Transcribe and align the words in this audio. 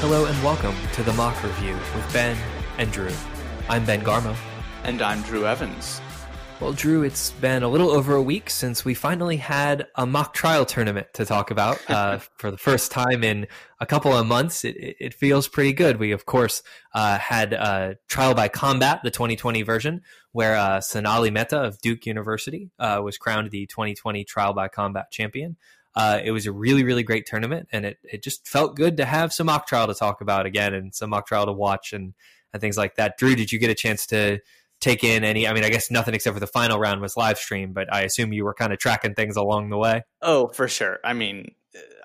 Hello 0.00 0.26
and 0.26 0.44
welcome 0.44 0.76
to 0.92 1.02
the 1.02 1.12
Mock 1.14 1.42
Review 1.42 1.74
with 1.74 2.12
Ben 2.12 2.38
and 2.78 2.92
Drew. 2.92 3.10
I'm 3.68 3.84
Ben 3.84 4.00
Garmo. 4.02 4.36
And 4.84 5.02
I'm 5.02 5.22
Drew 5.22 5.44
Evans. 5.44 6.00
Well, 6.60 6.72
Drew, 6.72 7.02
it's 7.02 7.32
been 7.32 7.64
a 7.64 7.68
little 7.68 7.90
over 7.90 8.14
a 8.14 8.22
week 8.22 8.48
since 8.48 8.84
we 8.84 8.94
finally 8.94 9.38
had 9.38 9.88
a 9.96 10.06
mock 10.06 10.34
trial 10.34 10.64
tournament 10.64 11.08
to 11.14 11.24
talk 11.24 11.50
about. 11.50 11.80
Uh, 11.88 12.18
for 12.36 12.52
the 12.52 12.56
first 12.56 12.92
time 12.92 13.24
in 13.24 13.48
a 13.80 13.86
couple 13.86 14.12
of 14.12 14.24
months, 14.24 14.64
it, 14.64 14.76
it 15.00 15.14
feels 15.14 15.48
pretty 15.48 15.72
good. 15.72 15.98
We, 15.98 16.12
of 16.12 16.26
course, 16.26 16.62
uh, 16.94 17.18
had 17.18 17.52
uh, 17.52 17.94
Trial 18.06 18.34
by 18.34 18.46
Combat, 18.46 19.00
the 19.02 19.10
2020 19.10 19.62
version, 19.62 20.02
where 20.30 20.54
uh, 20.54 20.80
Sonali 20.80 21.32
Mehta 21.32 21.58
of 21.58 21.80
Duke 21.80 22.06
University 22.06 22.70
uh, 22.78 23.00
was 23.02 23.18
crowned 23.18 23.50
the 23.50 23.66
2020 23.66 24.22
Trial 24.24 24.52
by 24.52 24.68
Combat 24.68 25.10
champion. 25.10 25.56
Uh, 25.98 26.20
it 26.22 26.30
was 26.30 26.46
a 26.46 26.52
really, 26.52 26.84
really 26.84 27.02
great 27.02 27.26
tournament, 27.26 27.68
and 27.72 27.84
it, 27.84 27.98
it 28.04 28.22
just 28.22 28.46
felt 28.46 28.76
good 28.76 28.96
to 28.98 29.04
have 29.04 29.32
some 29.32 29.46
mock 29.46 29.66
trial 29.66 29.88
to 29.88 29.94
talk 29.94 30.20
about 30.20 30.46
again 30.46 30.72
and 30.72 30.94
some 30.94 31.10
mock 31.10 31.26
trial 31.26 31.44
to 31.44 31.52
watch 31.52 31.92
and, 31.92 32.14
and 32.52 32.60
things 32.60 32.76
like 32.76 32.94
that. 32.94 33.18
Drew, 33.18 33.34
did 33.34 33.50
you 33.50 33.58
get 33.58 33.68
a 33.68 33.74
chance 33.74 34.06
to 34.06 34.38
take 34.80 35.02
in 35.02 35.24
any? 35.24 35.48
I 35.48 35.52
mean, 35.52 35.64
I 35.64 35.70
guess 35.70 35.90
nothing 35.90 36.14
except 36.14 36.34
for 36.34 36.40
the 36.40 36.46
final 36.46 36.78
round 36.78 37.00
was 37.00 37.16
live 37.16 37.36
stream, 37.36 37.72
but 37.72 37.92
I 37.92 38.02
assume 38.02 38.32
you 38.32 38.44
were 38.44 38.54
kind 38.54 38.72
of 38.72 38.78
tracking 38.78 39.14
things 39.14 39.34
along 39.34 39.70
the 39.70 39.76
way. 39.76 40.04
Oh, 40.22 40.46
for 40.46 40.68
sure. 40.68 41.00
I 41.02 41.14
mean, 41.14 41.56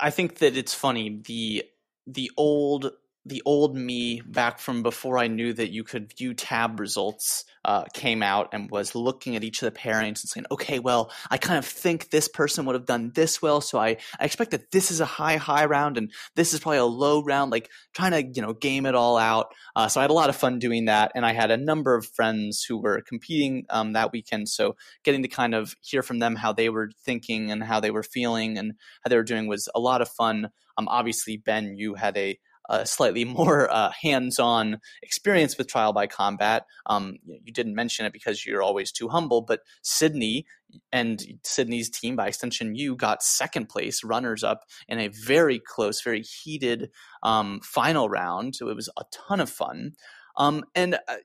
I 0.01 0.09
think 0.09 0.39
that 0.39 0.57
it's 0.57 0.73
funny 0.73 1.21
the 1.23 1.63
the 2.07 2.31
old 2.35 2.91
the 3.25 3.41
old 3.45 3.75
me 3.75 4.21
back 4.25 4.59
from 4.59 4.83
before 4.83 5.17
I 5.17 5.27
knew 5.27 5.53
that 5.53 5.71
you 5.71 5.83
could 5.83 6.13
view 6.17 6.33
tab 6.33 6.79
results 6.79 7.45
uh, 7.63 7.85
came 7.93 8.21
out 8.21 8.49
and 8.51 8.69
was 8.69 8.95
looking 8.95 9.37
at 9.37 9.43
each 9.43 9.61
of 9.61 9.73
the 9.73 9.79
pairings 9.79 10.21
and 10.21 10.29
saying, 10.29 10.45
okay, 10.51 10.79
well, 10.79 11.09
I 11.31 11.37
kind 11.37 11.57
of 11.57 11.65
think 11.65 12.09
this 12.09 12.27
person 12.27 12.65
would 12.65 12.75
have 12.75 12.85
done 12.85 13.13
this 13.15 13.41
well, 13.41 13.61
so 13.61 13.79
I, 13.79 13.97
I 14.19 14.25
expect 14.25 14.51
that 14.51 14.71
this 14.71 14.91
is 14.91 14.99
a 14.99 15.05
high 15.05 15.37
high 15.37 15.65
round 15.65 15.97
and 15.97 16.11
this 16.35 16.53
is 16.53 16.59
probably 16.59 16.79
a 16.79 16.85
low 16.85 17.23
round, 17.23 17.51
like 17.51 17.69
trying 17.93 18.11
to 18.11 18.23
you 18.23 18.41
know 18.45 18.53
game 18.53 18.85
it 18.85 18.95
all 18.95 19.17
out. 19.17 19.53
Uh, 19.75 19.87
so 19.87 20.01
I 20.01 20.03
had 20.03 20.11
a 20.11 20.13
lot 20.13 20.29
of 20.29 20.35
fun 20.35 20.59
doing 20.59 20.85
that, 20.85 21.13
and 21.15 21.25
I 21.25 21.31
had 21.31 21.51
a 21.51 21.57
number 21.57 21.95
of 21.95 22.05
friends 22.05 22.65
who 22.67 22.77
were 22.77 23.01
competing 23.01 23.65
um, 23.69 23.93
that 23.93 24.11
weekend, 24.11 24.49
so 24.49 24.75
getting 25.03 25.21
to 25.21 25.29
kind 25.29 25.55
of 25.55 25.75
hear 25.81 26.03
from 26.03 26.19
them 26.19 26.35
how 26.35 26.51
they 26.51 26.69
were 26.69 26.91
thinking 27.05 27.51
and 27.51 27.63
how 27.63 27.79
they 27.79 27.91
were 27.91 28.03
feeling 28.03 28.57
and 28.57 28.73
how 29.03 29.09
they 29.09 29.15
were 29.15 29.23
doing 29.23 29.47
was 29.47 29.69
a 29.73 29.79
lot 29.79 30.01
of 30.01 30.09
fun. 30.09 30.49
Um, 30.77 30.87
obviously, 30.89 31.37
Ben, 31.37 31.77
you 31.77 31.93
had 31.93 32.17
a 32.17 32.37
a 32.69 32.85
slightly 32.85 33.25
more 33.39 33.71
uh, 33.71 33.91
hands-on 34.01 34.79
experience 35.01 35.57
with 35.57 35.67
trial 35.67 35.93
by 35.93 36.07
combat. 36.07 36.65
Um, 36.85 37.17
you 37.25 37.53
didn't 37.53 37.75
mention 37.75 38.05
it 38.05 38.13
because 38.13 38.45
you're 38.45 38.63
always 38.63 38.91
too 38.91 39.09
humble, 39.09 39.41
but 39.41 39.61
Sydney 39.81 40.45
and 40.91 41.23
Sydney's 41.43 41.89
team, 41.89 42.15
by 42.15 42.27
extension, 42.27 42.75
you 42.75 42.95
got 42.95 43.23
second 43.23 43.69
place, 43.69 44.03
runners 44.03 44.43
up 44.43 44.61
in 44.87 44.99
a 44.99 45.09
very 45.09 45.59
close, 45.59 46.01
very 46.01 46.21
heated 46.21 46.89
um, 47.21 47.59
final 47.63 48.09
round. 48.09 48.55
So 48.55 48.69
it 48.69 48.75
was 48.75 48.89
a 48.97 49.03
ton 49.11 49.39
of 49.39 49.49
fun. 49.49 49.93
Um, 50.35 50.63
and 50.73 50.95
uh, 51.07 51.17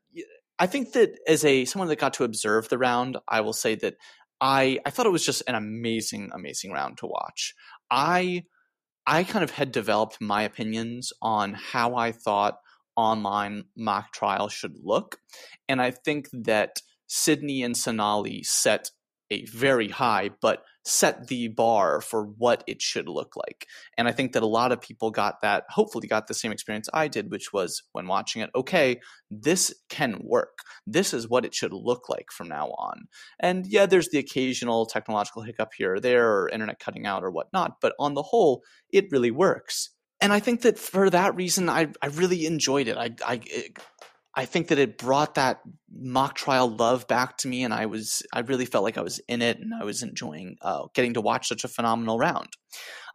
I 0.58 0.66
think 0.66 0.92
that 0.92 1.18
as 1.26 1.44
a 1.44 1.64
someone 1.64 1.88
that 1.88 1.98
got 1.98 2.14
to 2.14 2.24
observe 2.24 2.68
the 2.68 2.78
round, 2.78 3.16
I 3.28 3.40
will 3.40 3.52
say 3.52 3.74
that 3.76 3.94
I 4.40 4.78
I 4.84 4.90
thought 4.90 5.06
it 5.06 5.12
was 5.12 5.24
just 5.24 5.42
an 5.46 5.54
amazing, 5.54 6.30
amazing 6.34 6.72
round 6.72 6.98
to 6.98 7.06
watch. 7.06 7.54
I 7.90 8.44
I 9.10 9.24
kind 9.24 9.42
of 9.42 9.52
had 9.52 9.72
developed 9.72 10.20
my 10.20 10.42
opinions 10.42 11.14
on 11.22 11.54
how 11.54 11.96
I 11.96 12.12
thought 12.12 12.58
online 12.94 13.64
mock 13.74 14.12
trial 14.12 14.50
should 14.50 14.74
look. 14.84 15.16
And 15.66 15.80
I 15.80 15.92
think 15.92 16.28
that 16.34 16.82
Sydney 17.06 17.62
and 17.62 17.74
Sonali 17.74 18.42
set 18.42 18.90
a 19.30 19.46
very 19.46 19.88
high, 19.88 20.28
but 20.42 20.62
set 20.88 21.28
the 21.28 21.48
bar 21.48 22.00
for 22.00 22.24
what 22.24 22.64
it 22.66 22.80
should 22.80 23.08
look 23.08 23.36
like. 23.36 23.66
And 23.96 24.08
I 24.08 24.12
think 24.12 24.32
that 24.32 24.42
a 24.42 24.46
lot 24.46 24.72
of 24.72 24.80
people 24.80 25.10
got 25.10 25.42
that, 25.42 25.64
hopefully, 25.68 26.08
got 26.08 26.26
the 26.26 26.34
same 26.34 26.50
experience 26.50 26.88
I 26.92 27.08
did, 27.08 27.30
which 27.30 27.52
was 27.52 27.82
when 27.92 28.06
watching 28.06 28.42
it, 28.42 28.50
okay, 28.54 29.00
this 29.30 29.74
can 29.90 30.18
work. 30.22 30.58
This 30.86 31.12
is 31.12 31.28
what 31.28 31.44
it 31.44 31.54
should 31.54 31.72
look 31.72 32.08
like 32.08 32.32
from 32.32 32.48
now 32.48 32.68
on. 32.68 33.08
And 33.38 33.66
yeah, 33.66 33.86
there's 33.86 34.08
the 34.08 34.18
occasional 34.18 34.86
technological 34.86 35.42
hiccup 35.42 35.72
here 35.76 35.94
or 35.94 36.00
there, 36.00 36.30
or 36.30 36.48
internet 36.48 36.80
cutting 36.80 37.06
out 37.06 37.22
or 37.22 37.30
whatnot, 37.30 37.80
but 37.80 37.94
on 37.98 38.14
the 38.14 38.22
whole, 38.22 38.62
it 38.90 39.08
really 39.10 39.30
works. 39.30 39.90
And 40.20 40.32
I 40.32 40.40
think 40.40 40.62
that 40.62 40.78
for 40.78 41.10
that 41.10 41.36
reason, 41.36 41.68
I, 41.68 41.88
I 42.02 42.06
really 42.08 42.46
enjoyed 42.46 42.88
it. 42.88 42.96
I, 42.96 43.10
I, 43.24 43.40
it, 43.44 43.78
I 44.38 44.44
think 44.44 44.68
that 44.68 44.78
it 44.78 44.98
brought 44.98 45.34
that 45.34 45.62
mock 45.92 46.36
trial 46.36 46.70
love 46.70 47.08
back 47.08 47.38
to 47.38 47.48
me, 47.48 47.64
and 47.64 47.74
I 47.74 47.86
was 47.86 48.22
I 48.32 48.38
really 48.40 48.66
felt 48.66 48.84
like 48.84 48.96
I 48.96 49.00
was 49.00 49.18
in 49.26 49.42
it, 49.42 49.58
and 49.58 49.72
I 49.74 49.82
was 49.82 50.04
enjoying 50.04 50.58
uh, 50.62 50.84
getting 50.94 51.14
to 51.14 51.20
watch 51.20 51.48
such 51.48 51.64
a 51.64 51.68
phenomenal 51.68 52.20
round. 52.20 52.50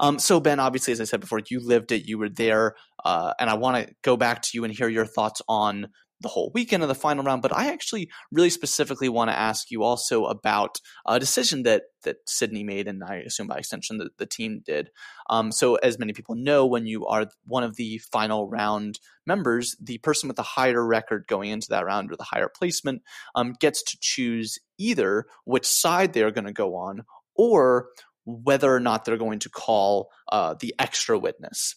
Um, 0.01 0.19
so 0.19 0.41
Ben, 0.41 0.59
obviously, 0.59 0.91
as 0.91 0.99
I 0.99 1.05
said 1.05 1.21
before, 1.21 1.39
you 1.49 1.65
lived 1.65 1.93
it, 1.93 2.05
you 2.05 2.17
were 2.17 2.27
there, 2.27 2.75
uh, 3.05 3.33
and 3.39 3.49
I 3.49 3.53
want 3.53 3.87
to 3.87 3.95
go 4.03 4.17
back 4.17 4.41
to 4.41 4.49
you 4.53 4.65
and 4.65 4.73
hear 4.73 4.89
your 4.89 5.05
thoughts 5.05 5.41
on 5.47 5.87
the 6.23 6.29
whole 6.29 6.51
weekend 6.53 6.81
of 6.81 6.89
the 6.89 6.95
final 6.95 7.23
round, 7.23 7.41
but 7.41 7.55
I 7.55 7.71
actually 7.71 8.09
really 8.31 8.49
specifically 8.49 9.09
want 9.09 9.29
to 9.29 9.37
ask 9.37 9.69
you 9.69 9.83
also 9.83 10.25
about 10.25 10.79
a 11.05 11.19
decision 11.19 11.63
that 11.63 11.83
that 12.03 12.17
Sydney 12.25 12.63
made, 12.63 12.87
and 12.87 13.03
I 13.03 13.17
assume 13.17 13.47
by 13.47 13.57
extension 13.57 13.97
that 13.99 14.17
the 14.17 14.25
team 14.25 14.61
did. 14.65 14.89
Um, 15.29 15.51
so, 15.51 15.75
as 15.75 15.99
many 15.99 16.13
people 16.13 16.35
know, 16.35 16.65
when 16.65 16.85
you 16.85 17.05
are 17.05 17.27
one 17.45 17.63
of 17.63 17.75
the 17.75 17.99
final 18.11 18.49
round 18.49 18.99
members, 19.25 19.75
the 19.79 19.99
person 19.99 20.27
with 20.27 20.37
the 20.37 20.43
higher 20.43 20.85
record 20.85 21.25
going 21.27 21.49
into 21.51 21.67
that 21.69 21.85
round 21.85 22.11
or 22.11 22.15
the 22.15 22.23
higher 22.23 22.49
placement 22.49 23.03
um, 23.35 23.53
gets 23.59 23.83
to 23.83 23.97
choose 24.01 24.57
either 24.77 25.25
which 25.45 25.67
side 25.67 26.13
they 26.13 26.23
are 26.23 26.31
going 26.31 26.45
to 26.45 26.53
go 26.53 26.75
on 26.75 27.03
or 27.35 27.87
whether 28.25 28.73
or 28.73 28.79
not 28.79 29.05
they're 29.05 29.17
going 29.17 29.39
to 29.39 29.49
call 29.49 30.09
uh, 30.31 30.55
the 30.59 30.73
extra 30.79 31.17
witness. 31.17 31.75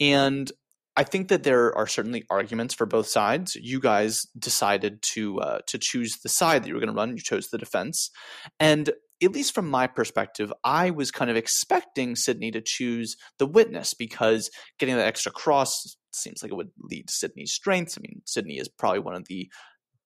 And 0.00 0.50
I 0.98 1.04
think 1.04 1.28
that 1.28 1.44
there 1.44 1.72
are 1.78 1.86
certainly 1.86 2.24
arguments 2.28 2.74
for 2.74 2.84
both 2.84 3.06
sides. 3.06 3.54
You 3.54 3.78
guys 3.78 4.26
decided 4.36 5.00
to 5.14 5.38
uh, 5.38 5.58
to 5.68 5.78
choose 5.78 6.18
the 6.24 6.28
side 6.28 6.64
that 6.64 6.68
you 6.68 6.74
were 6.74 6.80
going 6.80 6.92
to 6.92 6.96
run. 6.96 7.16
You 7.16 7.22
chose 7.22 7.50
the 7.50 7.56
defense, 7.56 8.10
and 8.58 8.90
at 9.22 9.32
least 9.32 9.54
from 9.54 9.70
my 9.70 9.86
perspective, 9.86 10.52
I 10.64 10.90
was 10.90 11.12
kind 11.12 11.30
of 11.30 11.36
expecting 11.36 12.16
Sydney 12.16 12.50
to 12.50 12.60
choose 12.60 13.16
the 13.38 13.46
witness 13.46 13.94
because 13.94 14.50
getting 14.80 14.96
that 14.96 15.06
extra 15.06 15.30
cross 15.30 15.96
seems 16.12 16.42
like 16.42 16.50
it 16.50 16.56
would 16.56 16.72
lead 16.80 17.06
to 17.06 17.14
Sydney's 17.14 17.52
strengths. 17.52 17.96
I 17.96 18.00
mean, 18.00 18.22
Sydney 18.24 18.58
is 18.58 18.68
probably 18.68 18.98
one 18.98 19.14
of 19.14 19.28
the 19.28 19.48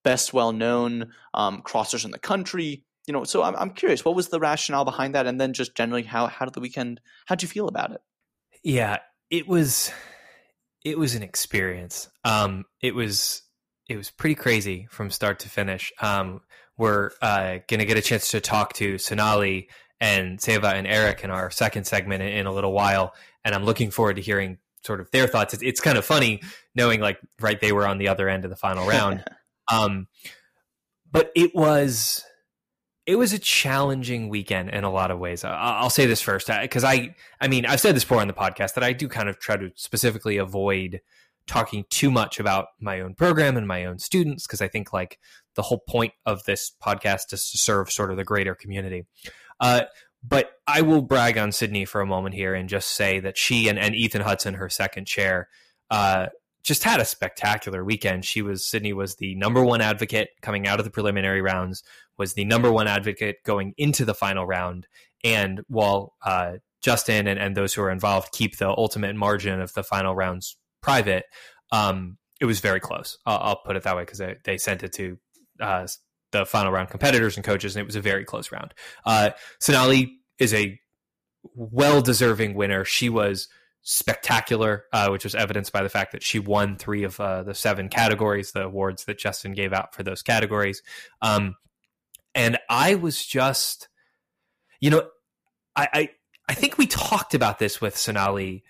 best 0.05 0.35
well 0.35 0.53
known 0.53 1.13
um, 1.33 1.63
crossers 1.63 2.05
in 2.05 2.11
the 2.11 2.19
country. 2.19 2.85
You 3.07 3.15
know, 3.15 3.25
so 3.25 3.43
I'm, 3.43 3.57
I'm 3.57 3.71
curious, 3.71 4.05
what 4.05 4.15
was 4.15 4.29
the 4.29 4.41
rationale 4.41 4.85
behind 4.85 5.15
that, 5.15 5.27
and 5.27 5.41
then 5.41 5.55
just 5.55 5.75
generally, 5.75 6.03
how 6.03 6.27
how 6.27 6.45
did 6.45 6.53
the 6.53 6.61
weekend? 6.61 7.01
How 7.25 7.35
did 7.35 7.45
you 7.45 7.49
feel 7.49 7.69
about 7.69 7.93
it? 7.93 8.03
Yeah, 8.63 8.99
it 9.31 9.49
was 9.49 9.91
it 10.85 10.99
was 10.99 11.15
an 11.15 11.23
experience. 11.23 12.09
Um, 12.25 12.65
it 12.81 12.95
was 12.95 13.43
it 13.89 13.97
was 13.97 14.11
pretty 14.11 14.35
crazy 14.35 14.87
from 14.91 15.11
start 15.11 15.41
to 15.41 15.49
finish. 15.49 15.93
Um, 16.01 16.41
we're 16.77 17.11
uh, 17.21 17.59
gonna 17.69 17.85
get 17.85 17.97
a 17.97 18.03
chance 18.03 18.31
to 18.31 18.41
talk 18.41 18.73
to 18.75 18.99
Sonali 18.99 19.69
and 20.01 20.39
Seva 20.39 20.75
and 20.75 20.87
Eric 20.87 21.23
in 21.25 21.31
our 21.31 21.51
second 21.51 21.87
segment 21.87 22.23
in, 22.23 22.29
in, 22.29 22.47
a 22.47 22.53
little 22.53 22.73
while, 22.73 23.15
and 23.45 23.55
I'm 23.55 23.65
looking 23.65 23.91
forward 23.91 24.17
to 24.17 24.23
hearing 24.23 24.59
sort 24.85 25.01
of 25.01 25.11
their 25.13 25.27
thoughts. 25.27 25.55
It's, 25.55 25.63
it's 25.63 25.81
kind 25.81 25.97
of 25.97 26.05
funny 26.05 26.43
knowing 26.75 27.01
like 27.01 27.19
right 27.41 27.61
they 27.61 27.73
were 27.73 27.87
on 27.87 27.99
the 27.99 28.09
other 28.09 28.29
end 28.29 28.45
of 28.45 28.51
the 28.51 28.57
final 28.57 28.87
round. 28.87 29.25
um, 29.73 30.09
but 31.11 31.31
it 31.37 31.55
was 31.55 32.25
it 33.07 33.17
was 33.17 33.33
a 33.33 33.39
challenging 33.39 34.29
weekend 34.29 34.71
in 34.71 34.85
a 34.85 34.91
lot 34.91 35.11
of 35.11 35.19
ways. 35.19 35.45
I'll 35.45 35.91
say 35.91 36.07
this 36.07 36.21
first 36.21 36.49
because 36.61 36.85
I, 36.85 37.15
I 37.41 37.49
mean, 37.49 37.67
I've 37.67 37.81
said 37.81 37.97
this 37.97 38.05
before 38.05 38.21
on 38.21 38.29
the 38.29 38.35
podcast 38.35 38.75
that 38.75 38.85
I 38.85 38.93
do 38.93 39.09
kind 39.09 39.29
of 39.29 39.39
try 39.41 39.57
to 39.57 39.71
specifically 39.75 40.37
avoid 40.37 41.01
talking 41.47 41.85
too 41.91 42.11
much 42.11 42.39
about 42.39 42.67
my 42.81 43.01
own 43.01 43.15
program 43.15 43.57
and 43.57 43.67
my 43.67 43.85
own 43.85 43.99
students 43.99 44.47
because 44.47 44.61
I 44.61 44.69
think 44.69 44.93
like 44.93 45.19
the 45.57 45.63
whole 45.63 45.83
point 45.89 46.13
of 46.25 46.45
this 46.45 46.73
podcast 46.83 47.33
is 47.33 47.51
to 47.51 47.59
serve 47.59 47.91
sort 47.91 48.11
of 48.11 48.17
the 48.17 48.25
greater 48.25 48.55
community. 48.55 49.05
Uh, 49.59 49.83
but 50.23 50.53
I 50.69 50.83
will 50.83 51.03
brag 51.03 51.37
on 51.37 51.51
Sydney 51.51 51.85
for 51.85 52.01
a 52.01 52.07
moment 52.07 52.37
here 52.37 52.55
and 52.55 52.69
just 52.69 52.91
say 52.91 53.19
that 53.21 53.37
she 53.37 53.69
and, 53.69 53.79
and 53.79 53.95
Ethan 53.95 54.23
Hudson, 54.23 54.55
her 54.55 54.69
second 54.69 55.07
chair, 55.07 55.49
uh, 55.91 56.29
just 56.63 56.85
had 56.85 57.01
a 57.01 57.05
spectacular 57.05 57.85
weekend. 57.85 58.25
She 58.25 58.41
was 58.41 58.65
Sydney 58.65 58.93
was 58.93 59.17
the 59.17 59.35
number 59.35 59.65
one 59.65 59.81
advocate 59.81 60.31
coming 60.43 60.69
out 60.69 60.79
of 60.79 60.85
the 60.85 60.93
preliminary 60.93 61.43
rounds, 61.43 61.83
was 62.19 62.35
the 62.35 62.45
number 62.45 62.71
one 62.71 62.87
advocate 62.87 63.37
going 63.45 63.75
into 63.77 64.05
the 64.05 64.15
final 64.15 64.47
round, 64.47 64.87
and 65.25 65.63
while 65.69 66.15
uh, 66.25 66.55
Justin 66.83 67.27
and, 67.27 67.39
and 67.39 67.57
those 67.57 67.75
who 67.75 67.83
are 67.83 67.91
involved 67.91 68.33
keep 68.33 68.59
the 68.59 68.69
ultimate 68.69 69.17
margin 69.17 69.61
of 69.61 69.73
the 69.75 69.85
final 69.85 70.15
rounds 70.15 70.57
private, 70.83 71.25
um, 71.71 72.19
it 72.41 72.45
was 72.45 72.61
very 72.61 72.81
close. 72.81 73.19
I'll, 73.25 73.39
I'll 73.39 73.63
put 73.65 73.77
it 73.77 73.85
that 73.85 73.97
way 73.97 74.03
because 74.03 74.19
they, 74.19 74.37
they, 74.45 74.59
sent 74.59 74.83
it 74.83 74.93
to 74.95 75.19
uh, 75.61 75.87
the 76.33 76.45
final 76.45 76.73
round 76.73 76.91
competitors 76.91 77.37
and 77.37 77.45
coaches, 77.45 77.77
and 77.77 77.83
it 77.83 77.87
was 77.87 77.97
a 77.97 78.01
very 78.01 78.25
close 78.25 78.51
round. 78.51 78.75
Uh, 79.07 79.31
Sonali 79.61 80.19
is 80.39 80.53
a 80.53 80.79
well 81.55 82.03
deserving 82.03 82.55
winner. 82.55 82.85
She 82.85 83.09
was 83.09 83.49
spectacular, 83.83 84.85
uh, 84.93 85.09
which 85.09 85.25
was 85.25 85.35
evidenced 85.35 85.73
by 85.73 85.83
the 85.83 85.89
fact 85.89 86.13
that 86.13 86.23
she 86.23 86.39
won 86.39 86.77
three 86.77 87.05
of 87.05 87.19
uh, 87.21 87.43
the 87.43 87.55
seven 87.55 87.89
categories, 87.89 88.53
the 88.53 88.65
awards 88.65 89.05
that 89.05 89.19
Justin 89.19 89.53
gave 89.53 89.73
out 89.73 89.95
for 89.95 90.03
those 90.03 90.23
categories. 90.23 90.83
Um, 91.21 91.57
and 92.35 92.59
I 92.69 92.95
was 92.95 93.25
just, 93.25 93.89
you 94.81 94.91
know, 94.91 95.09
I, 95.77 95.89
I, 95.93 96.11
I 96.49 96.55
think 96.55 96.79
we 96.79 96.87
talked 96.87 97.35
about 97.35 97.59
this 97.59 97.81
with 97.81 97.97
Sonali 97.97 98.65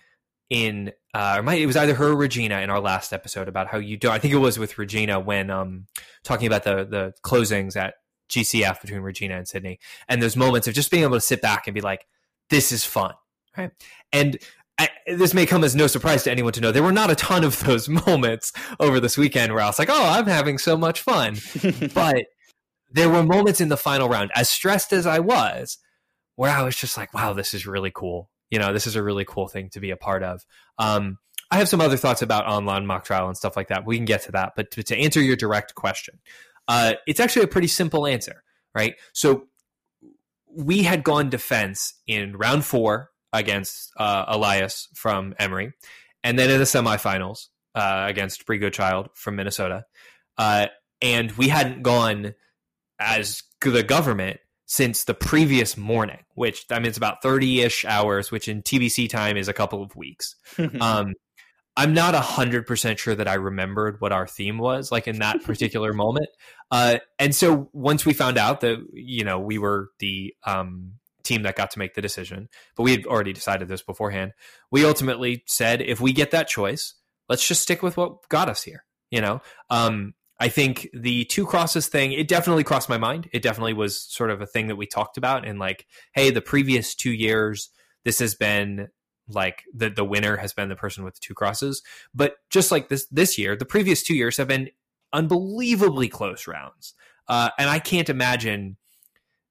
in 0.50 0.93
uh, 1.14 1.37
or 1.38 1.43
might, 1.43 1.61
it 1.61 1.67
was 1.67 1.76
either 1.76 1.94
her 1.94 2.09
or 2.09 2.17
Regina 2.17 2.61
in 2.61 2.70
our 2.70 2.81
last 2.81 3.12
episode 3.12 3.49
about 3.49 3.69
how 3.69 3.79
you 3.79 3.97
do. 3.97 4.11
I 4.11 4.19
think 4.19 4.32
it 4.32 4.38
was 4.38 4.59
with 4.59 4.79
Regina 4.79 5.20
when 5.20 5.50
um, 5.50 5.87
talking 6.25 6.47
about 6.47 6.64
the 6.64 6.85
the 6.85 7.14
closings 7.25 7.76
at 7.76 7.94
GCF 8.31 8.81
between 8.81 9.00
Regina 9.00 9.37
and 9.37 9.47
Sydney, 9.47 9.79
and 10.09 10.23
those 10.23 10.37
moments 10.37 10.69
of 10.69 10.75
just 10.75 10.91
being 10.91 11.03
able 11.03 11.17
to 11.17 11.20
sit 11.20 11.43
back 11.43 11.67
and 11.67 11.75
be 11.75 11.81
like, 11.81 12.06
"This 12.50 12.73
is 12.73 12.85
fun," 12.85 13.14
right? 13.56 13.70
And 14.12 14.38
I, 14.79 14.88
this 15.06 15.35
may 15.35 15.44
come 15.44 15.64
as 15.64 15.75
no 15.75 15.87
surprise 15.87 16.23
to 16.25 16.31
anyone 16.31 16.53
to 16.53 16.61
know 16.61 16.73
there 16.73 16.82
were 16.82 16.93
not 16.93 17.11
a 17.11 17.14
ton 17.14 17.44
of 17.44 17.61
those 17.61 17.88
moments 18.06 18.53
over 18.81 19.00
this 19.00 19.19
weekend 19.19 19.53
where 19.53 19.62
I 19.62 19.67
was 19.67 19.79
like, 19.79 19.91
"Oh, 19.91 20.09
I'm 20.11 20.26
having 20.26 20.59
so 20.59 20.76
much 20.76 21.00
fun," 21.00 21.37
but 21.94 22.25
there 22.93 23.09
were 23.09 23.23
moments 23.23 23.61
in 23.61 23.69
the 23.69 23.77
final 23.77 24.09
round, 24.09 24.31
as 24.35 24.50
stressed 24.50 24.93
as 24.93 25.06
I 25.06 25.19
was, 25.19 25.79
where 26.37 26.50
I 26.50 26.62
was 26.62 26.77
just 26.77 26.97
like, 26.97 27.12
"Wow, 27.15 27.33
this 27.33 27.55
is 27.55 27.67
really 27.67 27.91
cool." 27.94 28.31
You 28.50 28.59
know, 28.59 28.73
this 28.73 28.87
is 28.87 28.97
a 28.97 29.03
really 29.03 29.25
cool 29.25 29.49
thing 29.49 29.71
to 29.71 29.81
be 29.81 29.91
a 29.91 29.97
part 29.97 30.23
of. 30.23 30.44
Um, 30.79 31.19
I 31.50 31.56
have 31.56 31.69
some 31.69 31.81
other 31.81 31.97
thoughts 31.97 32.23
about 32.23 32.47
online 32.47 32.87
mock 32.87 33.05
trial 33.05 33.29
and 33.29 33.37
stuff 33.37 33.56
like 33.56 33.69
that. 33.69 33.85
We 33.87 33.97
can 33.97 34.05
get 34.05 34.23
to 34.23 34.33
that, 34.33 34.53
but 34.56 34.71
to, 34.73 34.83
to 34.85 34.97
answer 34.97 35.21
your 35.21 35.37
direct 35.37 35.75
question, 35.75 36.19
uh, 36.69 36.94
it's 37.06 37.21
actually 37.21 37.44
a 37.44 37.49
pretty 37.49 37.69
simple 37.69 38.06
answer, 38.06 38.43
right? 38.75 38.95
So 39.12 39.49
we 40.55 40.83
had 40.83 41.05
gone 41.05 41.31
defense 41.31 41.95
in 42.06 42.37
round 42.37 42.65
four 42.65 43.11
against 43.33 43.93
uh, 43.99 44.25
Elias 44.29 44.88
from 44.95 45.35
Emory, 45.38 45.73
and 46.25 46.38
then 46.38 46.50
in 46.50 46.59
the 46.59 46.65
semifinals 46.65 47.49
uh, 47.75 48.06
against 48.09 48.47
Bri 48.47 48.59
Goodchild 48.59 49.11
from 49.15 49.37
Minnesota. 49.37 49.85
Uh, 50.38 50.67
and 51.00 51.33
we 51.33 51.49
hadn't 51.49 51.83
gone 51.83 52.35
as 53.02 53.43
the 53.60 53.82
government 53.82 54.40
since 54.66 55.04
the 55.04 55.14
previous 55.14 55.76
morning, 55.76 56.20
which 56.34 56.64
I 56.70 56.78
mean, 56.78 56.87
it's 56.87 56.96
about 56.96 57.22
30 57.22 57.60
ish 57.60 57.84
hours, 57.84 58.31
which 58.31 58.49
in 58.49 58.62
TBC 58.62 59.08
time 59.10 59.37
is 59.37 59.49
a 59.49 59.52
couple 59.52 59.82
of 59.82 59.94
weeks. 59.94 60.34
um, 60.81 61.14
I'm 61.76 61.94
not 61.94 62.14
100% 62.14 62.99
sure 62.99 63.14
that 63.14 63.28
I 63.28 63.34
remembered 63.34 64.00
what 64.00 64.12
our 64.12 64.26
theme 64.26 64.58
was 64.58 64.93
like 64.93 65.08
in 65.08 65.19
that 65.20 65.43
particular 65.43 65.93
moment. 65.94 66.28
Uh, 66.70 66.99
and 67.19 67.34
so 67.34 67.69
once 67.72 68.04
we 68.04 68.12
found 68.12 68.38
out 68.38 68.60
that, 68.60 68.78
you 68.93 69.25
know, 69.25 69.38
we 69.38 69.58
were 69.58 69.90
the 69.99 70.34
um, 70.46 70.94
team 71.22 71.43
that 71.43 71.56
got 71.56 71.70
to 71.72 71.78
make 71.78 71.94
the 71.94 72.02
decision, 72.02 72.49
but 72.76 72.82
we 72.82 72.93
had 72.93 73.06
already 73.06 73.32
decided 73.32 73.69
this 73.69 73.82
beforehand, 73.82 74.32
we 74.70 74.84
ultimately 74.84 75.44
said 75.46 75.81
if 75.81 76.00
we 76.00 76.12
get 76.12 76.31
that 76.31 76.49
choice, 76.49 76.94
let's 77.28 77.46
just 77.46 77.62
stick 77.62 77.82
with 77.82 77.96
what 77.96 78.28
got 78.28 78.49
us 78.49 78.62
here, 78.62 78.84
you 79.10 79.20
know? 79.20 79.40
Um, 79.70 80.14
I 80.43 80.49
think 80.49 80.89
the 80.93 81.25
two 81.27 81.47
crosses 81.47 81.87
thing, 81.87 82.11
it 82.11 82.27
definitely 82.27 82.65
crossed 82.65 82.89
my 82.89 82.99
mind. 82.99 83.31
It 83.33 83.43
definitely 83.43 83.75
was 83.75 84.03
sort 84.03 84.29
of 84.29 84.41
a 84.41 84.47
thing 84.47 84.67
that 84.67 84.75
we 84.75 84.87
talked 84.87 85.17
about 85.17 85.47
and 85.47 85.61
like, 85.61 85.87
hey, 86.17 86.31
the 86.31 86.41
previous 86.41 86.97
two 86.97 87.12
years, 87.12 87.71
this 88.05 88.19
has 88.19 88.35
been 88.35 88.89
like 89.29 89.62
the 89.73 89.89
the 89.89 90.05
winner 90.05 90.37
has 90.37 90.53
been 90.53 90.69
the 90.69 90.75
person 90.75 91.05
with 91.05 91.15
the 91.15 91.21
two 91.23 91.33
crosses. 91.33 91.81
But 92.12 92.35
just 92.50 92.73
like 92.73 92.89
this 92.89 93.06
this 93.12 93.39
year, 93.39 93.55
the 93.55 93.65
previous 93.65 94.03
two 94.03 94.17
years 94.17 94.37
have 94.37 94.49
been 94.49 94.71
unbelievably 95.12 96.09
close 96.09 96.49
rounds, 96.49 96.95
uh, 97.29 97.50
and 97.56 97.71
I 97.71 97.79
can't 97.79 98.09
imagine 98.09 98.79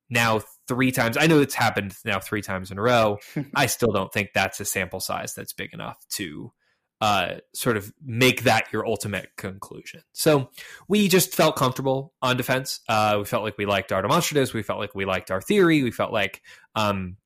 now 0.09 0.41
three 0.67 0.91
times. 0.91 1.15
I 1.15 1.25
know 1.25 1.39
it's 1.39 1.55
happened 1.55 1.95
now 2.03 2.19
three 2.19 2.41
times 2.41 2.69
in 2.69 2.77
a 2.77 2.81
row. 2.81 3.17
I 3.55 3.67
still 3.67 3.93
don't 3.93 4.11
think 4.11 4.31
that's 4.33 4.59
a 4.59 4.65
sample 4.65 4.99
size 4.99 5.35
that's 5.35 5.53
big 5.53 5.73
enough 5.73 6.05
to 6.15 6.51
uh, 7.01 7.35
sort 7.53 7.77
of 7.77 7.91
make 8.05 8.43
that 8.43 8.71
your 8.71 8.85
ultimate 8.87 9.29
conclusion. 9.35 10.03
So 10.13 10.49
we 10.87 11.07
just 11.07 11.35
felt 11.35 11.55
comfortable 11.55 12.13
on 12.21 12.37
defense. 12.37 12.79
Uh, 12.87 13.15
we 13.19 13.25
felt 13.25 13.43
like 13.43 13.57
we 13.57 13.65
liked 13.65 13.91
our 13.91 14.01
demonstratives. 14.03 14.53
We 14.53 14.63
felt 14.63 14.79
like 14.79 14.95
we 14.95 15.05
liked 15.05 15.31
our 15.31 15.41
theory. 15.41 15.83
We 15.83 15.91
felt 15.91 16.13
like 16.13 16.41
um, 16.75 17.17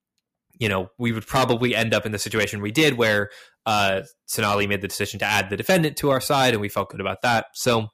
you 0.60 0.70
know, 0.70 0.90
we 0.98 1.12
would 1.12 1.28
probably 1.28 1.76
end 1.76 1.94
up 1.94 2.06
in 2.06 2.12
the 2.12 2.20
situation 2.20 2.62
we 2.62 2.72
did 2.72 2.98
where 2.98 3.30
uh, 3.66 4.02
Sonali 4.26 4.68
made 4.68 4.82
the 4.82 4.88
decision 4.88 5.20
to 5.20 5.26
add 5.26 5.50
the 5.50 5.58
defendant 5.58 5.98
to 5.98 6.10
our 6.12 6.22
side, 6.22 6.54
and 6.54 6.62
we 6.62 6.70
felt 6.70 6.90
good 6.90 7.02
about 7.02 7.22
that. 7.24 7.48
So 7.54 7.88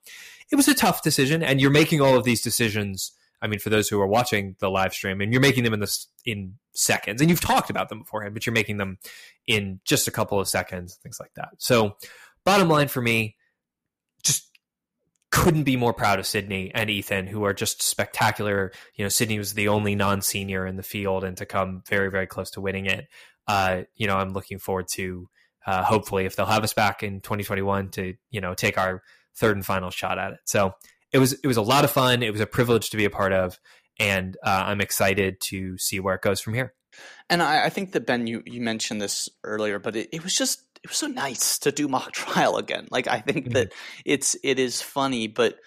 it 0.52 0.56
was 0.56 0.68
a 0.68 0.74
tough 0.74 1.02
decision, 1.02 1.44
and 1.44 1.60
you're 1.60 1.72
making 1.72 2.02
all 2.02 2.16
of 2.16 2.24
these 2.24 2.42
decisions. 2.42 3.12
I 3.42 3.48
mean, 3.48 3.60
for 3.60 3.70
those 3.70 3.90
who 3.90 4.00
are 4.00 4.08
watching 4.08 4.56
the 4.60 4.70
live 4.70 4.94
stream, 4.94 5.22
and 5.22 5.32
you're 5.32 5.42
making 5.42 5.64
them 5.64 5.74
in 5.74 5.80
this 5.80 6.08
in 6.26 6.56
seconds, 6.74 7.22
and 7.22 7.30
you've 7.30 7.42
talked 7.42 7.70
about 7.70 7.90
them 7.90 8.00
beforehand, 8.00 8.34
but 8.34 8.46
you're 8.46 8.54
making 8.54 8.78
them 8.78 8.98
in 9.48 9.80
just 9.86 10.08
a 10.08 10.12
couple 10.12 10.40
of 10.40 10.48
seconds, 10.48 10.96
things 11.02 11.20
like 11.20 11.34
that. 11.36 11.50
So, 11.58 11.96
bottom 12.46 12.70
line 12.70 12.88
for 12.88 13.02
me, 13.02 13.36
just 14.24 14.48
couldn't 15.32 15.64
be 15.64 15.76
more 15.76 15.94
proud 15.94 16.20
of 16.20 16.28
Sydney 16.28 16.72
and 16.74 16.90
Ethan, 16.90 17.28
who 17.28 17.44
are 17.44 17.54
just 17.54 17.82
spectacular. 17.82 18.72
You 18.96 19.06
know, 19.06 19.10
Sydney 19.10 19.40
was 19.40 19.54
the 19.54 19.70
only 19.70 19.96
non-senior 19.96 20.66
in 20.68 20.76
the 20.76 20.84
field, 20.84 21.24
and 21.24 21.38
to 21.38 21.46
come 21.46 21.84
very, 21.88 22.12
very 22.12 22.28
close 22.28 22.52
to 22.52 22.62
winning 22.62 22.86
it. 22.86 23.08
Uh, 23.48 23.84
you 23.96 24.08
know, 24.08 24.18
I'm 24.18 24.34
looking 24.34 24.60
forward 24.60 24.88
to 24.94 25.28
uh, 25.66 25.84
hopefully 25.84 26.26
if 26.26 26.36
they'll 26.36 26.46
have 26.46 26.64
us 26.64 26.74
back 26.74 27.04
in 27.04 27.22
2021 27.22 27.90
to 27.90 28.16
you 28.30 28.42
know 28.42 28.54
take 28.54 28.78
our 28.78 29.04
third 29.36 29.56
and 29.56 29.66
final 29.66 29.90
shot 29.90 30.20
at 30.20 30.34
it. 30.34 30.40
So 30.46 30.74
it 31.12 31.20
was 31.20 31.34
it 31.34 31.48
was 31.48 31.58
a 31.58 31.62
lot 31.62 31.84
of 31.84 31.92
fun. 31.92 32.24
It 32.24 32.32
was 32.32 32.42
a 32.42 32.48
privilege 32.48 32.90
to 32.92 32.98
be 32.98 33.06
a 33.06 33.10
part 33.10 33.34
of, 33.34 33.60
and 34.00 34.38
uh, 34.44 34.64
I'm 34.66 34.82
excited 34.82 35.40
to 35.46 35.78
see 35.78 36.00
where 36.00 36.16
it 36.16 36.22
goes 36.22 36.42
from 36.42 36.54
here. 36.54 36.74
And 37.30 37.42
I, 37.42 37.66
I, 37.66 37.70
think 37.70 37.94
that 37.94 38.06
Ben, 38.06 38.28
you 38.28 38.44
you 38.46 38.62
mentioned 38.62 39.02
this 39.02 39.30
earlier, 39.44 39.80
but 39.80 39.96
it, 39.96 40.10
it 40.12 40.24
was 40.24 40.36
just 40.36 40.64
it 40.84 40.90
was 40.90 40.98
so 40.98 41.08
nice 41.08 41.60
to 41.60 41.72
do 41.72 41.88
mock 41.88 42.12
trial 42.14 42.58
again. 42.58 42.88
Like 42.92 43.08
I 43.08 43.20
think 43.20 43.46
mm-hmm. 43.46 43.54
that 43.54 43.74
it's 44.06 44.36
it 44.44 44.60
is 44.60 44.82
funny, 44.82 45.28
but 45.28 45.58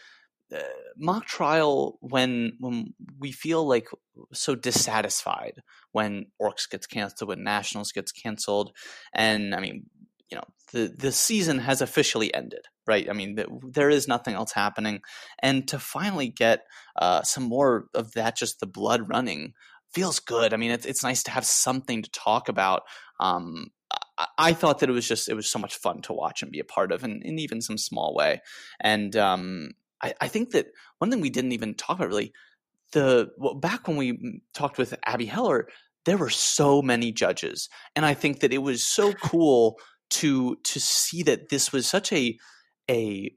uh, 0.54 0.60
mock 0.96 1.26
trial 1.26 1.98
when 2.00 2.52
when 2.60 2.94
we 3.18 3.32
feel 3.32 3.66
like 3.66 3.88
so 4.32 4.54
dissatisfied 4.54 5.62
when 5.92 6.26
Orcs 6.40 6.68
gets 6.68 6.86
canceled, 6.86 7.28
when 7.28 7.42
Nationals 7.42 7.92
gets 7.92 8.12
canceled, 8.12 8.72
and 9.14 9.54
I 9.54 9.60
mean, 9.60 9.86
you 10.30 10.36
know, 10.36 10.44
the 10.72 10.94
the 10.96 11.12
season 11.12 11.58
has 11.60 11.80
officially 11.80 12.32
ended, 12.34 12.66
right? 12.86 13.08
I 13.08 13.12
mean, 13.12 13.36
the, 13.36 13.46
there 13.70 13.90
is 13.90 14.08
nothing 14.08 14.34
else 14.34 14.52
happening, 14.52 15.00
and 15.40 15.66
to 15.68 15.78
finally 15.78 16.28
get 16.28 16.60
uh, 16.96 17.22
some 17.22 17.44
more 17.44 17.86
of 17.94 18.12
that, 18.12 18.36
just 18.36 18.60
the 18.60 18.66
blood 18.66 19.08
running 19.08 19.54
feels 19.92 20.18
good. 20.18 20.52
I 20.52 20.56
mean, 20.56 20.70
it's 20.70 20.86
it's 20.86 21.02
nice 21.02 21.22
to 21.24 21.30
have 21.30 21.44
something 21.44 22.02
to 22.02 22.10
talk 22.10 22.48
about. 22.48 22.82
Um, 23.20 23.70
I, 24.38 24.52
thought 24.52 24.80
that 24.80 24.88
it 24.88 24.92
was 24.92 25.08
just 25.08 25.28
it 25.28 25.34
was 25.34 25.48
so 25.48 25.58
much 25.58 25.76
fun 25.76 26.02
to 26.02 26.12
watch 26.12 26.42
and 26.42 26.52
be 26.52 26.60
a 26.60 26.64
part 26.64 26.92
of, 26.92 27.04
and 27.04 27.22
in 27.22 27.38
even 27.38 27.60
some 27.60 27.78
small 27.78 28.14
way. 28.14 28.42
And 28.80 29.16
um, 29.16 29.70
I, 30.02 30.14
I, 30.20 30.28
think 30.28 30.50
that 30.50 30.66
one 30.98 31.10
thing 31.10 31.20
we 31.20 31.30
didn't 31.30 31.52
even 31.52 31.74
talk 31.74 31.96
about 31.96 32.08
really 32.08 32.32
the 32.92 33.30
well, 33.38 33.54
back 33.54 33.88
when 33.88 33.96
we 33.96 34.42
talked 34.52 34.78
with 34.78 34.94
Abby 35.06 35.26
Heller, 35.26 35.68
there 36.04 36.16
were 36.16 36.30
so 36.30 36.82
many 36.82 37.12
judges, 37.12 37.68
and 37.96 38.04
I 38.04 38.14
think 38.14 38.40
that 38.40 38.52
it 38.52 38.58
was 38.58 38.84
so 38.84 39.12
cool 39.14 39.78
to 40.10 40.56
to 40.56 40.80
see 40.80 41.22
that 41.24 41.48
this 41.48 41.72
was 41.72 41.86
such 41.86 42.12
a 42.12 42.38
a 42.90 43.30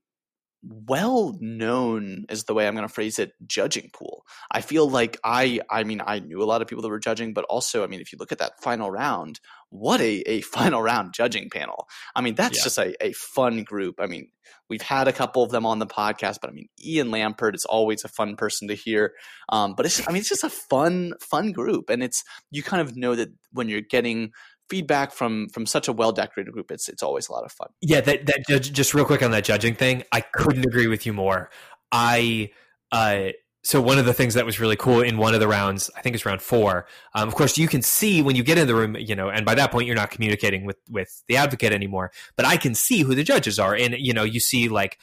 well 0.64 1.38
known 1.40 2.26
is 2.30 2.44
the 2.44 2.54
way 2.54 2.68
I'm 2.68 2.76
going 2.76 2.88
to 2.88 2.94
phrase 2.94 3.20
it 3.20 3.32
judging 3.46 3.90
pool. 3.94 4.26
I 4.52 4.62
feel 4.62 4.90
like 4.90 5.18
I 5.24 5.60
I 5.70 5.84
mean 5.84 6.02
I 6.06 6.20
knew 6.20 6.42
a 6.42 6.46
lot 6.46 6.62
of 6.62 6.68
people 6.68 6.82
that 6.82 6.90
were 6.90 7.00
judging 7.00 7.34
but 7.34 7.46
also 7.46 7.84
I 7.84 7.88
mean 7.88 8.02
if 8.02 8.12
you 8.12 8.18
look 8.20 8.32
at 8.32 8.40
that 8.40 8.62
final 8.62 8.90
round 8.90 9.40
what 9.70 10.02
a, 10.02 10.22
a 10.26 10.42
final 10.56 10.82
round 10.82 11.14
judging 11.14 11.50
panel. 11.50 11.88
I 12.16 12.22
mean 12.22 12.36
that's 12.36 12.58
yeah. 12.58 12.64
just 12.64 12.78
a, 12.78 13.06
a 13.06 13.14
fun 13.14 13.64
group. 13.64 13.96
I 14.00 14.08
mean 14.08 14.30
we've 14.70 14.82
had 14.82 15.08
a 15.08 15.14
couple 15.14 15.44
of 15.44 15.52
them 15.52 15.66
on 15.66 15.80
the 15.80 15.88
podcast 15.88 16.40
but 16.42 16.50
I 16.50 16.54
mean 16.54 16.68
Ian 16.84 17.10
Lampert 17.10 17.56
is 17.56 17.66
always 17.66 18.04
a 18.04 18.10
fun 18.10 18.36
person 18.36 18.68
to 18.68 18.76
hear. 18.76 19.14
Um, 19.50 19.74
but 19.76 19.86
it's 19.86 20.06
I 20.08 20.12
mean 20.12 20.22
it's 20.22 20.30
just 20.30 20.44
a 20.44 20.50
fun 20.50 21.14
fun 21.22 21.52
group 21.52 21.90
and 21.90 22.04
it's 22.04 22.24
you 22.52 22.64
kind 22.64 22.82
of 22.82 22.98
know 22.98 23.16
that 23.16 23.30
when 23.52 23.70
you're 23.70 23.82
getting 23.82 24.32
feedback 24.70 25.12
from 25.12 25.50
from 25.50 25.66
such 25.66 25.88
a 25.88 25.94
well 25.94 26.12
decorated 26.12 26.52
group 26.52 26.72
it's 26.72 26.90
it's 26.90 27.04
always 27.04 27.30
a 27.30 27.32
lot 27.32 27.44
of 27.44 27.52
fun. 27.52 27.70
Yeah 27.82 28.02
that 28.02 28.26
that 28.26 28.62
just 28.62 28.94
real 28.94 29.06
quick 29.06 29.24
on 29.24 29.32
that 29.32 29.44
judging 29.44 29.76
thing 29.76 30.04
i 30.12 30.22
couldn't 30.22 30.66
agree 30.66 30.88
with 30.88 31.06
you 31.06 31.14
more. 31.14 31.50
I 31.92 32.52
uh 32.92 33.30
so 33.64 33.82
one 33.82 33.98
of 33.98 34.06
the 34.06 34.14
things 34.14 34.34
that 34.36 34.46
was 34.46 34.60
really 34.60 34.78
cool 34.78 35.02
in 35.02 35.18
one 35.18 35.34
of 35.34 35.40
the 35.40 35.48
rounds 35.48 35.90
i 35.98 36.02
think 36.02 36.16
it's 36.16 36.26
round 36.26 36.42
four 36.42 36.86
um, 37.16 37.28
of 37.28 37.36
course 37.36 37.58
you 37.58 37.68
can 37.68 37.82
see 37.82 38.22
when 38.22 38.36
you 38.36 38.44
get 38.44 38.58
in 38.58 38.66
the 38.68 38.76
room 38.76 38.96
you 38.98 39.16
know 39.16 39.30
and 39.30 39.46
by 39.46 39.56
that 39.56 39.72
point 39.72 39.88
you're 39.88 39.96
not 39.96 40.10
communicating 40.10 40.64
with 40.66 40.78
with 40.90 41.24
the 41.28 41.36
advocate 41.36 41.74
anymore 41.74 42.12
but 42.38 42.46
i 42.46 42.56
can 42.56 42.74
see 42.76 43.02
who 43.02 43.14
the 43.16 43.24
judges 43.24 43.60
are. 43.60 43.76
And 43.76 43.96
you 43.98 44.14
know 44.14 44.24
you 44.24 44.40
see 44.40 44.70
like 44.70 44.98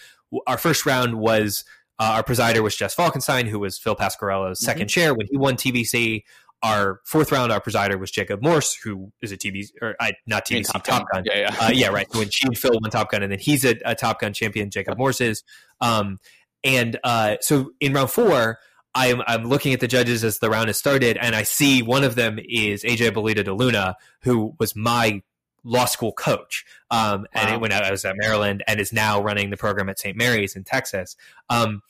our 0.47 0.59
first 0.59 0.87
round 0.87 1.17
was 1.17 1.65
uh, 1.99 2.15
our 2.15 2.23
presider 2.25 2.61
was 2.61 2.75
Jess 2.75 2.95
Falkenstein, 2.95 3.47
who 3.47 3.61
was 3.61 3.79
Phil 3.79 3.95
Pasquarello's 3.95 4.61
2nd 4.61 4.75
mm-hmm. 4.75 4.87
chair 4.87 5.15
when 5.15 5.29
he 5.31 5.37
won 5.37 5.55
TBC 5.55 6.25
our 6.65 7.01
fourth 7.05 7.31
round, 7.31 7.53
our 7.53 7.61
presider 7.61 8.01
was 8.01 8.11
Jacob 8.11 8.43
Morse, 8.43 8.75
who 8.75 9.13
is 9.21 9.31
a 9.31 9.37
TV 9.37 9.69
or 9.83 9.95
uh, 10.01 10.13
not 10.27 10.47
TBC 10.47 10.73
Top, 10.73 10.83
Top 10.83 11.07
Gun. 11.13 11.23
Yeah, 11.27 11.39
yeah, 11.39 11.57
uh, 11.61 11.71
yeah, 11.73 11.89
right. 11.89 12.07
When 12.15 12.31
she 12.31 12.47
and 12.47 12.57
Phil 12.57 12.73
won 12.73 12.91
Top 12.91 13.11
Gun, 13.11 13.23
and 13.23 13.31
then 13.31 13.39
he's 13.39 13.67
a, 13.67 13.79
a 13.85 13.95
Top 13.95 14.21
Gun 14.21 14.33
champion. 14.33 14.71
Jacob 14.71 14.97
Morse 14.97 15.21
is. 15.21 15.45
Um, 15.83 16.19
and 16.65 16.99
uh, 17.05 17.37
so 17.43 17.73
in 17.81 17.93
round 17.93 18.11
four, 18.11 18.59
I'm 18.95 19.21
I'm 19.27 19.45
looking 19.45 19.75
at 19.75 19.81
the 19.81 19.89
judges 19.89 20.25
as 20.25 20.39
the 20.39 20.49
round 20.49 20.69
has 20.69 20.79
started, 20.79 21.19
and 21.19 21.37
I 21.37 21.43
see 21.43 21.83
one 21.83 22.03
of 22.03 22.15
them 22.15 22.39
is 22.43 22.83
AJ 22.83 23.11
Bolita 23.11 23.45
de 23.45 23.53
Luna, 23.53 23.97
who 24.23 24.55
was 24.59 24.75
my 24.75 25.23
law 25.65 25.85
school 25.85 26.13
coach, 26.13 26.65
um, 26.91 27.27
and 27.35 27.53
wow. 27.53 27.59
when 27.59 27.73
I 27.73 27.91
was 27.91 28.07
at 28.07 28.15
Maryland, 28.17 28.65
and 28.67 28.81
is 28.81 28.93
now 28.93 29.21
running 29.21 29.51
the 29.51 29.59
program 29.59 29.91
at 29.91 29.99
St. 29.99 30.17
Mary's 30.17 30.57
in 30.57 30.65
Texas. 30.65 31.15
Um, 31.51 31.83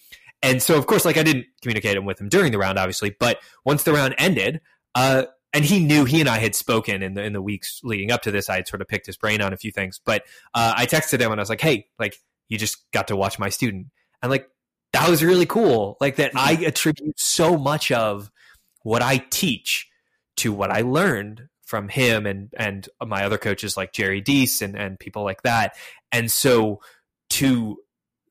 and 0.45 0.63
so, 0.63 0.77
of 0.77 0.87
course, 0.87 1.05
like 1.05 1.17
I 1.17 1.23
didn't 1.23 1.47
communicate 1.63 2.03
with 2.05 2.21
him 2.21 2.29
during 2.29 2.53
the 2.53 2.59
round, 2.59 2.79
obviously, 2.79 3.17
but 3.19 3.39
once 3.65 3.83
the 3.83 3.93
round 3.93 4.15
ended, 4.19 4.61
uh, 4.95 5.25
and 5.53 5.65
he 5.65 5.81
knew 5.81 6.05
he 6.05 6.21
and 6.21 6.29
I 6.29 6.39
had 6.39 6.55
spoken 6.55 7.03
in 7.03 7.15
the 7.15 7.23
in 7.23 7.33
the 7.33 7.41
weeks 7.41 7.81
leading 7.83 8.11
up 8.11 8.23
to 8.23 8.31
this. 8.31 8.51
I 8.51 8.57
had 8.57 8.69
sort 8.69 8.83
of 8.83 8.89
picked 8.89 9.07
his 9.07 9.17
brain 9.17 9.41
on 9.41 9.53
a 9.53 9.57
few 9.57 9.73
things, 9.73 10.01
but 10.05 10.23
uh, 10.53 10.75
I 10.77 10.87
texted 10.87 11.21
him 11.21 11.31
and 11.31 11.41
I 11.41 11.43
was 11.43 11.49
like, 11.49 11.61
"Hey, 11.61 11.87
like 11.99 12.17
you 12.49 12.59
just 12.59 12.91
got 12.93 13.09
to 13.09 13.17
watch 13.17 13.39
my 13.39 13.49
student," 13.49 13.87
and 14.23 14.31
like 14.31 14.49
that 14.93 15.09
was 15.09 15.25
really 15.25 15.47
cool. 15.47 15.97
Like 16.01 16.17
that, 16.17 16.33
I 16.37 16.53
attribute 16.53 17.19
so 17.19 17.57
much 17.57 17.91
of 17.91 18.31
what 18.83 19.03
I 19.03 19.19
teach 19.31 19.89
to 20.37 20.53
what 20.53 20.71
I 20.71 20.83
learned 20.83 21.49
from 21.65 21.89
him 21.89 22.27
and 22.27 22.53
and 22.59 22.89
my 23.05 23.25
other 23.25 23.39
coaches 23.39 23.77
like 23.77 23.93
Jerry 23.93 24.21
Deese 24.21 24.61
and 24.61 24.77
and 24.77 24.99
people 24.99 25.25
like 25.25 25.43
that. 25.43 25.77
And 26.13 26.31
so 26.31 26.81
to 27.31 27.79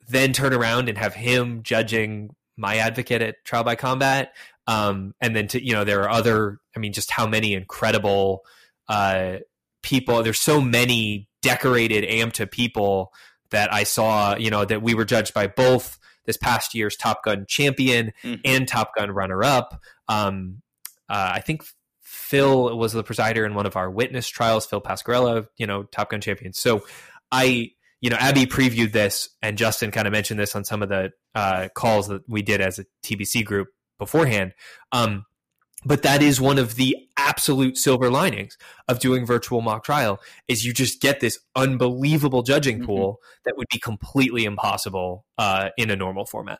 then 0.10 0.33
turn 0.33 0.53
around 0.53 0.89
and 0.89 0.98
have 0.98 1.13
him 1.13 1.63
judging 1.63 2.36
my 2.57 2.77
advocate 2.77 3.22
at 3.22 3.43
trial 3.45 3.63
by 3.63 3.75
combat. 3.75 4.33
Um, 4.67 5.13
and 5.19 5.36
then 5.36 5.48
to 5.50 5.63
you 5.63 5.74
know 5.74 5.83
there 5.83 6.03
are 6.03 6.10
other 6.10 6.60
i 6.75 6.79
mean 6.79 6.93
just 6.93 7.12
how 7.12 7.27
many 7.27 7.53
incredible 7.53 8.45
uh, 8.88 9.38
people 9.81 10.24
there's 10.24 10.39
so 10.39 10.62
many 10.62 11.27
decorated 11.41 12.05
amta 12.05 12.50
people 12.50 13.12
that 13.50 13.74
i 13.74 13.83
saw 13.83 14.36
you 14.38 14.50
know 14.50 14.63
that 14.63 14.81
we 14.81 14.93
were 14.93 15.03
judged 15.03 15.33
by 15.33 15.48
both 15.48 16.00
this 16.25 16.38
past 16.38 16.74
year's 16.74 16.95
top 16.95 17.25
gun 17.25 17.45
champion 17.45 18.13
mm-hmm. 18.24 18.39
and 18.45 18.65
top 18.65 18.95
gun 18.95 19.12
runner 19.12 19.43
up 19.43 19.81
um, 20.07 20.62
uh, 21.10 21.31
i 21.33 21.41
think 21.41 21.65
phil 22.00 22.77
was 22.77 22.93
the 22.93 23.03
presider 23.03 23.45
in 23.45 23.55
one 23.55 23.65
of 23.65 23.75
our 23.75 23.91
witness 23.91 24.29
trials 24.29 24.65
phil 24.65 24.79
pasquarella 24.79 25.45
you 25.57 25.67
know 25.67 25.83
top 25.83 26.12
gun 26.12 26.22
champion. 26.22 26.53
So 26.53 26.86
i 27.33 27.72
you 28.03 28.10
know, 28.10 28.17
Abby 28.17 28.45
previewed 28.45 28.91
this, 28.91 29.29
and 29.41 29.57
Justin 29.57 29.89
kind 29.89 30.07
of 30.07 30.12
mentioned 30.12 30.38
this 30.38 30.57
on 30.57 30.65
some 30.65 30.83
of 30.83 30.89
the 30.89 31.13
uh, 31.36 31.69
calls 31.74 32.10
that 32.10 32.22
we 32.27 32.41
did 32.41 32.60
as 32.60 32.77
a 32.77 32.86
TBC 33.01 33.45
group 33.45 33.69
beforehand. 33.98 34.53
Um, 34.91 35.25
but 35.86 36.03
that 36.03 36.22
is 36.22 36.41
one 36.41 36.57
of 36.57 36.75
the 36.75 36.98
absolute 37.15 37.77
silver 37.77 38.10
linings 38.10 38.57
of 38.89 39.00
doing 39.00 39.25
virtual 39.25 39.62
mock 39.62 39.86
trial 39.86 40.19
is 40.50 40.65
you 40.65 40.74
just 40.74 41.01
get 41.01 41.22
this 41.22 41.39
unbelievable 41.55 42.43
judging 42.43 42.77
mm-hmm. 42.77 42.88
pool 42.88 43.13
mm-hmm. 43.13 43.41
that 43.45 43.53
would 43.55 43.67
be 43.72 43.79
completely 43.79 44.43
impossible 44.43 45.25
uh, 45.38 45.69
in 45.77 45.89
a 45.89 45.95
normal 45.95 46.25
format. 46.25 46.60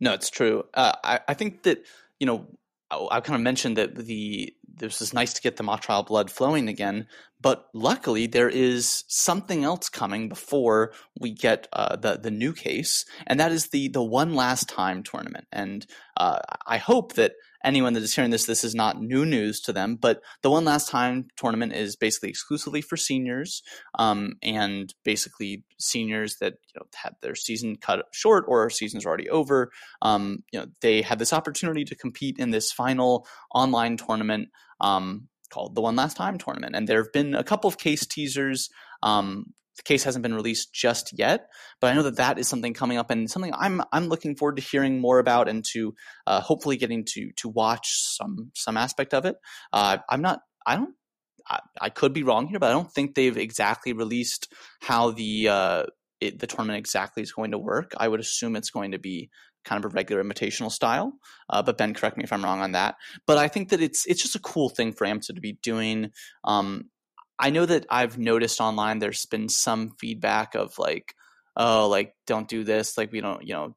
No, 0.00 0.12
it's 0.12 0.28
true. 0.28 0.64
Uh, 0.74 0.92
I, 1.04 1.20
I 1.28 1.34
think 1.34 1.62
that 1.62 1.84
you 2.18 2.26
know 2.26 2.48
I 2.90 3.20
kind 3.20 3.36
of 3.36 3.42
mentioned 3.42 3.78
that 3.78 3.94
the 3.94 4.52
this 4.72 5.00
is 5.00 5.14
nice 5.14 5.32
to 5.34 5.42
get 5.42 5.56
the 5.56 5.62
mock 5.62 5.86
blood 6.06 6.30
flowing 6.30 6.68
again, 6.68 7.06
but 7.40 7.66
luckily 7.74 8.26
there 8.26 8.48
is 8.48 9.04
something 9.08 9.64
else 9.64 9.88
coming 9.88 10.28
before 10.28 10.92
we 11.20 11.32
get 11.32 11.68
uh, 11.72 11.96
the 11.96 12.16
the 12.16 12.30
new 12.30 12.52
case, 12.52 13.04
and 13.26 13.38
that 13.40 13.52
is 13.52 13.68
the 13.68 13.88
the 13.88 14.02
one 14.02 14.34
last 14.34 14.68
time 14.68 15.02
tournament. 15.02 15.46
And 15.52 15.86
uh, 16.16 16.38
I 16.66 16.78
hope 16.78 17.14
that 17.14 17.32
anyone 17.64 17.94
that 17.94 18.02
is 18.02 18.14
hearing 18.14 18.30
this, 18.30 18.44
this 18.44 18.62
is 18.62 18.74
not 18.74 19.00
new 19.00 19.24
news 19.24 19.60
to 19.62 19.72
them. 19.72 19.96
But 19.96 20.20
the 20.42 20.50
one 20.50 20.64
last 20.64 20.88
time 20.88 21.26
tournament 21.36 21.72
is 21.72 21.96
basically 21.96 22.28
exclusively 22.28 22.82
for 22.82 22.96
seniors, 22.96 23.62
um, 23.98 24.34
and 24.42 24.94
basically 25.02 25.64
seniors 25.78 26.36
that 26.36 26.54
you 26.72 26.80
know 26.80 26.86
had 26.94 27.14
their 27.22 27.34
season 27.34 27.76
cut 27.76 28.04
short 28.12 28.44
or 28.46 28.70
season's 28.70 29.06
already 29.06 29.28
over. 29.30 29.70
Um, 30.02 30.44
you 30.52 30.60
know, 30.60 30.66
they 30.82 31.02
had 31.02 31.18
this 31.18 31.32
opportunity 31.32 31.84
to 31.84 31.96
compete 31.96 32.38
in 32.38 32.50
this 32.50 32.70
final 32.70 33.26
online 33.54 33.96
tournament. 33.96 34.48
Um, 34.80 35.28
called 35.50 35.74
the 35.74 35.80
One 35.80 35.96
Last 35.96 36.16
Time 36.16 36.38
tournament. 36.38 36.74
And 36.74 36.88
there 36.88 37.02
have 37.02 37.12
been 37.12 37.34
a 37.34 37.44
couple 37.44 37.68
of 37.68 37.78
case 37.78 38.06
teasers. 38.06 38.70
Um, 39.02 39.52
the 39.76 39.82
case 39.82 40.04
hasn't 40.04 40.22
been 40.22 40.34
released 40.34 40.72
just 40.72 41.16
yet, 41.16 41.48
but 41.80 41.90
I 41.90 41.94
know 41.94 42.04
that 42.04 42.16
that 42.16 42.38
is 42.38 42.46
something 42.46 42.74
coming 42.74 42.96
up 42.96 43.10
and 43.10 43.28
something 43.28 43.52
I'm 43.56 43.82
I'm 43.92 44.06
looking 44.06 44.36
forward 44.36 44.56
to 44.56 44.62
hearing 44.62 45.00
more 45.00 45.18
about 45.18 45.48
and 45.48 45.64
to 45.72 45.94
uh, 46.26 46.40
hopefully 46.40 46.76
getting 46.76 47.04
to 47.06 47.30
to 47.38 47.48
watch 47.48 47.88
some 47.92 48.52
some 48.54 48.76
aspect 48.76 49.14
of 49.14 49.24
it. 49.24 49.36
Uh, 49.72 49.98
I'm 50.08 50.22
not 50.22 50.40
I 50.64 50.76
don't 50.76 50.94
I, 51.80 51.90
could 51.90 52.12
be 52.12 52.22
wrong 52.22 52.46
here, 52.46 52.58
but 52.58 52.70
I 52.70 52.72
don't 52.72 52.90
think 52.90 53.14
they've 53.14 53.36
exactly 53.36 53.92
released 53.92 54.52
how 54.80 55.10
the 55.10 55.48
uh, 55.48 55.82
it, 56.20 56.38
the 56.38 56.46
tournament 56.46 56.78
exactly 56.78 57.22
is 57.22 57.32
going 57.32 57.50
to 57.50 57.58
work. 57.58 57.92
I 57.96 58.08
would 58.08 58.20
assume 58.20 58.56
it's 58.56 58.70
going 58.70 58.92
to 58.92 58.98
be 58.98 59.30
kind 59.64 59.84
of 59.84 59.90
a 59.90 59.94
regular 59.94 60.22
invitational 60.22 60.70
style. 60.70 61.12
Uh, 61.48 61.62
but 61.62 61.78
Ben, 61.78 61.94
correct 61.94 62.16
me 62.16 62.24
if 62.24 62.32
I'm 62.32 62.44
wrong 62.44 62.60
on 62.60 62.72
that. 62.72 62.96
But 63.26 63.38
I 63.38 63.48
think 63.48 63.70
that 63.70 63.80
it's 63.80 64.06
it's 64.06 64.22
just 64.22 64.36
a 64.36 64.40
cool 64.40 64.68
thing 64.68 64.92
for 64.92 65.06
AMTA 65.06 65.34
to 65.34 65.40
be 65.40 65.58
doing. 65.62 66.10
Um, 66.44 66.90
I 67.38 67.50
know 67.50 67.66
that 67.66 67.86
I've 67.90 68.18
noticed 68.18 68.60
online 68.60 68.98
there's 68.98 69.26
been 69.26 69.48
some 69.48 69.90
feedback 69.98 70.54
of 70.54 70.78
like, 70.78 71.14
oh, 71.56 71.88
like 71.88 72.14
don't 72.26 72.48
do 72.48 72.64
this, 72.64 72.96
like 72.96 73.12
we 73.12 73.20
don't, 73.20 73.46
you 73.46 73.54
know. 73.54 73.76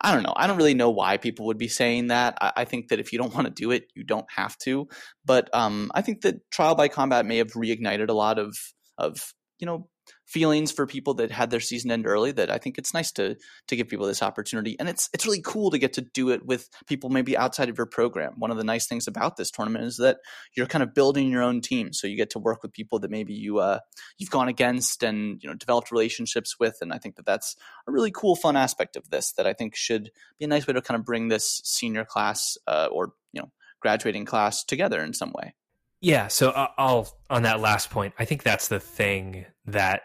I 0.00 0.14
don't 0.14 0.22
know. 0.22 0.34
I 0.36 0.46
don't 0.46 0.58
really 0.58 0.74
know 0.74 0.90
why 0.90 1.16
people 1.16 1.46
would 1.46 1.58
be 1.58 1.66
saying 1.66 2.08
that. 2.08 2.38
I, 2.40 2.52
I 2.58 2.64
think 2.66 2.88
that 2.88 3.00
if 3.00 3.12
you 3.12 3.18
don't 3.18 3.34
want 3.34 3.48
to 3.48 3.52
do 3.52 3.72
it, 3.72 3.90
you 3.96 4.04
don't 4.04 4.30
have 4.34 4.56
to. 4.58 4.86
But 5.24 5.52
um, 5.52 5.90
I 5.92 6.02
think 6.02 6.20
that 6.20 6.48
trial 6.52 6.76
by 6.76 6.86
combat 6.86 7.26
may 7.26 7.38
have 7.38 7.52
reignited 7.52 8.08
a 8.08 8.12
lot 8.12 8.38
of 8.38 8.56
of 8.96 9.32
you 9.58 9.66
know 9.66 9.88
feelings 10.28 10.70
for 10.70 10.86
people 10.86 11.14
that 11.14 11.30
had 11.30 11.50
their 11.50 11.58
season 11.58 11.90
end 11.90 12.06
early 12.06 12.32
that 12.32 12.50
I 12.50 12.58
think 12.58 12.76
it's 12.76 12.92
nice 12.92 13.10
to 13.12 13.36
to 13.68 13.76
give 13.76 13.88
people 13.88 14.06
this 14.06 14.22
opportunity 14.22 14.76
and 14.78 14.86
it's 14.86 15.08
it's 15.14 15.24
really 15.24 15.40
cool 15.40 15.70
to 15.70 15.78
get 15.78 15.94
to 15.94 16.02
do 16.02 16.28
it 16.28 16.44
with 16.44 16.68
people 16.86 17.08
maybe 17.08 17.36
outside 17.36 17.70
of 17.70 17.78
your 17.78 17.86
program. 17.86 18.34
One 18.36 18.50
of 18.50 18.58
the 18.58 18.64
nice 18.64 18.86
things 18.86 19.08
about 19.08 19.36
this 19.36 19.50
tournament 19.50 19.84
is 19.86 19.96
that 19.96 20.18
you're 20.54 20.66
kind 20.66 20.82
of 20.82 20.92
building 20.92 21.30
your 21.30 21.42
own 21.42 21.62
team 21.62 21.94
so 21.94 22.06
you 22.06 22.16
get 22.16 22.30
to 22.30 22.38
work 22.38 22.62
with 22.62 22.72
people 22.72 22.98
that 22.98 23.10
maybe 23.10 23.32
you 23.32 23.58
uh, 23.58 23.80
you've 24.18 24.30
gone 24.30 24.48
against 24.48 25.02
and 25.02 25.42
you 25.42 25.48
know 25.48 25.54
developed 25.54 25.90
relationships 25.90 26.58
with 26.60 26.76
and 26.82 26.92
I 26.92 26.98
think 26.98 27.16
that 27.16 27.24
that's 27.24 27.56
a 27.86 27.92
really 27.92 28.10
cool 28.10 28.36
fun 28.36 28.54
aspect 28.54 28.96
of 28.96 29.08
this 29.08 29.32
that 29.32 29.46
I 29.46 29.54
think 29.54 29.74
should 29.74 30.10
be 30.38 30.44
a 30.44 30.48
nice 30.48 30.66
way 30.66 30.74
to 30.74 30.82
kind 30.82 31.00
of 31.00 31.06
bring 31.06 31.28
this 31.28 31.62
senior 31.64 32.04
class 32.04 32.58
uh, 32.66 32.88
or 32.92 33.14
you 33.32 33.40
know 33.40 33.50
graduating 33.80 34.26
class 34.26 34.62
together 34.62 35.02
in 35.02 35.14
some 35.14 35.32
way. 35.34 35.54
Yeah, 36.00 36.28
so 36.28 36.50
I'll 36.78 37.08
on 37.28 37.42
that 37.42 37.60
last 37.60 37.90
point. 37.90 38.14
I 38.18 38.24
think 38.24 38.42
that's 38.42 38.68
the 38.68 38.78
thing 38.78 39.46
that 39.66 40.02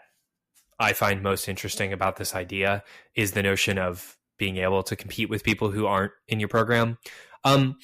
I 0.78 0.92
find 0.92 1.22
most 1.22 1.48
interesting 1.48 1.92
about 1.92 2.16
this 2.16 2.34
idea 2.34 2.82
is 3.14 3.32
the 3.32 3.42
notion 3.42 3.78
of 3.78 4.16
being 4.38 4.56
able 4.56 4.82
to 4.82 4.96
compete 4.96 5.30
with 5.30 5.44
people 5.44 5.70
who 5.70 5.86
aren't 5.86 6.12
in 6.28 6.40
your 6.40 6.48
program. 6.48 6.98
Um, 7.44 7.76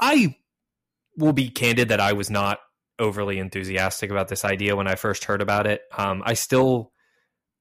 I 0.00 0.36
will 1.16 1.32
be 1.32 1.48
candid 1.48 1.88
that 1.88 2.00
I 2.00 2.12
was 2.12 2.30
not 2.30 2.58
overly 2.98 3.38
enthusiastic 3.38 4.10
about 4.10 4.28
this 4.28 4.44
idea 4.44 4.76
when 4.76 4.88
I 4.88 4.94
first 4.94 5.24
heard 5.24 5.42
about 5.42 5.66
it. 5.66 5.82
Um, 5.96 6.22
I 6.24 6.34
still, 6.34 6.92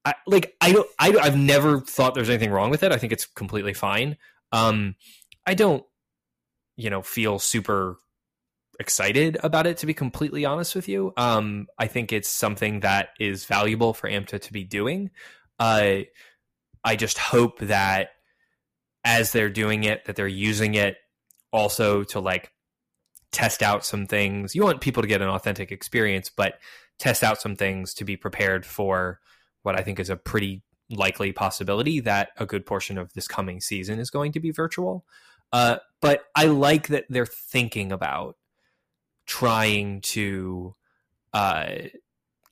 I, 0.06 0.16
like, 0.26 0.56
I 0.62 0.72
don't, 0.72 0.88
I, 0.98 1.16
I've 1.22 1.38
never 1.38 1.80
thought 1.80 2.16
there's 2.16 2.30
anything 2.30 2.52
wrong 2.52 2.72
with 2.72 2.84
it. 2.84 2.92
I 2.92 2.98
think 2.98 3.14
it's 3.14 3.26
completely 3.26 3.74
fine. 3.74 4.18
Um, 4.52 4.96
I 5.46 5.54
don't, 5.54 5.84
you 6.76 6.90
know, 6.90 7.02
feel 7.02 7.38
super 7.40 7.98
excited 8.82 9.38
about 9.44 9.66
it 9.66 9.78
to 9.78 9.86
be 9.86 9.94
completely 9.94 10.44
honest 10.44 10.76
with 10.76 10.90
you. 10.90 11.14
Um, 11.16 11.68
i 11.80 11.88
think 11.88 12.12
it's 12.12 12.30
something 12.30 12.82
that 12.82 13.10
is 13.20 13.46
valuable 13.46 13.94
for 13.94 14.10
amta 14.10 14.42
to 14.42 14.54
be 14.54 14.64
doing. 14.66 15.12
Uh, 15.60 16.00
i 16.84 16.96
just 16.96 17.18
hope 17.18 17.60
that 17.60 18.10
as 19.04 19.32
they're 19.32 19.50
doing 19.50 19.84
it 19.86 20.06
that 20.06 20.16
they're 20.16 20.28
using 20.28 20.74
it 20.74 20.98
also 21.54 22.04
to 22.04 22.20
like 22.20 22.52
test 23.32 23.64
out 23.64 23.86
some 23.86 24.08
things. 24.08 24.54
You 24.56 24.64
want 24.64 24.82
people 24.82 25.04
to 25.04 25.08
get 25.08 25.22
an 25.22 25.30
authentic 25.30 25.72
experience 25.72 26.30
but 26.30 26.56
test 27.00 27.24
out 27.24 27.40
some 27.42 27.56
things 27.56 27.94
to 27.96 28.04
be 28.04 28.18
prepared 28.18 28.66
for 28.66 29.20
what 29.64 29.80
i 29.80 29.84
think 29.84 30.00
is 30.00 30.10
a 30.10 30.18
pretty 30.18 30.64
likely 30.92 31.32
possibility 31.32 32.00
that 32.02 32.30
a 32.38 32.46
good 32.46 32.66
portion 32.66 32.98
of 32.98 33.14
this 33.14 33.28
coming 33.28 33.62
season 33.62 34.00
is 34.00 34.10
going 34.10 34.32
to 34.34 34.40
be 34.40 34.52
virtual. 34.52 35.06
Uh, 35.52 35.78
but 36.02 36.26
I 36.36 36.46
like 36.46 36.88
that 36.90 37.06
they're 37.10 37.26
thinking 37.26 37.92
about 37.92 38.38
trying 39.26 40.02
to 40.02 40.74
uh 41.34 41.68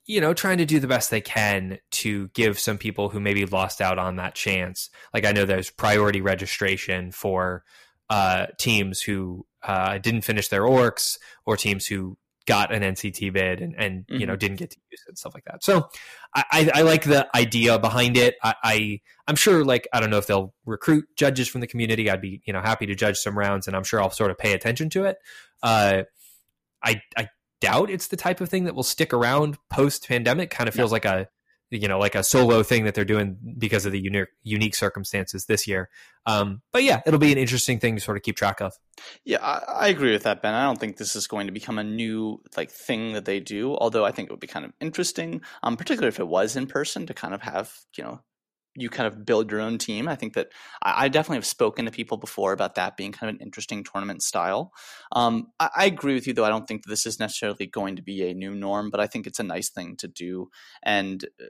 you 0.06 0.20
know 0.20 0.34
trying 0.34 0.58
to 0.58 0.66
do 0.66 0.80
the 0.80 0.88
best 0.88 1.12
they 1.12 1.22
can 1.22 1.78
to 1.92 2.30
give 2.30 2.58
some 2.60 2.78
people 2.78 3.10
who 3.10 3.20
maybe 3.20 3.46
lost 3.46 3.80
out 3.80 4.00
on 4.00 4.16
that 4.16 4.36
chance 4.36 4.90
like 5.14 5.26
i 5.26 5.32
know 5.32 5.46
there's 5.46 5.70
priority 5.70 6.22
registration 6.22 7.12
for 7.12 7.64
uh 8.10 8.48
teams 8.58 9.02
who 9.02 9.46
uh 9.64 9.98
didn't 10.00 10.22
finish 10.22 10.48
their 10.50 10.64
orcs 10.64 11.18
or 11.46 11.56
teams 11.56 11.86
who 11.86 12.18
got 12.46 12.74
an 12.74 12.82
nct 12.82 13.32
bid 13.32 13.62
and, 13.62 13.76
and 13.78 14.08
mm-hmm. 14.08 14.20
you 14.20 14.26
know 14.26 14.34
mm-hmm. 14.34 14.40
didn't 14.40 14.58
get 14.58 14.72
to 14.72 14.78
use 14.90 15.04
it 15.06 15.10
and 15.10 15.18
stuff 15.18 15.36
like 15.36 15.46
that 15.46 15.64
so 15.64 15.88
I, 16.34 16.70
I 16.74 16.82
like 16.82 17.04
the 17.04 17.28
idea 17.36 17.78
behind 17.78 18.18
it 18.18 18.36
I, 18.44 18.56
I 18.64 19.02
i'm 19.28 19.36
sure 19.36 19.64
like 19.64 19.88
i 19.94 20.00
don't 20.00 20.10
know 20.10 20.18
if 20.18 20.26
they'll 20.26 20.54
recruit 20.66 21.06
judges 21.16 21.48
from 21.48 21.62
the 21.62 21.68
community 21.68 22.10
i'd 22.10 22.22
be 22.22 22.42
you 22.46 22.54
know 22.54 22.62
happy 22.62 22.88
to 22.88 22.96
judge 22.96 23.18
some 23.18 23.38
rounds 23.38 23.68
and 23.68 23.76
i'm 23.76 23.84
sure 23.84 24.02
i'll 24.02 24.10
sort 24.10 24.32
of 24.32 24.38
pay 24.40 24.54
attention 24.54 24.90
to 24.92 25.04
it 25.06 25.18
uh 25.62 26.04
I 26.84 27.02
I 27.18 27.30
doubt 27.62 27.90
it's 27.90 28.08
the 28.08 28.18
type 28.18 28.42
of 28.42 28.50
thing 28.50 28.66
that 28.66 28.76
will 28.76 28.84
stick 28.84 29.14
around 29.14 29.58
post 29.70 30.08
pandemic. 30.08 30.50
Kind 30.50 30.68
of 30.68 30.76
feels 30.76 30.92
like 30.92 31.06
a 31.06 31.28
you 31.72 31.88
know 31.88 32.00
like 32.00 32.16
a 32.16 32.24
solo 32.24 32.64
thing 32.64 32.86
that 32.86 32.96
they're 32.96 33.06
doing 33.06 33.38
because 33.58 33.86
of 33.86 33.92
the 33.92 34.00
unique 34.00 34.30
unique 34.44 34.76
circumstances 34.76 35.46
this 35.46 35.68
year. 35.68 35.90
Um, 36.26 36.62
but 36.72 36.84
yeah, 36.84 37.02
it'll 37.06 37.20
be 37.20 37.32
an 37.32 37.38
interesting 37.38 37.80
thing 37.80 37.96
to 37.96 38.02
sort 38.02 38.18
of 38.18 38.24
keep 38.24 38.36
track 38.36 38.62
of. 38.62 38.74
Yeah, 39.24 39.40
I, 39.42 39.86
I, 39.86 39.88
agree 39.88 40.12
with 40.12 40.24
that, 40.24 40.42
Ben. 40.42 40.54
I 40.54 40.64
don't 40.64 40.80
think 40.80 40.98
this 40.98 41.16
is 41.16 41.28
going 41.28 41.48
to 41.48 41.54
become 41.54 41.80
a 41.80 41.84
new 41.84 42.42
like 42.58 42.72
thing 42.72 43.14
that 43.14 43.26
they 43.26 43.40
do. 43.40 43.76
Although 43.76 44.06
I 44.06 44.12
think 44.12 44.30
it 44.30 44.34
would 44.34 44.40
be 44.40 44.48
kind 44.48 44.66
of 44.66 44.74
interesting, 44.80 45.42
um, 45.64 45.78
particularly 45.78 46.10
if 46.10 46.20
it 46.20 46.28
was 46.28 46.56
in 46.56 46.68
person, 46.68 47.06
to 47.08 47.14
kind 47.14 47.34
of 47.34 47.42
have 47.42 47.74
you 47.98 48.04
know 48.04 48.22
you 48.76 48.90
kind 48.90 49.08
of 49.08 49.26
build 49.26 49.52
your 49.52 49.60
own 49.60 49.78
team. 49.78 50.08
I 50.08 50.16
think 50.16 50.34
that 50.34 50.50
I, 50.84 51.06
I, 51.06 51.08
definitely 51.10 51.38
have 51.38 51.46
spoken 51.46 51.86
to 51.86 51.92
people 51.92 52.18
before 52.18 52.54
about 52.54 52.76
that 52.76 52.98
being 52.98 53.12
kind 53.12 53.30
of 53.30 53.36
an 53.36 53.42
interesting 53.42 53.84
tournament 53.84 54.22
style. 54.22 54.72
Um, 55.12 55.48
I, 55.60 55.70
I, 55.76 55.86
agree 55.86 56.14
with 56.14 56.28
you, 56.28 56.34
though. 56.34 56.46
I 56.46 56.50
don't 56.50 56.68
think 56.68 56.86
this 56.86 57.06
is 57.06 57.20
necessarily 57.20 57.66
going 57.66 57.96
to 57.96 58.02
be 58.02 58.30
a 58.30 58.34
new 58.34 58.54
norm, 58.54 58.90
but 58.90 59.00
I 59.00 59.08
think 59.08 59.28
it's 59.28 59.40
a 59.40 59.44
nice 59.44 59.70
thing 59.70 59.96
to 59.98 60.08
do. 60.08 60.50
And 60.84 61.26
uh, 61.42 61.46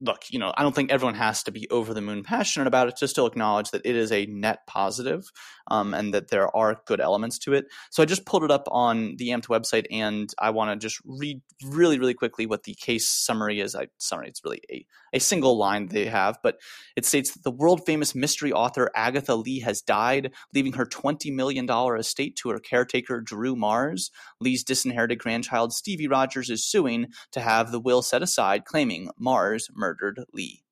look, 0.00 0.24
you 0.30 0.38
know, 0.38 0.52
I 0.56 0.62
don't 0.62 0.74
think 0.74 0.90
everyone 0.90 1.14
has 1.14 1.42
to 1.44 1.50
be 1.50 1.68
over 1.70 1.94
the 1.94 2.02
moon 2.02 2.22
passionate 2.22 2.66
about 2.66 2.88
it 2.88 2.96
to 2.96 3.08
still 3.08 3.26
acknowledge 3.26 3.70
that 3.70 3.82
it 3.84 3.96
is 3.96 4.12
a 4.12 4.26
net 4.26 4.66
positive, 4.66 5.24
um, 5.70 5.94
and 5.94 6.12
that 6.12 6.28
there 6.28 6.54
are 6.54 6.80
good 6.86 7.00
elements 7.00 7.38
to 7.40 7.54
it. 7.54 7.66
So 7.90 8.02
I 8.02 8.06
just 8.06 8.26
pulled 8.26 8.44
it 8.44 8.50
up 8.50 8.68
on 8.70 9.16
the 9.16 9.28
AMTA 9.30 9.48
website, 9.48 9.86
and 9.90 10.32
I 10.38 10.50
want 10.50 10.70
to 10.70 10.84
just 10.84 11.00
read 11.04 11.40
really, 11.64 11.98
really 11.98 12.14
quickly 12.14 12.46
what 12.46 12.64
the 12.64 12.74
case 12.74 13.08
summary 13.08 13.60
is. 13.60 13.74
I 13.74 13.86
summary 13.98 14.28
it's 14.28 14.44
really 14.44 14.60
a, 14.70 14.86
a 15.14 15.20
single 15.20 15.56
line 15.56 15.86
they 15.86 16.06
have, 16.06 16.38
but 16.42 16.58
it 16.94 17.06
states 17.06 17.32
that 17.32 17.42
the 17.42 17.50
world 17.50 17.86
famous 17.86 18.14
mystery 18.14 18.52
author 18.52 18.90
Agatha 18.94 19.34
Lee 19.34 19.60
has 19.60 19.80
died, 19.80 20.32
leaving 20.52 20.74
her 20.74 20.84
twenty 20.84 21.30
million 21.30 21.64
dollar 21.64 21.96
estate 21.96 22.36
to 22.36 22.50
her 22.50 22.58
caretaker 22.58 23.20
Drew 23.22 23.56
Mars. 23.56 24.10
Lee's 24.40 24.62
disinherited 24.62 25.18
grandchild 25.18 25.72
Stevie 25.72 26.08
Rogers 26.08 26.50
is 26.50 26.68
suing 26.68 27.06
to 27.32 27.40
have 27.40 27.72
the 27.72 27.80
will 27.80 28.02
set 28.02 28.22
aside, 28.22 28.66
claiming 28.66 29.08
Mars 29.18 29.68
murdered 29.74 29.85
Lee. 30.32 30.62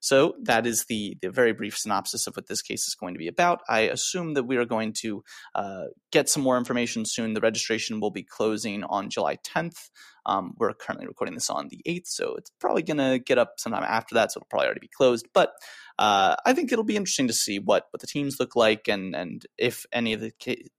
So 0.00 0.34
that 0.44 0.66
is 0.66 0.84
the, 0.88 1.16
the 1.20 1.30
very 1.30 1.52
brief 1.52 1.76
synopsis 1.76 2.26
of 2.26 2.36
what 2.36 2.46
this 2.46 2.62
case 2.62 2.86
is 2.86 2.94
going 2.94 3.14
to 3.14 3.18
be 3.18 3.28
about. 3.28 3.62
I 3.68 3.80
assume 3.80 4.34
that 4.34 4.44
we 4.44 4.56
are 4.56 4.64
going 4.64 4.94
to 5.00 5.22
uh, 5.54 5.84
get 6.12 6.28
some 6.28 6.42
more 6.42 6.58
information 6.58 7.04
soon. 7.04 7.34
The 7.34 7.40
registration 7.40 8.00
will 8.00 8.10
be 8.10 8.22
closing 8.22 8.84
on 8.84 9.10
July 9.10 9.36
10th. 9.36 9.90
Um, 10.24 10.54
we're 10.58 10.74
currently 10.74 11.06
recording 11.06 11.34
this 11.34 11.50
on 11.50 11.68
the 11.68 11.80
8th, 11.88 12.06
so 12.06 12.34
it's 12.36 12.50
probably 12.60 12.82
going 12.82 12.98
to 12.98 13.18
get 13.18 13.38
up 13.38 13.54
sometime 13.58 13.84
after 13.84 14.14
that, 14.16 14.32
so 14.32 14.38
it'll 14.38 14.48
probably 14.48 14.66
already 14.66 14.80
be 14.80 14.90
closed. 14.96 15.26
But 15.32 15.52
uh, 15.98 16.36
I 16.44 16.52
think 16.52 16.72
it'll 16.72 16.84
be 16.84 16.96
interesting 16.96 17.28
to 17.28 17.32
see 17.32 17.58
what, 17.58 17.86
what 17.90 18.00
the 18.00 18.06
teams 18.06 18.38
look 18.38 18.54
like 18.54 18.88
and, 18.88 19.14
and 19.14 19.44
if 19.56 19.86
any 19.92 20.12
of 20.12 20.20
the, 20.20 20.32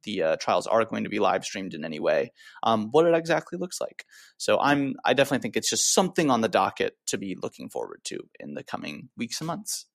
the 0.03 0.24
uh, 0.24 0.36
trials 0.38 0.67
are 0.67 0.86
going 0.86 1.05
to 1.05 1.09
be 1.09 1.19
live 1.19 1.43
streamed 1.43 1.74
in 1.74 1.83
any 1.83 2.00
way, 2.00 2.31
um, 2.63 2.89
what 2.91 3.05
it 3.05 3.15
exactly 3.15 3.57
looks 3.57 3.81
like. 3.81 4.05
So 4.38 4.59
I'm 4.59 4.95
I 5.03 5.13
definitely 5.13 5.41
think 5.41 5.57
it's 5.57 5.69
just 5.69 5.93
something 5.93 6.29
on 6.29 6.41
the 6.41 6.47
docket 6.47 6.95
to 7.07 7.17
be 7.17 7.36
looking 7.41 7.69
forward 7.69 8.01
to 8.05 8.19
in 8.39 8.53
the 8.53 8.63
coming 8.63 9.09
weeks 9.17 9.41
and 9.41 9.47
months. 9.47 9.86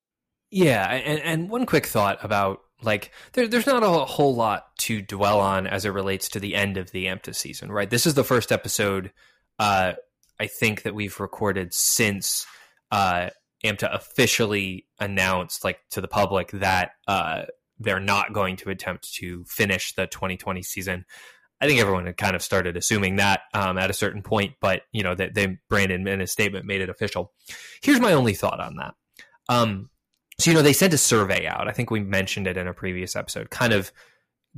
Yeah, 0.50 0.86
and, 0.86 1.20
and 1.20 1.50
one 1.50 1.66
quick 1.66 1.86
thought 1.86 2.22
about 2.22 2.60
like 2.82 3.12
there, 3.32 3.46
there's 3.46 3.66
not 3.66 3.82
a 3.82 3.88
whole 3.88 4.34
lot 4.34 4.76
to 4.78 5.00
dwell 5.00 5.40
on 5.40 5.66
as 5.66 5.84
it 5.84 5.90
relates 5.90 6.28
to 6.30 6.40
the 6.40 6.54
end 6.54 6.76
of 6.76 6.90
the 6.90 7.06
AMTA 7.06 7.34
season, 7.34 7.70
right? 7.70 7.88
This 7.88 8.06
is 8.06 8.14
the 8.14 8.24
first 8.24 8.52
episode 8.52 9.12
uh, 9.58 9.92
I 10.40 10.46
think 10.48 10.82
that 10.82 10.94
we've 10.94 11.20
recorded 11.20 11.72
since 11.72 12.46
uh, 12.90 13.30
AMTA 13.64 13.94
officially 13.94 14.86
announced, 14.98 15.64
like 15.64 15.80
to 15.90 16.00
the 16.00 16.08
public, 16.08 16.50
that 16.52 16.92
uh, 17.06 17.42
they're 17.78 18.00
not 18.00 18.32
going 18.32 18.56
to 18.56 18.70
attempt 18.70 19.12
to 19.14 19.44
finish 19.44 19.94
the 19.94 20.06
2020 20.06 20.62
season. 20.62 21.04
I 21.60 21.66
think 21.66 21.80
everyone 21.80 22.06
had 22.06 22.16
kind 22.16 22.34
of 22.34 22.42
started 22.42 22.76
assuming 22.76 23.16
that 23.16 23.42
um, 23.54 23.78
at 23.78 23.88
a 23.88 23.94
certain 23.94 24.22
point, 24.22 24.54
but 24.60 24.82
you 24.90 25.04
know 25.04 25.14
that 25.14 25.34
they 25.34 25.58
Brandon 25.68 26.06
in 26.08 26.20
his 26.20 26.32
statement 26.32 26.66
made 26.66 26.80
it 26.80 26.88
official. 26.88 27.32
Here's 27.82 28.00
my 28.00 28.12
only 28.14 28.34
thought 28.34 28.58
on 28.58 28.76
that. 28.76 28.94
Um, 29.48 29.88
so 30.40 30.50
you 30.50 30.56
know 30.56 30.62
they 30.62 30.72
sent 30.72 30.92
a 30.92 30.98
survey 30.98 31.46
out. 31.46 31.68
I 31.68 31.72
think 31.72 31.90
we 31.90 32.00
mentioned 32.00 32.48
it 32.48 32.56
in 32.56 32.66
a 32.66 32.74
previous 32.74 33.14
episode, 33.14 33.50
kind 33.50 33.72
of 33.72 33.92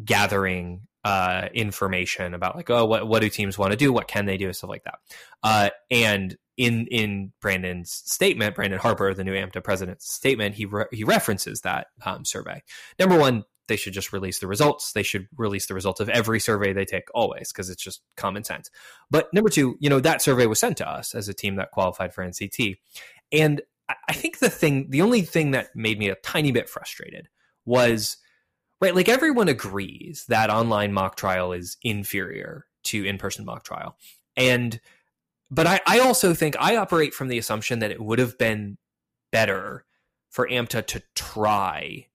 gathering 0.02 0.87
uh, 1.04 1.49
information 1.52 2.32
about 2.32 2.56
like 2.56 2.70
oh 2.70 2.87
what 2.87 3.06
what 3.06 3.20
do 3.20 3.28
teams 3.28 3.58
want 3.58 3.73
to 3.73 3.76
do, 3.76 3.92
what 3.92 4.08
can 4.08 4.25
they 4.25 4.38
do, 4.38 4.50
stuff 4.54 4.70
like 4.70 4.84
that. 4.84 4.99
Uh, 5.42 5.68
and 5.90 6.38
in 6.56 6.87
in 6.87 7.32
Brandon's 7.40 7.90
statement, 7.90 8.54
Brandon 8.54 8.78
Harper, 8.78 9.12
the 9.14 9.25
new 9.25 9.34
AMTA 9.34 9.62
president's 9.62 10.12
statement, 10.12 10.54
he 10.54 10.66
re- 10.66 10.87
he 10.92 11.04
references 11.04 11.62
that 11.62 11.88
um, 12.04 12.25
survey. 12.25 12.62
Number 12.99 13.18
one, 13.18 13.44
they 13.66 13.76
should 13.76 13.92
just 13.92 14.12
release 14.12 14.38
the 14.38 14.46
results. 14.46 14.92
They 14.92 15.02
should 15.02 15.26
release 15.37 15.66
the 15.66 15.75
results 15.75 16.00
of 16.00 16.08
every 16.08 16.38
survey 16.38 16.73
they 16.73 16.84
take 16.84 17.08
always 17.14 17.52
because 17.52 17.70
it's 17.70 17.82
just 17.82 18.02
common 18.16 18.44
sense. 18.44 18.70
But 19.11 19.32
number 19.32 19.50
two, 19.50 19.76
you 19.80 19.90
know 19.90 20.00
that 20.00 20.22
survey 20.22 20.46
was 20.46 20.61
sent 20.61 20.76
to 20.79 20.88
us 20.88 21.14
as 21.14 21.29
a 21.29 21.35
team 21.35 21.57
that 21.57 21.70
qualified 21.70 22.14
for 22.14 22.24
NCT, 22.24 22.76
and 23.33 23.62
I 24.09 24.12
think 24.12 24.38
the 24.38 24.50
thing, 24.50 24.90
the 24.90 25.02
only 25.02 25.22
thing 25.22 25.50
that 25.50 25.74
made 25.74 25.98
me 25.98 26.09
a 26.09 26.14
tiny 26.16 26.52
bit 26.52 26.68
frustrated 26.68 27.29
was 27.64 28.16
right. 28.81 28.94
Like 28.94 29.09
everyone 29.09 29.48
agrees 29.48 30.24
that 30.29 30.50
online 30.50 30.92
mock 30.92 31.16
trial 31.16 31.52
is 31.52 31.76
inferior 31.83 32.66
to 32.85 33.05
in 33.05 33.18
person 33.18 33.44
mock 33.44 33.64
trial, 33.64 33.96
and 34.37 34.81
but 35.55 35.67
I, 35.67 35.81
I 35.87 35.99
also 36.01 36.35
think 36.35 36.57
I 36.59 36.77
operate 36.77 37.14
from 37.14 37.29
the 37.29 37.38
assumption 37.38 37.79
that 37.79 37.90
it 37.90 38.01
would 38.01 38.19
have 38.19 38.37
been 38.38 38.79
better 39.31 39.85
for 40.31 40.49
AMTA 40.49 40.87
to 40.88 41.03
try. 41.14 42.07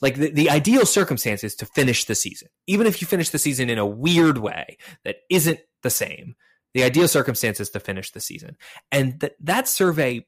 Like 0.00 0.16
the, 0.16 0.30
the 0.30 0.50
ideal 0.50 0.84
circumstance 0.86 1.44
is 1.44 1.54
to 1.56 1.66
finish 1.66 2.04
the 2.04 2.14
season. 2.14 2.48
Even 2.66 2.86
if 2.86 3.00
you 3.00 3.06
finish 3.06 3.30
the 3.30 3.38
season 3.38 3.70
in 3.70 3.78
a 3.78 3.86
weird 3.86 4.38
way 4.38 4.78
that 5.04 5.16
isn't 5.30 5.60
the 5.82 5.90
same, 5.90 6.34
the 6.74 6.82
ideal 6.82 7.08
circumstance 7.08 7.60
is 7.60 7.70
to 7.70 7.80
finish 7.80 8.10
the 8.10 8.20
season. 8.20 8.56
And 8.92 9.18
that 9.20 9.34
that 9.40 9.68
survey, 9.68 10.26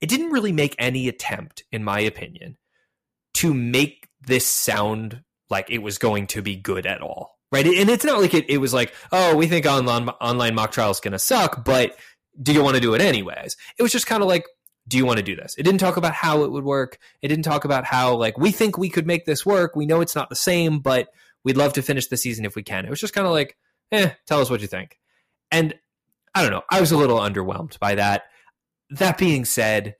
it 0.00 0.08
didn't 0.08 0.30
really 0.30 0.52
make 0.52 0.76
any 0.78 1.08
attempt, 1.08 1.64
in 1.72 1.84
my 1.84 2.00
opinion, 2.00 2.56
to 3.34 3.54
make 3.54 4.08
this 4.20 4.46
sound 4.46 5.22
like 5.48 5.70
it 5.70 5.78
was 5.78 5.98
going 5.98 6.26
to 6.28 6.42
be 6.42 6.56
good 6.56 6.86
at 6.86 7.02
all 7.02 7.39
right? 7.52 7.66
And 7.66 7.90
it's 7.90 8.04
not 8.04 8.20
like 8.20 8.34
it, 8.34 8.48
it 8.48 8.58
was 8.58 8.72
like, 8.72 8.94
oh, 9.12 9.36
we 9.36 9.46
think 9.46 9.66
online 9.66 10.08
online 10.08 10.54
mock 10.54 10.72
trial 10.72 10.90
is 10.90 11.00
going 11.00 11.12
to 11.12 11.18
suck, 11.18 11.64
but 11.64 11.96
do 12.40 12.52
you 12.52 12.62
want 12.62 12.76
to 12.76 12.80
do 12.80 12.94
it 12.94 13.00
anyways? 13.00 13.56
It 13.78 13.82
was 13.82 13.92
just 13.92 14.06
kind 14.06 14.22
of 14.22 14.28
like, 14.28 14.46
do 14.88 14.96
you 14.96 15.04
want 15.06 15.18
to 15.18 15.22
do 15.22 15.36
this? 15.36 15.54
It 15.58 15.62
didn't 15.62 15.80
talk 15.80 15.96
about 15.96 16.14
how 16.14 16.42
it 16.44 16.50
would 16.50 16.64
work. 16.64 16.98
It 17.22 17.28
didn't 17.28 17.44
talk 17.44 17.64
about 17.64 17.84
how 17.84 18.16
like 18.16 18.38
we 18.38 18.50
think 18.50 18.78
we 18.78 18.88
could 18.88 19.06
make 19.06 19.24
this 19.24 19.44
work. 19.44 19.76
We 19.76 19.86
know 19.86 20.00
it's 20.00 20.16
not 20.16 20.30
the 20.30 20.36
same, 20.36 20.80
but 20.80 21.08
we'd 21.44 21.56
love 21.56 21.74
to 21.74 21.82
finish 21.82 22.08
the 22.08 22.16
season 22.16 22.44
if 22.44 22.56
we 22.56 22.62
can. 22.62 22.84
It 22.84 22.90
was 22.90 23.00
just 23.00 23.14
kind 23.14 23.26
of 23.26 23.32
like, 23.32 23.56
eh, 23.92 24.10
tell 24.26 24.40
us 24.40 24.50
what 24.50 24.60
you 24.60 24.66
think. 24.66 24.98
And 25.50 25.74
I 26.34 26.42
don't 26.42 26.50
know. 26.50 26.62
I 26.70 26.80
was 26.80 26.92
a 26.92 26.96
little 26.96 27.18
underwhelmed 27.18 27.78
by 27.78 27.96
that. 27.96 28.24
That 28.90 29.18
being 29.18 29.44
said, 29.44 29.96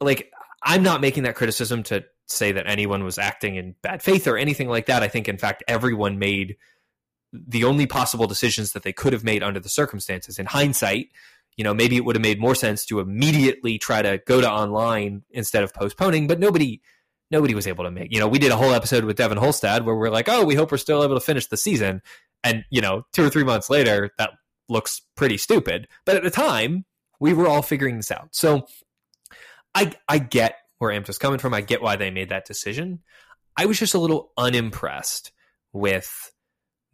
like 0.00 0.30
I'm 0.62 0.82
not 0.82 1.00
making 1.00 1.24
that 1.24 1.34
criticism 1.34 1.82
to 1.84 2.04
say 2.28 2.52
that 2.52 2.66
anyone 2.66 3.04
was 3.04 3.18
acting 3.18 3.56
in 3.56 3.74
bad 3.82 4.02
faith 4.02 4.26
or 4.26 4.36
anything 4.36 4.68
like 4.68 4.86
that. 4.86 5.02
I 5.02 5.08
think 5.08 5.28
in 5.28 5.38
fact 5.38 5.64
everyone 5.68 6.18
made 6.18 6.56
the 7.32 7.64
only 7.64 7.86
possible 7.86 8.26
decisions 8.26 8.72
that 8.72 8.82
they 8.82 8.92
could 8.92 9.12
have 9.12 9.24
made 9.24 9.42
under 9.42 9.60
the 9.60 9.68
circumstances. 9.68 10.38
In 10.38 10.46
hindsight, 10.46 11.08
you 11.56 11.64
know, 11.64 11.74
maybe 11.74 11.96
it 11.96 12.04
would 12.04 12.16
have 12.16 12.22
made 12.22 12.40
more 12.40 12.54
sense 12.54 12.84
to 12.86 13.00
immediately 13.00 13.78
try 13.78 14.02
to 14.02 14.20
go 14.26 14.40
to 14.40 14.50
online 14.50 15.22
instead 15.30 15.62
of 15.62 15.72
postponing, 15.74 16.26
but 16.26 16.38
nobody 16.38 16.80
nobody 17.30 17.54
was 17.54 17.66
able 17.66 17.84
to 17.84 17.90
make. 17.90 18.12
You 18.12 18.20
know, 18.20 18.28
we 18.28 18.38
did 18.38 18.52
a 18.52 18.56
whole 18.56 18.74
episode 18.74 19.04
with 19.04 19.16
Devin 19.16 19.38
Holstad 19.38 19.84
where 19.84 19.96
we're 19.96 20.10
like, 20.10 20.28
"Oh, 20.28 20.44
we 20.44 20.54
hope 20.54 20.70
we're 20.70 20.76
still 20.78 21.02
able 21.02 21.14
to 21.14 21.20
finish 21.20 21.46
the 21.46 21.56
season." 21.56 22.02
And, 22.44 22.64
you 22.70 22.80
know, 22.80 23.06
2 23.12 23.24
or 23.24 23.30
3 23.30 23.44
months 23.44 23.70
later, 23.70 24.10
that 24.18 24.30
looks 24.68 25.00
pretty 25.16 25.38
stupid. 25.38 25.88
But 26.04 26.16
at 26.16 26.22
the 26.24 26.30
time, 26.30 26.84
we 27.20 27.32
were 27.32 27.46
all 27.46 27.62
figuring 27.62 27.96
this 27.96 28.10
out. 28.10 28.28
So 28.32 28.66
I 29.74 29.92
I 30.08 30.18
get 30.18 30.56
where 30.78 30.92
AMTA's 30.92 31.18
coming 31.18 31.38
from. 31.38 31.54
I 31.54 31.60
get 31.60 31.80
why 31.80 31.96
they 31.96 32.10
made 32.10 32.28
that 32.30 32.44
decision. 32.44 33.00
I 33.56 33.66
was 33.66 33.78
just 33.78 33.94
a 33.94 33.98
little 33.98 34.32
unimpressed 34.36 35.32
with 35.72 36.32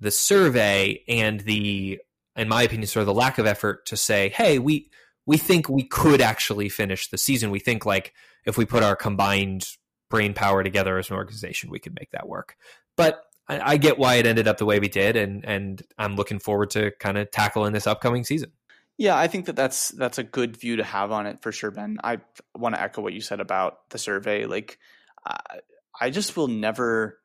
the 0.01 0.11
survey 0.11 1.03
and 1.09 1.41
the, 1.41 2.01
in 2.37 2.49
my 2.49 2.63
opinion, 2.63 2.87
sort 2.87 3.03
of 3.03 3.07
the 3.07 3.15
lack 3.15 3.39
of 3.39 3.47
effort 3.47 3.87
to 3.87 3.97
say, 3.97 4.29
hey, 4.31 4.59
we 4.59 4.91
we 5.27 5.37
think 5.37 5.69
we 5.69 5.85
could 5.85 6.23
actually 6.23 6.71
finish 6.71 7.09
the 7.09 7.19
season. 7.19 7.51
We 7.51 7.59
think 7.59 7.85
like 7.85 8.15
if 8.47 8.57
we 8.57 8.65
put 8.65 8.83
our 8.83 8.97
combined 8.97 9.67
brain 10.09 10.33
power 10.33 10.65
together 10.65 10.97
as 10.99 11.11
an 11.11 11.17
organization, 11.17 11.71
we 11.71 11.79
could 11.79 11.95
make 11.99 12.11
that 12.13 12.27
work. 12.27 12.57
But 12.97 13.23
I, 13.47 13.73
I 13.73 13.77
get 13.77 13.99
why 13.99 14.15
it 14.15 14.27
ended 14.27 14.49
up 14.49 14.57
the 14.59 14.65
way 14.65 14.79
we 14.79 14.89
did, 14.89 15.17
and 15.17 15.45
and 15.45 15.83
I'm 15.99 16.17
looking 16.17 16.39
forward 16.39 16.71
to 16.71 16.93
kind 16.99 17.19
of 17.19 17.31
tackling 17.31 17.73
this 17.73 17.87
upcoming 17.87 18.25
season. 18.25 18.53
Yeah, 18.97 19.17
I 19.17 19.29
think 19.29 19.47
that 19.47 19.57
that's 19.57 19.91
that's 19.91 20.19
a 20.19 20.25
good 20.25 20.57
view 20.57 20.77
to 20.77 20.85
have 20.85 21.13
on 21.13 21.27
it 21.27 21.41
for 21.43 21.53
sure, 21.53 21.71
Ben. 21.71 21.99
I 22.03 22.19
want 22.57 22.75
to 22.75 22.81
echo 22.81 23.01
what 23.01 23.13
you 23.13 23.21
said 23.21 23.41
about 23.41 23.89
the 23.91 23.99
survey. 23.99 24.47
Like, 24.47 24.79
I, 25.25 25.61
I 26.01 26.11
just 26.11 26.37
will 26.37 26.49
never. 26.49 27.19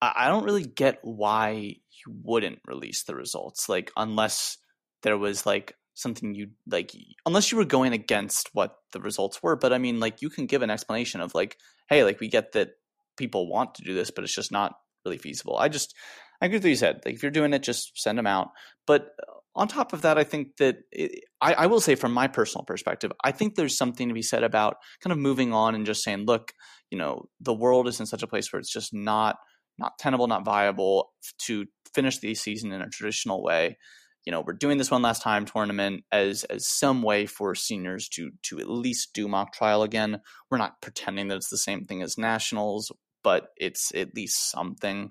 I 0.00 0.28
don't 0.28 0.44
really 0.44 0.64
get 0.64 1.00
why 1.02 1.76
you 2.06 2.14
wouldn't 2.22 2.60
release 2.66 3.04
the 3.04 3.14
results 3.14 3.68
like 3.68 3.90
unless 3.96 4.58
there 5.02 5.18
was 5.18 5.46
like 5.46 5.74
something 5.94 6.34
you 6.34 6.48
like 6.70 6.92
unless 7.26 7.50
you 7.50 7.58
were 7.58 7.64
going 7.64 7.92
against 7.92 8.48
what 8.52 8.76
the 8.92 9.00
results 9.00 9.42
were 9.42 9.56
but 9.56 9.72
i 9.72 9.78
mean 9.78 9.98
like 9.98 10.22
you 10.22 10.30
can 10.30 10.46
give 10.46 10.62
an 10.62 10.70
explanation 10.70 11.20
of 11.20 11.34
like 11.34 11.56
hey 11.88 12.04
like 12.04 12.20
we 12.20 12.28
get 12.28 12.52
that 12.52 12.70
people 13.16 13.48
want 13.48 13.74
to 13.74 13.82
do 13.82 13.94
this 13.94 14.10
but 14.10 14.24
it's 14.24 14.34
just 14.34 14.52
not 14.52 14.74
really 15.04 15.18
feasible. 15.18 15.56
I 15.56 15.68
just 15.68 15.94
i 16.40 16.46
agree 16.46 16.56
with 16.56 16.64
what 16.64 16.70
you 16.70 16.76
said 16.76 17.00
like 17.04 17.14
if 17.14 17.22
you're 17.22 17.32
doing 17.32 17.52
it 17.52 17.62
just 17.62 18.00
send 18.00 18.16
them 18.18 18.26
out 18.26 18.50
but 18.86 19.08
uh, 19.26 19.32
on 19.56 19.66
top 19.66 19.92
of 19.92 20.02
that 20.02 20.18
i 20.18 20.22
think 20.22 20.56
that 20.58 20.76
it, 20.92 21.24
I, 21.40 21.54
I 21.54 21.66
will 21.66 21.80
say 21.80 21.96
from 21.96 22.12
my 22.12 22.28
personal 22.28 22.64
perspective 22.64 23.12
i 23.24 23.32
think 23.32 23.54
there's 23.54 23.76
something 23.76 24.06
to 24.06 24.14
be 24.14 24.22
said 24.22 24.44
about 24.44 24.76
kind 25.02 25.12
of 25.12 25.18
moving 25.18 25.52
on 25.52 25.74
and 25.74 25.84
just 25.84 26.04
saying 26.04 26.26
look 26.26 26.52
you 26.90 26.98
know 26.98 27.28
the 27.40 27.54
world 27.54 27.88
is 27.88 27.98
in 27.98 28.06
such 28.06 28.22
a 28.22 28.28
place 28.28 28.52
where 28.52 28.60
it's 28.60 28.72
just 28.72 28.94
not 28.94 29.36
not 29.78 29.98
tenable 29.98 30.28
not 30.28 30.44
viable 30.44 31.10
to 31.38 31.66
finish 31.94 32.18
the 32.18 32.34
season 32.34 32.72
in 32.72 32.80
a 32.80 32.88
traditional 32.88 33.42
way, 33.42 33.78
you 34.24 34.32
know 34.32 34.42
we're 34.46 34.52
doing 34.52 34.78
this 34.78 34.90
one 34.90 35.02
last 35.02 35.22
time 35.22 35.46
tournament 35.46 36.04
as 36.12 36.44
as 36.44 36.66
some 36.66 37.02
way 37.02 37.26
for 37.26 37.54
seniors 37.54 38.08
to 38.10 38.30
to 38.42 38.58
at 38.58 38.68
least 38.68 39.14
do 39.14 39.28
mock 39.28 39.52
trial 39.52 39.82
again. 39.82 40.20
We're 40.50 40.58
not 40.58 40.80
pretending 40.82 41.28
that 41.28 41.36
it's 41.36 41.50
the 41.50 41.58
same 41.58 41.84
thing 41.84 42.02
as 42.02 42.18
nationals 42.18 42.92
but 43.24 43.48
it's 43.56 43.92
at 43.94 44.14
least 44.14 44.50
something. 44.50 45.10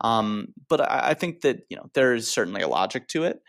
Um, 0.00 0.54
but 0.68 0.80
I, 0.80 1.10
I 1.10 1.14
think 1.14 1.40
that 1.40 1.60
you 1.68 1.76
know 1.76 1.90
there 1.94 2.14
is 2.14 2.30
certainly 2.30 2.62
a 2.62 2.68
logic 2.68 3.08
to 3.08 3.24
it. 3.24 3.40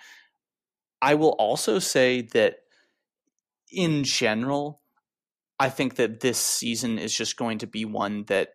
I 1.01 1.15
will 1.15 1.35
also 1.39 1.79
say 1.79 2.21
that 2.33 2.57
in 3.71 4.03
general 4.03 4.81
i 5.59 5.69
think 5.69 5.95
that 5.95 6.19
this 6.19 6.37
season 6.37 6.97
is 6.97 7.15
just 7.15 7.37
going 7.37 7.59
to 7.59 7.67
be 7.67 7.85
one 7.85 8.23
that 8.25 8.49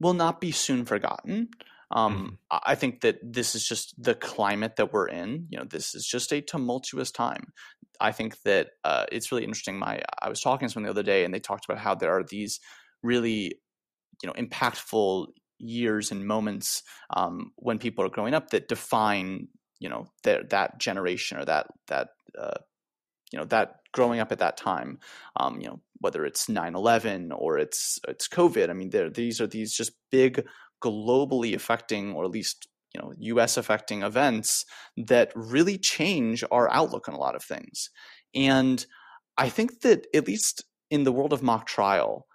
will 0.00 0.14
not 0.14 0.40
be 0.40 0.52
soon 0.52 0.84
forgotten 0.84 1.48
um, 1.90 2.38
mm-hmm. 2.50 2.58
I 2.64 2.74
think 2.74 3.02
that 3.02 3.18
this 3.22 3.54
is 3.54 3.66
just 3.66 3.94
the 4.02 4.14
climate 4.14 4.76
that 4.76 4.92
we're 4.92 5.08
in. 5.08 5.46
You 5.50 5.58
know, 5.58 5.64
this 5.64 5.94
is 5.94 6.06
just 6.06 6.32
a 6.32 6.40
tumultuous 6.40 7.10
time. 7.10 7.52
I 8.00 8.12
think 8.12 8.40
that 8.42 8.70
uh, 8.84 9.06
it's 9.12 9.30
really 9.30 9.44
interesting. 9.44 9.78
My 9.78 10.02
I 10.20 10.28
was 10.28 10.40
talking 10.40 10.68
to 10.68 10.72
someone 10.72 10.86
the 10.86 10.90
other 10.90 11.02
day, 11.02 11.24
and 11.24 11.32
they 11.32 11.40
talked 11.40 11.64
about 11.64 11.78
how 11.78 11.94
there 11.94 12.16
are 12.16 12.24
these 12.24 12.60
really, 13.02 13.60
you 14.22 14.26
know, 14.26 14.32
impactful 14.32 15.28
years 15.58 16.10
and 16.10 16.26
moments 16.26 16.82
um, 17.16 17.52
when 17.56 17.78
people 17.78 18.04
are 18.04 18.10
growing 18.10 18.34
up 18.34 18.50
that 18.50 18.68
define, 18.68 19.48
you 19.78 19.88
know, 19.88 20.08
that 20.24 20.50
that 20.50 20.78
generation 20.78 21.38
or 21.38 21.44
that 21.44 21.68
that 21.88 22.08
uh, 22.38 22.58
you 23.32 23.38
know 23.38 23.44
that 23.46 23.76
growing 23.92 24.20
up 24.20 24.32
at 24.32 24.40
that 24.40 24.56
time. 24.56 24.98
Um, 25.36 25.60
you 25.60 25.68
know, 25.68 25.80
whether 26.00 26.26
it's 26.26 26.46
9-11 26.46 27.30
or 27.34 27.58
it's 27.58 27.98
it's 28.06 28.28
COVID. 28.28 28.68
I 28.68 28.72
mean, 28.74 28.90
there 28.90 29.08
these 29.08 29.40
are 29.40 29.46
these 29.46 29.72
just 29.72 29.92
big 30.10 30.44
globally 30.84 31.54
affecting, 31.54 32.12
or 32.12 32.24
at 32.24 32.30
least 32.30 32.68
you 32.94 33.00
know, 33.00 33.12
U.S. 33.18 33.56
affecting 33.56 34.02
events 34.02 34.64
that 34.96 35.32
really 35.34 35.78
change 35.78 36.44
our 36.50 36.70
outlook 36.70 37.08
on 37.08 37.14
a 37.14 37.18
lot 37.18 37.34
of 37.34 37.42
things. 37.42 37.90
And 38.34 38.84
I 39.36 39.48
think 39.48 39.80
that 39.80 40.06
at 40.14 40.28
least 40.28 40.64
in 40.90 41.02
the 41.02 41.12
world 41.12 41.32
of 41.32 41.42
mock 41.42 41.66
trial, 41.66 42.26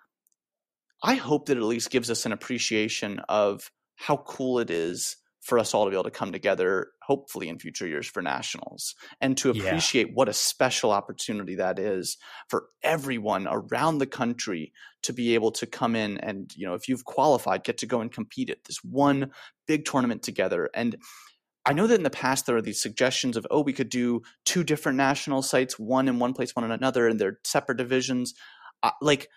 I 1.01 1.15
hope 1.15 1.45
that 1.45 1.57
at 1.57 1.63
least 1.63 1.91
gives 1.91 2.11
us 2.11 2.25
an 2.25 2.33
appreciation 2.33 3.19
of 3.29 3.71
how 3.95 4.17
cool 4.17 4.59
it 4.59 4.69
is 4.69 5.15
for 5.49 5.59
us 5.59 5.73
all 5.73 5.83
to 5.83 5.89
be 5.89 5.95
able 5.95 6.03
to 6.03 6.11
come 6.11 6.31
together, 6.31 6.91
hopefully 7.01 7.49
in 7.49 7.59
future 7.59 7.87
years 7.87 8.07
for 8.07 8.21
nationals, 8.21 8.95
and 9.19 9.35
to 9.37 9.49
appreciate 9.49 10.07
yeah. 10.07 10.13
what 10.13 10.29
a 10.29 10.33
special 10.33 10.91
opportunity 10.91 11.55
that 11.55 11.79
is 11.79 12.17
for 12.47 12.67
everyone 12.83 13.47
around 13.49 13.97
the 13.97 14.07
country 14.07 14.71
to 15.01 15.11
be 15.11 15.33
able 15.33 15.51
to 15.51 15.65
come 15.65 15.95
in 15.95 16.17
and, 16.19 16.55
you 16.55 16.65
know, 16.65 16.75
if 16.75 16.87
you've 16.87 17.05
qualified, 17.05 17.63
get 17.63 17.79
to 17.79 17.85
go 17.85 17.99
and 17.99 18.11
compete 18.11 18.49
at 18.49 18.63
this 18.65 18.77
one 18.83 19.31
big 19.67 19.85
tournament 19.85 20.23
together. 20.23 20.69
And 20.73 20.95
I 21.65 21.73
know 21.73 21.87
that 21.87 21.95
in 21.95 22.03
the 22.03 22.09
past 22.09 22.45
there 22.45 22.55
are 22.55 22.61
these 22.61 22.81
suggestions 22.81 23.35
of, 23.35 23.45
oh, 23.51 23.61
we 23.61 23.73
could 23.73 23.89
do 23.89 24.21
two 24.45 24.63
different 24.63 24.97
national 24.97 25.41
sites, 25.41 25.77
one 25.77 26.07
in 26.07 26.19
one 26.19 26.33
place, 26.33 26.55
one 26.55 26.65
in 26.65 26.71
another, 26.71 27.07
and 27.07 27.19
they're 27.19 27.39
separate 27.43 27.77
divisions. 27.77 28.33
Uh, 28.81 28.91
like, 29.01 29.27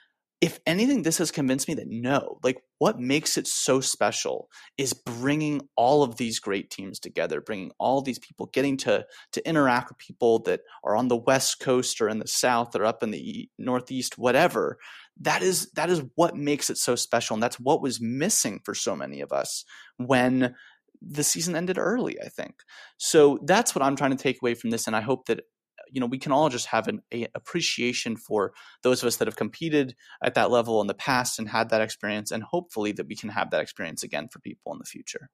if 0.43 0.59
anything, 0.67 1.03
this 1.03 1.19
has 1.19 1.31
convinced 1.31 1.69
me 1.69 1.75
that 1.75 1.87
no, 1.87 2.41
like 2.43 2.61
what 2.79 2.99
makes 2.99 3.39
it 3.39 3.47
so 3.47 3.81
special 3.81 4.49
is 4.77 4.93
bringing 4.93 5.61
all 5.77 6.03
of 6.03 6.17
these 6.17 6.41
great 6.41 6.69
teams 6.69 6.99
together, 6.99 7.41
bringing 7.41 7.71
all 7.79 8.03
these 8.03 8.19
people, 8.19 8.47
getting 8.47 8.77
to 8.79 9.07
to 9.35 9.49
interact 9.49 9.89
with 9.89 9.99
people 9.99 10.41
that 10.41 10.63
are 10.83 10.97
on 10.97 11.07
the 11.07 11.17
west 11.17 11.61
coast 11.61 12.01
or 12.01 12.09
in 12.09 12.19
the 12.19 12.27
south 12.27 12.75
or 12.75 12.85
up 12.85 13.05
in 13.05 13.13
the 13.13 13.49
northeast, 13.57 14.19
whatever. 14.19 14.79
That 15.21 15.43
is 15.43 15.71
that 15.77 15.91
is 15.91 16.03
what 16.17 16.37
makes 16.37 16.71
it 16.71 16.77
so 16.77 16.97
special, 16.97 17.35
and 17.35 17.43
that's 17.43 17.61
what 17.61 17.81
was 17.81 18.01
missing 18.01 18.59
for 18.65 18.75
so 18.75 18.97
many 18.97 19.21
of 19.21 19.31
us 19.31 19.65
when 19.99 20.57
the 21.01 21.23
season 21.23 21.55
ended 21.55 21.79
early. 21.79 22.21
I 22.21 22.29
think 22.29 22.55
so. 22.97 23.39
That's 23.45 23.77
what 23.77 23.85
I'm 23.85 23.95
trying 23.95 24.17
to 24.17 24.23
take 24.23 24.43
away 24.43 24.55
from 24.55 24.71
this, 24.71 24.89
and 24.89 24.97
I 24.97 25.03
hope 25.03 25.27
that 25.27 25.45
you 25.93 26.01
know 26.01 26.07
we 26.07 26.19
can 26.19 26.33
all 26.33 26.49
just 26.49 26.67
have 26.67 26.89
an 26.89 27.03
appreciation 27.35 28.17
for 28.17 28.53
those 28.83 29.03
of 29.03 29.07
us 29.07 29.17
that 29.17 29.29
have 29.29 29.37
competed 29.37 29.95
at 30.23 30.35
that 30.35 30.51
level 30.51 30.81
in 30.81 30.87
the 30.87 30.95
past 30.95 31.39
and 31.39 31.49
had 31.49 31.71
that 31.71 31.81
experience 31.81 32.31
and 32.31 32.43
hopefully 32.43 32.93
that 32.93 33.07
we 33.07 33.15
can 33.15 33.29
have 33.29 33.51
that 33.51 33.61
experience 33.61 34.03
again 34.03 34.29
for 34.29 34.41
people 34.41 34.73
in 34.73 34.79
the 34.79 34.85
future. 34.85 35.29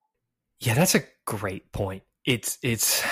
Yeah 0.61 0.75
that's 0.75 0.95
a 0.95 1.05
great 1.25 1.73
point. 1.73 2.03
It's 2.27 2.59
it's 2.63 3.03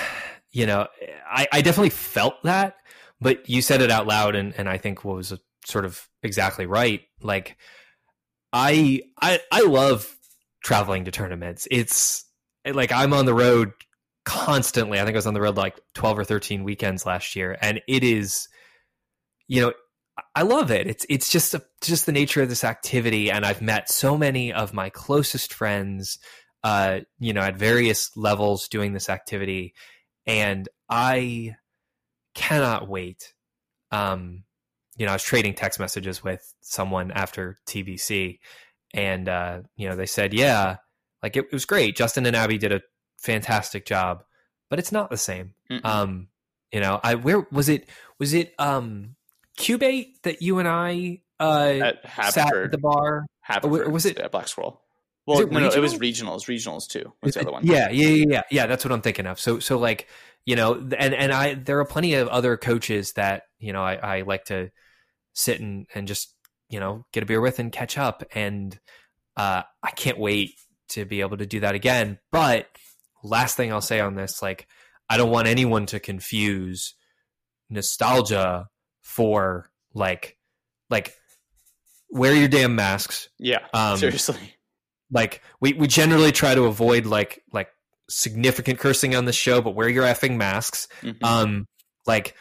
you 0.51 0.65
know 0.65 0.87
i 1.29 1.47
i 1.51 1.61
definitely 1.61 1.89
felt 1.89 2.41
that 2.43 2.75
but 3.19 3.49
you 3.49 3.61
said 3.61 3.81
it 3.81 3.91
out 3.91 4.07
loud 4.07 4.35
and 4.35 4.53
and 4.57 4.69
i 4.69 4.77
think 4.77 5.03
was 5.03 5.33
sort 5.67 5.85
of 5.85 6.07
exactly 6.23 6.65
right. 6.65 7.01
Like 7.21 7.57
i 8.53 9.01
i 9.21 9.39
i 9.51 9.61
love 9.61 10.15
traveling 10.63 11.05
to 11.05 11.11
tournaments. 11.11 11.67
It's 11.69 12.25
like 12.65 12.91
i'm 12.91 13.13
on 13.13 13.25
the 13.25 13.33
road 13.33 13.71
constantly. 14.27 14.99
I 14.99 15.05
think 15.05 15.15
I 15.15 15.19
was 15.19 15.25
on 15.25 15.33
the 15.33 15.39
road 15.39 15.55
like 15.55 15.79
12 15.93 16.19
or 16.19 16.23
13 16.25 16.65
weekends 16.65 17.05
last 17.05 17.33
year 17.33 17.57
and 17.61 17.81
it 17.87 18.03
is 18.03 18.49
you 19.47 19.61
know 19.61 19.73
I 20.35 20.41
love 20.41 20.69
it. 20.69 20.85
It's 20.85 21.05
it's 21.09 21.29
just 21.29 21.53
a, 21.53 21.63
just 21.81 22.05
the 22.05 22.11
nature 22.11 22.41
of 22.41 22.49
this 22.49 22.65
activity 22.65 23.31
and 23.31 23.45
I've 23.45 23.61
met 23.61 23.89
so 23.89 24.17
many 24.17 24.51
of 24.51 24.73
my 24.73 24.89
closest 24.89 25.53
friends 25.53 26.19
uh 26.61 26.99
you 27.19 27.31
know 27.31 27.39
at 27.39 27.55
various 27.55 28.17
levels 28.17 28.67
doing 28.67 28.91
this 28.91 29.09
activity 29.09 29.73
and 30.25 30.67
I 30.89 31.55
cannot 32.35 32.89
wait. 32.89 33.33
Um 33.93 34.43
you 34.97 35.05
know, 35.05 35.13
I 35.13 35.15
was 35.15 35.23
trading 35.23 35.53
text 35.53 35.79
messages 35.79 36.21
with 36.21 36.53
someone 36.59 37.11
after 37.11 37.57
TBC 37.65 38.39
and 38.93 39.29
uh 39.29 39.61
you 39.77 39.87
know, 39.87 39.95
they 39.95 40.05
said, 40.05 40.33
"Yeah, 40.33 40.77
like 41.23 41.37
it, 41.37 41.45
it 41.45 41.53
was 41.53 41.65
great. 41.65 41.95
Justin 41.95 42.25
and 42.25 42.35
Abby 42.35 42.57
did 42.57 42.73
a 42.73 42.81
fantastic 43.17 43.85
job, 43.85 44.23
but 44.69 44.79
it's 44.79 44.91
not 44.91 45.09
the 45.09 45.17
same. 45.17 45.53
Mm-mm. 45.69 45.85
Um, 45.85 46.27
you 46.71 46.79
know, 46.79 46.99
I 47.03 47.15
where 47.15 47.47
was 47.51 47.69
it? 47.69 47.89
Was 48.19 48.33
it 48.33 48.53
um 48.59 49.15
Cubate 49.57 50.21
that 50.23 50.41
you 50.41 50.59
and 50.59 50.67
I 50.67 51.21
uh 51.39 51.93
sat 52.29 52.55
at 52.55 52.71
the 52.71 52.77
bar? 52.77 53.25
Or 53.63 53.89
was 53.89 54.05
it 54.05 54.31
Black 54.31 54.47
Squirrel? 54.47 54.81
Well, 55.27 55.41
it 55.41 55.51
no, 55.51 55.59
no, 55.59 55.67
it 55.67 55.79
was 55.79 55.95
regionals. 55.95 56.45
Regionals 56.45 56.87
too. 56.87 57.11
Was 57.21 57.33
the 57.33 57.41
other 57.41 57.51
one? 57.51 57.65
Yeah, 57.65 57.89
yeah, 57.89 58.07
yeah, 58.07 58.25
yeah. 58.29 58.41
Yeah, 58.49 58.67
that's 58.67 58.85
what 58.85 58.93
I'm 58.93 59.01
thinking 59.01 59.27
of. 59.27 59.39
So, 59.41 59.59
so 59.59 59.77
like, 59.77 60.07
you 60.45 60.55
know, 60.55 60.75
and 60.75 61.13
and 61.13 61.33
I 61.33 61.53
there 61.53 61.79
are 61.79 61.85
plenty 61.85 62.13
of 62.13 62.29
other 62.29 62.55
coaches 62.55 63.11
that 63.13 63.43
you 63.59 63.73
know 63.73 63.83
I, 63.83 63.95
I 63.95 64.21
like 64.21 64.45
to 64.45 64.71
sit 65.33 65.59
and 65.59 65.85
and 65.93 66.07
just 66.07 66.33
you 66.69 66.79
know 66.79 67.05
get 67.11 67.23
a 67.23 67.25
beer 67.25 67.41
with 67.41 67.59
and 67.59 67.73
catch 67.73 67.97
up, 67.97 68.23
and 68.33 68.79
uh, 69.35 69.63
I 69.83 69.91
can't 69.91 70.17
wait 70.17 70.53
to 70.89 71.03
be 71.03 71.19
able 71.19 71.37
to 71.37 71.45
do 71.45 71.59
that 71.59 71.75
again. 71.75 72.19
But 72.31 72.67
last 73.23 73.57
thing 73.57 73.71
I'll 73.71 73.81
say 73.81 73.99
on 73.99 74.15
this, 74.15 74.41
like, 74.41 74.67
I 75.09 75.17
don't 75.17 75.31
want 75.31 75.47
anyone 75.47 75.85
to 75.87 75.99
confuse 75.99 76.93
nostalgia 77.69 78.67
for 79.01 79.69
like, 79.93 80.37
like, 80.89 81.13
wear 82.09 82.33
your 82.33 82.47
damn 82.47 82.75
masks. 82.75 83.29
Yeah, 83.39 83.65
um, 83.73 83.97
seriously. 83.97 84.55
Like, 85.11 85.41
we 85.61 85.73
we 85.73 85.87
generally 85.87 86.31
try 86.31 86.55
to 86.55 86.65
avoid 86.65 87.05
like 87.05 87.41
like 87.53 87.69
significant 88.09 88.79
cursing 88.79 89.15
on 89.15 89.25
the 89.25 89.33
show, 89.33 89.61
but 89.61 89.75
wear 89.75 89.89
your 89.89 90.03
effing 90.03 90.37
masks. 90.37 90.87
Mm-hmm. 91.01 91.23
Um, 91.23 91.67
like, 92.05 92.35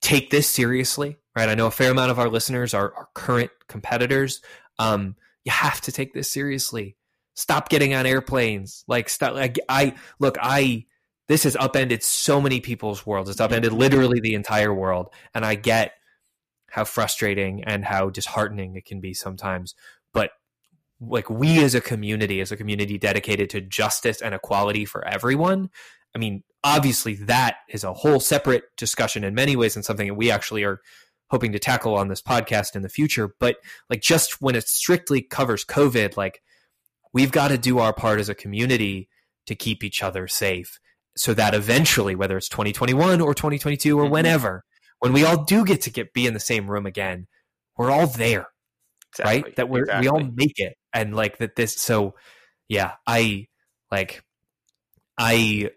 take 0.00 0.30
this 0.30 0.48
seriously, 0.48 1.18
right? 1.36 1.48
I 1.48 1.54
know 1.54 1.66
a 1.66 1.70
fair 1.70 1.90
amount 1.90 2.10
of 2.10 2.18
our 2.18 2.28
listeners 2.28 2.74
are, 2.74 2.92
are 2.94 3.08
current 3.14 3.50
competitors. 3.68 4.40
Um, 4.78 5.16
you 5.44 5.52
have 5.52 5.80
to 5.82 5.92
take 5.92 6.12
this 6.12 6.30
seriously 6.30 6.96
stop 7.36 7.68
getting 7.68 7.94
on 7.94 8.06
airplanes. 8.06 8.84
Like 8.88 9.08
stop 9.08 9.34
like 9.34 9.58
i 9.68 9.94
look 10.18 10.36
i 10.40 10.84
this 11.28 11.44
has 11.44 11.56
upended 11.56 12.02
so 12.02 12.40
many 12.40 12.60
people's 12.60 13.06
worlds. 13.06 13.30
It's 13.30 13.40
upended 13.40 13.72
literally 13.72 14.20
the 14.20 14.34
entire 14.34 14.74
world. 14.74 15.08
And 15.34 15.44
i 15.44 15.54
get 15.54 15.92
how 16.70 16.84
frustrating 16.84 17.62
and 17.62 17.84
how 17.84 18.10
disheartening 18.10 18.74
it 18.74 18.84
can 18.84 19.00
be 19.00 19.14
sometimes. 19.14 19.74
But 20.12 20.30
like 21.00 21.30
we 21.30 21.62
as 21.62 21.74
a 21.74 21.80
community 21.80 22.40
as 22.40 22.50
a 22.50 22.56
community 22.56 22.98
dedicated 22.98 23.50
to 23.50 23.60
justice 23.60 24.22
and 24.22 24.34
equality 24.34 24.86
for 24.86 25.06
everyone 25.06 25.68
i 26.14 26.18
mean 26.18 26.42
obviously 26.64 27.14
that 27.14 27.56
is 27.68 27.84
a 27.84 27.92
whole 27.92 28.18
separate 28.18 28.64
discussion 28.78 29.22
in 29.22 29.34
many 29.34 29.54
ways 29.54 29.76
and 29.76 29.84
something 29.84 30.08
that 30.08 30.14
we 30.14 30.30
actually 30.30 30.64
are 30.64 30.80
hoping 31.30 31.52
to 31.52 31.58
tackle 31.58 31.94
on 31.94 32.08
this 32.08 32.22
podcast 32.22 32.76
in 32.76 32.82
the 32.82 32.88
future. 32.88 33.34
But 33.38 33.56
like 33.90 34.00
just 34.00 34.40
when 34.40 34.54
it 34.54 34.68
strictly 34.68 35.22
covers 35.22 35.64
covid 35.64 36.16
like 36.16 36.42
we've 37.16 37.32
got 37.32 37.48
to 37.48 37.56
do 37.56 37.78
our 37.78 37.94
part 37.94 38.20
as 38.20 38.28
a 38.28 38.34
community 38.34 39.08
to 39.46 39.54
keep 39.54 39.82
each 39.82 40.02
other 40.02 40.28
safe 40.28 40.78
so 41.16 41.32
that 41.32 41.54
eventually 41.54 42.14
whether 42.14 42.36
it's 42.36 42.50
2021 42.50 43.22
or 43.22 43.32
2022 43.32 43.98
or 43.98 44.02
mm-hmm. 44.02 44.12
whenever 44.12 44.64
when 44.98 45.14
we 45.14 45.24
all 45.24 45.42
do 45.44 45.64
get 45.64 45.80
to 45.80 45.90
get 45.90 46.12
be 46.12 46.26
in 46.26 46.34
the 46.34 46.40
same 46.40 46.70
room 46.70 46.84
again 46.84 47.26
we're 47.78 47.90
all 47.90 48.06
there 48.06 48.48
exactly. 49.12 49.42
right 49.42 49.56
that 49.56 49.70
we're 49.70 49.84
exactly. 49.84 50.02
we 50.02 50.08
all 50.08 50.30
make 50.34 50.58
it 50.58 50.76
and 50.92 51.16
like 51.16 51.38
that 51.38 51.56
this 51.56 51.74
so 51.74 52.14
yeah 52.68 52.92
i 53.06 53.46
like 53.90 54.22
i 55.16 55.70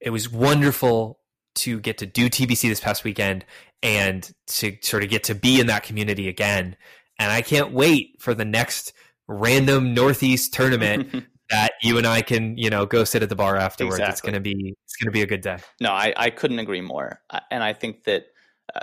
it 0.00 0.10
was 0.10 0.30
wonderful 0.30 1.18
to 1.56 1.80
get 1.80 1.98
to 1.98 2.06
do 2.06 2.30
tbc 2.30 2.68
this 2.68 2.80
past 2.80 3.02
weekend 3.02 3.44
and 3.82 4.30
to 4.46 4.76
sort 4.82 5.02
of 5.02 5.10
get 5.10 5.24
to 5.24 5.34
be 5.34 5.58
in 5.58 5.66
that 5.66 5.82
community 5.82 6.28
again 6.28 6.76
and 7.18 7.32
i 7.32 7.42
can't 7.42 7.72
wait 7.72 8.14
for 8.20 8.34
the 8.34 8.44
next 8.44 8.92
random 9.28 9.94
Northeast 9.94 10.52
tournament 10.52 11.24
that 11.50 11.72
you 11.82 11.98
and 11.98 12.06
I 12.06 12.22
can, 12.22 12.56
you 12.56 12.70
know, 12.70 12.86
go 12.86 13.04
sit 13.04 13.22
at 13.22 13.28
the 13.28 13.36
bar 13.36 13.56
afterwards. 13.56 13.96
Exactly. 13.96 14.12
It's 14.12 14.20
going 14.20 14.34
to 14.34 14.40
be 14.40 14.76
it's 14.84 14.96
going 14.96 15.06
to 15.06 15.12
be 15.12 15.22
a 15.22 15.26
good 15.26 15.40
day. 15.40 15.58
No, 15.80 15.90
I, 15.90 16.12
I 16.16 16.30
couldn't 16.30 16.58
agree 16.58 16.80
more. 16.80 17.20
Uh, 17.30 17.40
And 17.50 17.62
I 17.62 17.72
think 17.72 18.04
that 18.04 18.26
uh, 18.74 18.80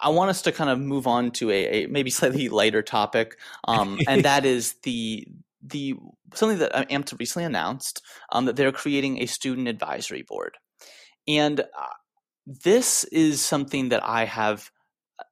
I 0.00 0.08
want 0.10 0.30
us 0.30 0.42
to 0.42 0.52
kind 0.52 0.70
of 0.70 0.78
move 0.78 1.06
on 1.06 1.30
to 1.32 1.50
a, 1.50 1.84
a 1.84 1.86
maybe 1.86 2.10
slightly 2.18 2.48
lighter 2.48 2.82
topic, 2.82 3.38
um, 3.66 3.98
and 4.08 4.24
that 4.24 4.44
is 4.44 4.74
the 4.82 5.26
the 5.62 5.94
something 6.34 6.58
that 6.58 6.72
AMTA 6.72 7.18
recently 7.18 7.44
announced 7.44 8.02
um, 8.32 8.46
that 8.46 8.56
they're 8.56 8.72
creating 8.72 9.20
a 9.20 9.26
student 9.26 9.68
advisory 9.68 10.22
board, 10.22 10.56
and 11.28 11.60
uh, 11.60 11.64
this 12.46 13.04
is 13.04 13.42
something 13.42 13.90
that 13.90 14.02
I 14.04 14.24
have 14.24 14.70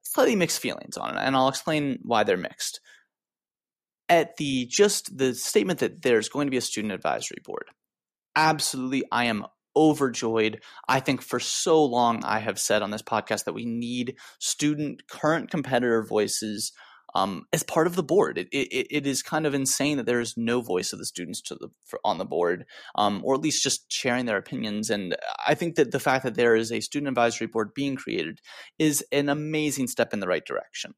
slightly 0.03 0.35
mixed 0.35 0.59
feelings 0.59 0.97
on, 0.97 1.17
and 1.17 1.35
I'll 1.35 1.49
explain 1.49 1.99
why 2.03 2.23
they're 2.23 2.37
mixed. 2.37 2.79
At 4.09 4.37
the 4.37 4.65
just 4.65 5.15
the 5.17 5.35
statement 5.35 5.79
that 5.79 6.01
there's 6.01 6.29
going 6.29 6.47
to 6.47 6.51
be 6.51 6.57
a 6.57 6.61
student 6.61 6.93
advisory 6.93 7.41
board, 7.43 7.65
absolutely, 8.35 9.03
I 9.11 9.25
am 9.25 9.45
overjoyed. 9.75 10.61
I 10.87 10.99
think 10.99 11.21
for 11.21 11.39
so 11.39 11.85
long 11.85 12.23
I 12.25 12.39
have 12.39 12.59
said 12.59 12.81
on 12.81 12.91
this 12.91 13.03
podcast 13.03 13.45
that 13.45 13.53
we 13.53 13.65
need 13.65 14.15
student 14.39 15.07
current 15.07 15.51
competitor 15.51 16.03
voices 16.03 16.71
um, 17.15 17.45
as 17.53 17.63
part 17.63 17.87
of 17.87 17.95
the 17.95 18.03
board. 18.03 18.37
It, 18.37 18.47
it, 18.51 18.87
it 18.89 19.07
is 19.07 19.23
kind 19.23 19.45
of 19.45 19.53
insane 19.53 19.97
that 19.97 20.05
there 20.05 20.19
is 20.19 20.35
no 20.37 20.61
voice 20.61 20.93
of 20.93 20.99
the 20.99 21.05
students 21.05 21.41
to 21.43 21.55
the 21.55 21.69
for, 21.85 21.99
on 22.03 22.17
the 22.17 22.25
board, 22.25 22.65
um, 22.95 23.21
or 23.23 23.35
at 23.35 23.41
least 23.41 23.63
just 23.63 23.91
sharing 23.91 24.25
their 24.25 24.37
opinions. 24.37 24.89
And 24.89 25.15
I 25.45 25.55
think 25.55 25.75
that 25.75 25.91
the 25.91 25.99
fact 25.99 26.23
that 26.23 26.35
there 26.35 26.55
is 26.55 26.71
a 26.71 26.81
student 26.81 27.09
advisory 27.09 27.47
board 27.47 27.73
being 27.73 27.95
created 27.95 28.39
is 28.77 29.03
an 29.11 29.29
amazing 29.29 29.87
step 29.87 30.13
in 30.13 30.19
the 30.19 30.27
right 30.27 30.45
direction. 30.45 30.93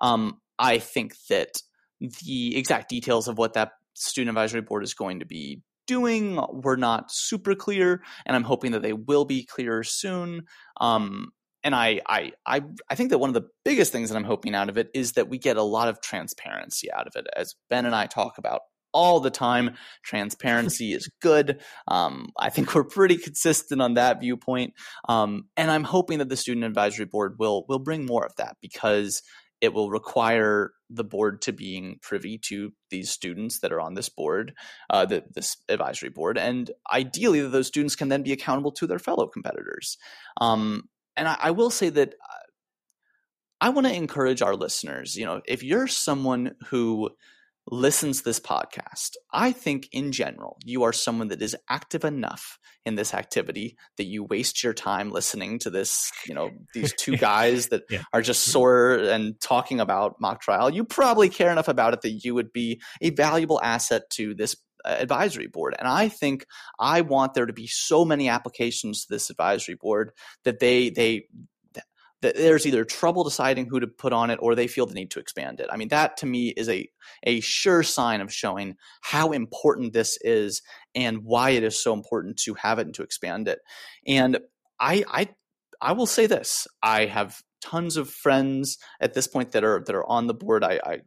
Um, 0.00 0.40
I 0.58 0.78
think 0.78 1.14
that 1.28 1.62
the 2.00 2.56
exact 2.56 2.88
details 2.88 3.28
of 3.28 3.38
what 3.38 3.54
that 3.54 3.72
student 3.94 4.30
advisory 4.30 4.60
board 4.60 4.84
is 4.84 4.94
going 4.94 5.20
to 5.20 5.26
be 5.26 5.62
doing 5.86 6.38
were 6.52 6.76
not 6.76 7.10
super 7.10 7.54
clear, 7.54 8.02
and 8.26 8.36
I'm 8.36 8.44
hoping 8.44 8.72
that 8.72 8.82
they 8.82 8.92
will 8.92 9.24
be 9.24 9.44
clearer 9.44 9.82
soon. 9.82 10.44
Um, 10.80 11.30
and 11.64 11.74
I, 11.74 12.00
I, 12.06 12.32
I, 12.46 12.62
I 12.88 12.94
think 12.94 13.10
that 13.10 13.18
one 13.18 13.30
of 13.30 13.34
the 13.34 13.48
biggest 13.64 13.90
things 13.90 14.10
that 14.10 14.16
I'm 14.16 14.24
hoping 14.24 14.54
out 14.54 14.68
of 14.68 14.78
it 14.78 14.90
is 14.94 15.12
that 15.12 15.28
we 15.28 15.38
get 15.38 15.56
a 15.56 15.62
lot 15.62 15.88
of 15.88 16.00
transparency 16.00 16.92
out 16.92 17.08
of 17.08 17.14
it, 17.16 17.26
as 17.34 17.54
Ben 17.68 17.86
and 17.86 17.94
I 17.94 18.06
talk 18.06 18.38
about 18.38 18.60
all 18.92 19.20
the 19.20 19.30
time. 19.30 19.74
Transparency 20.04 20.92
is 20.92 21.10
good. 21.20 21.60
Um, 21.88 22.28
I 22.38 22.50
think 22.50 22.74
we're 22.74 22.84
pretty 22.84 23.16
consistent 23.16 23.82
on 23.82 23.94
that 23.94 24.20
viewpoint, 24.20 24.74
um, 25.08 25.44
and 25.56 25.70
I'm 25.70 25.84
hoping 25.84 26.18
that 26.18 26.28
the 26.28 26.36
student 26.36 26.64
advisory 26.64 27.06
board 27.06 27.36
will 27.38 27.64
will 27.68 27.80
bring 27.80 28.06
more 28.06 28.24
of 28.24 28.34
that 28.36 28.56
because 28.62 29.22
it 29.60 29.72
will 29.72 29.90
require 29.90 30.72
the 30.90 31.04
board 31.04 31.42
to 31.42 31.52
being 31.52 31.98
privy 32.00 32.38
to 32.38 32.72
these 32.90 33.10
students 33.10 33.60
that 33.60 33.72
are 33.72 33.80
on 33.80 33.94
this 33.94 34.08
board, 34.08 34.54
uh, 34.90 35.04
the, 35.04 35.24
this 35.34 35.56
advisory 35.68 36.08
board, 36.08 36.38
and 36.38 36.70
ideally 36.92 37.40
those 37.40 37.66
students 37.66 37.96
can 37.96 38.08
then 38.08 38.22
be 38.22 38.32
accountable 38.32 38.72
to 38.72 38.86
their 38.86 38.98
fellow 38.98 39.26
competitors. 39.26 39.98
Um, 40.40 40.88
and 41.16 41.28
I, 41.28 41.36
I, 41.40 41.50
will 41.50 41.70
say 41.70 41.88
that 41.90 42.14
uh, 42.14 42.38
I 43.60 43.70
want 43.70 43.86
to 43.86 43.94
encourage 43.94 44.40
our 44.40 44.54
listeners. 44.54 45.16
You 45.16 45.26
know, 45.26 45.42
if 45.46 45.62
you're 45.62 45.88
someone 45.88 46.54
who 46.66 47.10
listens 47.70 48.18
to 48.18 48.24
this 48.24 48.40
podcast, 48.40 49.12
I 49.32 49.52
think 49.52 49.88
in 49.92 50.12
general 50.12 50.58
you 50.64 50.82
are 50.84 50.92
someone 50.92 51.28
that 51.28 51.42
is 51.42 51.56
active 51.68 52.04
enough 52.04 52.58
in 52.84 52.94
this 52.94 53.14
activity 53.14 53.76
that 53.96 54.04
you 54.04 54.24
waste 54.24 54.62
your 54.62 54.72
time 54.72 55.10
listening 55.10 55.58
to 55.60 55.70
this, 55.70 56.10
you 56.26 56.34
know, 56.34 56.50
these 56.74 56.94
two 56.94 57.16
guys 57.18 57.68
that 57.68 57.82
yeah. 57.90 58.02
are 58.12 58.22
just 58.22 58.44
sore 58.44 58.94
and 58.94 59.40
talking 59.40 59.80
about 59.80 60.20
mock 60.20 60.40
trial. 60.40 60.70
You 60.70 60.84
probably 60.84 61.28
care 61.28 61.50
enough 61.50 61.68
about 61.68 61.94
it 61.94 62.00
that 62.02 62.24
you 62.24 62.34
would 62.34 62.52
be 62.52 62.80
a 63.00 63.10
valuable 63.10 63.60
asset 63.62 64.08
to 64.10 64.34
this 64.34 64.56
uh, 64.84 64.96
advisory 64.98 65.48
board. 65.48 65.74
And 65.78 65.88
I 65.88 66.08
think 66.08 66.46
I 66.78 67.00
want 67.00 67.34
there 67.34 67.46
to 67.46 67.52
be 67.52 67.66
so 67.66 68.04
many 68.04 68.28
applications 68.28 69.04
to 69.04 69.14
this 69.14 69.28
advisory 69.28 69.74
board 69.74 70.12
that 70.44 70.60
they 70.60 70.90
they 70.90 71.26
there's 72.20 72.66
either 72.66 72.84
trouble 72.84 73.24
deciding 73.24 73.66
who 73.66 73.80
to 73.80 73.86
put 73.86 74.12
on 74.12 74.30
it 74.30 74.38
or 74.42 74.54
they 74.54 74.66
feel 74.66 74.86
the 74.86 74.94
need 74.94 75.10
to 75.12 75.20
expand 75.20 75.60
it. 75.60 75.68
I 75.70 75.76
mean, 75.76 75.88
that 75.88 76.16
to 76.18 76.26
me 76.26 76.48
is 76.48 76.68
a, 76.68 76.88
a 77.22 77.40
sure 77.40 77.82
sign 77.82 78.20
of 78.20 78.32
showing 78.32 78.76
how 79.02 79.32
important 79.32 79.92
this 79.92 80.18
is 80.22 80.62
and 80.94 81.18
why 81.24 81.50
it 81.50 81.62
is 81.62 81.80
so 81.82 81.92
important 81.92 82.38
to 82.44 82.54
have 82.54 82.78
it 82.78 82.86
and 82.86 82.94
to 82.94 83.02
expand 83.02 83.48
it. 83.48 83.60
And 84.06 84.38
I, 84.80 85.04
I, 85.08 85.28
I 85.80 85.92
will 85.92 86.06
say 86.06 86.26
this: 86.26 86.66
I 86.82 87.06
have 87.06 87.40
tons 87.60 87.96
of 87.96 88.10
friends 88.10 88.78
at 89.00 89.14
this 89.14 89.28
point 89.28 89.52
that 89.52 89.64
are 89.64 89.82
that 89.86 89.94
are 89.94 90.06
on 90.06 90.26
the 90.26 90.34
board. 90.34 90.64
I, 90.64 90.80
I 90.84 90.98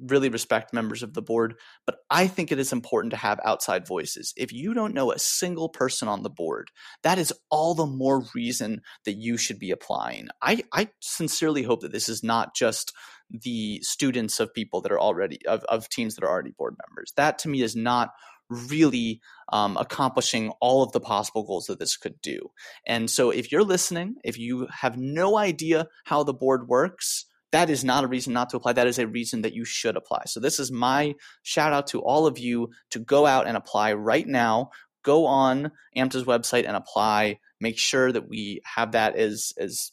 really 0.00 0.28
respect 0.28 0.72
members 0.72 1.02
of 1.02 1.14
the 1.14 1.22
board, 1.22 1.54
but 1.86 1.96
I 2.10 2.26
think 2.26 2.50
it 2.50 2.58
is 2.58 2.72
important 2.72 3.12
to 3.12 3.16
have 3.16 3.40
outside 3.44 3.86
voices. 3.86 4.32
If 4.36 4.52
you 4.52 4.74
don't 4.74 4.94
know 4.94 5.12
a 5.12 5.18
single 5.18 5.68
person 5.68 6.08
on 6.08 6.22
the 6.22 6.30
board, 6.30 6.70
that 7.02 7.18
is 7.18 7.32
all 7.50 7.74
the 7.74 7.86
more 7.86 8.24
reason 8.34 8.82
that 9.04 9.14
you 9.14 9.36
should 9.36 9.58
be 9.58 9.70
applying. 9.70 10.28
I, 10.42 10.64
I 10.72 10.88
sincerely 11.00 11.62
hope 11.62 11.80
that 11.80 11.92
this 11.92 12.08
is 12.08 12.22
not 12.22 12.54
just 12.54 12.92
the 13.30 13.80
students 13.82 14.38
of 14.40 14.54
people 14.54 14.80
that 14.82 14.92
are 14.92 15.00
already 15.00 15.44
of, 15.46 15.64
of 15.64 15.88
teams 15.88 16.14
that 16.14 16.24
are 16.24 16.30
already 16.30 16.52
board 16.56 16.76
members. 16.88 17.12
That 17.16 17.38
to 17.40 17.48
me 17.48 17.62
is 17.62 17.74
not 17.74 18.10
really 18.48 19.20
um, 19.52 19.76
accomplishing 19.76 20.50
all 20.60 20.82
of 20.82 20.92
the 20.92 21.00
possible 21.00 21.44
goals 21.44 21.66
that 21.66 21.78
this 21.78 21.96
could 21.96 22.20
do. 22.22 22.50
And 22.86 23.10
so 23.10 23.30
if 23.30 23.50
you're 23.50 23.64
listening, 23.64 24.16
if 24.24 24.38
you 24.38 24.68
have 24.70 24.96
no 24.96 25.36
idea 25.36 25.88
how 26.04 26.22
the 26.22 26.34
board 26.34 26.68
works, 26.68 27.26
that 27.56 27.70
is 27.70 27.84
not 27.84 28.04
a 28.04 28.06
reason 28.06 28.34
not 28.34 28.50
to 28.50 28.58
apply. 28.58 28.74
That 28.74 28.86
is 28.86 28.98
a 28.98 29.06
reason 29.06 29.40
that 29.40 29.54
you 29.54 29.64
should 29.64 29.96
apply. 29.96 30.24
So 30.26 30.40
this 30.40 30.60
is 30.60 30.70
my 30.70 31.14
shout 31.42 31.72
out 31.72 31.86
to 31.88 32.00
all 32.00 32.26
of 32.26 32.38
you 32.38 32.68
to 32.90 32.98
go 32.98 33.24
out 33.24 33.46
and 33.46 33.56
apply 33.56 33.94
right 33.94 34.26
now. 34.26 34.70
Go 35.02 35.24
on 35.24 35.72
AMTA's 35.96 36.24
website 36.24 36.66
and 36.66 36.76
apply. 36.76 37.38
Make 37.58 37.78
sure 37.78 38.12
that 38.12 38.28
we 38.28 38.60
have 38.64 38.92
that 38.92 39.16
as 39.16 39.54
as 39.56 39.92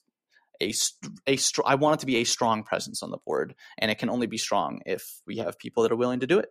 a 0.62 0.74
a 1.26 1.38
I 1.66 1.76
want 1.76 1.96
it 1.96 2.00
to 2.02 2.06
be 2.06 2.18
a 2.18 2.26
strong 2.26 2.64
presence 2.64 3.02
on 3.02 3.12
the 3.12 3.18
board, 3.26 3.56
and 3.78 3.90
it 3.90 3.98
can 3.98 4.10
only 4.10 4.28
be 4.28 4.38
strong 4.38 4.82
if 4.86 5.22
we 5.26 5.38
have 5.38 5.58
people 5.58 5.84
that 5.84 5.92
are 5.94 5.96
willing 5.96 6.20
to 6.20 6.28
do 6.28 6.40
it. 6.40 6.50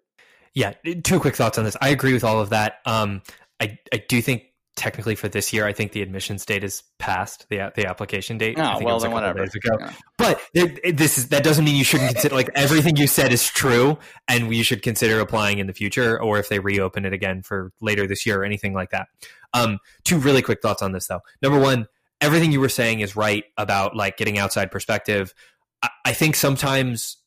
Yeah, 0.54 0.72
two 1.04 1.20
quick 1.20 1.36
thoughts 1.36 1.58
on 1.58 1.64
this. 1.64 1.76
I 1.82 1.90
agree 1.90 2.14
with 2.14 2.24
all 2.24 2.40
of 2.40 2.50
that. 2.50 2.76
Um, 2.86 3.20
I 3.60 3.78
I 3.92 4.02
do 4.08 4.22
think 4.22 4.44
technically 4.76 5.14
for 5.14 5.28
this 5.28 5.52
year, 5.52 5.66
I 5.66 5.72
think 5.72 5.92
the 5.92 6.02
admissions 6.02 6.46
date 6.46 6.64
is 6.64 6.82
past 6.98 7.46
the 7.50 7.72
the 7.74 7.86
application 7.86 8.38
date. 8.38 8.58
Oh, 8.58 8.78
well, 8.82 8.98
then 8.98 9.10
whatever. 9.10 9.46
Yeah. 9.64 9.92
But 10.18 10.40
this 10.54 11.18
is 11.18 11.28
that 11.28 11.44
doesn't 11.44 11.64
mean 11.64 11.76
you 11.76 11.84
shouldn't 11.84 12.12
consider 12.12 12.34
like 12.34 12.50
everything 12.54 12.96
you 12.96 13.06
said 13.06 13.32
is 13.32 13.48
true, 13.48 13.98
and 14.28 14.54
you 14.54 14.64
should 14.64 14.82
consider 14.82 15.20
applying 15.20 15.58
in 15.58 15.66
the 15.66 15.74
future, 15.74 16.20
or 16.20 16.38
if 16.38 16.48
they 16.48 16.58
reopen 16.58 17.04
it 17.04 17.12
again 17.12 17.42
for 17.42 17.72
later 17.80 18.06
this 18.06 18.24
year 18.24 18.40
or 18.40 18.44
anything 18.44 18.72
like 18.72 18.90
that. 18.90 19.08
Um, 19.54 19.78
two 20.04 20.18
really 20.18 20.42
quick 20.42 20.62
thoughts 20.62 20.82
on 20.82 20.92
this 20.92 21.06
though. 21.06 21.20
Number 21.42 21.58
one, 21.58 21.86
everything 22.20 22.52
you 22.52 22.60
were 22.60 22.68
saying 22.68 23.00
is 23.00 23.16
right 23.16 23.44
about 23.56 23.94
like 23.94 24.16
getting 24.16 24.38
outside 24.38 24.70
perspective. 24.70 25.34
I, 25.82 25.90
I 26.06 26.12
think 26.12 26.36
sometimes 26.36 27.18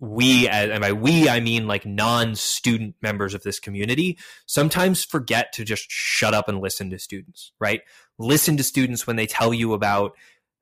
we 0.00 0.48
and 0.48 0.80
by 0.80 0.92
we 0.92 1.28
i 1.28 1.40
mean 1.40 1.66
like 1.66 1.84
non-student 1.84 2.94
members 3.02 3.34
of 3.34 3.42
this 3.42 3.60
community 3.60 4.18
sometimes 4.46 5.04
forget 5.04 5.52
to 5.52 5.64
just 5.64 5.86
shut 5.90 6.34
up 6.34 6.48
and 6.48 6.60
listen 6.60 6.90
to 6.90 6.98
students 6.98 7.52
right? 7.60 7.82
Listen 8.18 8.56
to 8.56 8.64
students 8.64 9.06
when 9.06 9.16
they 9.16 9.26
tell 9.26 9.54
you 9.54 9.72
about 9.72 10.12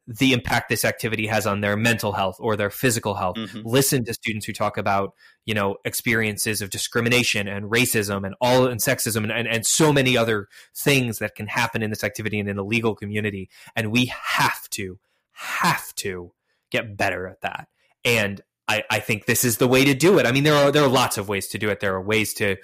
the 0.07 0.33
impact 0.33 0.71
this 0.71 0.87
activity 0.87 1.27
has 1.27 1.47
on 1.47 1.61
their 1.61 1.77
mental 1.77 2.13
health 2.13 2.37
or 2.41 2.57
their 2.57 2.71
physical 2.71 3.15
health. 3.15 3.37
Mm-hmm. 3.37 3.61
listen 3.65 4.05
to 4.07 4.15
students 4.15 4.47
who 4.47 4.55
talk 4.55 4.79
about 4.79 5.13
you 5.45 5.55
know 5.55 5.77
experiences 5.85 6.63
of 6.63 6.71
discrimination 6.71 7.47
and 7.47 7.71
racism 7.71 8.25
and 8.25 8.35
all 8.41 8.67
and 8.67 8.81
sexism 8.81 9.23
and, 9.23 9.33
and, 9.33 9.47
and 9.47 9.67
so 9.67 9.93
many 9.93 10.17
other 10.17 10.49
things 10.75 11.19
that 11.19 11.35
can 11.35 11.47
happen 11.47 11.83
in 11.83 11.91
this 11.91 12.05
activity 12.05 12.41
and 12.41 12.49
in 12.49 12.57
the 12.57 12.65
legal 12.65 12.95
community. 12.95 13.49
And 13.77 13.93
we 13.93 14.07
have 14.07 14.69
to 14.71 14.99
have 15.33 15.95
to 15.97 16.33
get 16.71 16.97
better 16.97 17.27
at 17.27 17.43
that. 17.43 17.69
And 18.05 18.41
I, 18.69 18.85
I 18.91 19.01
think 19.01 19.25
this 19.25 19.45
is 19.45 19.57
the 19.57 19.69
way 19.69 19.85
to 19.85 19.95
do 19.95 20.19
it. 20.19 20.27
I 20.27 20.33
mean, 20.33 20.45
there 20.45 20.55
are 20.55 20.71
there 20.71 20.85
are 20.85 20.89
lots 20.89 21.19
of 21.19 21.29
ways 21.29 21.49
to 21.49 21.59
do 21.59 21.71
it. 21.71 21.81
There 21.81 21.95
are 21.95 22.03
ways 22.03 22.35
to 22.35 22.57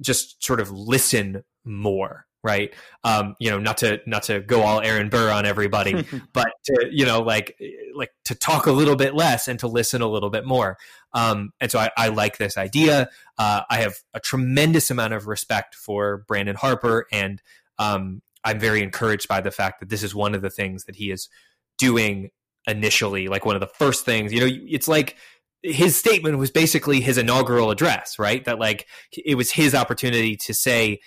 just 0.00 0.42
sort 0.42 0.60
of 0.60 0.70
listen 0.70 1.44
more, 1.64 2.26
right? 2.42 2.72
Um, 3.04 3.36
you 3.40 3.50
know, 3.50 3.58
not 3.58 3.78
to 3.78 4.00
not 4.06 4.22
to 4.24 4.40
go 4.40 4.62
all 4.62 4.80
Aaron 4.80 5.08
Burr 5.08 5.30
on 5.30 5.46
everybody, 5.46 6.06
but 6.32 6.52
to 6.66 6.86
you 6.90 7.04
know, 7.04 7.20
like 7.20 7.56
like 7.94 8.10
to 8.26 8.34
talk 8.34 8.66
a 8.66 8.72
little 8.72 8.96
bit 8.96 9.14
less 9.14 9.48
and 9.48 9.58
to 9.58 9.66
listen 9.66 10.02
a 10.02 10.08
little 10.08 10.30
bit 10.30 10.46
more. 10.46 10.78
Um, 11.12 11.50
and 11.60 11.70
so 11.70 11.80
I, 11.80 11.90
I 11.96 12.08
like 12.08 12.38
this 12.38 12.56
idea. 12.56 13.08
Uh, 13.36 13.62
I 13.68 13.78
have 13.78 13.94
a 14.14 14.20
tremendous 14.20 14.90
amount 14.90 15.14
of 15.14 15.26
respect 15.26 15.74
for 15.74 16.18
Brandon 16.28 16.56
Harper, 16.56 17.06
and 17.12 17.42
um, 17.78 18.22
I'm 18.44 18.60
very 18.60 18.82
encouraged 18.82 19.26
by 19.26 19.40
the 19.40 19.50
fact 19.50 19.80
that 19.80 19.88
this 19.88 20.02
is 20.02 20.14
one 20.14 20.34
of 20.34 20.42
the 20.42 20.50
things 20.50 20.84
that 20.84 20.96
he 20.96 21.10
is 21.10 21.28
doing 21.76 22.30
initially 22.66 23.26
like 23.26 23.46
one 23.46 23.56
of 23.56 23.60
the 23.60 23.66
first 23.66 24.04
things 24.04 24.32
you 24.34 24.40
know 24.40 24.48
it's 24.68 24.86
like 24.86 25.16
his 25.62 25.96
statement 25.96 26.38
was 26.38 26.50
basically 26.50 27.00
his 27.00 27.18
inaugural 27.18 27.70
address, 27.70 28.18
right? 28.18 28.44
That 28.44 28.58
like 28.58 28.86
it 29.12 29.34
was 29.36 29.50
his 29.50 29.74
opportunity 29.74 30.36
to 30.36 30.54
say, 30.54 31.00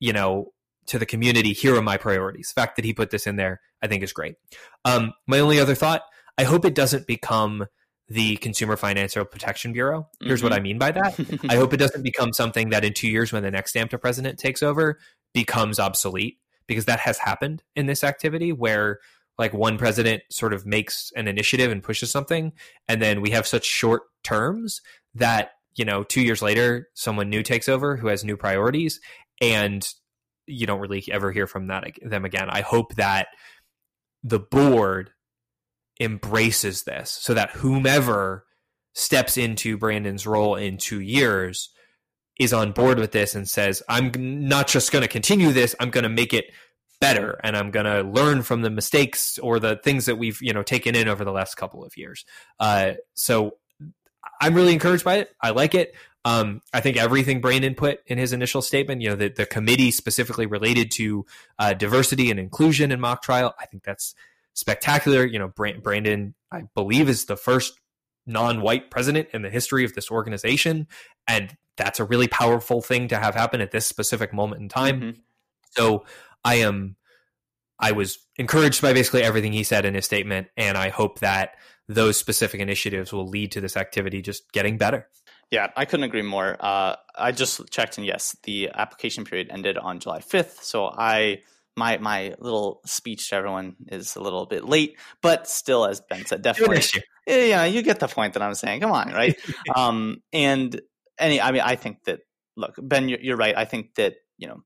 you 0.00 0.12
know, 0.12 0.52
to 0.86 0.98
the 0.98 1.06
community, 1.06 1.52
here 1.52 1.76
are 1.76 1.82
my 1.82 1.96
priorities. 1.98 2.52
The 2.54 2.60
fact 2.60 2.76
that 2.76 2.84
he 2.84 2.94
put 2.94 3.10
this 3.10 3.26
in 3.26 3.36
there, 3.36 3.60
I 3.82 3.86
think 3.88 4.02
is 4.02 4.12
great. 4.12 4.36
Um, 4.84 5.12
my 5.26 5.38
only 5.40 5.60
other 5.60 5.74
thought, 5.74 6.02
I 6.38 6.44
hope 6.44 6.64
it 6.64 6.74
doesn't 6.74 7.06
become 7.06 7.66
the 8.08 8.36
Consumer 8.36 8.78
Financial 8.78 9.22
Protection 9.26 9.74
Bureau. 9.74 10.08
Here's 10.22 10.42
what 10.42 10.52
Mhm. 10.52 10.56
I 10.56 10.60
mean 10.60 10.78
by 10.78 10.92
that. 10.92 11.18
I 11.50 11.56
hope 11.56 11.74
it 11.74 11.76
doesn't 11.76 12.02
become 12.02 12.32
something 12.32 12.70
that 12.70 12.84
in 12.84 12.94
two 12.94 13.08
years, 13.08 13.32
when 13.32 13.42
the 13.42 13.50
next 13.50 13.74
AMTA 13.74 14.00
president 14.00 14.38
takes 14.38 14.62
over, 14.62 14.98
becomes 15.34 15.78
obsolete 15.78 16.38
because 16.66 16.86
that 16.86 17.00
has 17.00 17.18
happened 17.18 17.62
in 17.76 17.84
this 17.84 18.02
activity 18.02 18.50
where 18.52 18.98
like 19.38 19.52
one 19.52 19.78
president 19.78 20.22
sort 20.30 20.52
of 20.52 20.66
makes 20.66 21.12
an 21.16 21.28
initiative 21.28 21.70
and 21.70 21.82
pushes 21.82 22.10
something, 22.10 22.52
and 22.88 23.00
then 23.00 23.20
we 23.20 23.30
have 23.30 23.46
such 23.46 23.64
short 23.64 24.02
terms 24.24 24.80
that 25.14 25.52
you 25.74 25.84
know 25.84 26.02
two 26.02 26.22
years 26.22 26.42
later 26.42 26.88
someone 26.94 27.30
new 27.30 27.42
takes 27.42 27.68
over 27.68 27.96
who 27.96 28.08
has 28.08 28.24
new 28.24 28.36
priorities, 28.36 29.00
and 29.40 29.88
you 30.46 30.66
don't 30.66 30.80
really 30.80 31.04
ever 31.10 31.30
hear 31.30 31.46
from 31.46 31.68
that 31.68 31.84
them 32.02 32.24
again. 32.24 32.48
I 32.50 32.62
hope 32.62 32.94
that 32.96 33.28
the 34.22 34.40
board 34.40 35.10
embraces 36.00 36.84
this 36.84 37.10
so 37.10 37.34
that 37.34 37.50
whomever 37.50 38.44
steps 38.94 39.36
into 39.36 39.78
Brandon's 39.78 40.26
role 40.26 40.56
in 40.56 40.76
two 40.76 41.00
years 41.00 41.70
is 42.38 42.52
on 42.52 42.72
board 42.72 42.98
with 42.98 43.12
this 43.12 43.34
and 43.34 43.48
says, 43.48 43.82
I'm 43.88 44.12
not 44.16 44.68
just 44.68 44.92
going 44.92 45.02
to 45.02 45.08
continue 45.08 45.52
this, 45.52 45.74
I'm 45.80 45.90
going 45.90 46.04
to 46.04 46.08
make 46.08 46.32
it 46.32 46.46
better 47.00 47.38
and 47.44 47.56
I'm 47.56 47.70
going 47.70 47.86
to 47.86 48.02
learn 48.02 48.42
from 48.42 48.62
the 48.62 48.70
mistakes 48.70 49.38
or 49.38 49.60
the 49.60 49.76
things 49.76 50.06
that 50.06 50.16
we've, 50.16 50.40
you 50.42 50.52
know, 50.52 50.62
taken 50.62 50.94
in 50.94 51.08
over 51.08 51.24
the 51.24 51.32
last 51.32 51.56
couple 51.56 51.84
of 51.84 51.96
years. 51.96 52.24
Uh, 52.58 52.94
so 53.14 53.56
I'm 54.40 54.54
really 54.54 54.72
encouraged 54.72 55.04
by 55.04 55.16
it. 55.16 55.30
I 55.40 55.50
like 55.50 55.74
it. 55.74 55.94
Um, 56.24 56.60
I 56.74 56.80
think 56.80 56.96
everything 56.96 57.40
Brandon 57.40 57.74
put 57.74 58.00
in 58.06 58.18
his 58.18 58.32
initial 58.32 58.60
statement, 58.60 59.00
you 59.00 59.10
know, 59.10 59.16
the, 59.16 59.28
the 59.28 59.46
committee 59.46 59.90
specifically 59.90 60.46
related 60.46 60.90
to 60.92 61.24
uh, 61.58 61.72
diversity 61.72 62.30
and 62.30 62.40
inclusion 62.40 62.92
in 62.92 63.00
mock 63.00 63.22
trial, 63.22 63.54
I 63.58 63.66
think 63.66 63.84
that's 63.84 64.14
spectacular. 64.54 65.24
You 65.24 65.38
know, 65.38 65.48
Brandon, 65.48 66.34
I 66.52 66.64
believe, 66.74 67.08
is 67.08 67.26
the 67.26 67.36
first 67.36 67.78
non-white 68.26 68.90
president 68.90 69.28
in 69.32 69.42
the 69.42 69.50
history 69.50 69.84
of 69.84 69.94
this 69.94 70.10
organization, 70.10 70.88
and 71.26 71.56
that's 71.76 72.00
a 72.00 72.04
really 72.04 72.28
powerful 72.28 72.82
thing 72.82 73.08
to 73.08 73.16
have 73.16 73.34
happen 73.34 73.60
at 73.60 73.70
this 73.70 73.86
specific 73.86 74.34
moment 74.34 74.60
in 74.60 74.68
time. 74.68 75.00
Mhm. 75.00 75.16
So 75.70 76.04
I 76.44 76.56
am, 76.56 76.96
I 77.78 77.92
was 77.92 78.18
encouraged 78.36 78.82
by 78.82 78.92
basically 78.92 79.22
everything 79.22 79.52
he 79.52 79.62
said 79.62 79.84
in 79.84 79.94
his 79.94 80.04
statement, 80.04 80.48
and 80.56 80.76
I 80.76 80.88
hope 80.88 81.20
that 81.20 81.52
those 81.88 82.16
specific 82.16 82.60
initiatives 82.60 83.12
will 83.12 83.26
lead 83.26 83.52
to 83.52 83.60
this 83.60 83.76
activity 83.76 84.22
just 84.22 84.52
getting 84.52 84.76
better. 84.78 85.08
Yeah, 85.50 85.68
I 85.76 85.86
couldn't 85.86 86.04
agree 86.04 86.22
more. 86.22 86.56
Uh, 86.60 86.96
I 87.16 87.32
just 87.32 87.70
checked, 87.70 87.96
and 87.96 88.06
yes, 88.06 88.36
the 88.42 88.70
application 88.74 89.24
period 89.24 89.48
ended 89.50 89.78
on 89.78 89.98
July 89.98 90.20
5th. 90.20 90.62
So 90.62 90.86
I 90.86 91.40
my 91.78 91.96
my 91.98 92.34
little 92.38 92.80
speech 92.84 93.30
to 93.30 93.36
everyone 93.36 93.76
is 93.86 94.16
a 94.16 94.20
little 94.20 94.44
bit 94.44 94.64
late, 94.64 94.98
but 95.22 95.48
still, 95.48 95.86
as 95.86 96.02
Ben 96.02 96.26
said, 96.26 96.42
definitely, 96.42 96.82
yeah, 97.26 97.44
yeah, 97.44 97.64
you 97.64 97.82
get 97.82 98.00
the 98.00 98.08
point 98.08 98.34
that 98.34 98.42
I'm 98.42 98.54
saying. 98.54 98.80
Come 98.80 98.92
on, 98.92 99.12
right? 99.12 99.38
um, 99.74 100.22
and 100.32 100.78
any, 101.18 101.40
I 101.40 101.52
mean, 101.52 101.62
I 101.62 101.76
think 101.76 102.04
that 102.04 102.20
look, 102.56 102.74
Ben, 102.76 103.08
you're, 103.08 103.20
you're 103.20 103.36
right. 103.36 103.56
I 103.56 103.64
think 103.64 103.94
that 103.94 104.16
you 104.36 104.48
know, 104.48 104.62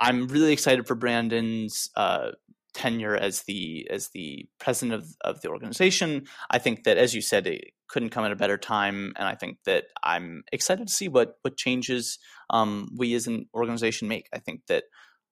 I'm 0.00 0.28
really 0.28 0.52
excited 0.52 0.86
for 0.86 0.94
Brandon's 0.94 1.90
uh, 1.96 2.32
tenure 2.74 3.16
as 3.16 3.42
the 3.42 3.86
as 3.90 4.10
the 4.10 4.46
president 4.58 4.94
of 5.00 5.06
of 5.22 5.40
the 5.40 5.48
organization. 5.48 6.26
I 6.50 6.58
think 6.58 6.84
that, 6.84 6.98
as 6.98 7.14
you 7.14 7.22
said, 7.22 7.46
it 7.46 7.72
couldn't 7.88 8.10
come 8.10 8.24
at 8.24 8.32
a 8.32 8.36
better 8.36 8.58
time, 8.58 9.12
and 9.16 9.26
I 9.26 9.34
think 9.34 9.58
that 9.64 9.84
I'm 10.02 10.42
excited 10.52 10.88
to 10.88 10.92
see 10.92 11.08
what 11.08 11.34
what 11.42 11.56
changes 11.56 12.18
um, 12.50 12.88
we 12.96 13.14
as 13.14 13.26
an 13.26 13.46
organization 13.54 14.08
make. 14.08 14.28
I 14.32 14.38
think 14.38 14.66
that 14.66 14.84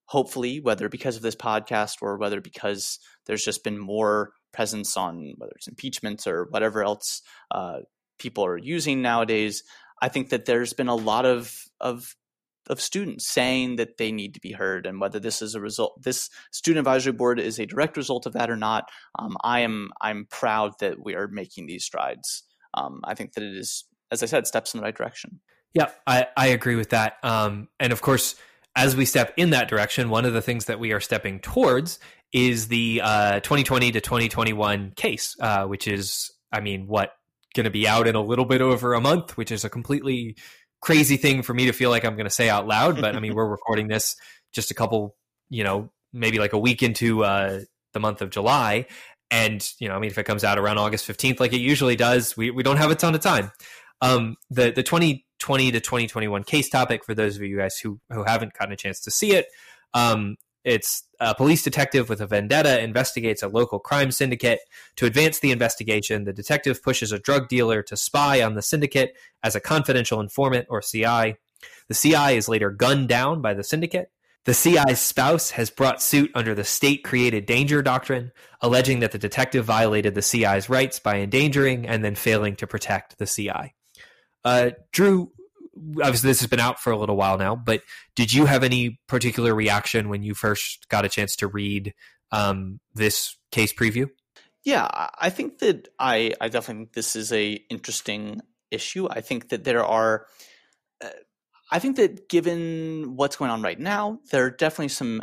hopefully, 0.06 0.60
whether 0.60 0.88
because 0.88 1.16
of 1.16 1.22
this 1.22 1.36
podcast 1.36 1.96
or 2.00 2.16
whether 2.16 2.40
because 2.40 2.98
there's 3.26 3.44
just 3.44 3.64
been 3.64 3.78
more 3.78 4.32
presence 4.52 4.96
on 4.96 5.34
whether 5.38 5.52
it's 5.56 5.68
impeachments 5.68 6.26
or 6.26 6.46
whatever 6.50 6.82
else 6.84 7.22
uh, 7.50 7.78
people 8.18 8.44
are 8.44 8.58
using 8.58 9.02
nowadays, 9.02 9.64
I 10.00 10.08
think 10.08 10.30
that 10.30 10.44
there's 10.44 10.72
been 10.72 10.88
a 10.88 10.94
lot 10.94 11.26
of 11.26 11.52
of 11.80 12.14
of 12.68 12.80
students 12.80 13.26
saying 13.26 13.76
that 13.76 13.96
they 13.98 14.12
need 14.12 14.34
to 14.34 14.40
be 14.40 14.52
heard 14.52 14.86
and 14.86 15.00
whether 15.00 15.18
this 15.18 15.42
is 15.42 15.54
a 15.54 15.60
result 15.60 16.00
this 16.02 16.30
student 16.52 16.86
advisory 16.86 17.12
board 17.12 17.40
is 17.40 17.58
a 17.58 17.66
direct 17.66 17.96
result 17.96 18.26
of 18.26 18.32
that 18.32 18.50
or 18.50 18.56
not 18.56 18.88
um, 19.18 19.36
i 19.42 19.60
am 19.60 19.90
i'm 20.00 20.26
proud 20.30 20.72
that 20.80 21.02
we 21.02 21.14
are 21.14 21.28
making 21.28 21.66
these 21.66 21.84
strides. 21.84 22.44
Um, 22.74 23.00
i 23.04 23.14
think 23.14 23.32
that 23.34 23.42
it 23.42 23.56
is 23.56 23.84
as 24.10 24.22
i 24.22 24.26
said 24.26 24.46
steps 24.46 24.74
in 24.74 24.78
the 24.78 24.84
right 24.84 24.96
direction. 24.96 25.40
Yeah 25.74 25.90
i, 26.06 26.26
I 26.36 26.48
agree 26.48 26.76
with 26.76 26.90
that. 26.90 27.16
Um, 27.22 27.68
and 27.80 27.92
of 27.92 28.00
course 28.00 28.36
as 28.74 28.96
we 28.96 29.04
step 29.04 29.34
in 29.36 29.50
that 29.50 29.68
direction 29.68 30.08
one 30.08 30.24
of 30.24 30.32
the 30.32 30.42
things 30.42 30.66
that 30.66 30.78
we 30.78 30.92
are 30.92 31.00
stepping 31.00 31.40
towards 31.40 31.98
is 32.32 32.68
the 32.68 33.00
uh, 33.04 33.40
2020 33.40 33.92
to 33.92 34.00
2021 34.00 34.92
case 34.96 35.36
uh, 35.40 35.64
which 35.66 35.86
is 35.88 36.30
i 36.52 36.60
mean 36.60 36.86
what 36.86 37.12
going 37.54 37.64
to 37.64 37.70
be 37.70 37.86
out 37.86 38.08
in 38.08 38.14
a 38.14 38.22
little 38.22 38.46
bit 38.46 38.62
over 38.62 38.94
a 38.94 39.00
month 39.00 39.36
which 39.36 39.50
is 39.50 39.64
a 39.64 39.68
completely 39.68 40.36
crazy 40.82 41.16
thing 41.16 41.42
for 41.42 41.54
me 41.54 41.66
to 41.66 41.72
feel 41.72 41.88
like 41.88 42.04
I'm 42.04 42.16
going 42.16 42.26
to 42.26 42.30
say 42.30 42.50
out 42.50 42.66
loud, 42.66 43.00
but 43.00 43.16
I 43.16 43.20
mean, 43.20 43.34
we're 43.36 43.48
recording 43.48 43.88
this 43.88 44.16
just 44.52 44.70
a 44.70 44.74
couple, 44.74 45.16
you 45.48 45.64
know, 45.64 45.90
maybe 46.12 46.38
like 46.38 46.52
a 46.52 46.58
week 46.58 46.82
into 46.82 47.24
uh, 47.24 47.60
the 47.94 48.00
month 48.00 48.20
of 48.20 48.28
July. 48.28 48.86
And, 49.30 49.66
you 49.78 49.88
know, 49.88 49.94
I 49.94 49.98
mean, 49.98 50.10
if 50.10 50.18
it 50.18 50.24
comes 50.24 50.44
out 50.44 50.58
around 50.58 50.76
August 50.76 51.08
15th, 51.08 51.40
like 51.40 51.54
it 51.54 51.60
usually 51.60 51.96
does, 51.96 52.36
we, 52.36 52.50
we 52.50 52.62
don't 52.62 52.76
have 52.76 52.90
a 52.90 52.94
ton 52.94 53.14
of 53.14 53.22
time. 53.22 53.50
Um, 54.02 54.36
the, 54.50 54.72
the 54.72 54.82
2020 54.82 55.72
to 55.72 55.80
2021 55.80 56.44
case 56.44 56.68
topic, 56.68 57.04
for 57.04 57.14
those 57.14 57.36
of 57.36 57.42
you 57.42 57.56
guys 57.56 57.78
who, 57.78 57.98
who 58.10 58.24
haven't 58.24 58.52
gotten 58.52 58.74
a 58.74 58.76
chance 58.76 59.00
to 59.02 59.10
see 59.10 59.32
it, 59.32 59.46
um, 59.94 60.36
it's 60.64 61.02
a 61.18 61.34
police 61.34 61.62
detective 61.62 62.08
with 62.08 62.20
a 62.20 62.26
vendetta 62.26 62.82
investigates 62.82 63.42
a 63.42 63.48
local 63.48 63.78
crime 63.78 64.10
syndicate. 64.10 64.60
To 64.96 65.06
advance 65.06 65.40
the 65.40 65.50
investigation, 65.50 66.24
the 66.24 66.32
detective 66.32 66.82
pushes 66.82 67.12
a 67.12 67.18
drug 67.18 67.48
dealer 67.48 67.82
to 67.84 67.96
spy 67.96 68.42
on 68.42 68.54
the 68.54 68.62
syndicate 68.62 69.16
as 69.42 69.56
a 69.56 69.60
confidential 69.60 70.20
informant 70.20 70.66
or 70.68 70.80
CI. 70.80 71.36
The 71.88 71.94
CI 71.94 72.36
is 72.36 72.48
later 72.48 72.70
gunned 72.70 73.08
down 73.08 73.42
by 73.42 73.54
the 73.54 73.64
syndicate. 73.64 74.10
The 74.44 74.54
CI's 74.54 75.00
spouse 75.00 75.52
has 75.52 75.70
brought 75.70 76.02
suit 76.02 76.32
under 76.34 76.54
the 76.54 76.64
state 76.64 77.04
created 77.04 77.46
danger 77.46 77.80
doctrine, 77.80 78.32
alleging 78.60 78.98
that 79.00 79.12
the 79.12 79.18
detective 79.18 79.64
violated 79.64 80.16
the 80.16 80.22
CI's 80.22 80.68
rights 80.68 80.98
by 80.98 81.20
endangering 81.20 81.86
and 81.86 82.04
then 82.04 82.16
failing 82.16 82.56
to 82.56 82.66
protect 82.66 83.18
the 83.18 83.26
CI. 83.26 83.74
Uh, 84.44 84.70
Drew, 84.90 85.30
obviously 86.02 86.28
this 86.28 86.40
has 86.40 86.48
been 86.48 86.60
out 86.60 86.80
for 86.80 86.92
a 86.92 86.98
little 86.98 87.16
while 87.16 87.38
now, 87.38 87.56
but 87.56 87.82
did 88.14 88.32
you 88.32 88.46
have 88.46 88.64
any 88.64 89.00
particular 89.06 89.54
reaction 89.54 90.08
when 90.08 90.22
you 90.22 90.34
first 90.34 90.88
got 90.88 91.04
a 91.04 91.08
chance 91.08 91.36
to 91.36 91.46
read 91.46 91.94
um, 92.30 92.80
this 92.94 93.36
case 93.50 93.72
preview? 93.72 94.08
Yeah, 94.64 94.88
I 95.18 95.30
think 95.30 95.58
that 95.58 95.88
I, 95.98 96.32
I 96.40 96.48
definitely 96.48 96.84
think 96.84 96.92
this 96.92 97.16
is 97.16 97.32
a 97.32 97.52
interesting 97.68 98.40
issue. 98.70 99.08
I 99.10 99.20
think 99.20 99.48
that 99.48 99.64
there 99.64 99.84
are, 99.84 100.26
uh, 101.04 101.08
I 101.70 101.78
think 101.78 101.96
that 101.96 102.28
given 102.28 103.16
what's 103.16 103.36
going 103.36 103.50
on 103.50 103.62
right 103.62 103.78
now, 103.78 104.20
there 104.30 104.44
are 104.44 104.50
definitely 104.50 104.88
some. 104.88 105.22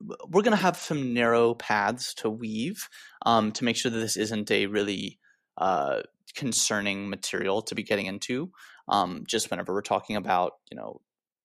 We're 0.00 0.42
going 0.42 0.56
to 0.56 0.62
have 0.62 0.76
some 0.76 1.12
narrow 1.12 1.54
paths 1.54 2.14
to 2.14 2.30
weave 2.30 2.88
um, 3.26 3.50
to 3.52 3.64
make 3.64 3.76
sure 3.76 3.90
that 3.90 3.98
this 3.98 4.16
isn't 4.16 4.48
a 4.50 4.66
really 4.66 5.18
uh, 5.56 6.02
concerning 6.36 7.08
material 7.08 7.62
to 7.62 7.74
be 7.74 7.82
getting 7.82 8.06
into. 8.06 8.52
Um, 8.88 9.24
just 9.26 9.50
whenever 9.50 9.72
we're 9.72 9.82
talking 9.82 10.16
about, 10.16 10.52
you 10.70 10.76
know, 10.76 11.00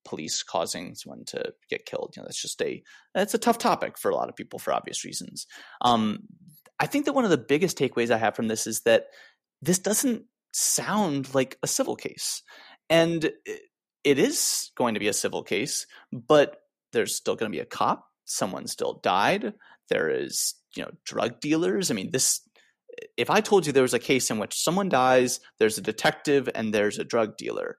police 0.05 0.43
causing 0.43 0.95
someone 0.95 1.25
to 1.25 1.53
get 1.69 1.85
killed, 1.85 2.13
you 2.15 2.21
know, 2.21 2.27
that's 2.27 2.41
just 2.41 2.61
a 2.61 2.83
that's 3.13 3.33
a 3.33 3.37
tough 3.39 3.57
topic 3.57 3.97
for 3.97 4.11
a 4.11 4.15
lot 4.15 4.29
of 4.29 4.35
people 4.35 4.59
for 4.59 4.73
obvious 4.73 5.05
reasons. 5.05 5.47
Um, 5.81 6.23
I 6.79 6.87
think 6.87 7.05
that 7.05 7.13
one 7.13 7.23
of 7.23 7.31
the 7.31 7.37
biggest 7.37 7.77
takeaways 7.77 8.11
I 8.11 8.17
have 8.17 8.35
from 8.35 8.47
this 8.47 8.67
is 8.67 8.81
that 8.81 9.05
this 9.61 9.79
doesn't 9.79 10.25
sound 10.51 11.33
like 11.33 11.57
a 11.63 11.67
civil 11.67 11.95
case, 11.95 12.43
and 12.89 13.31
it 14.03 14.19
is 14.19 14.71
going 14.75 14.95
to 14.95 14.99
be 14.99 15.07
a 15.07 15.13
civil 15.13 15.43
case, 15.43 15.87
but 16.11 16.57
there's 16.91 17.15
still 17.15 17.35
going 17.35 17.51
to 17.51 17.55
be 17.55 17.61
a 17.61 17.65
cop. 17.65 18.05
Someone 18.25 18.67
still 18.67 18.99
died. 19.01 19.53
There 19.89 20.09
is, 20.09 20.55
you 20.75 20.83
know, 20.83 20.91
drug 21.05 21.39
dealers. 21.39 21.89
I 21.89 21.93
mean, 21.93 22.11
this 22.11 22.41
if 23.17 23.29
I 23.29 23.41
told 23.41 23.65
you 23.65 23.73
there 23.73 23.83
was 23.83 23.93
a 23.93 23.99
case 23.99 24.29
in 24.29 24.39
which 24.39 24.61
someone 24.61 24.89
dies, 24.89 25.39
there's 25.59 25.77
a 25.77 25.81
detective, 25.81 26.49
and 26.53 26.73
there's 26.73 26.99
a 26.99 27.03
drug 27.03 27.37
dealer, 27.37 27.77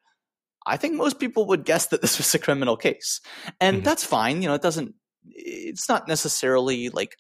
I 0.67 0.77
think 0.77 0.95
most 0.95 1.19
people 1.19 1.47
would 1.47 1.65
guess 1.65 1.87
that 1.87 2.01
this 2.03 2.19
was 2.19 2.35
a 2.35 2.39
criminal 2.39 2.77
case. 2.77 3.21
And 3.61 3.79
mm-hmm. 3.79 3.85
that's 3.85 4.05
fine. 4.05 4.43
You 4.43 4.49
know, 4.49 4.55
it 4.55 4.63
doesn't, 4.63 4.95
it's 5.27 5.89
not 5.89 6.09
necessarily 6.09 6.89
like 6.89 7.17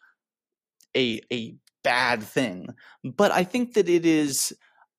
a, 0.96 1.20
a 1.32 1.56
bad 1.82 2.22
thing, 2.22 2.68
but 3.02 3.30
I 3.32 3.44
think 3.44 3.74
that 3.74 3.88
it 3.88 4.06
is 4.06 4.52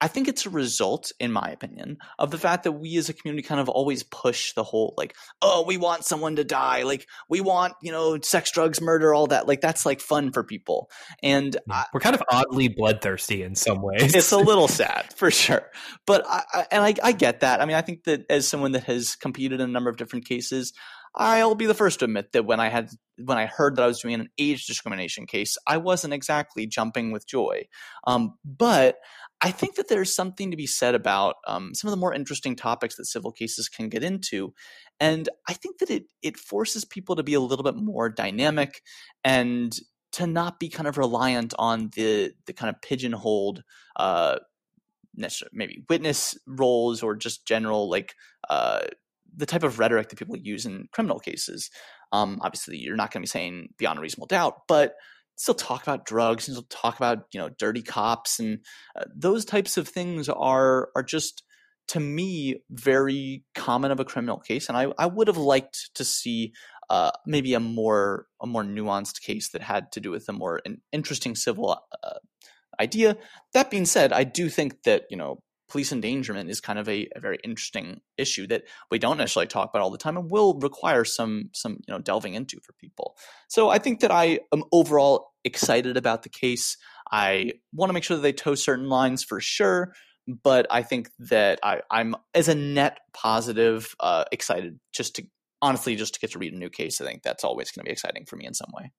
I 0.05 0.07
think 0.07 0.27
it's 0.27 0.45
a 0.45 0.51
result, 0.51 1.11
in 1.19 1.31
my 1.31 1.49
opinion, 1.49 1.97
of 2.19 2.29
the 2.29 2.37
fact 2.37 2.65
that 2.65 2.73
we 2.73 2.95
as 2.97 3.09
a 3.09 3.13
community 3.13 3.41
kind 3.41 3.59
of 3.59 3.69
always 3.69 4.03
push 4.03 4.53
the 4.53 4.63
whole 4.63 4.93
like, 4.99 5.15
oh, 5.41 5.63
we 5.65 5.77
want 5.77 6.05
someone 6.05 6.35
to 6.35 6.43
die, 6.43 6.83
like 6.83 7.07
we 7.27 7.41
want 7.41 7.73
you 7.81 7.91
know 7.91 8.19
sex, 8.21 8.51
drugs, 8.51 8.79
murder, 8.79 9.15
all 9.15 9.25
that. 9.25 9.47
Like 9.47 9.61
that's 9.61 9.83
like 9.83 10.01
fun 10.01 10.31
for 10.31 10.43
people, 10.43 10.91
and 11.23 11.57
I, 11.71 11.85
we're 11.91 12.01
kind 12.01 12.13
of 12.13 12.21
oddly 12.29 12.67
bloodthirsty 12.67 13.41
in 13.41 13.55
some 13.55 13.81
ways. 13.81 14.13
It's 14.13 14.31
a 14.31 14.37
little 14.37 14.67
sad 14.81 15.11
for 15.15 15.31
sure, 15.31 15.71
but 16.05 16.23
I, 16.27 16.43
I 16.53 16.67
and 16.69 16.83
I, 16.83 16.93
I 17.01 17.11
get 17.11 17.39
that. 17.39 17.59
I 17.59 17.65
mean, 17.65 17.75
I 17.75 17.81
think 17.81 18.03
that 18.03 18.27
as 18.29 18.47
someone 18.47 18.73
that 18.73 18.83
has 18.83 19.15
competed 19.15 19.59
in 19.59 19.67
a 19.67 19.73
number 19.73 19.89
of 19.89 19.97
different 19.97 20.25
cases, 20.25 20.71
I'll 21.15 21.55
be 21.55 21.65
the 21.65 21.73
first 21.73 21.99
to 21.99 22.05
admit 22.05 22.33
that 22.33 22.45
when 22.45 22.59
I 22.59 22.69
had 22.69 22.89
when 23.17 23.37
I 23.37 23.45
heard 23.45 23.77
that 23.77 23.83
I 23.83 23.87
was 23.87 24.01
doing 24.01 24.15
an 24.15 24.29
age 24.37 24.65
discrimination 24.65 25.25
case, 25.25 25.57
I 25.65 25.77
wasn't 25.77 26.13
exactly 26.13 26.67
jumping 26.67 27.11
with 27.11 27.25
joy. 27.25 27.67
Um, 28.05 28.37
but 28.43 28.97
I 29.45 29.51
think 29.51 29.75
that 29.75 29.89
there's 29.89 30.13
something 30.13 30.49
to 30.49 30.57
be 30.57 30.65
said 30.65 30.95
about 30.95 31.35
um, 31.45 31.75
some 31.75 31.87
of 31.87 31.91
the 31.91 31.99
more 31.99 32.15
interesting 32.15 32.55
topics 32.55 32.95
that 32.95 33.05
civil 33.05 33.31
cases 33.31 33.69
can 33.69 33.89
get 33.89 34.03
into, 34.03 34.55
and 34.99 35.29
I 35.47 35.53
think 35.53 35.77
that 35.77 35.91
it 35.91 36.05
it 36.23 36.35
forces 36.35 36.83
people 36.83 37.15
to 37.15 37.21
be 37.21 37.35
a 37.35 37.39
little 37.39 37.63
bit 37.63 37.75
more 37.75 38.09
dynamic 38.09 38.81
and 39.23 39.71
to 40.13 40.25
not 40.25 40.59
be 40.59 40.67
kind 40.67 40.87
of 40.87 40.97
reliant 40.97 41.53
on 41.59 41.91
the 41.95 42.33
the 42.47 42.53
kind 42.53 42.73
of 42.73 42.81
pigeonholed 42.81 43.61
uh, 43.97 44.37
maybe 45.53 45.85
witness 45.89 46.35
roles 46.47 47.03
or 47.03 47.15
just 47.15 47.45
general 47.45 47.87
like 47.87 48.15
uh, 48.49 48.81
the 49.37 49.45
type 49.45 49.63
of 49.63 49.77
rhetoric 49.77 50.09
that 50.09 50.17
people 50.17 50.35
use 50.35 50.65
in 50.65 50.87
criminal 50.91 51.19
cases. 51.19 51.69
Um, 52.11 52.39
obviously, 52.41 52.77
you're 52.77 52.95
not 52.95 53.11
going 53.11 53.21
to 53.21 53.27
be 53.27 53.37
saying 53.39 53.69
beyond 53.77 53.99
a 53.99 54.01
reasonable 54.01 54.25
doubt, 54.25 54.61
but 54.67 54.95
still 55.35 55.53
talk 55.53 55.83
about 55.83 56.05
drugs 56.05 56.47
and 56.47 56.55
still 56.55 56.67
talk 56.69 56.95
about 56.97 57.25
you 57.31 57.39
know 57.39 57.49
dirty 57.57 57.81
cops 57.81 58.39
and 58.39 58.59
uh, 58.99 59.05
those 59.15 59.45
types 59.45 59.77
of 59.77 59.87
things 59.87 60.29
are 60.29 60.89
are 60.95 61.03
just 61.03 61.43
to 61.87 61.99
me 61.99 62.61
very 62.69 63.43
common 63.53 63.91
of 63.91 63.99
a 63.99 64.05
criminal 64.05 64.39
case 64.39 64.69
and 64.69 64.77
i, 64.77 64.87
I 64.97 65.05
would 65.05 65.27
have 65.27 65.37
liked 65.37 65.91
to 65.95 66.03
see 66.03 66.53
uh, 66.89 67.09
maybe 67.25 67.55
a 67.55 67.59
more 67.59 68.27
a 68.41 68.47
more 68.47 68.63
nuanced 68.63 69.21
case 69.21 69.49
that 69.49 69.61
had 69.61 69.91
to 69.93 69.99
do 69.99 70.11
with 70.11 70.29
a 70.29 70.33
more 70.33 70.61
an 70.65 70.81
interesting 70.91 71.35
civil 71.35 71.79
uh, 72.03 72.19
idea. 72.79 73.17
That 73.53 73.71
being 73.71 73.85
said 73.85 74.13
i 74.13 74.23
do 74.23 74.49
think 74.49 74.83
that 74.83 75.05
you 75.09 75.17
know 75.17 75.41
police 75.69 75.91
endangerment 75.91 76.49
is 76.49 76.61
kind 76.61 76.77
of 76.77 76.87
a, 76.87 77.07
a, 77.15 77.19
very 77.19 77.39
interesting 77.43 78.01
issue 78.17 78.47
that 78.47 78.63
we 78.91 78.99
don't 78.99 79.17
necessarily 79.17 79.47
talk 79.47 79.69
about 79.69 79.81
all 79.81 79.89
the 79.89 79.97
time 79.97 80.17
and 80.17 80.29
will 80.29 80.53
require 80.59 81.03
some 81.03 81.49
some 81.53 81.79
you 81.87 81.93
know 81.93 81.99
delving 81.99 82.33
into 82.33 82.59
for 82.61 82.73
people. 82.73 83.15
So 83.47 83.69
I 83.69 83.79
think 83.79 84.01
that 84.01 84.11
I 84.11 84.39
am 84.53 84.63
overall 84.71 85.31
excited 85.43 85.97
about 85.97 86.23
the 86.23 86.29
case. 86.29 86.77
I 87.11 87.53
want 87.73 87.89
to 87.89 87.93
make 87.93 88.03
sure 88.03 88.17
that 88.17 88.23
they 88.23 88.33
toe 88.33 88.55
certain 88.55 88.89
lines 88.89 89.23
for 89.23 89.39
sure, 89.39 89.93
but 90.27 90.67
I 90.69 90.83
think 90.83 91.09
that 91.19 91.59
I, 91.63 91.81
am 91.91 92.15
as 92.33 92.47
a 92.47 92.55
net 92.55 92.99
positive 93.13 93.95
uh, 93.99 94.25
excited 94.31 94.79
just 94.93 95.15
to 95.15 95.23
honestly 95.61 95.95
just 95.95 96.15
to 96.15 96.19
get 96.19 96.31
to 96.31 96.39
read 96.39 96.53
a 96.53 96.57
new 96.57 96.69
case. 96.69 97.01
I 97.01 97.05
think 97.05 97.23
that's 97.23 97.43
always 97.43 97.71
going 97.71 97.85
to 97.85 97.89
be 97.89 97.93
exciting 97.93 98.25
for 98.25 98.35
me 98.35 98.45
in 98.45 98.53
some 98.53 98.71
way. 98.73 98.91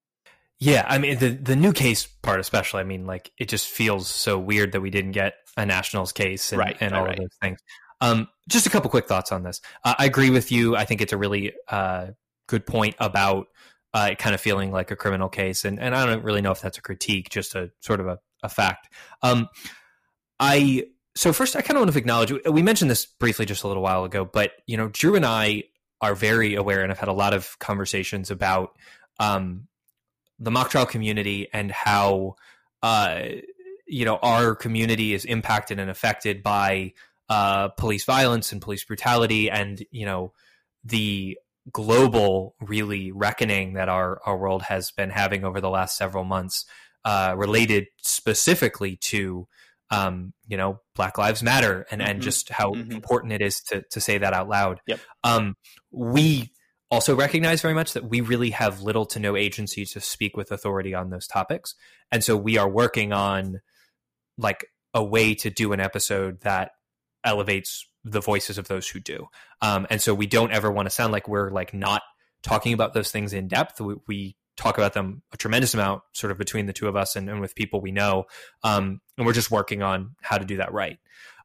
Yeah, 0.59 0.85
I 0.87 0.97
mean 0.97 1.19
the 1.19 1.29
the 1.29 1.55
new 1.55 1.71
case 1.71 2.07
part 2.07 2.39
especially. 2.39 2.81
I 2.81 2.83
mean, 2.83 3.05
like 3.05 3.31
it 3.37 3.47
just 3.47 3.67
feels 3.67 4.07
so 4.07 4.39
weird 4.39 4.71
that 4.71 4.81
we 4.81 4.89
didn't 4.89 5.11
get 5.11 5.35
a 5.55 5.65
Nationals 5.65 6.11
case 6.11 6.51
and, 6.51 6.59
right, 6.59 6.77
and 6.79 6.93
all 6.93 7.03
right. 7.03 7.13
of 7.13 7.17
those 7.19 7.37
things. 7.41 7.59
Um, 8.01 8.27
just 8.47 8.67
a 8.67 8.69
couple 8.69 8.89
quick 8.89 9.07
thoughts 9.07 9.31
on 9.31 9.43
this. 9.43 9.61
Uh, 9.83 9.95
I 9.97 10.05
agree 10.05 10.29
with 10.29 10.51
you. 10.51 10.75
I 10.75 10.85
think 10.85 11.01
it's 11.01 11.13
a 11.13 11.17
really 11.17 11.53
uh, 11.67 12.07
good 12.47 12.65
point 12.65 12.95
about 12.99 13.47
uh, 13.93 14.15
kind 14.17 14.35
of 14.35 14.41
feeling 14.41 14.71
like 14.71 14.91
a 14.91 14.95
criminal 14.95 15.29
case, 15.29 15.65
and 15.65 15.79
and 15.79 15.95
I 15.95 16.05
don't 16.05 16.23
really 16.23 16.41
know 16.41 16.51
if 16.51 16.61
that's 16.61 16.77
a 16.77 16.81
critique, 16.81 17.29
just 17.29 17.55
a 17.55 17.71
sort 17.81 17.99
of 17.99 18.07
a, 18.07 18.19
a 18.43 18.49
fact. 18.49 18.93
Um, 19.21 19.49
I 20.39 20.85
so 21.15 21.33
first 21.33 21.55
I 21.55 21.61
kind 21.61 21.77
of 21.77 21.81
want 21.81 21.91
to 21.91 21.97
acknowledge 21.97 22.31
we 22.49 22.61
mentioned 22.61 22.91
this 22.91 23.05
briefly 23.05 23.45
just 23.45 23.63
a 23.63 23.67
little 23.67 23.83
while 23.83 24.03
ago, 24.03 24.25
but 24.25 24.51
you 24.65 24.77
know 24.77 24.89
Drew 24.89 25.15
and 25.15 25.25
I 25.25 25.63
are 26.01 26.13
very 26.13 26.55
aware 26.55 26.81
and 26.81 26.91
have 26.91 26.99
had 26.99 27.09
a 27.09 27.13
lot 27.13 27.33
of 27.33 27.57
conversations 27.59 28.29
about 28.29 28.71
um, 29.19 29.67
the 30.39 30.51
mock 30.51 30.69
trial 30.69 30.85
community 30.85 31.47
and 31.53 31.71
how 31.71 32.35
uh, 32.83 33.21
you 33.87 34.05
know 34.05 34.17
our 34.17 34.55
community 34.55 35.13
is 35.13 35.25
impacted 35.25 35.79
and 35.79 35.89
affected 35.89 36.43
by 36.43 36.93
uh, 37.29 37.69
police 37.69 38.05
violence 38.05 38.51
and 38.51 38.61
police 38.61 38.83
brutality, 38.83 39.49
and 39.49 39.83
you 39.91 40.05
know 40.05 40.33
the 40.83 41.37
global 41.71 42.55
really 42.61 43.11
reckoning 43.11 43.73
that 43.73 43.89
our 43.89 44.21
our 44.25 44.37
world 44.37 44.63
has 44.63 44.91
been 44.91 45.09
having 45.09 45.43
over 45.43 45.59
the 45.59 45.69
last 45.69 45.97
several 45.97 46.23
months, 46.23 46.65
uh, 47.05 47.33
related 47.37 47.87
specifically 48.01 48.95
to 48.97 49.47
um, 49.89 50.33
you 50.47 50.57
know 50.57 50.81
Black 50.95 51.17
Lives 51.17 51.41
Matter 51.41 51.85
and 51.89 52.01
mm-hmm. 52.01 52.11
and 52.11 52.21
just 52.21 52.49
how 52.49 52.71
mm-hmm. 52.71 52.91
important 52.91 53.33
it 53.33 53.41
is 53.41 53.61
to 53.63 53.83
to 53.91 53.99
say 53.99 54.17
that 54.17 54.33
out 54.33 54.49
loud. 54.49 54.81
Yep. 54.87 54.99
Um, 55.23 55.55
we 55.91 56.51
also 56.89 57.15
recognize 57.15 57.61
very 57.61 57.73
much 57.73 57.93
that 57.93 58.05
we 58.05 58.21
really 58.21 58.51
have 58.51 58.81
little 58.81 59.05
to 59.05 59.19
no 59.19 59.35
agency 59.35 59.85
to 59.85 59.99
speak 59.99 60.37
with 60.37 60.51
authority 60.51 60.93
on 60.93 61.09
those 61.09 61.27
topics. 61.27 61.75
And 62.11 62.23
so 62.23 62.37
we 62.37 62.57
are 62.57 62.69
working 62.69 63.11
on 63.11 63.61
like 64.37 64.67
a 64.93 65.03
way 65.03 65.35
to 65.35 65.49
do 65.49 65.73
an 65.73 65.79
episode 65.79 66.41
that 66.41 66.71
elevates 67.23 67.85
the 68.03 68.21
voices 68.21 68.57
of 68.57 68.67
those 68.67 68.87
who 68.87 68.99
do. 68.99 69.27
Um, 69.61 69.85
and 69.89 70.01
so 70.01 70.13
we 70.13 70.27
don't 70.27 70.51
ever 70.51 70.71
want 70.71 70.85
to 70.85 70.89
sound 70.89 71.11
like 71.11 71.27
we're 71.27 71.51
like 71.51 71.73
not 71.73 72.01
talking 72.41 72.71
about 72.71 72.93
those 72.93 73.11
things 73.11 73.33
in 73.33 73.47
depth. 73.47 73.81
We, 73.81 73.95
we, 74.07 74.37
talk 74.57 74.79
about 74.79 74.93
them 74.93 75.21
a 75.31 75.37
tremendous 75.37 75.75
amount 75.75 76.01
sort 76.13 76.31
of 76.31 76.37
between 76.39 76.65
the 76.65 76.73
two 76.73 76.87
of 76.87 76.95
us 76.95 77.15
and, 77.15 77.29
and 77.29 77.39
with 77.39 77.55
people 77.55 77.79
we 77.79 77.91
know. 77.91 78.25
Um, 78.63 79.01
and 79.15 79.25
we're 79.25 79.33
just 79.33 79.51
working 79.51 79.83
on 79.83 80.15
how 80.19 80.39
to 80.39 80.45
do 80.45 80.57
that 80.57 80.73
right. 80.73 80.97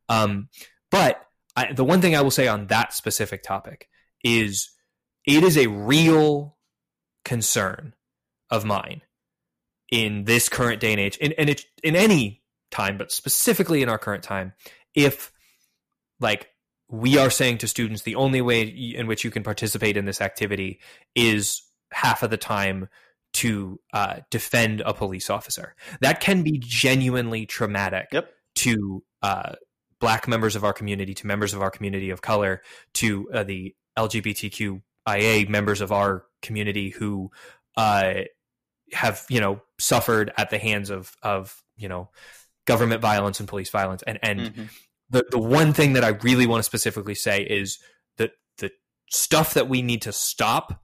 Um, 0.09 0.49
but 0.91 1.23
I, 1.55 1.73
the 1.75 1.85
one 1.85 2.01
thing 2.01 2.17
I 2.17 2.23
will 2.23 2.31
say 2.31 2.49
on 2.49 2.69
that 2.69 2.95
specific 2.95 3.43
topic 3.43 3.89
is 4.25 4.71
it 5.27 5.43
is 5.45 5.57
a 5.57 5.69
real 5.69 6.57
concern 7.25 7.95
of 8.51 8.65
mine 8.65 9.03
in 9.91 10.25
this 10.25 10.49
current 10.49 10.81
day 10.81 10.93
and 10.93 11.01
age, 11.01 11.19
and, 11.21 11.35
and 11.39 11.51
it, 11.51 11.65
in 11.83 11.97
any 11.97 12.43
time, 12.71 12.97
but 12.97 13.13
specifically 13.13 13.83
in 13.83 13.89
our 13.89 13.99
current 13.99 14.23
time, 14.23 14.53
if 14.95 15.33
like 16.21 16.49
we 16.89 17.19
are 17.19 17.31
saying 17.31 17.59
to 17.59 17.69
students 17.69 18.03
the 18.03 18.15
only 18.15 18.41
way 18.41 18.63
in 18.63 19.07
which 19.07 19.25
you 19.25 19.31
can 19.31 19.43
participate 19.43 19.97
in 19.97 20.05
this 20.05 20.21
activity 20.21 20.81
is 21.15 21.63
half 21.91 22.23
of 22.23 22.31
the 22.31 22.37
time 22.37 22.89
to 23.33 23.81
uh, 23.95 24.17
defend 24.31 24.83
a 24.83 24.93
police 24.93 25.31
officer. 25.31 25.75
That 26.01 26.21
can 26.21 26.43
be 26.43 26.59
genuinely 26.59 27.47
traumatic 27.47 28.09
yep. 28.13 28.31
to 28.57 29.03
uh, 29.23 29.55
black 30.01 30.29
members 30.29 30.55
of 30.55 30.65
our 30.65 30.75
community, 30.75 31.15
to 31.15 31.27
members 31.27 31.55
of 31.55 31.63
our 31.63 31.71
community 31.71 32.11
of 32.11 32.21
color, 32.21 32.63
to 32.95 33.31
uh, 33.33 33.43
the 33.43 33.75
LGBTQIA 35.07 35.49
members 35.49 35.81
of 35.81 35.93
our 35.93 36.25
community 36.41 36.91
who 36.91 37.31
uh, 37.77 38.15
have 38.93 39.25
you 39.29 39.41
know 39.41 39.61
suffered 39.79 40.33
at 40.37 40.51
the 40.51 40.59
hands 40.59 40.91
of 40.91 41.17
of 41.23 41.63
you 41.77 41.89
know 41.89 42.09
government 42.67 43.01
violence 43.01 43.41
and 43.41 43.49
police 43.49 43.71
violence. 43.71 44.03
And 44.07 44.19
and 44.23 44.41
mm-hmm. 44.41 44.65
the 45.11 45.25
the 45.31 45.39
one 45.39 45.73
thing 45.73 45.95
that 45.95 46.05
I 46.05 46.09
really 46.09 46.47
want 46.47 46.61
to 46.61 46.65
specifically 46.65 47.15
say 47.15 47.43
is 47.43 47.79
that 48.17 48.33
the 48.59 48.71
stuff 49.11 49.55
that 49.55 49.69
we 49.69 49.83
need 49.83 50.03
to 50.03 50.13
stop 50.13 50.83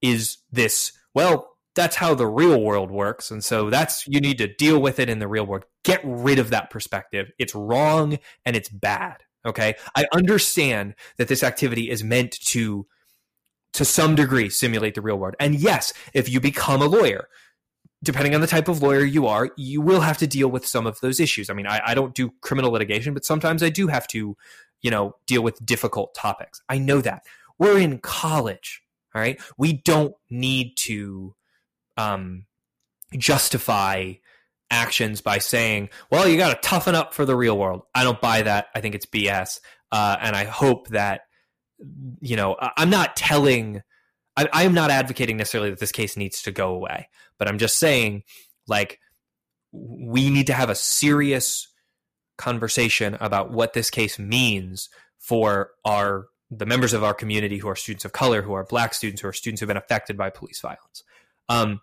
is 0.00 0.38
this 0.52 0.92
well 1.14 1.50
that's 1.74 1.96
how 1.96 2.14
the 2.14 2.26
real 2.26 2.60
world 2.60 2.90
works 2.90 3.30
and 3.30 3.42
so 3.42 3.70
that's 3.70 4.06
you 4.06 4.20
need 4.20 4.38
to 4.38 4.52
deal 4.52 4.80
with 4.80 4.98
it 4.98 5.08
in 5.08 5.18
the 5.18 5.28
real 5.28 5.46
world. 5.46 5.64
Get 5.84 6.00
rid 6.04 6.38
of 6.38 6.50
that 6.50 6.70
perspective. 6.70 7.30
It's 7.38 7.54
wrong 7.54 8.18
and 8.44 8.56
it's 8.56 8.68
bad 8.68 9.18
okay? 9.46 9.74
I 9.94 10.06
understand 10.12 10.94
that 11.16 11.28
this 11.28 11.42
activity 11.42 11.90
is 11.90 12.04
meant 12.04 12.32
to 12.46 12.86
to 13.78 13.84
some 13.84 14.14
degree 14.14 14.48
simulate 14.48 14.94
the 14.94 15.00
real 15.00 15.16
world 15.16 15.34
and 15.40 15.54
yes 15.54 15.92
if 16.12 16.28
you 16.28 16.40
become 16.40 16.82
a 16.82 16.86
lawyer 16.86 17.28
depending 18.02 18.34
on 18.34 18.40
the 18.40 18.46
type 18.46 18.68
of 18.68 18.82
lawyer 18.82 19.04
you 19.04 19.26
are 19.26 19.50
you 19.56 19.80
will 19.80 20.00
have 20.00 20.18
to 20.18 20.26
deal 20.26 20.48
with 20.48 20.66
some 20.66 20.86
of 20.86 21.00
those 21.00 21.20
issues 21.20 21.48
i 21.50 21.54
mean 21.54 21.66
i, 21.66 21.80
I 21.86 21.94
don't 21.94 22.14
do 22.14 22.30
criminal 22.40 22.70
litigation 22.70 23.14
but 23.14 23.24
sometimes 23.24 23.62
i 23.62 23.68
do 23.68 23.86
have 23.86 24.06
to 24.08 24.36
you 24.82 24.90
know 24.90 25.14
deal 25.26 25.42
with 25.42 25.64
difficult 25.64 26.14
topics 26.14 26.60
i 26.68 26.78
know 26.78 27.00
that 27.00 27.22
we're 27.58 27.78
in 27.78 27.98
college 27.98 28.82
all 29.14 29.20
right 29.20 29.40
we 29.56 29.72
don't 29.72 30.14
need 30.30 30.76
to 30.76 31.34
um, 31.96 32.44
justify 33.16 34.14
actions 34.70 35.20
by 35.20 35.38
saying, 35.38 35.88
well, 36.10 36.28
you 36.28 36.36
got 36.36 36.50
to 36.50 36.68
toughen 36.68 36.94
up 36.94 37.14
for 37.14 37.24
the 37.24 37.36
real 37.36 37.58
world. 37.58 37.82
I 37.94 38.04
don't 38.04 38.20
buy 38.20 38.42
that. 38.42 38.66
I 38.74 38.80
think 38.80 38.94
it's 38.94 39.06
BS. 39.06 39.60
Uh, 39.90 40.16
and 40.20 40.36
I 40.36 40.44
hope 40.44 40.88
that, 40.88 41.22
you 42.20 42.36
know, 42.36 42.56
I'm 42.76 42.90
not 42.90 43.16
telling, 43.16 43.82
I, 44.36 44.48
I'm 44.52 44.74
not 44.74 44.90
advocating 44.90 45.36
necessarily 45.36 45.70
that 45.70 45.78
this 45.78 45.92
case 45.92 46.16
needs 46.16 46.42
to 46.42 46.50
go 46.50 46.74
away, 46.74 47.08
but 47.38 47.48
I'm 47.48 47.58
just 47.58 47.78
saying, 47.78 48.24
like, 48.66 48.98
we 49.72 50.30
need 50.30 50.46
to 50.48 50.54
have 50.54 50.70
a 50.70 50.74
serious 50.74 51.68
conversation 52.36 53.16
about 53.20 53.50
what 53.50 53.72
this 53.72 53.90
case 53.90 54.18
means 54.18 54.88
for 55.18 55.70
our 55.84 56.26
the 56.50 56.66
members 56.66 56.94
of 56.94 57.04
our 57.04 57.12
community 57.12 57.58
who 57.58 57.68
are 57.68 57.76
students 57.76 58.06
of 58.06 58.12
color, 58.12 58.40
who 58.40 58.54
are 58.54 58.64
black 58.64 58.94
students, 58.94 59.20
who 59.20 59.28
are 59.28 59.34
students 59.34 59.60
who 59.60 59.64
have 59.64 59.68
been 59.68 59.76
affected 59.76 60.16
by 60.16 60.30
police 60.30 60.60
violence. 60.60 61.04
Um, 61.50 61.82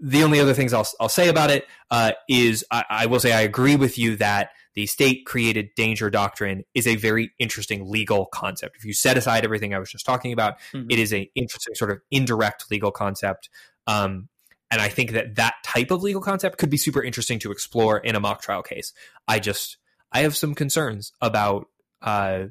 the 0.00 0.24
only 0.24 0.40
other 0.40 0.54
things 0.54 0.72
I'll, 0.72 0.86
I'll 0.98 1.08
say 1.08 1.28
about 1.28 1.50
it 1.50 1.66
uh, 1.90 2.12
is 2.28 2.64
I, 2.70 2.84
I, 2.90 3.06
will 3.06 3.20
say 3.20 3.32
I 3.32 3.42
agree 3.42 3.76
with 3.76 3.96
you 3.96 4.16
that 4.16 4.50
the 4.76 4.86
state 4.86 5.24
created 5.24 5.70
danger 5.74 6.10
doctrine 6.10 6.62
is 6.74 6.86
a 6.86 6.96
very 6.96 7.32
interesting 7.38 7.90
legal 7.90 8.26
concept. 8.26 8.76
If 8.76 8.84
you 8.84 8.92
set 8.92 9.16
aside 9.16 9.42
everything 9.42 9.74
I 9.74 9.78
was 9.78 9.90
just 9.90 10.04
talking 10.04 10.32
about, 10.32 10.60
mm-hmm. 10.72 10.90
it 10.90 10.98
is 10.98 11.12
an 11.12 11.26
interesting 11.34 11.74
sort 11.74 11.90
of 11.90 12.00
indirect 12.10 12.70
legal 12.70 12.92
concept. 12.92 13.48
Um, 13.86 14.28
and 14.70 14.80
I 14.80 14.88
think 14.88 15.12
that 15.12 15.36
that 15.36 15.54
type 15.64 15.90
of 15.90 16.02
legal 16.02 16.20
concept 16.20 16.58
could 16.58 16.68
be 16.68 16.76
super 16.76 17.02
interesting 17.02 17.38
to 17.40 17.52
explore 17.52 17.98
in 17.98 18.14
a 18.14 18.20
mock 18.20 18.42
trial 18.42 18.62
case. 18.62 18.92
I 19.26 19.38
just 19.38 19.78
I 20.12 20.20
have 20.20 20.36
some 20.36 20.54
concerns 20.54 21.12
about 21.22 21.68
uh, 22.02 22.46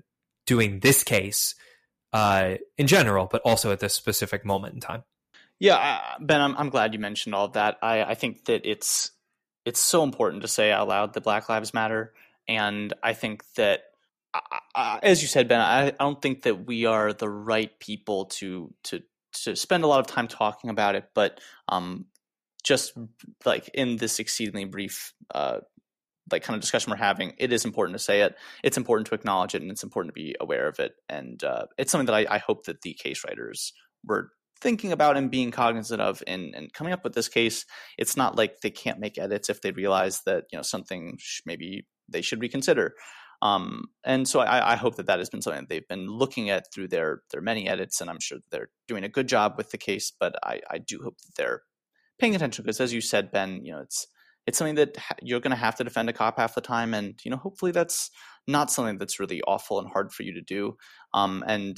doing 0.48 0.80
this 0.80 1.04
case 1.04 1.54
uh, 2.12 2.56
in 2.78 2.88
general, 2.88 3.28
but 3.32 3.42
also 3.46 3.72
at 3.72 3.80
this 3.80 3.94
specific 3.94 4.46
moment 4.46 4.74
in 4.74 4.80
time. 4.80 5.04
Yeah, 5.60 6.02
Ben, 6.20 6.42
I'm 6.42 6.58
I'm 6.58 6.70
glad 6.70 6.94
you 6.94 7.00
mentioned 7.00 7.36
all 7.36 7.46
of 7.46 7.54
that. 7.54 7.78
I 7.84 8.04
I 8.04 8.16
think 8.16 8.46
that 8.46 8.66
it's 8.66 9.12
it's 9.66 9.82
so 9.82 10.04
important 10.04 10.44
to 10.44 10.48
say 10.48 10.72
out 10.72 10.88
loud 10.88 11.14
that 11.14 11.24
Black 11.24 11.50
Lives 11.50 11.74
Matter, 11.74 12.14
and 12.48 12.94
I 13.04 13.14
think 13.14 13.44
that 13.56 13.84
as 14.76 15.22
you 15.22 15.28
said, 15.28 15.48
Ben, 15.48 15.62
I, 15.62 15.88
I 15.88 15.92
don't 16.00 16.22
think 16.22 16.44
that 16.44 16.66
we 16.66 16.86
are 16.86 17.14
the 17.14 17.30
right 17.30 17.78
people 17.80 18.26
to 18.26 18.74
to 18.84 19.02
to 19.44 19.56
spend 19.56 19.84
a 19.84 19.88
lot 19.88 20.00
of 20.00 20.08
time 20.08 20.28
talking 20.28 20.70
about 20.70 20.96
it. 20.96 21.10
But 21.14 21.40
um, 21.70 22.06
just 22.64 22.94
like 23.46 23.70
in 23.74 23.98
this 23.98 24.20
exceedingly 24.20 24.66
brief 24.66 25.14
uh, 25.34 25.60
like 26.32 26.44
kind 26.44 26.56
of 26.56 26.62
discussion 26.62 26.92
we're 26.92 26.98
having, 26.98 27.34
it 27.38 27.54
is 27.54 27.66
important 27.66 27.98
to 27.98 28.04
say 28.04 28.22
it. 28.22 28.36
It's 28.64 28.78
important 28.78 29.08
to 29.08 29.16
acknowledge 29.16 29.56
it, 29.56 29.62
and 29.62 29.72
it's 29.72 29.84
important 29.84 30.14
to 30.14 30.20
be 30.20 30.36
aware 30.40 30.68
of 30.68 30.80
it. 30.80 30.96
And 31.10 31.44
uh, 31.44 31.68
it's 31.78 31.92
something 31.92 32.08
that 32.08 32.16
I, 32.16 32.36
I, 32.36 32.38
hope 32.40 32.66
that 32.66 32.82
the 32.82 32.94
case 32.94 33.24
writers 33.24 33.74
were 34.04 34.32
thinking 34.62 34.92
about 34.92 35.18
and 35.18 35.32
being 35.32 35.52
cognizant 35.52 36.02
of 36.02 36.24
in, 36.28 36.54
in 36.56 36.70
coming 36.74 36.94
up 36.94 37.04
with 37.04 37.14
this 37.14 37.28
case. 37.28 37.66
It's 37.98 38.18
not 38.18 38.36
like 38.36 38.62
they 38.62 38.72
can't 38.72 39.00
make 39.00 39.18
edits 39.18 39.50
if 39.50 39.62
they 39.62 39.72
realize 39.72 40.22
that 40.26 40.46
you 40.52 40.58
know 40.58 40.64
something 40.64 41.18
sh- 41.20 41.42
maybe 41.46 41.86
they 42.10 42.22
should 42.22 42.42
reconsider. 42.42 42.94
Um, 43.42 43.86
and 44.06 44.28
so 44.28 44.40
I, 44.40 44.74
I, 44.74 44.76
hope 44.76 44.96
that 44.96 45.08
that 45.08 45.20
has 45.20 45.30
been 45.30 45.42
something 45.42 45.64
that 45.64 45.70
they've 45.70 45.88
been 45.88 46.08
looking 46.08 46.50
at 46.50 46.72
through 46.74 46.88
their 46.88 47.22
their 47.32 47.42
many 47.42 47.68
edits, 47.68 48.00
and 48.00 48.10
I'm 48.10 48.20
sure 48.20 48.40
they're 48.50 48.70
doing 48.88 49.04
a 49.04 49.10
good 49.10 49.28
job 49.28 49.56
with 49.58 49.72
the 49.72 49.78
case. 49.78 50.14
But 50.18 50.36
I, 50.44 50.62
I 50.72 50.78
do 50.78 51.00
hope 51.04 51.18
that 51.18 51.36
they're 51.36 51.62
paying 52.18 52.34
attention 52.34 52.64
because, 52.64 52.80
as 52.80 52.94
you 52.94 53.02
said, 53.02 53.32
Ben, 53.32 53.62
you 53.64 53.74
know, 53.74 53.82
it's 53.82 54.08
it's 54.48 54.58
something 54.58 54.76
that 54.76 54.98
you're 55.22 55.42
going 55.42 55.52
to 55.52 55.58
have 55.58 55.76
to 55.76 55.84
defend 55.84 56.10
a 56.10 56.14
cop 56.14 56.40
half 56.40 56.56
the 56.56 56.62
time, 56.62 56.94
and 56.94 57.20
you 57.26 57.32
know, 57.32 57.38
hopefully 57.38 57.72
that's 57.72 58.10
not 58.48 58.72
something 58.72 58.98
that's 58.98 59.20
really 59.20 59.42
awful 59.42 59.80
and 59.80 59.90
hard 59.92 60.14
for 60.14 60.24
you 60.24 60.34
to 60.34 60.42
do. 60.42 60.78
Um, 61.14 61.44
and 61.46 61.78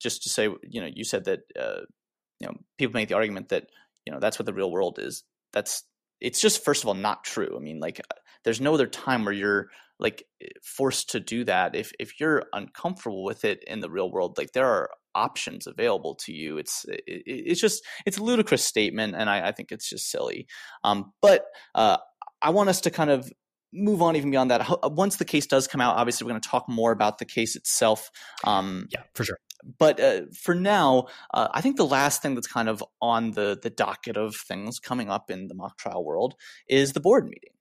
just 0.00 0.22
to 0.24 0.28
say, 0.28 0.48
you 0.62 0.80
know, 0.80 0.88
you 0.92 1.04
said 1.04 1.24
that 1.24 1.40
uh, 1.58 1.80
you 2.40 2.48
know 2.48 2.54
people 2.78 2.94
make 2.94 3.08
the 3.08 3.16
argument 3.16 3.50
that 3.50 3.66
you 4.06 4.12
know 4.12 4.20
that's 4.20 4.38
what 4.38 4.46
the 4.46 4.54
real 4.54 4.70
world 4.70 4.98
is. 4.98 5.24
That's 5.52 5.84
it's 6.20 6.40
just 6.40 6.64
first 6.64 6.82
of 6.82 6.88
all 6.88 6.94
not 6.94 7.24
true. 7.24 7.54
I 7.56 7.60
mean, 7.60 7.80
like 7.80 8.00
there's 8.44 8.60
no 8.60 8.74
other 8.74 8.86
time 8.86 9.24
where 9.24 9.34
you're 9.34 9.68
like 10.00 10.24
forced 10.62 11.10
to 11.10 11.20
do 11.20 11.44
that. 11.44 11.74
If 11.74 11.92
if 11.98 12.20
you're 12.20 12.44
uncomfortable 12.52 13.24
with 13.24 13.44
it 13.44 13.64
in 13.66 13.80
the 13.80 13.90
real 13.90 14.10
world 14.10 14.38
like 14.38 14.52
there 14.52 14.66
are 14.66 14.90
options 15.14 15.66
available 15.66 16.14
to 16.14 16.32
you. 16.32 16.58
It's 16.58 16.84
it, 16.88 17.02
it's 17.06 17.60
just 17.60 17.84
it's 18.06 18.18
a 18.18 18.22
ludicrous 18.22 18.64
statement 18.64 19.14
and 19.16 19.28
i, 19.28 19.48
I 19.48 19.52
think 19.52 19.72
it's 19.72 19.88
just 19.88 20.10
silly. 20.10 20.46
Um, 20.84 21.12
but 21.20 21.46
uh, 21.74 21.98
i 22.40 22.50
want 22.50 22.68
us 22.68 22.80
to 22.82 22.90
kind 22.90 23.10
of 23.10 23.30
move 23.72 24.00
on 24.00 24.16
even 24.16 24.30
beyond 24.30 24.50
that. 24.50 24.66
Once 24.92 25.16
the 25.16 25.24
case 25.24 25.46
does 25.46 25.66
come 25.66 25.80
out 25.80 25.96
obviously 25.96 26.24
we're 26.24 26.30
going 26.30 26.40
to 26.40 26.48
talk 26.48 26.68
more 26.68 26.92
about 26.92 27.18
the 27.18 27.24
case 27.24 27.56
itself. 27.56 28.10
Um, 28.44 28.86
yeah 28.90 29.02
for 29.14 29.24
sure 29.24 29.38
but 29.78 30.00
uh, 30.00 30.22
for 30.34 30.54
now, 30.54 31.06
uh, 31.34 31.48
I 31.52 31.60
think 31.60 31.76
the 31.76 31.86
last 31.86 32.22
thing 32.22 32.34
that's 32.34 32.46
kind 32.46 32.68
of 32.68 32.82
on 33.00 33.32
the 33.32 33.58
the 33.60 33.70
docket 33.70 34.16
of 34.16 34.36
things 34.36 34.78
coming 34.78 35.10
up 35.10 35.30
in 35.30 35.48
the 35.48 35.54
mock 35.54 35.78
trial 35.78 36.04
world 36.04 36.34
is 36.68 36.92
the 36.92 37.00
board 37.00 37.24
meeting. 37.24 37.52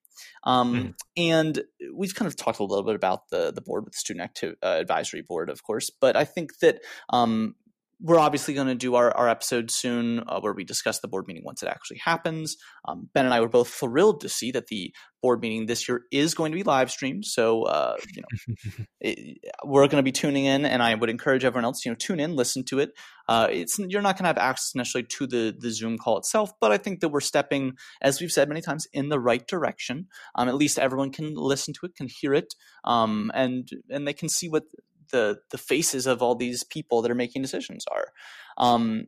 Um, 0.43 0.73
mm. 0.73 0.93
And 1.17 1.63
we've 1.93 2.15
kind 2.15 2.27
of 2.27 2.35
talked 2.35 2.59
a 2.59 2.63
little 2.63 2.85
bit 2.85 2.95
about 2.95 3.29
the 3.29 3.51
the 3.51 3.61
board 3.61 3.83
with 3.83 3.93
the 3.93 3.99
student 3.99 4.39
uh, 4.43 4.55
advisory 4.61 5.21
board, 5.21 5.49
of 5.49 5.63
course. 5.63 5.89
But 5.89 6.15
I 6.15 6.25
think 6.25 6.59
that 6.59 6.81
um, 7.09 7.55
we're 7.99 8.19
obviously 8.19 8.53
going 8.53 8.67
to 8.67 8.75
do 8.75 8.95
our, 8.95 9.15
our 9.15 9.27
episode 9.27 9.71
soon 9.71 10.23
uh, 10.27 10.39
where 10.39 10.53
we 10.53 10.63
discuss 10.63 10.99
the 10.99 11.07
board 11.07 11.27
meeting 11.27 11.43
once 11.43 11.63
it 11.63 11.69
actually 11.69 11.97
happens. 11.97 12.55
Um, 12.87 13.09
ben 13.13 13.25
and 13.25 13.33
I 13.33 13.41
were 13.41 13.49
both 13.49 13.69
thrilled 13.69 14.21
to 14.21 14.29
see 14.29 14.51
that 14.51 14.67
the 14.67 14.93
board 15.21 15.41
meeting 15.41 15.65
this 15.65 15.89
year 15.89 16.03
is 16.11 16.35
going 16.35 16.51
to 16.51 16.55
be 16.55 16.63
live 16.63 16.91
streamed. 16.91 17.25
So, 17.25 17.63
uh, 17.63 17.97
you 18.15 18.21
know, 18.21 18.85
it, 19.01 19.39
we're 19.65 19.87
going 19.87 19.97
to 19.97 20.03
be 20.03 20.11
tuning 20.11 20.45
in, 20.45 20.63
and 20.63 20.83
I 20.83 20.93
would 20.93 21.09
encourage 21.09 21.43
everyone 21.43 21.65
else, 21.65 21.83
you 21.85 21.91
know, 21.91 21.95
tune 21.95 22.19
in, 22.19 22.35
listen 22.35 22.63
to 22.65 22.79
it. 22.79 22.91
Uh, 23.27 23.47
it's 23.49 23.79
you're 23.79 24.01
not 24.01 24.15
going 24.15 24.23
to 24.23 24.27
have 24.27 24.37
access 24.37 24.75
necessarily 24.75 25.07
to 25.07 25.27
the 25.27 25.55
the 25.57 25.71
Zoom 25.71 25.97
call 25.97 26.17
itself, 26.17 26.51
but 26.61 26.71
I 26.71 26.77
think 26.77 27.01
that 27.01 27.09
we're 27.09 27.19
stepping, 27.19 27.73
as 28.01 28.21
we've 28.21 28.31
said 28.31 28.47
many 28.47 28.61
times, 28.61 28.87
in 28.93 29.09
the 29.09 29.19
right 29.19 29.45
direction. 29.47 30.07
Um, 30.35 30.47
at 30.47 30.55
least 30.55 30.79
everyone 30.79 31.11
can 31.11 31.33
listen 31.33 31.73
to 31.73 31.87
it, 31.87 31.95
can 31.95 32.07
hear 32.09 32.33
it, 32.33 32.53
um, 32.85 33.31
and 33.33 33.67
and 33.89 34.07
they 34.07 34.13
can 34.13 34.29
see 34.29 34.47
what 34.49 34.63
the 35.11 35.39
the 35.51 35.57
faces 35.57 36.07
of 36.07 36.21
all 36.21 36.35
these 36.35 36.63
people 36.63 37.01
that 37.01 37.11
are 37.11 37.15
making 37.15 37.41
decisions 37.41 37.85
are. 37.91 38.07
Um, 38.57 39.07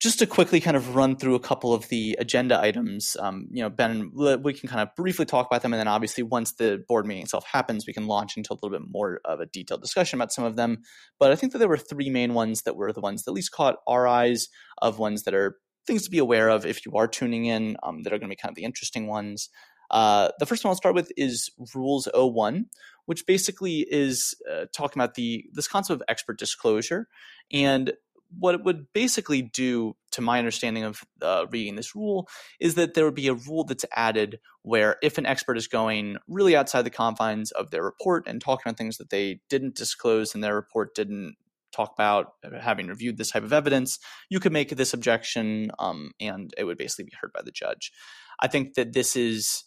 just 0.00 0.18
to 0.18 0.26
quickly 0.26 0.60
kind 0.60 0.78
of 0.78 0.96
run 0.96 1.14
through 1.14 1.34
a 1.34 1.40
couple 1.40 1.74
of 1.74 1.86
the 1.88 2.16
agenda 2.18 2.58
items, 2.58 3.18
um, 3.20 3.46
you 3.50 3.62
know, 3.62 3.68
Ben, 3.68 4.10
we 4.14 4.54
can 4.54 4.66
kind 4.66 4.80
of 4.80 4.88
briefly 4.96 5.26
talk 5.26 5.46
about 5.46 5.60
them, 5.60 5.74
and 5.74 5.80
then 5.80 5.88
obviously 5.88 6.22
once 6.22 6.52
the 6.52 6.82
board 6.88 7.06
meeting 7.06 7.24
itself 7.24 7.44
happens, 7.44 7.86
we 7.86 7.92
can 7.92 8.06
launch 8.06 8.38
into 8.38 8.50
a 8.50 8.54
little 8.54 8.70
bit 8.70 8.88
more 8.90 9.20
of 9.26 9.40
a 9.40 9.46
detailed 9.46 9.82
discussion 9.82 10.18
about 10.18 10.32
some 10.32 10.44
of 10.44 10.56
them. 10.56 10.78
But 11.18 11.32
I 11.32 11.36
think 11.36 11.52
that 11.52 11.58
there 11.58 11.68
were 11.68 11.76
three 11.76 12.08
main 12.08 12.32
ones 12.32 12.62
that 12.62 12.76
were 12.76 12.94
the 12.94 13.02
ones 13.02 13.24
that 13.24 13.30
at 13.30 13.34
least 13.34 13.52
caught 13.52 13.76
our 13.86 14.08
eyes 14.08 14.48
of 14.80 14.98
ones 14.98 15.24
that 15.24 15.34
are 15.34 15.58
things 15.86 16.04
to 16.04 16.10
be 16.10 16.18
aware 16.18 16.48
of 16.48 16.64
if 16.64 16.86
you 16.86 16.92
are 16.96 17.08
tuning 17.08 17.44
in 17.44 17.76
um, 17.82 18.02
that 18.02 18.12
are 18.12 18.18
going 18.18 18.30
to 18.30 18.34
be 18.34 18.40
kind 18.40 18.52
of 18.52 18.56
the 18.56 18.64
interesting 18.64 19.06
ones. 19.06 19.50
Uh, 19.90 20.30
the 20.38 20.46
first 20.46 20.64
one 20.64 20.70
I'll 20.70 20.76
start 20.76 20.94
with 20.94 21.12
is 21.16 21.50
Rules 21.74 22.08
01, 22.14 22.66
which 23.06 23.26
basically 23.26 23.86
is 23.90 24.34
uh, 24.50 24.66
talking 24.74 25.00
about 25.00 25.14
the 25.14 25.44
this 25.52 25.68
concept 25.68 26.00
of 26.00 26.04
expert 26.08 26.38
disclosure 26.38 27.08
and 27.52 27.92
what 28.38 28.54
it 28.54 28.62
would 28.62 28.86
basically 28.92 29.42
do, 29.42 29.96
to 30.12 30.20
my 30.20 30.38
understanding 30.38 30.84
of 30.84 31.02
uh, 31.20 31.46
reading 31.50 31.74
this 31.74 31.96
rule, 31.96 32.28
is 32.60 32.76
that 32.76 32.94
there 32.94 33.04
would 33.04 33.14
be 33.14 33.28
a 33.28 33.34
rule 33.34 33.64
that's 33.64 33.84
added 33.94 34.38
where 34.62 34.96
if 35.02 35.18
an 35.18 35.26
expert 35.26 35.56
is 35.56 35.66
going 35.66 36.16
really 36.28 36.54
outside 36.54 36.82
the 36.82 36.90
confines 36.90 37.50
of 37.52 37.70
their 37.70 37.82
report 37.82 38.28
and 38.28 38.40
talking 38.40 38.62
about 38.66 38.78
things 38.78 38.98
that 38.98 39.10
they 39.10 39.40
didn't 39.48 39.74
disclose 39.74 40.34
in 40.34 40.40
their 40.40 40.54
report, 40.54 40.94
didn't 40.94 41.34
talk 41.72 41.92
about 41.92 42.34
having 42.60 42.88
reviewed 42.88 43.16
this 43.16 43.30
type 43.30 43.44
of 43.44 43.52
evidence, 43.52 43.98
you 44.28 44.40
could 44.40 44.52
make 44.52 44.70
this 44.70 44.92
objection 44.92 45.70
um, 45.78 46.10
and 46.20 46.52
it 46.58 46.64
would 46.64 46.78
basically 46.78 47.04
be 47.04 47.16
heard 47.20 47.32
by 47.32 47.42
the 47.42 47.52
judge. 47.52 47.92
I 48.40 48.48
think 48.48 48.74
that 48.74 48.92
this 48.92 49.16
is 49.16 49.64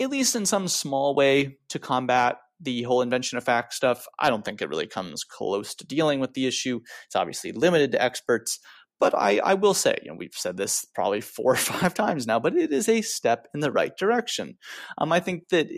at 0.00 0.10
least 0.10 0.36
in 0.36 0.46
some 0.46 0.68
small 0.68 1.14
way, 1.14 1.58
to 1.68 1.78
combat 1.78 2.36
the 2.60 2.82
whole 2.82 3.02
invention 3.02 3.38
of 3.38 3.44
fact 3.44 3.74
stuff. 3.74 4.06
I 4.18 4.30
don't 4.30 4.44
think 4.44 4.62
it 4.62 4.68
really 4.68 4.86
comes 4.86 5.24
close 5.24 5.74
to 5.76 5.86
dealing 5.86 6.20
with 6.20 6.34
the 6.34 6.46
issue. 6.46 6.80
It's 7.06 7.16
obviously 7.16 7.52
limited 7.52 7.92
to 7.92 8.02
experts. 8.02 8.58
But 9.00 9.14
I, 9.14 9.38
I 9.38 9.54
will 9.54 9.74
say, 9.74 9.98
you 10.02 10.10
know, 10.10 10.16
we've 10.16 10.34
said 10.34 10.56
this 10.56 10.86
probably 10.94 11.20
four 11.20 11.52
or 11.52 11.56
five 11.56 11.94
times 11.94 12.26
now, 12.26 12.40
but 12.40 12.56
it 12.56 12.72
is 12.72 12.88
a 12.88 13.02
step 13.02 13.48
in 13.54 13.60
the 13.60 13.72
right 13.72 13.96
direction. 13.96 14.56
Um, 14.98 15.12
I 15.12 15.20
think 15.20 15.48
that 15.50 15.68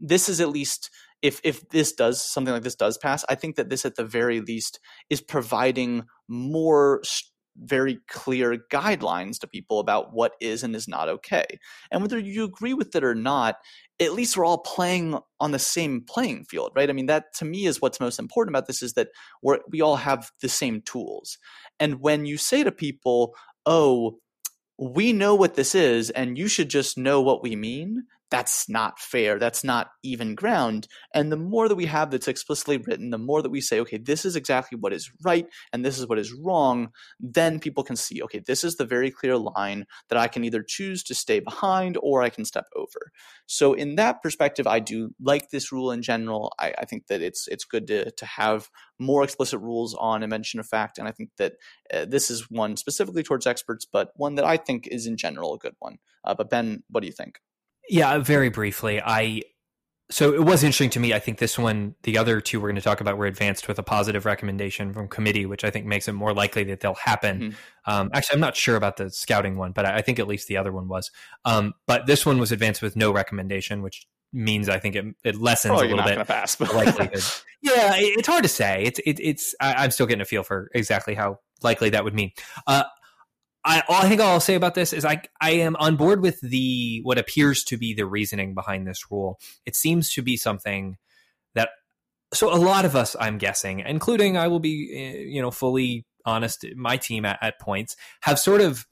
this 0.00 0.28
is 0.28 0.40
at 0.40 0.50
least 0.50 0.90
if 1.20 1.40
if 1.42 1.68
this 1.70 1.92
does 1.92 2.22
something 2.22 2.54
like 2.54 2.62
this 2.62 2.76
does 2.76 2.96
pass, 2.96 3.24
I 3.28 3.34
think 3.34 3.56
that 3.56 3.70
this 3.70 3.84
at 3.84 3.96
the 3.96 4.04
very 4.04 4.40
least 4.40 4.78
is 5.10 5.20
providing 5.20 6.04
more 6.28 7.02
very 7.62 7.98
clear 8.08 8.56
guidelines 8.70 9.38
to 9.40 9.46
people 9.46 9.80
about 9.80 10.12
what 10.12 10.32
is 10.40 10.62
and 10.62 10.74
is 10.76 10.88
not 10.88 11.08
okay. 11.08 11.44
And 11.90 12.02
whether 12.02 12.18
you 12.18 12.44
agree 12.44 12.74
with 12.74 12.94
it 12.94 13.04
or 13.04 13.14
not, 13.14 13.56
at 14.00 14.12
least 14.12 14.36
we're 14.36 14.44
all 14.44 14.58
playing 14.58 15.18
on 15.40 15.50
the 15.50 15.58
same 15.58 16.02
playing 16.06 16.44
field, 16.44 16.72
right? 16.74 16.88
I 16.88 16.92
mean, 16.92 17.06
that 17.06 17.34
to 17.34 17.44
me 17.44 17.66
is 17.66 17.80
what's 17.80 18.00
most 18.00 18.18
important 18.18 18.54
about 18.54 18.66
this 18.66 18.82
is 18.82 18.92
that 18.94 19.08
we 19.42 19.58
we 19.70 19.80
all 19.80 19.96
have 19.96 20.30
the 20.40 20.48
same 20.48 20.82
tools. 20.82 21.38
And 21.80 22.00
when 22.00 22.26
you 22.26 22.36
say 22.36 22.62
to 22.62 22.72
people, 22.72 23.34
oh, 23.66 24.18
we 24.78 25.12
know 25.12 25.34
what 25.34 25.54
this 25.54 25.74
is 25.74 26.10
and 26.10 26.38
you 26.38 26.46
should 26.46 26.70
just 26.70 26.96
know 26.96 27.20
what 27.20 27.42
we 27.42 27.56
mean, 27.56 28.04
that's 28.30 28.68
not 28.68 28.98
fair. 28.98 29.38
That's 29.38 29.64
not 29.64 29.90
even 30.02 30.34
ground. 30.34 30.86
And 31.14 31.32
the 31.32 31.36
more 31.36 31.68
that 31.68 31.74
we 31.76 31.86
have 31.86 32.10
that's 32.10 32.28
explicitly 32.28 32.76
written, 32.78 33.10
the 33.10 33.18
more 33.18 33.42
that 33.42 33.50
we 33.50 33.60
say, 33.60 33.80
okay, 33.80 33.98
this 33.98 34.24
is 34.24 34.36
exactly 34.36 34.78
what 34.78 34.92
is 34.92 35.10
right 35.22 35.46
and 35.72 35.84
this 35.84 35.98
is 35.98 36.06
what 36.06 36.18
is 36.18 36.32
wrong, 36.32 36.90
then 37.18 37.58
people 37.58 37.84
can 37.84 37.96
see, 37.96 38.22
okay, 38.22 38.40
this 38.46 38.64
is 38.64 38.76
the 38.76 38.84
very 38.84 39.10
clear 39.10 39.36
line 39.36 39.86
that 40.08 40.18
I 40.18 40.28
can 40.28 40.44
either 40.44 40.62
choose 40.62 41.02
to 41.04 41.14
stay 41.14 41.40
behind 41.40 41.96
or 42.02 42.22
I 42.22 42.28
can 42.28 42.44
step 42.44 42.66
over. 42.76 43.12
So 43.46 43.72
in 43.72 43.96
that 43.96 44.22
perspective, 44.22 44.66
I 44.66 44.80
do 44.80 45.14
like 45.20 45.50
this 45.50 45.72
rule 45.72 45.90
in 45.90 46.02
general. 46.02 46.52
I, 46.58 46.74
I 46.78 46.84
think 46.84 47.06
that 47.06 47.22
it's 47.22 47.48
it's 47.48 47.64
good 47.64 47.86
to 47.86 48.10
to 48.10 48.26
have 48.26 48.68
more 48.98 49.24
explicit 49.24 49.60
rules 49.60 49.94
on 49.94 50.22
invention 50.22 50.60
of 50.60 50.66
fact, 50.66 50.98
and 50.98 51.08
I 51.08 51.12
think 51.12 51.30
that 51.38 51.54
uh, 51.92 52.04
this 52.04 52.30
is 52.30 52.50
one 52.50 52.76
specifically 52.76 53.22
towards 53.22 53.46
experts, 53.46 53.86
but 53.90 54.10
one 54.16 54.34
that 54.34 54.44
I 54.44 54.56
think 54.58 54.86
is 54.88 55.06
in 55.06 55.16
general 55.16 55.54
a 55.54 55.58
good 55.58 55.76
one. 55.78 55.98
Uh, 56.24 56.34
but 56.34 56.50
Ben, 56.50 56.82
what 56.90 57.00
do 57.00 57.06
you 57.06 57.12
think? 57.12 57.40
Yeah, 57.88 58.18
very 58.18 58.48
briefly. 58.50 59.00
I 59.04 59.42
so 60.10 60.32
it 60.32 60.42
was 60.42 60.62
interesting 60.62 60.90
to 60.90 61.00
me. 61.00 61.12
I 61.12 61.18
think 61.18 61.38
this 61.38 61.58
one, 61.58 61.94
the 62.02 62.16
other 62.16 62.40
two 62.40 62.60
we're 62.60 62.68
going 62.68 62.76
to 62.76 62.82
talk 62.82 63.02
about, 63.02 63.18
were 63.18 63.26
advanced 63.26 63.68
with 63.68 63.78
a 63.78 63.82
positive 63.82 64.24
recommendation 64.24 64.94
from 64.94 65.06
committee, 65.06 65.44
which 65.44 65.64
I 65.64 65.70
think 65.70 65.84
makes 65.84 66.08
it 66.08 66.12
more 66.12 66.32
likely 66.32 66.64
that 66.64 66.80
they'll 66.80 66.94
happen. 66.94 67.40
Mm-hmm. 67.40 67.90
Um, 67.90 68.10
actually, 68.14 68.36
I'm 68.36 68.40
not 68.40 68.56
sure 68.56 68.76
about 68.76 68.96
the 68.96 69.10
scouting 69.10 69.56
one, 69.58 69.72
but 69.72 69.84
I, 69.84 70.00
think 70.00 70.18
at 70.18 70.26
least 70.26 70.48
the 70.48 70.56
other 70.56 70.72
one 70.72 70.88
was. 70.88 71.10
Um, 71.44 71.74
but 71.86 72.06
this 72.06 72.24
one 72.24 72.38
was 72.38 72.52
advanced 72.52 72.80
with 72.80 72.96
no 72.96 73.12
recommendation, 73.12 73.82
which 73.82 74.06
means 74.32 74.70
I 74.70 74.78
think 74.78 74.96
it, 74.96 75.04
it 75.24 75.36
lessens 75.36 75.74
oh, 75.78 75.84
a 75.84 75.86
little 75.86 76.04
bit 76.04 76.26
pass, 76.26 76.56
but... 76.56 76.74
likelihood. 76.74 77.22
yeah, 77.62 77.96
it, 77.96 78.18
it's 78.18 78.28
hard 78.28 78.44
to 78.44 78.48
say. 78.48 78.84
It's 78.84 78.98
it, 79.00 79.20
it's 79.20 79.54
I, 79.60 79.84
am 79.84 79.90
still 79.90 80.06
getting 80.06 80.22
a 80.22 80.26
feel 80.26 80.42
for 80.42 80.70
exactly 80.74 81.14
how 81.14 81.40
likely 81.62 81.90
that 81.90 82.04
would 82.04 82.14
mean. 82.14 82.32
Uh, 82.66 82.84
I, 83.64 83.82
I 83.88 84.08
think 84.08 84.20
all 84.20 84.32
I'll 84.32 84.40
say 84.40 84.54
about 84.54 84.74
this 84.74 84.92
is 84.92 85.04
I 85.04 85.22
I 85.40 85.50
am 85.52 85.76
on 85.76 85.96
board 85.96 86.22
with 86.22 86.40
the 86.40 87.00
what 87.02 87.18
appears 87.18 87.64
to 87.64 87.76
be 87.76 87.94
the 87.94 88.06
reasoning 88.06 88.54
behind 88.54 88.86
this 88.86 89.10
rule. 89.10 89.38
It 89.66 89.76
seems 89.76 90.12
to 90.14 90.22
be 90.22 90.36
something 90.36 90.96
that 91.54 91.70
so 92.32 92.54
a 92.54 92.56
lot 92.56 92.84
of 92.84 92.94
us, 92.94 93.16
I'm 93.18 93.38
guessing, 93.38 93.80
including 93.80 94.36
I 94.36 94.48
will 94.48 94.60
be 94.60 94.90
eh, 94.94 95.24
you 95.26 95.42
know 95.42 95.50
fully 95.50 96.06
honest, 96.24 96.64
my 96.76 96.96
team 96.96 97.24
at, 97.24 97.38
at 97.42 97.58
points 97.58 97.96
have 98.20 98.38
sort 98.38 98.60
of 98.60 98.86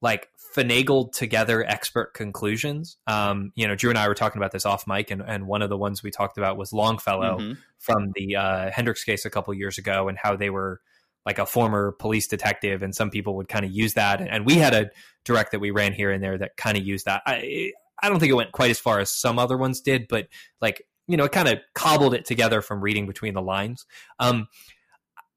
like 0.00 0.28
finagled 0.54 1.12
together 1.12 1.64
expert 1.64 2.14
conclusions. 2.14 2.96
Um, 3.06 3.52
you 3.56 3.66
know, 3.66 3.74
Drew 3.74 3.90
and 3.90 3.98
I 3.98 4.06
were 4.06 4.14
talking 4.14 4.38
about 4.38 4.52
this 4.52 4.66
off 4.66 4.86
mic, 4.86 5.10
and, 5.10 5.22
and 5.22 5.46
one 5.46 5.62
of 5.62 5.70
the 5.70 5.76
ones 5.76 6.02
we 6.02 6.10
talked 6.10 6.38
about 6.38 6.56
was 6.56 6.72
Longfellow 6.72 7.38
mm-hmm. 7.38 7.52
from 7.78 8.12
the 8.14 8.36
uh, 8.36 8.70
Hendricks 8.70 9.02
case 9.02 9.24
a 9.24 9.30
couple 9.30 9.52
years 9.54 9.78
ago, 9.78 10.08
and 10.08 10.16
how 10.16 10.36
they 10.36 10.50
were 10.50 10.80
like 11.26 11.38
a 11.38 11.46
former 11.46 11.92
police 11.92 12.26
detective, 12.26 12.82
and 12.82 12.94
some 12.94 13.10
people 13.10 13.36
would 13.36 13.48
kind 13.48 13.64
of 13.64 13.70
use 13.70 13.94
that. 13.94 14.20
And 14.20 14.44
we 14.44 14.54
had 14.54 14.74
a 14.74 14.90
direct 15.24 15.52
that 15.52 15.60
we 15.60 15.70
ran 15.70 15.92
here 15.92 16.10
and 16.10 16.22
there 16.22 16.38
that 16.38 16.56
kind 16.56 16.76
of 16.76 16.84
used 16.84 17.06
that. 17.06 17.22
I 17.26 17.72
I 18.02 18.08
don't 18.08 18.20
think 18.20 18.30
it 18.30 18.34
went 18.34 18.52
quite 18.52 18.70
as 18.70 18.78
far 18.78 19.00
as 19.00 19.10
some 19.10 19.38
other 19.38 19.56
ones 19.56 19.80
did, 19.80 20.06
but 20.08 20.28
like 20.60 20.82
you 21.06 21.16
know, 21.16 21.24
it 21.24 21.32
kind 21.32 21.48
of 21.48 21.58
cobbled 21.74 22.14
it 22.14 22.24
together 22.24 22.62
from 22.62 22.80
reading 22.80 23.06
between 23.06 23.34
the 23.34 23.42
lines. 23.42 23.86
Um, 24.18 24.48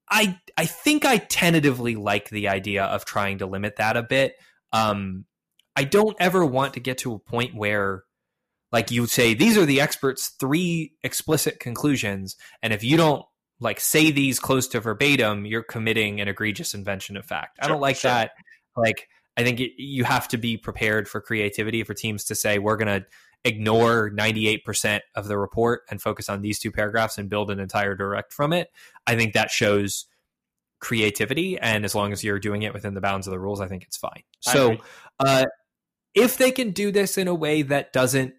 I 0.10 0.40
I 0.58 0.66
think 0.66 1.06
I 1.06 1.18
tentatively 1.18 1.96
like 1.96 2.30
the 2.30 2.48
idea 2.48 2.86
of 2.86 3.06
trying 3.06 3.40
to 3.40 3.46
limit 3.46 3.76
that 3.78 3.98
a 3.98 4.04
bit. 4.04 4.36
Um, 4.72 5.26
I 5.76 5.84
don't 5.84 6.16
ever 6.20 6.46
want 6.46 6.74
to 6.74 6.80
get 6.80 7.00
to 7.00 7.14
a 7.14 7.20
point 7.20 7.56
where 7.56 8.04
like 8.72 8.92
you 8.92 9.06
say 9.06 9.34
these 9.34 9.58
are 9.58 9.66
the 9.66 9.82
experts 9.82 10.34
three 10.40 10.94
explicit 11.04 11.60
conclusions 11.60 12.36
and 12.62 12.74
if 12.74 12.84
you 12.84 12.98
don't 12.98 13.26
like 13.60 13.80
say 13.80 14.12
these 14.12 14.40
close 14.40 14.68
to 14.68 14.80
verbatim 14.80 15.46
you're 15.46 15.64
committing 15.64 16.22
an 16.22 16.28
egregious 16.28 16.74
invention 16.74 17.18
of 17.18 17.26
fact. 17.26 17.58
I 17.62 17.68
don't 17.68 17.82
like 17.82 17.98
sure. 17.98 18.12
that. 18.12 18.32
Like 18.76 19.10
I 19.36 19.44
think 19.44 19.60
it, 19.60 19.72
you 19.78 20.04
have 20.04 20.28
to 20.30 20.38
be 20.38 20.58
prepared 20.58 21.08
for 21.08 21.22
creativity 21.22 21.84
for 21.84 21.94
teams 21.94 22.26
to 22.26 22.36
say 22.36 22.60
we're 22.60 22.78
going 22.78 23.02
to 23.02 23.06
ignore 23.44 24.12
98% 24.12 25.00
of 25.16 25.28
the 25.28 25.38
report 25.38 25.84
and 25.90 26.02
focus 26.02 26.30
on 26.30 26.42
these 26.42 26.60
two 26.60 26.72
paragraphs 26.72 27.18
and 27.18 27.30
build 27.30 27.52
an 27.52 27.60
entire 27.60 27.96
direct 27.96 28.34
from 28.34 28.52
it. 28.52 28.70
I 29.06 29.16
think 29.16 29.34
that 29.34 29.52
shows 29.52 30.06
creativity. 30.80 31.58
And 31.58 31.86
as 31.86 31.96
long 31.96 32.12
as 32.12 32.24
you're 32.24 32.40
doing 32.40 32.64
it 32.64 32.74
within 32.74 32.94
the 32.94 33.02
bounds 33.02 33.28
of 33.28 33.32
the 33.32 33.40
rules, 33.40 33.62
I 33.62 33.68
think 33.68 33.84
it's 33.84 33.98
fine. 33.98 34.24
So, 34.42 34.78
uh, 35.20 35.46
if 36.14 36.38
they 36.38 36.52
can 36.52 36.72
do 36.72 36.92
this 36.92 37.18
in 37.18 37.28
a 37.28 37.36
way 37.36 37.62
that 37.62 37.94
doesn't 37.94 38.34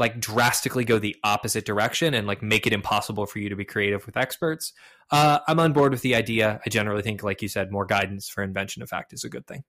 like 0.00 0.18
drastically 0.18 0.84
go 0.84 0.98
the 0.98 1.14
opposite 1.22 1.64
direction 1.64 2.14
and 2.14 2.26
like 2.26 2.42
make 2.42 2.66
it 2.66 2.72
impossible 2.72 3.26
for 3.26 3.38
you 3.38 3.48
to 3.50 3.54
be 3.54 3.64
creative 3.64 4.04
with 4.06 4.16
experts, 4.16 4.72
uh, 5.12 5.38
I'm 5.46 5.60
on 5.60 5.72
board 5.72 5.92
with 5.92 6.02
the 6.02 6.16
idea. 6.16 6.60
I 6.64 6.70
generally 6.70 7.02
think, 7.02 7.22
like 7.22 7.42
you 7.42 7.48
said, 7.48 7.70
more 7.70 7.84
guidance 7.84 8.28
for 8.28 8.42
invention 8.42 8.82
of 8.82 8.88
fact 8.88 9.12
is 9.12 9.22
a 9.22 9.28
good 9.28 9.46
thing. 9.46 9.62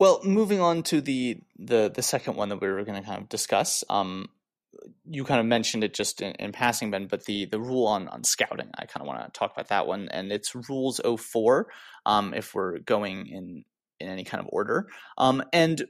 Well, 0.00 0.20
moving 0.24 0.60
on 0.60 0.82
to 0.84 1.00
the 1.00 1.38
the 1.56 1.92
the 1.94 2.02
second 2.02 2.36
one 2.36 2.48
that 2.48 2.60
we 2.60 2.68
were 2.68 2.82
going 2.82 3.00
to 3.00 3.08
kind 3.08 3.22
of 3.22 3.28
discuss. 3.28 3.84
Um, 3.88 4.28
you 5.08 5.24
kind 5.24 5.38
of 5.38 5.46
mentioned 5.46 5.84
it 5.84 5.94
just 5.94 6.20
in, 6.20 6.32
in, 6.32 6.50
passing, 6.50 6.90
Ben, 6.90 7.06
but 7.06 7.26
the 7.26 7.44
the 7.44 7.60
rule 7.60 7.86
on 7.86 8.08
on 8.08 8.24
scouting, 8.24 8.70
I 8.76 8.86
kind 8.86 9.02
of 9.02 9.06
want 9.06 9.24
to 9.24 9.38
talk 9.38 9.52
about 9.52 9.68
that 9.68 9.86
one, 9.86 10.08
and 10.08 10.32
it's 10.32 10.54
Rules 10.68 11.00
04, 11.04 11.68
um, 12.06 12.34
if 12.34 12.54
we're 12.54 12.78
going 12.78 13.28
in 13.28 13.64
in 14.00 14.08
any 14.08 14.24
kind 14.24 14.40
of 14.40 14.48
order. 14.52 14.88
Um, 15.16 15.44
and 15.52 15.84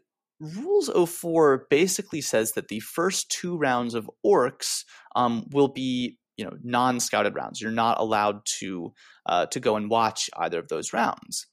Rules 0.45 0.90
04 1.11 1.66
basically 1.70 2.20
says 2.20 2.53
that 2.53 2.68
the 2.68 2.80
first 2.80 3.30
two 3.30 3.57
rounds 3.57 3.95
of 3.95 4.11
ORCS 4.22 4.84
um, 5.16 5.47
will 5.51 5.68
be 5.68 6.18
you 6.36 6.45
know 6.45 6.53
non-scouted 6.62 7.34
rounds. 7.34 7.61
You're 7.61 7.70
not 7.70 8.01
allowed 8.01 8.45
to 8.61 8.92
uh, 9.26 9.47
to 9.47 9.61
go 9.61 9.76
and 9.76 9.88
watch 9.88 10.28
either 10.36 10.59
of 10.59 10.68
those 10.68 10.92
rounds. 10.92 11.47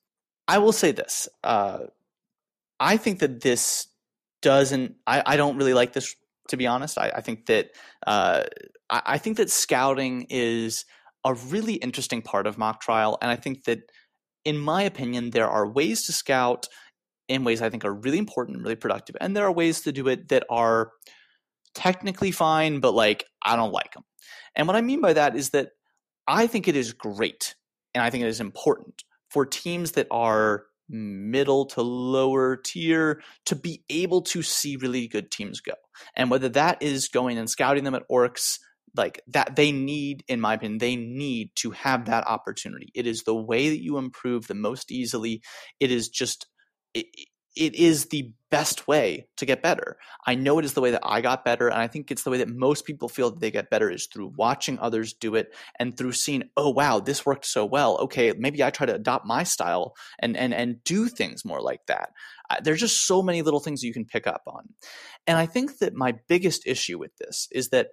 I 0.47 0.57
will 0.57 0.71
say 0.71 0.91
this. 0.91 1.29
Uh, 1.43 1.79
I 2.79 2.97
think 2.97 3.19
that 3.19 3.41
this 3.41 3.87
doesn't. 4.41 4.95
I, 5.05 5.23
I 5.25 5.37
don't 5.37 5.57
really 5.57 5.73
like 5.73 5.93
this 5.93 6.15
to 6.49 6.57
be 6.57 6.67
honest. 6.67 6.97
I, 6.97 7.11
I 7.15 7.21
think 7.21 7.45
that 7.45 7.71
uh, 8.05 8.43
I, 8.89 9.01
I, 9.05 9.17
think 9.17 9.37
that 9.37 9.49
scouting 9.49 10.27
is 10.29 10.85
a 11.23 11.33
really 11.33 11.75
interesting 11.75 12.21
part 12.21 12.47
of 12.47 12.57
mock 12.57 12.81
trial, 12.81 13.17
and 13.21 13.31
I 13.31 13.35
think 13.35 13.63
that, 13.65 13.79
in 14.43 14.57
my 14.57 14.81
opinion, 14.83 15.29
there 15.29 15.49
are 15.49 15.71
ways 15.71 16.05
to 16.07 16.11
scout 16.11 16.67
in 17.31 17.43
ways 17.43 17.61
I 17.61 17.69
think 17.69 17.85
are 17.85 17.93
really 17.93 18.17
important 18.17 18.57
and 18.57 18.63
really 18.63 18.75
productive, 18.75 19.15
and 19.19 19.35
there 19.35 19.45
are 19.45 19.51
ways 19.51 19.81
to 19.81 19.91
do 19.91 20.07
it 20.07 20.29
that 20.29 20.43
are 20.49 20.91
technically 21.73 22.31
fine, 22.31 22.79
but 22.79 22.93
like 22.93 23.25
I 23.41 23.55
don't 23.55 23.71
like 23.71 23.93
them. 23.93 24.03
And 24.55 24.67
what 24.67 24.75
I 24.75 24.81
mean 24.81 25.01
by 25.01 25.13
that 25.13 25.35
is 25.35 25.51
that 25.51 25.69
I 26.27 26.47
think 26.47 26.67
it 26.67 26.75
is 26.75 26.93
great, 26.93 27.55
and 27.95 28.03
I 28.03 28.09
think 28.09 28.23
it 28.23 28.27
is 28.27 28.41
important 28.41 29.03
for 29.29 29.45
teams 29.45 29.93
that 29.93 30.07
are 30.11 30.65
middle 30.89 31.65
to 31.67 31.81
lower 31.81 32.57
tier 32.57 33.21
to 33.45 33.55
be 33.55 33.81
able 33.89 34.21
to 34.21 34.41
see 34.41 34.75
really 34.75 35.07
good 35.07 35.31
teams 35.31 35.61
go. 35.61 35.73
And 36.17 36.29
whether 36.29 36.49
that 36.49 36.83
is 36.83 37.07
going 37.07 37.37
and 37.37 37.49
scouting 37.49 37.85
them 37.85 37.95
at 37.95 38.03
ORCS, 38.09 38.59
like 38.93 39.21
that 39.27 39.55
they 39.55 39.71
need, 39.71 40.25
in 40.27 40.41
my 40.41 40.55
opinion, 40.55 40.79
they 40.79 40.97
need 40.97 41.51
to 41.55 41.71
have 41.71 42.05
that 42.05 42.27
opportunity. 42.27 42.91
It 42.93 43.07
is 43.07 43.23
the 43.23 43.35
way 43.35 43.69
that 43.69 43.81
you 43.81 43.97
improve 43.97 44.47
the 44.47 44.53
most 44.53 44.91
easily. 44.91 45.41
It 45.79 45.91
is 45.91 46.09
just 46.09 46.47
it, 46.93 47.07
it 47.55 47.75
is 47.75 48.05
the 48.05 48.33
best 48.49 48.87
way 48.87 49.27
to 49.37 49.45
get 49.45 49.61
better. 49.61 49.97
I 50.25 50.35
know 50.35 50.59
it 50.59 50.65
is 50.65 50.73
the 50.73 50.81
way 50.81 50.91
that 50.91 51.01
I 51.03 51.21
got 51.21 51.45
better, 51.45 51.67
and 51.67 51.79
I 51.79 51.87
think 51.87 52.11
it's 52.11 52.23
the 52.23 52.29
way 52.29 52.37
that 52.37 52.49
most 52.49 52.85
people 52.85 53.09
feel 53.09 53.31
that 53.31 53.39
they 53.39 53.51
get 53.51 53.69
better 53.69 53.89
is 53.89 54.07
through 54.07 54.33
watching 54.37 54.79
others 54.79 55.13
do 55.13 55.35
it 55.35 55.53
and 55.79 55.97
through 55.97 56.13
seeing, 56.13 56.43
oh 56.55 56.69
wow, 56.69 56.99
this 56.99 57.25
worked 57.25 57.45
so 57.45 57.65
well. 57.65 57.97
Okay, 57.97 58.33
maybe 58.37 58.63
I 58.63 58.69
try 58.69 58.85
to 58.85 58.95
adopt 58.95 59.25
my 59.25 59.43
style 59.43 59.95
and 60.19 60.37
and 60.37 60.53
and 60.53 60.83
do 60.83 61.07
things 61.07 61.43
more 61.43 61.61
like 61.61 61.85
that. 61.87 62.11
Uh, 62.49 62.57
there's 62.61 62.79
just 62.79 63.05
so 63.05 63.21
many 63.21 63.41
little 63.41 63.59
things 63.59 63.83
you 63.83 63.93
can 63.93 64.05
pick 64.05 64.27
up 64.27 64.43
on, 64.47 64.69
and 65.27 65.37
I 65.37 65.45
think 65.45 65.79
that 65.79 65.93
my 65.93 66.15
biggest 66.27 66.65
issue 66.65 66.97
with 66.97 67.15
this 67.17 67.47
is 67.51 67.69
that 67.69 67.87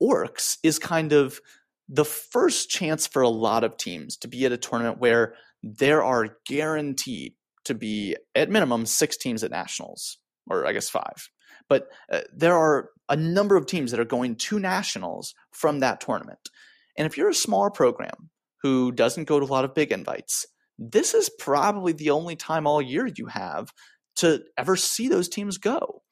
ORCS 0.00 0.58
is 0.62 0.78
kind 0.78 1.12
of 1.12 1.40
the 1.88 2.04
first 2.04 2.70
chance 2.70 3.06
for 3.06 3.22
a 3.22 3.28
lot 3.28 3.62
of 3.62 3.76
teams 3.76 4.16
to 4.18 4.28
be 4.28 4.44
at 4.44 4.52
a 4.52 4.56
tournament 4.56 4.98
where 4.98 5.34
there 5.62 6.02
are 6.02 6.36
guaranteed 6.44 7.34
to 7.66 7.74
be 7.74 8.16
at 8.34 8.50
minimum 8.50 8.86
six 8.86 9.16
teams 9.16 9.44
at 9.44 9.50
nationals, 9.50 10.18
or 10.48 10.66
I 10.66 10.72
guess 10.72 10.88
five. 10.88 11.28
But 11.68 11.88
uh, 12.10 12.20
there 12.34 12.56
are 12.56 12.90
a 13.08 13.16
number 13.16 13.56
of 13.56 13.66
teams 13.66 13.90
that 13.90 14.00
are 14.00 14.04
going 14.04 14.36
to 14.36 14.58
nationals 14.58 15.34
from 15.52 15.80
that 15.80 16.00
tournament. 16.00 16.50
And 16.96 17.06
if 17.06 17.16
you're 17.16 17.28
a 17.28 17.34
smaller 17.34 17.70
program 17.70 18.30
who 18.62 18.92
doesn't 18.92 19.24
go 19.24 19.38
to 19.38 19.46
a 19.46 19.48
lot 19.48 19.64
of 19.64 19.74
big 19.74 19.92
invites, 19.92 20.46
this 20.78 21.14
is 21.14 21.30
probably 21.38 21.92
the 21.92 22.10
only 22.10 22.36
time 22.36 22.66
all 22.66 22.82
year 22.82 23.06
you 23.06 23.26
have 23.26 23.72
to 24.16 24.42
ever 24.56 24.76
see 24.76 25.08
those 25.08 25.28
teams 25.28 25.58
go. 25.58 26.02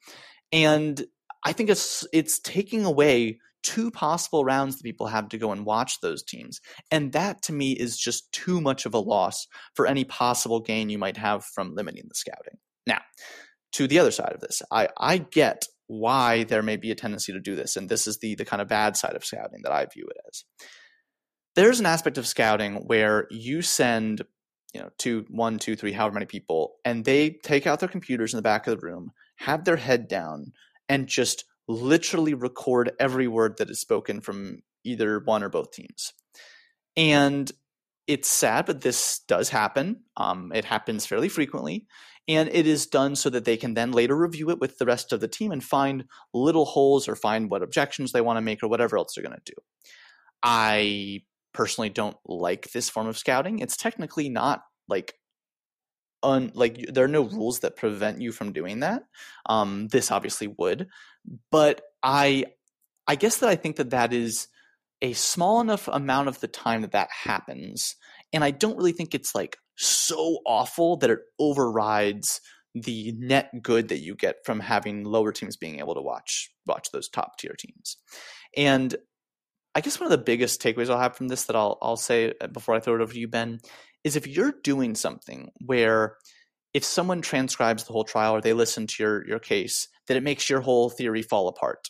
And 0.51 1.03
I 1.43 1.53
think 1.53 1.69
it's 1.69 2.05
it's 2.13 2.39
taking 2.39 2.85
away 2.85 3.39
two 3.65 3.89
possible 3.89 4.45
rounds 4.45 4.77
that 4.77 4.83
people 4.83 5.07
have 5.07 5.27
to 5.29 5.39
go 5.39 5.51
and 5.51 5.65
watch 5.65 5.99
those 5.99 6.21
teams. 6.21 6.61
And 6.91 7.11
that 7.13 7.41
to 7.43 7.53
me 7.53 7.71
is 7.71 7.97
just 7.97 8.31
too 8.31 8.61
much 8.61 8.85
of 8.85 8.93
a 8.93 8.99
loss 8.99 9.47
for 9.73 9.87
any 9.87 10.03
possible 10.03 10.59
gain 10.59 10.89
you 10.89 10.99
might 10.99 11.17
have 11.17 11.43
from 11.43 11.73
limiting 11.73 12.05
the 12.07 12.13
scouting. 12.13 12.59
Now, 12.85 13.01
to 13.73 13.87
the 13.87 13.97
other 13.97 14.11
side 14.11 14.33
of 14.33 14.39
this, 14.39 14.61
I, 14.71 14.89
I 14.97 15.17
get 15.17 15.65
why 15.87 16.43
there 16.43 16.61
may 16.61 16.77
be 16.77 16.91
a 16.91 16.95
tendency 16.95 17.33
to 17.33 17.39
do 17.39 17.55
this, 17.55 17.75
and 17.75 17.89
this 17.89 18.05
is 18.05 18.19
the 18.19 18.35
the 18.35 18.45
kind 18.45 18.61
of 18.61 18.67
bad 18.67 18.95
side 18.97 19.15
of 19.15 19.25
scouting 19.25 19.61
that 19.63 19.71
I 19.71 19.85
view 19.85 20.07
it 20.07 20.17
as. 20.29 20.43
There's 21.55 21.79
an 21.79 21.85
aspect 21.85 22.17
of 22.17 22.27
scouting 22.27 22.75
where 22.87 23.27
you 23.31 23.61
send, 23.61 24.21
you 24.73 24.81
know, 24.81 24.89
two, 24.97 25.25
one, 25.29 25.57
two, 25.57 25.75
three, 25.75 25.91
however 25.91 26.15
many 26.15 26.25
people, 26.25 26.75
and 26.85 27.03
they 27.03 27.39
take 27.43 27.65
out 27.65 27.79
their 27.79 27.89
computers 27.89 28.33
in 28.33 28.37
the 28.37 28.43
back 28.43 28.67
of 28.67 28.79
the 28.79 28.85
room, 28.85 29.11
have 29.37 29.63
their 29.63 29.77
head 29.77 30.07
down, 30.07 30.53
and 30.87 31.07
just 31.07 31.45
literally 31.67 32.33
record 32.33 32.91
every 32.99 33.27
word 33.27 33.57
that 33.57 33.69
is 33.69 33.79
spoken 33.79 34.21
from 34.21 34.59
either 34.83 35.19
one 35.19 35.43
or 35.43 35.49
both 35.49 35.71
teams. 35.71 36.13
And 36.95 37.51
it's 38.07 38.27
sad, 38.27 38.65
but 38.67 38.81
this 38.81 39.19
does 39.27 39.49
happen. 39.49 40.03
Um, 40.15 40.51
it 40.53 40.65
happens 40.65 41.05
fairly 41.05 41.29
frequently. 41.29 41.87
And 42.27 42.49
it 42.51 42.65
is 42.65 42.87
done 42.87 43.15
so 43.15 43.29
that 43.29 43.45
they 43.45 43.57
can 43.57 43.75
then 43.75 43.91
later 43.91 44.15
review 44.15 44.49
it 44.49 44.59
with 44.59 44.77
the 44.77 44.85
rest 44.85 45.13
of 45.13 45.19
the 45.19 45.27
team 45.27 45.51
and 45.51 45.63
find 45.63 46.05
little 46.33 46.65
holes 46.65 47.07
or 47.07 47.15
find 47.15 47.51
what 47.51 47.61
objections 47.61 48.11
they 48.11 48.21
want 48.21 48.37
to 48.37 48.41
make 48.41 48.63
or 48.63 48.67
whatever 48.67 48.97
else 48.97 49.13
they're 49.13 49.23
going 49.23 49.35
to 49.35 49.53
do. 49.53 49.61
I 50.41 51.21
personally 51.53 51.89
don't 51.89 52.17
like 52.25 52.71
this 52.71 52.89
form 52.89 53.07
of 53.07 53.17
scouting. 53.17 53.59
It's 53.59 53.77
technically 53.77 54.29
not 54.29 54.63
like 54.87 55.13
un, 56.23 56.51
like 56.55 56.85
there 56.91 57.05
are 57.05 57.09
no 57.09 57.23
rules 57.23 57.59
that 57.59 57.75
prevent 57.75 58.21
you 58.21 58.31
from 58.31 58.53
doing 58.53 58.79
that. 58.79 59.03
Um, 59.45 59.87
this 59.87 60.11
obviously 60.11 60.47
would, 60.47 60.87
but 61.51 61.81
I 62.03 62.45
I 63.07 63.15
guess 63.15 63.37
that 63.37 63.49
I 63.49 63.55
think 63.55 63.75
that 63.77 63.91
that 63.91 64.13
is 64.13 64.47
a 65.01 65.13
small 65.13 65.61
enough 65.61 65.87
amount 65.87 66.27
of 66.27 66.39
the 66.39 66.47
time 66.47 66.81
that 66.81 66.93
that 66.93 67.09
happens, 67.11 67.95
and 68.33 68.43
I 68.43 68.51
don't 68.51 68.77
really 68.77 68.91
think 68.91 69.13
it's 69.13 69.35
like 69.35 69.57
so 69.77 70.39
awful 70.45 70.97
that 70.97 71.09
it 71.09 71.19
overrides 71.39 72.41
the 72.73 73.13
net 73.17 73.49
good 73.61 73.87
that 73.87 73.99
you 73.99 74.15
get 74.15 74.37
from 74.45 74.59
having 74.59 75.05
lower 75.05 75.31
teams 75.31 75.55
being 75.55 75.79
able 75.79 75.95
to 75.95 76.01
watch 76.01 76.49
watch 76.65 76.87
those 76.91 77.09
top 77.09 77.37
tier 77.37 77.55
teams. 77.57 77.97
And 78.57 78.95
I 79.73 79.81
guess 79.81 79.99
one 79.99 80.11
of 80.11 80.17
the 80.17 80.23
biggest 80.23 80.61
takeaways 80.61 80.89
I'll 80.89 80.99
have 80.99 81.15
from 81.15 81.27
this 81.27 81.45
that 81.45 81.55
I'll 81.55 81.77
I'll 81.81 81.97
say 81.97 82.33
uh, 82.41 82.47
before 82.47 82.75
I 82.75 82.79
throw 82.79 82.95
it 82.95 83.01
over 83.01 83.13
to 83.13 83.19
you, 83.19 83.27
Ben, 83.27 83.59
is 84.03 84.15
if 84.15 84.27
you're 84.27 84.53
doing 84.63 84.95
something 84.95 85.51
where 85.65 86.15
if 86.75 86.83
someone 86.83 87.21
transcribes 87.21 87.85
the 87.85 87.93
whole 87.93 88.03
trial 88.03 88.35
or 88.35 88.41
they 88.41 88.53
listen 88.53 88.85
to 88.85 89.03
your 89.03 89.27
your 89.27 89.39
case, 89.39 89.87
that 90.07 90.17
it 90.17 90.23
makes 90.23 90.49
your 90.49 90.59
whole 90.61 90.89
theory 90.89 91.21
fall 91.21 91.47
apart. 91.47 91.89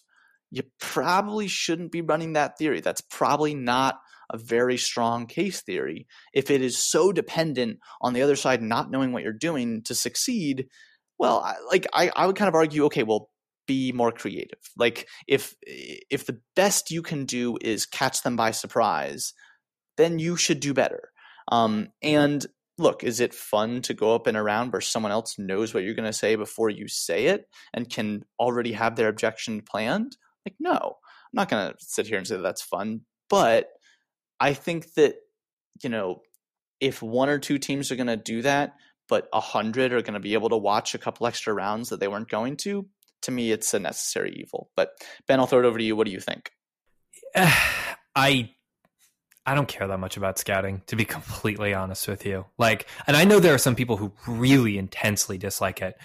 You 0.52 0.62
probably 0.80 1.48
shouldn't 1.48 1.92
be 1.92 2.02
running 2.02 2.34
that 2.34 2.58
theory. 2.60 2.82
That's 2.82 3.02
probably 3.02 3.56
not 3.56 3.96
a 4.32 4.38
very 4.38 4.78
strong 4.78 5.26
case 5.26 5.62
theory. 5.64 6.06
If 6.34 6.52
it 6.52 6.62
is 6.62 6.78
so 6.78 7.12
dependent 7.12 7.80
on 8.00 8.14
the 8.14 8.22
other 8.22 8.36
side 8.36 8.62
not 8.62 8.92
knowing 8.92 9.12
what 9.12 9.24
you're 9.24 9.34
doing 9.34 9.82
to 9.86 9.96
succeed, 9.96 10.68
Well, 11.18 11.40
I, 11.40 11.56
like 11.72 11.88
I, 11.94 12.12
I 12.16 12.28
would 12.28 12.36
kind 12.36 12.50
of 12.50 12.56
argue, 12.56 12.86
okay, 12.86 13.04
well, 13.04 13.30
be 13.68 13.92
more 13.92 14.12
creative. 14.12 14.60
Like 14.78 15.08
if 15.28 15.56
if 15.66 16.28
the 16.28 16.40
best 16.56 16.92
you 16.92 17.02
can 17.02 17.26
do 17.26 17.58
is 17.62 17.88
catch 17.88 18.22
them 18.22 18.36
by 18.36 18.52
surprise, 18.52 19.34
then 19.98 20.20
you 20.20 20.38
should 20.38 20.60
do 20.60 20.74
better. 20.74 21.12
Um, 21.52 21.90
and 22.02 22.46
look, 22.78 23.04
is 23.04 23.20
it 23.20 23.34
fun 23.34 23.82
to 23.84 23.94
go 23.94 24.16
up 24.16 24.28
in 24.28 24.36
a 24.36 24.44
round 24.44 24.74
where 24.74 24.82
someone 24.82 25.12
else 25.12 25.40
knows 25.40 25.74
what 25.74 25.84
you're 25.84 25.94
going 25.94 26.10
to 26.10 26.14
say 26.14 26.36
before 26.36 26.70
you 26.70 26.88
say 26.88 27.28
it 27.28 27.48
and 27.74 27.90
can 27.90 28.24
already 28.40 28.74
have 28.74 28.96
their 28.96 29.08
objection 29.08 29.62
planned? 29.62 30.18
Like, 30.46 30.56
no, 30.60 30.78
I'm 30.78 31.32
not 31.34 31.50
going 31.50 31.70
to 31.70 31.76
sit 31.80 32.08
here 32.08 32.18
and 32.18 32.28
say 32.28 32.36
that 32.36 32.42
that's 32.42 32.62
fun. 32.62 33.02
But 33.30 33.70
I 34.40 34.54
think 34.54 34.94
that, 34.96 35.16
you 35.84 35.90
know, 35.90 36.22
if 36.82 37.02
one 37.02 37.30
or 37.30 37.40
two 37.40 37.58
teams 37.58 37.92
are 37.92 37.96
going 37.96 38.08
to 38.08 38.18
do 38.18 38.42
that, 38.42 38.74
but 39.08 39.28
a 39.32 39.40
hundred 39.40 39.94
are 39.94 40.02
going 40.02 40.16
to 40.16 40.20
be 40.20 40.34
able 40.34 40.50
to 40.50 40.58
watch 40.58 40.94
a 40.94 41.00
couple 41.00 41.28
extra 41.28 41.54
rounds 41.54 41.90
that 41.90 42.00
they 42.00 42.08
weren't 42.08 42.30
going 42.30 42.58
to, 42.58 42.88
to 43.24 43.32
me, 43.32 43.52
it's 43.52 43.74
a 43.74 43.80
necessary 43.80 44.36
evil. 44.40 44.70
But 44.76 44.90
Ben, 45.28 45.40
I'll 45.40 45.48
throw 45.48 45.60
it 45.60 45.66
over 45.66 45.78
to 45.78 45.84
you. 45.84 45.96
What 45.96 46.06
do 46.06 46.12
you 46.12 46.20
think? 46.20 46.52
I 48.16 48.52
I 49.46 49.54
don't 49.54 49.68
care 49.68 49.88
that 49.88 50.00
much 50.00 50.18
about 50.18 50.40
scouting, 50.40 50.82
to 50.88 50.96
be 50.96 51.06
completely 51.06 51.74
honest 51.74 52.08
with 52.08 52.26
you. 52.26 52.46
Like, 52.58 52.88
and 53.06 53.16
I 53.16 53.26
know 53.26 53.40
there 53.40 53.54
are 53.54 53.60
some 53.60 53.76
people 53.76 53.98
who 53.98 54.12
really 54.28 54.78
intensely 54.78 55.38
dislike 55.38 55.82
it. 55.82 55.96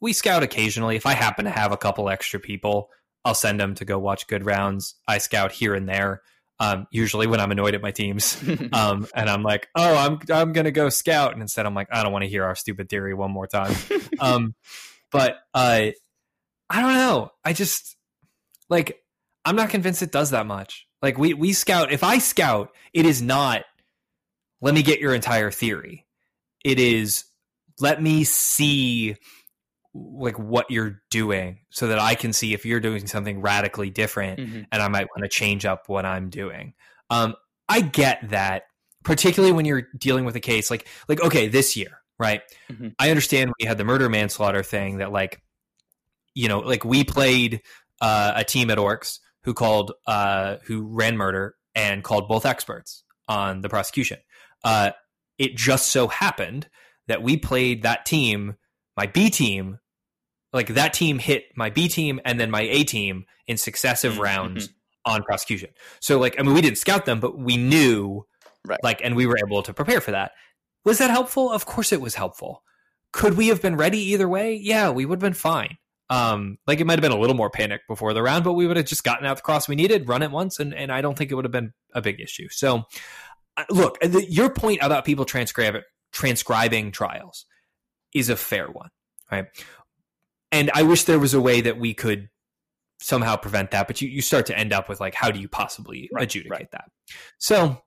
We 0.00 0.12
scout 0.12 0.42
occasionally. 0.42 0.96
If 0.96 1.06
I 1.06 1.14
happen 1.14 1.44
to 1.44 1.50
have 1.50 1.72
a 1.72 1.76
couple 1.76 2.08
extra 2.08 2.38
people, 2.38 2.90
I'll 3.24 3.34
send 3.34 3.58
them 3.58 3.74
to 3.76 3.84
go 3.84 3.98
watch 3.98 4.26
good 4.26 4.44
rounds. 4.44 4.94
I 5.08 5.18
scout 5.18 5.50
here 5.50 5.74
and 5.74 5.88
there. 5.88 6.22
Um, 6.60 6.86
usually 6.92 7.26
when 7.26 7.40
I'm 7.40 7.50
annoyed 7.50 7.74
at 7.74 7.82
my 7.82 7.90
teams, 7.90 8.40
um, 8.72 9.08
and 9.14 9.28
I'm 9.28 9.42
like, 9.42 9.68
"Oh, 9.74 9.96
I'm 9.96 10.20
I'm 10.30 10.52
gonna 10.52 10.70
go 10.70 10.88
scout," 10.88 11.32
and 11.32 11.42
instead 11.42 11.66
I'm 11.66 11.74
like, 11.74 11.88
"I 11.90 12.04
don't 12.04 12.12
want 12.12 12.22
to 12.22 12.28
hear 12.28 12.44
our 12.44 12.54
stupid 12.54 12.88
theory 12.88 13.12
one 13.12 13.32
more 13.32 13.48
time." 13.48 13.74
um, 14.20 14.54
but 15.10 15.38
uh, 15.52 15.90
I 16.70 16.80
don't 16.80 16.94
know. 16.94 17.32
I 17.44 17.54
just 17.54 17.96
like 18.68 19.02
I'm 19.44 19.56
not 19.56 19.70
convinced 19.70 20.02
it 20.02 20.12
does 20.12 20.30
that 20.30 20.46
much. 20.46 20.86
Like 21.04 21.18
we 21.18 21.34
we 21.34 21.52
scout. 21.52 21.92
If 21.92 22.02
I 22.02 22.16
scout, 22.16 22.70
it 22.94 23.04
is 23.04 23.20
not. 23.20 23.64
Let 24.62 24.72
me 24.72 24.82
get 24.82 25.00
your 25.00 25.14
entire 25.14 25.50
theory. 25.50 26.06
It 26.64 26.80
is 26.80 27.24
let 27.78 28.02
me 28.02 28.24
see 28.24 29.16
like 29.92 30.38
what 30.38 30.70
you're 30.70 31.02
doing 31.10 31.58
so 31.68 31.88
that 31.88 31.98
I 31.98 32.14
can 32.14 32.32
see 32.32 32.54
if 32.54 32.64
you're 32.64 32.80
doing 32.80 33.06
something 33.06 33.42
radically 33.42 33.90
different 33.90 34.40
mm-hmm. 34.40 34.62
and 34.72 34.82
I 34.82 34.88
might 34.88 35.06
want 35.14 35.24
to 35.24 35.28
change 35.28 35.66
up 35.66 35.90
what 35.90 36.06
I'm 36.06 36.30
doing. 36.30 36.72
Um, 37.10 37.34
I 37.68 37.82
get 37.82 38.30
that, 38.30 38.62
particularly 39.04 39.52
when 39.52 39.66
you're 39.66 39.86
dealing 39.98 40.24
with 40.24 40.36
a 40.36 40.40
case 40.40 40.70
like 40.70 40.88
like 41.06 41.20
okay, 41.20 41.48
this 41.48 41.76
year, 41.76 42.00
right? 42.18 42.40
Mm-hmm. 42.72 42.88
I 42.98 43.10
understand 43.10 43.52
we 43.60 43.66
had 43.66 43.76
the 43.76 43.84
murder 43.84 44.08
manslaughter 44.08 44.62
thing 44.62 44.98
that 44.98 45.12
like 45.12 45.42
you 46.34 46.48
know, 46.48 46.60
like 46.60 46.82
we 46.82 47.04
played 47.04 47.60
uh, 48.00 48.32
a 48.36 48.44
team 48.44 48.70
at 48.70 48.78
ORCS 48.78 49.20
who 49.44 49.54
called 49.54 49.92
uh, 50.06 50.56
who 50.64 50.82
ran 50.82 51.16
murder 51.16 51.54
and 51.74 52.02
called 52.02 52.28
both 52.28 52.46
experts 52.46 53.04
on 53.28 53.60
the 53.60 53.68
prosecution. 53.68 54.18
Uh, 54.62 54.90
it 55.38 55.56
just 55.56 55.88
so 55.90 56.08
happened 56.08 56.68
that 57.08 57.22
we 57.22 57.36
played 57.36 57.82
that 57.82 58.06
team, 58.06 58.56
my 58.96 59.06
B 59.06 59.30
team, 59.30 59.78
like 60.52 60.68
that 60.68 60.94
team 60.94 61.18
hit 61.18 61.44
my 61.56 61.70
B 61.70 61.88
team 61.88 62.20
and 62.24 62.40
then 62.40 62.50
my 62.50 62.62
A 62.62 62.84
team 62.84 63.24
in 63.46 63.56
successive 63.56 64.14
mm-hmm. 64.14 64.22
rounds 64.22 64.70
on 65.04 65.22
prosecution. 65.22 65.70
So 66.00 66.18
like 66.18 66.36
I 66.38 66.42
mean 66.42 66.54
we 66.54 66.62
didn't 66.62 66.78
scout 66.78 67.04
them, 67.04 67.20
but 67.20 67.38
we 67.38 67.56
knew 67.56 68.24
right. 68.66 68.80
like 68.82 69.00
and 69.04 69.16
we 69.16 69.26
were 69.26 69.36
able 69.44 69.62
to 69.62 69.74
prepare 69.74 70.00
for 70.00 70.12
that. 70.12 70.32
Was 70.84 70.98
that 70.98 71.10
helpful? 71.10 71.50
Of 71.50 71.66
course 71.66 71.92
it 71.92 72.00
was 72.00 72.14
helpful. 72.14 72.62
Could 73.12 73.36
we 73.36 73.48
have 73.48 73.62
been 73.62 73.76
ready 73.76 73.98
either 74.12 74.28
way? 74.28 74.54
Yeah, 74.54 74.90
we 74.90 75.04
would 75.04 75.16
have 75.16 75.32
been 75.32 75.34
fine. 75.34 75.78
Um, 76.14 76.58
like 76.66 76.80
it 76.80 76.86
might 76.86 76.94
have 76.94 77.02
been 77.02 77.12
a 77.12 77.18
little 77.18 77.34
more 77.34 77.50
panic 77.50 77.82
before 77.88 78.14
the 78.14 78.22
round, 78.22 78.44
but 78.44 78.52
we 78.52 78.66
would 78.66 78.76
have 78.76 78.86
just 78.86 79.02
gotten 79.02 79.26
out 79.26 79.36
the 79.36 79.42
cross 79.42 79.68
we 79.68 79.74
needed, 79.74 80.08
run 80.08 80.22
it 80.22 80.30
once, 80.30 80.60
and, 80.60 80.72
and 80.72 80.92
I 80.92 81.00
don't 81.00 81.18
think 81.18 81.32
it 81.32 81.34
would 81.34 81.44
have 81.44 81.52
been 81.52 81.72
a 81.92 82.00
big 82.00 82.20
issue. 82.20 82.48
So, 82.50 82.84
uh, 83.56 83.64
look, 83.70 83.98
the, 84.00 84.24
your 84.30 84.50
point 84.50 84.78
about 84.80 85.04
people 85.04 85.24
transcribe, 85.24 85.76
transcribing 86.12 86.92
trials 86.92 87.46
is 88.14 88.28
a 88.28 88.36
fair 88.36 88.68
one, 88.68 88.90
right? 89.30 89.46
And 90.52 90.70
I 90.72 90.82
wish 90.82 91.04
there 91.04 91.18
was 91.18 91.34
a 91.34 91.40
way 91.40 91.62
that 91.62 91.78
we 91.78 91.94
could 91.94 92.28
somehow 93.00 93.36
prevent 93.36 93.72
that, 93.72 93.88
but 93.88 94.00
you, 94.00 94.08
you 94.08 94.22
start 94.22 94.46
to 94.46 94.58
end 94.58 94.72
up 94.72 94.88
with 94.88 95.00
like, 95.00 95.14
how 95.14 95.30
do 95.30 95.40
you 95.40 95.48
possibly 95.48 96.08
right, 96.12 96.24
adjudicate 96.24 96.50
right. 96.50 96.70
that? 96.72 96.90
So, 97.38 97.82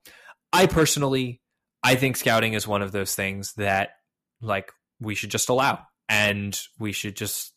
I 0.51 0.65
personally, 0.65 1.41
I 1.83 1.95
think 1.95 2.17
scouting 2.17 2.53
is 2.53 2.67
one 2.67 2.81
of 2.81 2.91
those 2.91 3.15
things 3.15 3.53
that 3.53 3.91
like 4.41 4.71
we 4.99 5.15
should 5.15 5.31
just 5.31 5.49
allow 5.49 5.79
and 6.09 6.59
we 6.79 6.91
should 6.91 7.15
just 7.15 7.53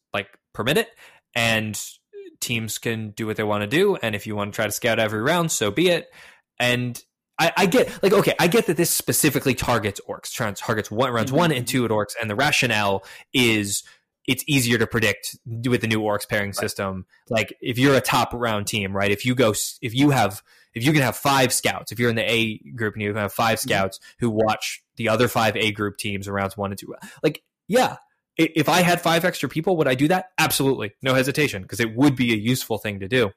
permit 0.53 0.79
it 0.79 0.89
and 1.35 1.81
teams 2.41 2.79
can 2.79 3.11
do 3.11 3.27
what 3.27 3.37
they 3.37 3.43
want 3.43 3.63
to 3.63 3.67
do 3.67 3.97
and 3.97 4.15
if 4.15 4.27
you 4.27 4.35
want 4.35 4.53
to 4.53 4.57
try 4.57 4.67
to 4.67 4.73
scout 4.73 4.99
every 4.99 5.21
round 5.21 5.53
so 5.53 5.71
be 5.71 5.89
it 5.89 6.11
and 6.59 7.03
I, 7.39 7.53
I 7.57 7.67
get 7.67 8.03
like 8.03 8.13
okay 8.13 8.35
i 8.39 8.47
get 8.47 8.67
that 8.67 8.77
this 8.77 8.91
specifically 8.91 9.55
targets 9.55 10.01
ORCS 10.07 10.33
targets 10.57 10.91
one 10.91 11.11
rounds 11.11 11.31
mm-hmm. 11.31 11.39
one 11.39 11.53
and 11.53 11.67
two 11.67 11.85
at 11.85 11.91
ORCS 11.91 12.17
and 12.21 12.31
the 12.31 12.35
rationale 12.35 13.05
is 13.33 13.83
it's 14.27 14.45
easier 14.47 14.79
to 14.79 14.87
predict 14.87 15.37
with 15.47 15.81
the 15.81 15.87
new 15.87 16.01
ORCS 16.01 16.27
pairing 16.27 16.49
right. 16.49 16.57
system 16.57 17.05
like 17.29 17.55
if 17.61 17.79
you're 17.79 17.95
a 17.95 18.01
top 18.01 18.33
round 18.33 18.67
team 18.67 18.97
right 18.97 19.11
if 19.11 19.25
you 19.25 19.35
go 19.35 19.53
if 19.83 19.95
you 19.95 20.11
have 20.11 20.43
if 20.75 20.85
you 20.85 20.93
can 20.93 21.03
have 21.03 21.17
five 21.17 21.53
scouts 21.53 21.93
if 21.93 21.99
you're 21.99 22.11
in 22.11 22.17
the 22.17 22.31
a 22.31 22.59
group 22.75 22.95
and 22.95 23.03
you 23.03 23.15
have 23.15 23.33
five 23.33 23.59
mm-hmm. 23.59 23.69
scouts 23.69 24.01
who 24.19 24.31
watch 24.31 24.83
the 24.97 25.09
other 25.09 25.29
five 25.29 25.57
a 25.57 25.73
group 25.73 25.99
teams 25.99 26.27
around 26.27 26.53
one 26.55 26.71
and 26.71 26.79
two 26.79 26.95
like 27.23 27.43
yeah 27.69 27.97
if 28.41 28.69
I 28.69 28.83
had 28.83 29.01
five 29.01 29.25
extra 29.25 29.49
people, 29.49 29.77
would 29.77 29.89
I 29.89 29.95
do 29.95 30.09
that? 30.09 30.27
Absolutely, 30.39 30.93
no 31.03 31.15
hesitation, 31.15 31.63
because 31.63 31.81
it 31.81 31.95
would 31.95 32.17
be 32.17 32.33
a 32.33 32.37
useful 32.37 32.79
thing 32.79 33.01
to 33.01 33.09
do. 33.09 33.31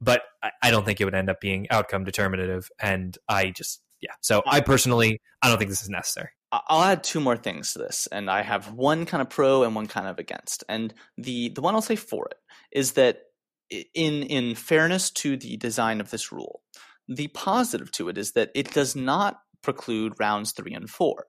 But 0.00 0.22
I 0.62 0.70
don't 0.70 0.84
think 0.84 1.00
it 1.00 1.04
would 1.04 1.14
end 1.14 1.30
up 1.30 1.40
being 1.40 1.66
outcome 1.70 2.04
determinative. 2.04 2.68
And 2.78 3.16
I 3.28 3.50
just, 3.50 3.80
yeah. 4.00 4.12
So 4.20 4.42
I 4.46 4.60
personally, 4.60 5.20
I 5.40 5.48
don't 5.48 5.58
think 5.58 5.70
this 5.70 5.82
is 5.82 5.88
necessary. 5.88 6.28
I'll 6.52 6.84
add 6.84 7.02
two 7.02 7.20
more 7.20 7.36
things 7.36 7.72
to 7.72 7.80
this, 7.80 8.06
and 8.12 8.30
I 8.30 8.42
have 8.42 8.72
one 8.72 9.06
kind 9.06 9.20
of 9.20 9.28
pro 9.30 9.64
and 9.64 9.74
one 9.74 9.86
kind 9.86 10.06
of 10.06 10.18
against. 10.18 10.62
And 10.68 10.94
the 11.16 11.48
the 11.48 11.60
one 11.60 11.74
I'll 11.74 11.82
say 11.82 11.96
for 11.96 12.28
it 12.30 12.36
is 12.70 12.92
that 12.92 13.22
in 13.70 14.22
in 14.22 14.54
fairness 14.54 15.10
to 15.12 15.36
the 15.36 15.56
design 15.56 16.00
of 16.00 16.10
this 16.10 16.30
rule, 16.30 16.62
the 17.08 17.28
positive 17.28 17.90
to 17.92 18.08
it 18.08 18.18
is 18.18 18.32
that 18.32 18.50
it 18.54 18.72
does 18.72 18.94
not 18.94 19.40
preclude 19.62 20.14
rounds 20.20 20.52
three 20.52 20.74
and 20.74 20.88
four. 20.88 21.26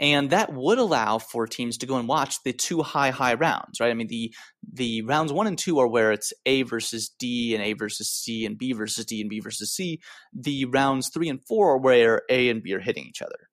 And 0.00 0.30
that 0.30 0.52
would 0.52 0.78
allow 0.78 1.18
for 1.18 1.46
teams 1.46 1.78
to 1.78 1.86
go 1.86 1.96
and 1.96 2.06
watch 2.06 2.36
the 2.44 2.52
two 2.52 2.82
high, 2.82 3.10
high 3.10 3.34
rounds, 3.34 3.80
right? 3.80 3.90
I 3.90 3.94
mean, 3.94 4.06
the 4.06 4.32
the 4.72 5.02
rounds 5.02 5.32
one 5.32 5.46
and 5.46 5.58
two 5.58 5.78
are 5.80 5.88
where 5.88 6.12
it's 6.12 6.32
A 6.46 6.62
versus 6.62 7.10
D 7.18 7.54
and 7.54 7.64
A 7.64 7.72
versus 7.72 8.08
C 8.08 8.46
and 8.46 8.56
B 8.56 8.72
versus 8.72 9.04
D 9.04 9.20
and 9.20 9.30
B 9.30 9.40
versus 9.40 9.72
C. 9.72 10.00
The 10.32 10.66
rounds 10.66 11.08
three 11.08 11.28
and 11.28 11.44
four 11.46 11.72
are 11.74 11.78
where 11.78 12.22
A 12.30 12.48
and 12.48 12.62
B 12.62 12.74
are 12.74 12.80
hitting 12.80 13.06
each 13.06 13.22
other. 13.22 13.48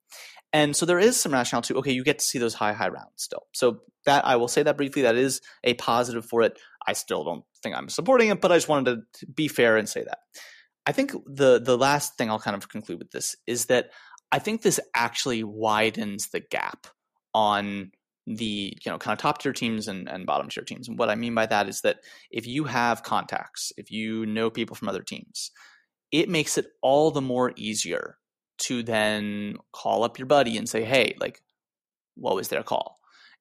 And 0.53 0.75
so 0.75 0.85
there 0.85 0.99
is 0.99 1.19
some 1.19 1.33
rationale 1.33 1.63
to, 1.63 1.79
okay, 1.79 1.91
you 1.91 2.03
get 2.03 2.19
to 2.19 2.25
see 2.25 2.39
those 2.39 2.53
high, 2.53 2.71
high 2.71 2.87
rounds 2.87 3.11
still. 3.17 3.43
So 3.53 3.81
that 4.05 4.25
I 4.25 4.37
will 4.37 4.47
say 4.47 4.63
that 4.63 4.77
briefly, 4.77 5.01
that 5.01 5.17
is 5.17 5.41
a 5.63 5.73
positive 5.73 6.25
for 6.25 6.43
it. 6.43 6.57
I 6.87 6.93
still 6.93 7.23
don't 7.23 7.43
think 7.61 7.75
I'm 7.75 7.89
supporting 7.89 8.29
it, 8.29 8.39
but 8.39 8.51
I 8.51 8.55
just 8.55 8.69
wanted 8.69 9.01
to 9.15 9.25
be 9.25 9.47
fair 9.47 9.75
and 9.75 9.89
say 9.89 10.03
that. 10.03 10.19
I 10.85 10.91
think 10.91 11.11
the 11.25 11.59
the 11.59 11.77
last 11.77 12.17
thing 12.17 12.29
I'll 12.29 12.39
kind 12.39 12.55
of 12.55 12.69
conclude 12.69 12.99
with 12.99 13.11
this 13.11 13.35
is 13.47 13.65
that 13.65 13.89
I 14.31 14.39
think 14.39 14.61
this 14.61 14.79
actually 14.93 15.43
widens 15.43 16.29
the 16.29 16.39
gap 16.39 16.87
on 17.33 17.91
the 18.27 18.73
you 18.83 18.91
know 18.91 18.97
kind 18.97 19.13
of 19.13 19.19
top 19.19 19.39
tier 19.39 19.53
teams 19.53 19.87
and, 19.87 20.09
and 20.09 20.25
bottom 20.25 20.49
tier 20.49 20.63
teams. 20.63 20.87
And 20.87 20.97
what 20.97 21.09
I 21.09 21.15
mean 21.15 21.35
by 21.35 21.45
that 21.45 21.69
is 21.69 21.81
that 21.81 21.97
if 22.31 22.47
you 22.47 22.65
have 22.65 23.03
contacts, 23.03 23.71
if 23.77 23.91
you 23.91 24.25
know 24.25 24.49
people 24.49 24.75
from 24.75 24.89
other 24.89 25.03
teams, 25.03 25.51
it 26.11 26.29
makes 26.29 26.57
it 26.57 26.67
all 26.81 27.11
the 27.11 27.21
more 27.21 27.53
easier 27.55 28.17
to 28.57 28.83
then 28.83 29.57
call 29.73 30.03
up 30.03 30.17
your 30.17 30.25
buddy 30.25 30.57
and 30.57 30.67
say, 30.67 30.83
hey, 30.83 31.15
like, 31.19 31.41
what 32.15 32.35
was 32.35 32.47
their 32.47 32.63
call? 32.63 32.99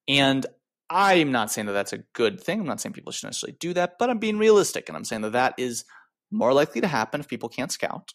And 0.08 0.44
I'm 0.90 1.32
not 1.32 1.50
saying 1.50 1.66
that 1.66 1.72
that's 1.72 1.92
a 1.92 2.02
good 2.12 2.40
thing. 2.40 2.60
I'm 2.60 2.66
not 2.66 2.80
saying 2.80 2.92
people 2.92 3.12
should 3.12 3.28
necessarily 3.28 3.56
do 3.58 3.72
that, 3.74 3.94
but 3.98 4.10
I'm 4.10 4.18
being 4.18 4.38
realistic 4.38 4.88
and 4.88 4.96
I'm 4.96 5.04
saying 5.04 5.22
that 5.22 5.32
that 5.32 5.54
is 5.56 5.84
more 6.30 6.52
likely 6.52 6.80
to 6.80 6.88
happen 6.88 7.20
if 7.20 7.28
people 7.28 7.48
can't 7.48 7.72
scout 7.72 8.12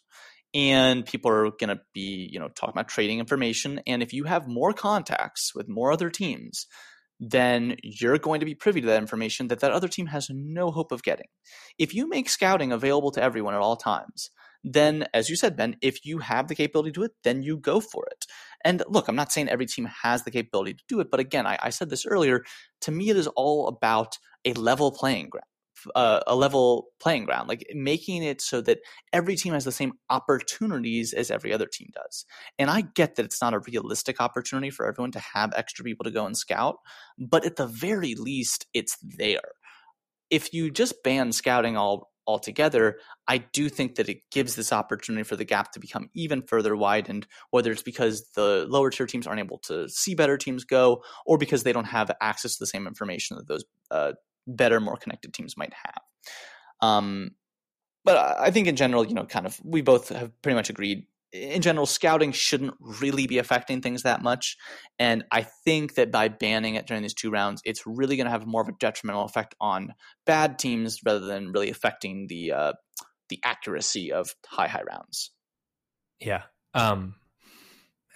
and 0.54 1.06
people 1.06 1.30
are 1.30 1.50
going 1.50 1.68
to 1.68 1.80
be 1.94 2.28
you 2.32 2.40
know 2.40 2.48
talking 2.48 2.72
about 2.72 2.88
trading 2.88 3.18
information. 3.18 3.80
And 3.86 4.02
if 4.02 4.12
you 4.12 4.24
have 4.24 4.48
more 4.48 4.72
contacts 4.72 5.54
with 5.54 5.68
more 5.68 5.92
other 5.92 6.10
teams 6.10 6.66
then 7.22 7.76
you're 7.82 8.16
going 8.16 8.40
to 8.40 8.46
be 8.46 8.54
privy 8.54 8.80
to 8.80 8.86
that 8.86 8.96
information 8.96 9.48
that 9.48 9.60
that 9.60 9.72
other 9.72 9.88
team 9.88 10.06
has 10.06 10.28
no 10.30 10.70
hope 10.70 10.90
of 10.90 11.02
getting. 11.02 11.26
If 11.78 11.94
you 11.94 12.08
make 12.08 12.30
scouting 12.30 12.72
available 12.72 13.10
to 13.10 13.22
everyone 13.22 13.54
at 13.54 13.60
all 13.60 13.76
times 13.76 14.30
then 14.62 15.06
as 15.14 15.30
you 15.30 15.36
said 15.36 15.56
ben 15.56 15.76
if 15.80 16.04
you 16.04 16.18
have 16.18 16.48
the 16.48 16.54
capability 16.54 16.90
to 16.90 17.00
do 17.00 17.04
it 17.04 17.12
then 17.24 17.42
you 17.42 17.56
go 17.56 17.80
for 17.80 18.06
it. 18.10 18.26
And 18.64 18.82
look 18.88 19.08
i'm 19.08 19.16
not 19.16 19.32
saying 19.32 19.48
every 19.48 19.66
team 19.66 19.88
has 20.02 20.24
the 20.24 20.30
capability 20.30 20.74
to 20.74 20.84
do 20.88 21.00
it 21.00 21.10
but 21.10 21.20
again 21.20 21.46
i, 21.46 21.58
I 21.62 21.70
said 21.70 21.90
this 21.90 22.06
earlier 22.06 22.44
to 22.82 22.90
me 22.90 23.10
it 23.10 23.16
is 23.16 23.26
all 23.28 23.68
about 23.68 24.18
a 24.44 24.52
level 24.54 24.90
playing 24.90 25.30
uh, 25.94 26.20
a 26.26 26.36
level 26.36 26.88
playing 27.00 27.24
ground, 27.24 27.48
like 27.48 27.66
making 27.74 28.22
it 28.22 28.40
so 28.40 28.60
that 28.62 28.78
every 29.12 29.36
team 29.36 29.52
has 29.52 29.64
the 29.64 29.72
same 29.72 29.92
opportunities 30.08 31.12
as 31.12 31.30
every 31.30 31.52
other 31.52 31.66
team 31.66 31.88
does. 31.94 32.24
And 32.58 32.70
I 32.70 32.82
get 32.82 33.16
that 33.16 33.24
it's 33.24 33.42
not 33.42 33.54
a 33.54 33.60
realistic 33.60 34.20
opportunity 34.20 34.70
for 34.70 34.86
everyone 34.86 35.12
to 35.12 35.20
have 35.20 35.52
extra 35.54 35.84
people 35.84 36.04
to 36.04 36.10
go 36.10 36.26
and 36.26 36.36
scout, 36.36 36.76
but 37.18 37.44
at 37.44 37.56
the 37.56 37.66
very 37.66 38.14
least, 38.14 38.66
it's 38.74 38.96
there. 39.02 39.40
If 40.30 40.54
you 40.54 40.70
just 40.70 41.02
ban 41.02 41.32
scouting 41.32 41.76
all 41.76 42.10
altogether, 42.26 42.98
I 43.26 43.38
do 43.38 43.68
think 43.68 43.96
that 43.96 44.08
it 44.08 44.18
gives 44.30 44.54
this 44.54 44.72
opportunity 44.72 45.24
for 45.24 45.36
the 45.36 45.44
gap 45.44 45.72
to 45.72 45.80
become 45.80 46.10
even 46.14 46.42
further 46.42 46.76
widened, 46.76 47.26
whether 47.50 47.72
it's 47.72 47.82
because 47.82 48.28
the 48.36 48.66
lower 48.68 48.90
tier 48.90 49.06
teams 49.06 49.26
aren't 49.26 49.40
able 49.40 49.58
to 49.64 49.88
see 49.88 50.14
better 50.14 50.36
teams 50.36 50.64
go, 50.64 51.02
or 51.26 51.38
because 51.38 51.64
they 51.64 51.72
don't 51.72 51.86
have 51.86 52.10
access 52.20 52.54
to 52.54 52.60
the 52.60 52.66
same 52.66 52.86
information 52.86 53.36
that 53.36 53.48
those 53.48 53.64
uh, 53.90 54.12
better, 54.46 54.80
more 54.80 54.96
connected 54.96 55.32
teams 55.32 55.56
might 55.56 55.72
have. 55.72 56.02
Um, 56.80 57.32
but 58.04 58.16
I 58.40 58.50
think 58.50 58.66
in 58.66 58.76
general, 58.76 59.06
you 59.06 59.14
know, 59.14 59.26
kind 59.26 59.46
of, 59.46 59.60
we 59.64 59.82
both 59.82 60.08
have 60.08 60.30
pretty 60.42 60.56
much 60.56 60.70
agreed 60.70 61.06
in 61.32 61.62
general, 61.62 61.86
scouting 61.86 62.32
shouldn't 62.32 62.74
really 62.80 63.26
be 63.26 63.38
affecting 63.38 63.80
things 63.80 64.02
that 64.02 64.22
much. 64.22 64.56
And 64.98 65.24
I 65.30 65.42
think 65.64 65.94
that 65.94 66.10
by 66.10 66.28
banning 66.28 66.74
it 66.74 66.86
during 66.86 67.02
these 67.02 67.14
two 67.14 67.30
rounds, 67.30 67.62
it's 67.64 67.86
really 67.86 68.16
going 68.16 68.24
to 68.24 68.30
have 68.30 68.46
more 68.46 68.62
of 68.62 68.68
a 68.68 68.72
detrimental 68.72 69.24
effect 69.24 69.54
on 69.60 69.94
bad 70.26 70.58
teams 70.58 71.00
rather 71.04 71.20
than 71.20 71.52
really 71.52 71.70
affecting 71.70 72.26
the 72.26 72.52
uh, 72.52 72.72
the 73.28 73.38
accuracy 73.44 74.12
of 74.12 74.34
high 74.46 74.68
high 74.68 74.82
rounds. 74.82 75.30
Yeah, 76.18 76.42
um, 76.74 77.14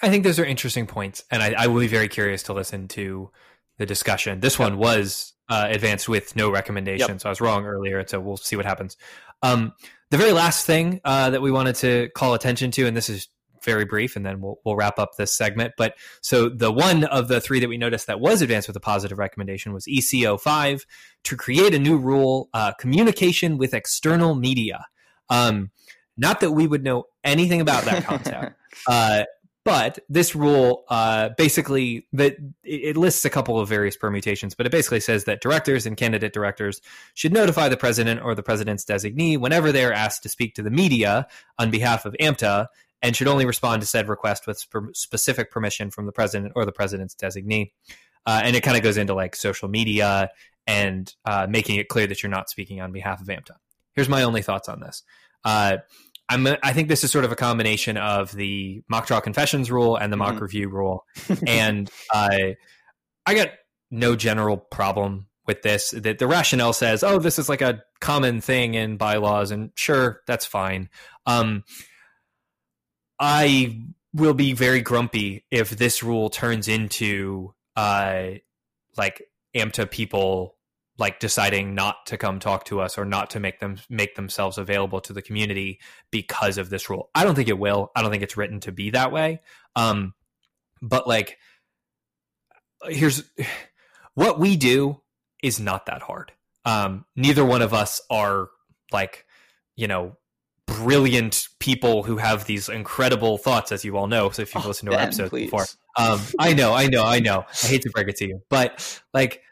I 0.02 0.10
think 0.10 0.24
those 0.24 0.38
are 0.38 0.44
interesting 0.44 0.86
points, 0.86 1.24
and 1.30 1.42
I, 1.42 1.54
I 1.56 1.66
will 1.68 1.80
be 1.80 1.86
very 1.86 2.08
curious 2.08 2.42
to 2.44 2.52
listen 2.52 2.88
to 2.88 3.30
the 3.78 3.86
discussion. 3.86 4.40
This 4.40 4.58
one 4.58 4.78
was 4.78 5.32
uh, 5.48 5.66
advanced 5.70 6.08
with 6.08 6.36
no 6.36 6.50
recommendation, 6.50 7.10
yep. 7.10 7.20
so 7.20 7.28
I 7.28 7.30
was 7.30 7.40
wrong 7.40 7.64
earlier. 7.66 8.06
So 8.06 8.20
we'll 8.20 8.36
see 8.36 8.56
what 8.56 8.66
happens. 8.66 8.96
Um, 9.42 9.72
the 10.10 10.16
very 10.16 10.32
last 10.32 10.66
thing 10.66 11.00
uh, 11.04 11.30
that 11.30 11.42
we 11.42 11.50
wanted 11.50 11.74
to 11.76 12.08
call 12.14 12.34
attention 12.34 12.70
to, 12.72 12.86
and 12.86 12.96
this 12.96 13.08
is 13.08 13.28
very 13.64 13.84
brief, 13.84 14.16
and 14.16 14.24
then 14.24 14.40
we'll 14.40 14.60
we'll 14.64 14.76
wrap 14.76 14.98
up 14.98 15.16
this 15.16 15.36
segment. 15.36 15.74
But 15.76 15.96
so 16.20 16.48
the 16.48 16.70
one 16.70 17.04
of 17.04 17.28
the 17.28 17.40
three 17.40 17.60
that 17.60 17.68
we 17.68 17.78
noticed 17.78 18.06
that 18.06 18.20
was 18.20 18.42
advanced 18.42 18.68
with 18.68 18.76
a 18.76 18.80
positive 18.80 19.18
recommendation 19.18 19.72
was 19.72 19.88
ECO 19.88 20.36
five 20.36 20.86
to 21.24 21.36
create 21.36 21.74
a 21.74 21.78
new 21.78 21.96
rule: 21.96 22.48
uh, 22.54 22.72
communication 22.74 23.58
with 23.58 23.74
external 23.74 24.34
media. 24.34 24.86
Um, 25.30 25.70
not 26.16 26.40
that 26.40 26.52
we 26.52 26.66
would 26.66 26.84
know 26.84 27.04
anything 27.24 27.60
about 27.60 27.84
that 27.84 28.04
concept, 28.04 28.56
uh, 28.88 29.24
but 29.64 29.98
this 30.08 30.34
rule 30.34 30.84
uh, 30.88 31.30
basically 31.36 32.06
that 32.12 32.36
it 32.62 32.96
lists 32.96 33.24
a 33.24 33.30
couple 33.30 33.58
of 33.58 33.68
various 33.68 33.96
permutations, 33.96 34.54
but 34.54 34.66
it 34.66 34.72
basically 34.72 35.00
says 35.00 35.24
that 35.24 35.40
directors 35.40 35.86
and 35.86 35.96
candidate 35.96 36.32
directors 36.32 36.80
should 37.14 37.32
notify 37.32 37.68
the 37.68 37.76
president 37.76 38.20
or 38.22 38.34
the 38.34 38.42
president's 38.42 38.84
designee 38.84 39.38
whenever 39.38 39.72
they 39.72 39.84
are 39.84 39.92
asked 39.92 40.22
to 40.22 40.28
speak 40.28 40.54
to 40.54 40.62
the 40.62 40.70
media 40.70 41.26
on 41.58 41.70
behalf 41.70 42.04
of 42.04 42.14
AMTA, 42.20 42.66
and 43.04 43.14
should 43.14 43.28
only 43.28 43.44
respond 43.44 43.82
to 43.82 43.86
said 43.86 44.08
request 44.08 44.46
with 44.46 44.64
specific 44.94 45.50
permission 45.50 45.90
from 45.90 46.06
the 46.06 46.12
president 46.12 46.54
or 46.56 46.64
the 46.64 46.72
president's 46.72 47.14
designee. 47.14 47.70
Uh, 48.26 48.40
and 48.42 48.56
it 48.56 48.62
kind 48.62 48.78
of 48.78 48.82
goes 48.82 48.96
into 48.96 49.14
like 49.14 49.36
social 49.36 49.68
media 49.68 50.30
and 50.66 51.14
uh, 51.26 51.46
making 51.48 51.76
it 51.76 51.88
clear 51.88 52.06
that 52.06 52.22
you're 52.22 52.30
not 52.30 52.48
speaking 52.48 52.80
on 52.80 52.92
behalf 52.92 53.20
of 53.20 53.26
AMTA. 53.26 53.56
Here's 53.92 54.08
my 54.08 54.22
only 54.22 54.40
thoughts 54.40 54.70
on 54.70 54.80
this. 54.80 55.02
Uh, 55.44 55.78
I'm 56.28 56.46
I 56.62 56.72
think 56.72 56.88
this 56.88 57.04
is 57.04 57.10
sort 57.10 57.24
of 57.24 57.32
a 57.32 57.36
combination 57.36 57.96
of 57.96 58.32
the 58.32 58.82
mock 58.88 59.06
trial 59.06 59.20
confessions 59.20 59.70
rule 59.70 59.96
and 59.96 60.12
the 60.12 60.16
mock 60.16 60.34
mm-hmm. 60.34 60.42
review 60.42 60.68
rule, 60.68 61.04
and 61.46 61.90
I 62.12 62.56
I 63.26 63.34
got 63.34 63.48
no 63.90 64.16
general 64.16 64.56
problem 64.56 65.26
with 65.46 65.62
this. 65.62 65.90
That 65.90 66.18
the 66.18 66.26
rationale 66.26 66.72
says, 66.72 67.04
oh, 67.04 67.18
this 67.18 67.38
is 67.38 67.48
like 67.48 67.60
a 67.60 67.82
common 68.00 68.40
thing 68.40 68.74
in 68.74 68.96
bylaws, 68.96 69.50
and 69.50 69.70
sure, 69.74 70.22
that's 70.26 70.46
fine. 70.46 70.88
Um, 71.26 71.64
I 73.20 73.82
will 74.14 74.34
be 74.34 74.52
very 74.52 74.80
grumpy 74.80 75.44
if 75.50 75.70
this 75.70 76.02
rule 76.02 76.30
turns 76.30 76.68
into 76.68 77.54
uh, 77.76 78.30
like 78.96 79.22
AMTA 79.54 79.90
people 79.90 80.56
like 80.98 81.18
deciding 81.18 81.74
not 81.74 82.06
to 82.06 82.16
come 82.16 82.38
talk 82.38 82.64
to 82.66 82.80
us 82.80 82.96
or 82.96 83.04
not 83.04 83.30
to 83.30 83.40
make 83.40 83.58
them 83.58 83.78
make 83.88 84.14
themselves 84.14 84.58
available 84.58 85.00
to 85.00 85.12
the 85.12 85.22
community 85.22 85.80
because 86.10 86.56
of 86.58 86.70
this 86.70 86.88
rule. 86.88 87.10
I 87.14 87.24
don't 87.24 87.34
think 87.34 87.48
it 87.48 87.58
will. 87.58 87.90
I 87.96 88.02
don't 88.02 88.10
think 88.10 88.22
it's 88.22 88.36
written 88.36 88.60
to 88.60 88.72
be 88.72 88.90
that 88.90 89.12
way. 89.12 89.40
Um, 89.74 90.14
but 90.80 91.08
like, 91.08 91.38
here's 92.84 93.24
what 94.14 94.38
we 94.38 94.56
do 94.56 95.00
is 95.42 95.58
not 95.58 95.86
that 95.86 96.02
hard. 96.02 96.32
Um, 96.64 97.04
neither 97.16 97.44
one 97.44 97.62
of 97.62 97.74
us 97.74 98.00
are 98.08 98.48
like, 98.92 99.26
you 99.76 99.88
know, 99.88 100.16
brilliant 100.66 101.48
people 101.58 102.02
who 102.02 102.16
have 102.16 102.46
these 102.46 102.68
incredible 102.68 103.36
thoughts, 103.36 103.72
as 103.72 103.84
you 103.84 103.96
all 103.96 104.06
know. 104.06 104.30
So 104.30 104.42
if 104.42 104.54
you've 104.54 104.64
oh, 104.64 104.68
listened 104.68 104.90
to 104.90 104.96
our 104.96 105.02
episodes 105.02 105.30
please. 105.30 105.44
before, 105.46 105.66
um, 105.98 106.20
I 106.38 106.54
know, 106.54 106.72
I 106.72 106.86
know, 106.86 107.04
I 107.04 107.20
know. 107.20 107.44
I 107.62 107.66
hate 107.66 107.82
to 107.82 107.90
break 107.90 108.08
it 108.08 108.16
to 108.16 108.26
you, 108.26 108.40
but 108.48 109.02
like, 109.12 109.42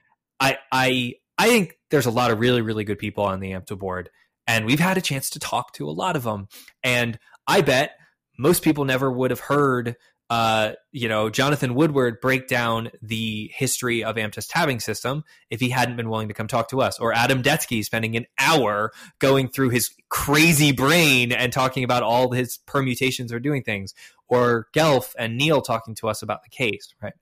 I, 0.40 0.59
I, 0.72 1.14
I 1.43 1.49
think 1.49 1.76
there's 1.90 2.07
a 2.07 2.12
lot 2.12 2.30
of 2.30 2.38
really, 2.38 2.62
really 2.62 2.84
good 2.84 3.01
people 3.01 3.24
on 3.24 3.40
the 3.40 3.51
AMTA 3.51 3.76
board, 3.76 4.11
and 4.47 4.64
we've 4.64 4.78
had 4.78 4.97
a 4.97 5.01
chance 5.01 5.28
to 5.30 5.40
talk 5.40 5.72
to 5.72 5.88
a 5.88 5.90
lot 5.90 6.14
of 6.14 6.22
them. 6.22 6.47
And 6.84 7.18
I 7.49 7.62
bet 7.62 7.97
most 8.38 8.62
people 8.62 8.84
never 8.84 9.11
would 9.11 9.32
have 9.32 9.40
heard, 9.40 9.97
uh, 10.30 10.74
you 10.93 11.09
know, 11.09 11.30
Jonathan 11.30 11.74
Woodward 11.74 12.20
break 12.20 12.47
down 12.47 12.93
the 13.03 13.51
history 13.57 14.05
of 14.05 14.14
AMTA's 14.14 14.47
tabbing 14.47 14.78
system 14.78 15.24
if 15.51 15.59
he 15.59 15.70
hadn't 15.70 15.97
been 15.97 16.09
willing 16.09 16.28
to 16.28 16.34
come 16.34 16.47
talk 16.47 16.68
to 16.68 16.80
us, 16.80 17.01
or 17.01 17.12
Adam 17.12 17.43
Detsky 17.43 17.84
spending 17.84 18.16
an 18.16 18.26
hour 18.38 18.93
going 19.18 19.49
through 19.49 19.70
his 19.70 19.90
crazy 20.11 20.70
brain 20.70 21.32
and 21.32 21.53
talking 21.53 21.82
about 21.82 22.05
all 22.05 22.30
his 22.30 22.59
permutations 22.68 23.32
or 23.32 23.40
doing 23.40 23.64
things, 23.64 23.95
or 24.28 24.68
Gelf 24.74 25.12
and 25.18 25.36
Neil 25.36 25.61
talking 25.61 25.97
to 25.97 26.09
us 26.09 26.22
about 26.22 26.45
the 26.45 26.51
case, 26.51 26.95
right? 27.03 27.14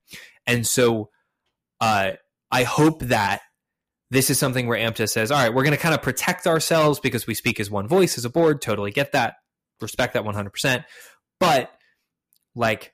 And 0.46 0.66
so, 0.66 1.08
uh, 1.80 2.12
I 2.52 2.64
hope 2.64 3.00
that 3.04 3.40
this 4.10 4.30
is 4.30 4.38
something 4.38 4.66
where 4.66 4.78
AMTA 4.78 5.08
says, 5.08 5.30
all 5.30 5.38
right, 5.38 5.54
we're 5.54 5.62
going 5.62 5.76
to 5.76 5.82
kind 5.82 5.94
of 5.94 6.02
protect 6.02 6.46
ourselves 6.46 6.98
because 6.98 7.26
we 7.26 7.34
speak 7.34 7.60
as 7.60 7.70
one 7.70 7.86
voice 7.86 8.18
as 8.18 8.24
a 8.24 8.30
board. 8.30 8.60
Totally 8.60 8.90
get 8.90 9.12
that. 9.12 9.36
Respect 9.80 10.14
that 10.14 10.24
100%. 10.24 10.84
But 11.38 11.70
like, 12.54 12.92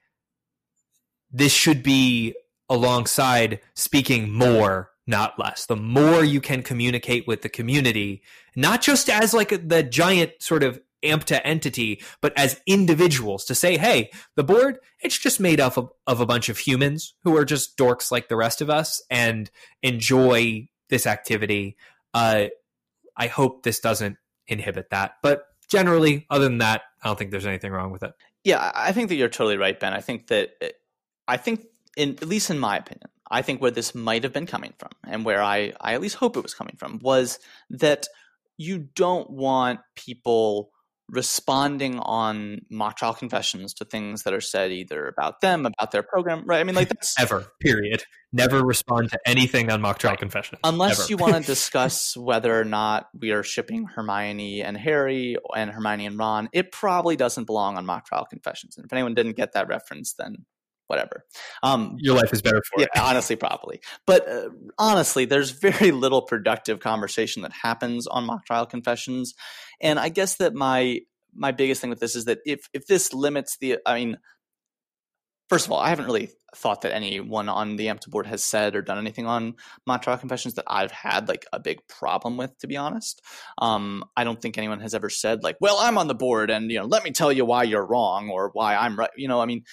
this 1.33 1.53
should 1.53 1.83
be 1.83 2.35
alongside 2.69 3.61
speaking 3.75 4.31
more, 4.31 4.91
not 5.07 5.39
less. 5.39 5.67
The 5.67 5.77
more 5.77 6.23
you 6.23 6.41
can 6.41 6.63
communicate 6.63 7.27
with 7.27 7.43
the 7.43 7.49
community, 7.49 8.23
not 8.55 8.83
just 8.83 9.09
as 9.09 9.33
like 9.33 9.69
the 9.69 9.83
giant 9.83 10.33
sort 10.41 10.63
of 10.63 10.81
AMTA 11.03 11.41
entity, 11.45 12.03
but 12.21 12.33
as 12.39 12.61
individuals 12.67 13.45
to 13.47 13.55
say, 13.55 13.77
hey, 13.77 14.11
the 14.35 14.45
board, 14.45 14.79
it's 15.01 15.19
just 15.19 15.41
made 15.41 15.61
up 15.61 15.77
of, 15.77 15.91
of 16.07 16.21
a 16.21 16.27
bunch 16.27 16.49
of 16.49 16.59
humans 16.59 17.15
who 17.23 17.37
are 17.37 17.45
just 17.45 17.77
dorks 17.77 18.11
like 18.11 18.29
the 18.29 18.37
rest 18.37 18.61
of 18.61 18.71
us 18.71 19.03
and 19.11 19.51
enjoy 19.83 20.69
this 20.89 21.07
activity. 21.07 21.77
Uh, 22.15 22.47
I 23.17 23.27
hope 23.27 23.63
this 23.63 23.81
doesn't 23.81 24.17
inhibit 24.47 24.91
that. 24.91 25.15
But 25.23 25.45
generally, 25.71 26.27
other 26.31 26.45
than 26.45 26.59
that, 26.59 26.83
I 27.03 27.09
don't 27.09 27.19
think 27.19 27.31
there's 27.31 27.47
anything 27.47 27.73
wrong 27.73 27.91
with 27.91 28.03
it. 28.03 28.13
Yeah, 28.45 28.71
I 28.75 28.93
think 28.93 29.09
that 29.09 29.17
you're 29.17 29.29
totally 29.29 29.57
right, 29.57 29.79
Ben. 29.79 29.93
I 29.93 30.01
think 30.01 30.29
that 30.29 30.51
I 31.27 31.37
think, 31.37 31.65
in 31.97 32.11
at 32.11 32.29
least 32.29 32.51
in 32.51 32.59
my 32.59 32.77
opinion, 32.77 33.09
I 33.29 33.43
think 33.43 33.61
where 33.61 33.73
this 33.73 33.95
might 33.95 34.23
have 34.23 34.33
been 34.33 34.47
coming 34.47 34.73
from, 34.79 34.91
and 35.05 35.25
where 35.25 35.43
I 35.43 35.73
I 35.81 35.95
at 35.95 36.01
least 36.01 36.17
hope 36.17 36.37
it 36.37 36.43
was 36.43 36.55
coming 36.55 36.77
from, 36.79 37.01
was 37.03 37.41
that 37.71 38.07
you 38.57 38.79
don't 38.79 39.29
want 39.31 39.81
people 39.97 40.71
responding 41.09 41.99
on 42.01 42.61
mock 42.69 42.97
trial 42.97 43.15
confessions 43.15 43.73
to 43.75 43.85
things 43.85 44.25
that 44.25 44.35
are 44.35 44.41
said 44.41 44.73
either 44.73 45.07
about 45.07 45.41
them, 45.41 45.65
about 45.65 45.93
their 45.93 46.03
program, 46.03 46.45
right? 46.45 46.61
I 46.61 46.65
mean, 46.65 46.75
like 46.75 46.89
that's 46.89 47.15
ever, 47.21 47.47
period. 47.61 48.03
Never 48.33 48.65
respond 48.65 49.11
to 49.11 49.19
anything 49.25 49.71
on 49.71 49.81
mock 49.81 49.99
trial 49.99 50.13
right. 50.13 50.19
confessions. 50.19 50.61
Unless 50.65 51.09
you 51.09 51.17
want 51.17 51.35
to 51.35 51.41
discuss 51.47 52.17
whether 52.17 52.59
or 52.59 52.65
not 52.65 53.09
we 53.19 53.31
are 53.31 53.43
shipping 53.43 53.85
Hermione 53.85 54.63
and 54.63 54.77
Harry 54.77 55.37
and 55.55 55.71
Hermione 55.71 56.07
and 56.07 56.19
Ron, 56.19 56.49
it 56.53 56.73
probably 56.73 57.17
doesn't 57.17 57.45
belong 57.45 57.77
on 57.77 57.87
mock 57.87 58.07
trial 58.07 58.27
confessions. 58.29 58.77
And 58.77 58.85
if 58.85 58.93
anyone 58.93 59.15
didn't 59.15 59.37
get 59.37 59.53
that 59.53 59.69
reference, 59.69 60.15
then 60.15 60.45
whatever. 60.87 61.25
Um, 61.63 61.97
Your 61.99 62.15
life 62.15 62.33
is 62.33 62.43
better 62.43 62.63
for 62.63 62.81
yeah, 62.81 62.87
it. 62.95 63.01
honestly, 63.01 63.37
probably. 63.37 63.81
But 64.07 64.29
uh, 64.29 64.51
honestly, 64.79 65.25
there's 65.25 65.51
very 65.51 65.91
little 65.93 66.23
productive 66.23 66.81
conversation 66.81 67.43
that 67.43 67.53
happens 67.53 68.07
on 68.07 68.25
mock 68.25 68.45
trial 68.47 68.67
confessions, 68.67 69.35
and 69.81 69.99
I 69.99 70.09
guess 70.09 70.37
that 70.37 70.55
my 70.55 71.01
my 71.35 71.53
biggest 71.53 71.81
thing 71.81 71.91
with 71.91 72.01
this 72.01 72.17
is 72.17 72.25
that 72.25 72.39
if 72.47 72.69
if 72.73 72.87
this 72.87 73.13
limits 73.13 73.59
the, 73.59 73.79
I 73.85 73.95
mean, 73.95 74.19
first 75.49 75.67
of 75.67 75.73
all, 75.73 75.79
I 75.79 75.89
haven't 75.89 76.07
really 76.07 76.31
thought 76.55 76.83
that 76.83 76.95
anyone 76.95 77.49
on 77.49 77.77
the 77.77 77.87
AMTA 77.87 78.09
board 78.09 78.27
has 78.27 78.43
said 78.43 78.75
or 78.75 78.83
done 78.83 78.99
anything 78.99 79.27
on 79.27 79.55
mock 79.87 80.03
trial 80.03 80.19
confessions 80.19 80.55
that 80.55 80.65
I've 80.67 80.91
had 80.91 81.29
like 81.29 81.45
a 81.53 81.61
big 81.61 81.79
problem 81.89 82.37
with, 82.37 82.57
to 82.59 82.67
be 82.67 82.77
honest. 82.77 83.23
Um, 83.59 84.05
I 84.17 84.25
don't 84.25 84.41
think 84.41 84.57
anyone 84.57 84.81
has 84.81 84.95
ever 84.95 85.11
said 85.11 85.43
like, 85.43 85.57
"Well, 85.61 85.77
I'm 85.79 85.99
on 85.99 86.09
the 86.09 86.15
board, 86.15 86.51
and 86.51 86.71
you 86.71 86.79
know, 86.79 86.87
let 86.87 87.05
me 87.05 87.11
tell 87.13 87.33
you 87.33 87.45
why 87.45 87.65
you're 87.65 87.87
wrong 87.87 88.31
or 88.31 88.51
why 88.53 88.75
I'm 88.75 88.99
right." 88.99 89.11
You 89.17 89.29
know, 89.29 89.41
I 89.41 89.47
mean, 89.47 89.65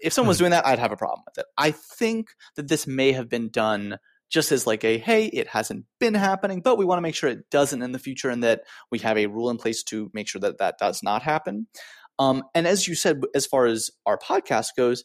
if 0.00 0.12
someone 0.12 0.28
was 0.28 0.38
hmm. 0.38 0.42
doing 0.42 0.50
that, 0.52 0.66
I'd 0.66 0.78
have 0.78 0.92
a 0.92 0.96
problem 0.96 1.22
with 1.26 1.38
it. 1.38 1.46
I 1.56 1.72
think 1.72 2.28
that 2.56 2.68
this 2.68 2.86
may 2.86 3.12
have 3.12 3.28
been 3.28 3.48
done 3.48 3.98
just 4.30 4.52
as 4.52 4.66
like 4.66 4.84
a 4.84 4.98
hey, 4.98 5.26
it 5.26 5.48
hasn't 5.48 5.86
been 5.98 6.14
happening, 6.14 6.60
but 6.60 6.78
we 6.78 6.84
want 6.84 6.98
to 6.98 7.02
make 7.02 7.16
sure 7.16 7.30
it 7.30 7.50
doesn't 7.50 7.82
in 7.82 7.92
the 7.92 7.98
future, 7.98 8.30
and 8.30 8.44
that 8.44 8.62
we 8.90 8.98
have 9.00 9.18
a 9.18 9.26
rule 9.26 9.50
in 9.50 9.56
place 9.56 9.82
to 9.84 10.10
make 10.14 10.28
sure 10.28 10.40
that 10.40 10.58
that 10.58 10.78
does 10.78 11.02
not 11.02 11.22
happen. 11.22 11.66
Um, 12.20 12.44
and 12.54 12.66
as 12.66 12.86
you 12.86 12.94
said, 12.94 13.22
as 13.34 13.46
far 13.46 13.66
as 13.66 13.90
our 14.04 14.18
podcast 14.18 14.68
goes, 14.76 15.04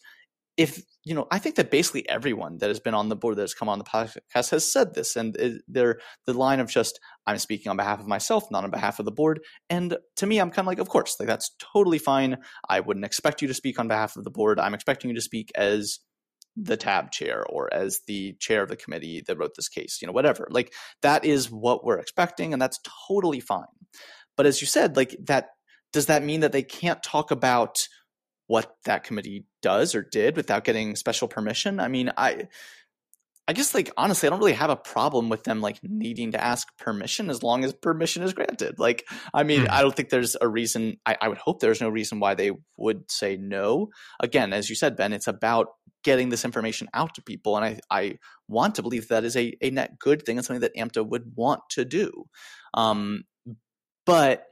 if 0.58 0.84
you 1.04 1.14
know, 1.14 1.28
I 1.32 1.40
think 1.40 1.56
that 1.56 1.70
basically 1.70 2.08
everyone 2.10 2.58
that 2.58 2.70
has 2.70 2.80
been 2.80 2.94
on 2.94 3.10
the 3.10 3.16
board 3.16 3.36
that 3.38 3.44
has 3.44 3.54
come 3.54 3.70
on 3.70 3.78
the 3.78 3.86
podcast 3.86 4.50
has 4.52 4.72
said 4.72 4.94
this, 4.94 5.16
and 5.16 5.36
they're 5.68 6.00
the 6.26 6.34
line 6.34 6.60
of 6.60 6.70
just 6.70 7.00
I'm 7.26 7.38
speaking 7.38 7.70
on 7.70 7.78
behalf 7.78 8.00
of 8.00 8.08
myself, 8.08 8.50
not 8.52 8.64
on 8.64 8.72
behalf 8.72 9.00
of 9.00 9.06
the 9.06 9.12
board. 9.12 9.40
And 9.70 9.98
to 10.18 10.26
me, 10.26 10.40
I'm 10.40 10.50
kind 10.50 10.66
of 10.66 10.68
like, 10.68 10.80
of 10.80 10.90
course, 10.90 11.16
like 11.20 11.28
that's 11.28 11.52
totally 11.60 12.00
fine. 12.00 12.38
I 12.70 12.82
wouldn't 12.82 13.06
expect 13.06 13.42
you 13.42 13.48
to 13.48 13.54
speak 13.54 13.80
on 13.80 13.88
behalf 13.88 14.18
of 14.18 14.24
the 14.24 14.32
board. 14.32 14.60
I'm 14.60 14.74
expecting 14.74 15.10
you 15.10 15.16
to 15.16 15.22
speak 15.22 15.52
as 15.56 16.00
the 16.58 16.78
tab 16.78 17.12
chair 17.12 17.46
or 17.50 17.74
as 17.74 18.00
the 18.08 18.34
chair 18.40 18.64
of 18.64 18.70
the 18.70 18.78
committee 18.78 19.24
that 19.28 19.38
wrote 19.38 19.56
this 19.56 19.70
case, 19.70 20.00
you 20.02 20.08
know, 20.08 20.14
whatever. 20.14 20.48
Like 20.50 20.74
that 21.02 21.24
is 21.26 21.52
what 21.52 21.86
we're 21.86 22.00
expecting, 22.00 22.52
and 22.54 22.62
that's 22.62 22.80
totally 23.08 23.42
fine. 23.42 23.66
But 24.38 24.46
as 24.46 24.60
you 24.62 24.68
said, 24.68 24.98
like 24.98 25.16
that 25.26 25.50
does 25.96 26.08
that 26.08 26.24
mean 26.24 26.42
that 26.42 26.52
they 26.52 26.62
can't 26.62 27.02
talk 27.02 27.32
about 27.32 27.88
what 28.48 28.76
that 28.84 29.06
committee 29.06 29.46
does 29.62 29.96
or 29.96 30.04
did 30.04 30.36
without 30.36 30.66
getting 30.66 30.98
special 30.98 31.30
permission? 31.30 31.80
I 31.80 31.88
mean, 31.88 32.12
I 32.18 32.50
I 33.48 33.54
guess 33.54 33.74
like 33.74 33.90
honestly, 33.96 34.28
I 34.28 34.30
don't 34.30 34.40
really 34.40 34.52
have 34.52 34.70
a 34.70 34.76
problem 34.76 35.30
with 35.30 35.46
them 35.46 35.62
like 35.62 35.80
needing 35.84 36.34
to 36.34 36.44
ask 36.44 36.68
permission 36.78 37.30
as 37.30 37.44
long 37.44 37.64
as 37.64 37.72
permission 37.72 38.24
is 38.24 38.34
granted. 38.34 38.78
Like, 38.78 39.08
I 39.34 39.44
mean, 39.44 39.62
mm. 39.62 39.70
I 39.70 39.82
don't 39.82 39.96
think 39.96 40.10
there's 40.10 40.36
a 40.42 40.50
reason. 40.50 40.98
I, 41.06 41.16
I, 41.22 41.30
would 41.30 41.38
hope 41.38 41.62
there's 41.62 41.80
no 41.80 41.88
reason 41.88 42.20
why 42.20 42.36
they 42.36 42.52
would 42.76 43.10
say 43.10 43.38
no. 43.38 43.88
Again, 44.20 44.52
as 44.52 44.70
you 44.70 44.76
said, 44.76 44.98
Ben, 44.98 45.14
it's 45.14 45.28
about 45.28 45.68
getting 46.04 46.28
this 46.28 46.44
information 46.44 46.90
out 46.94 47.16
to 47.16 47.22
people, 47.22 47.56
and 47.56 47.64
I 47.64 47.80
I 47.90 48.18
want 48.50 48.76
to 48.76 48.82
believe 48.82 49.08
that 49.08 49.24
is 49.24 49.38
a 49.38 49.56
a 49.62 49.70
net 49.70 49.98
good 49.98 50.26
thing 50.26 50.38
and 50.38 50.46
something 50.46 50.60
that 50.60 50.76
AMTA 50.76 51.08
would 51.08 51.38
want 51.38 51.62
to 51.70 51.86
do. 51.86 52.26
Um, 52.74 53.24
but 54.06 54.48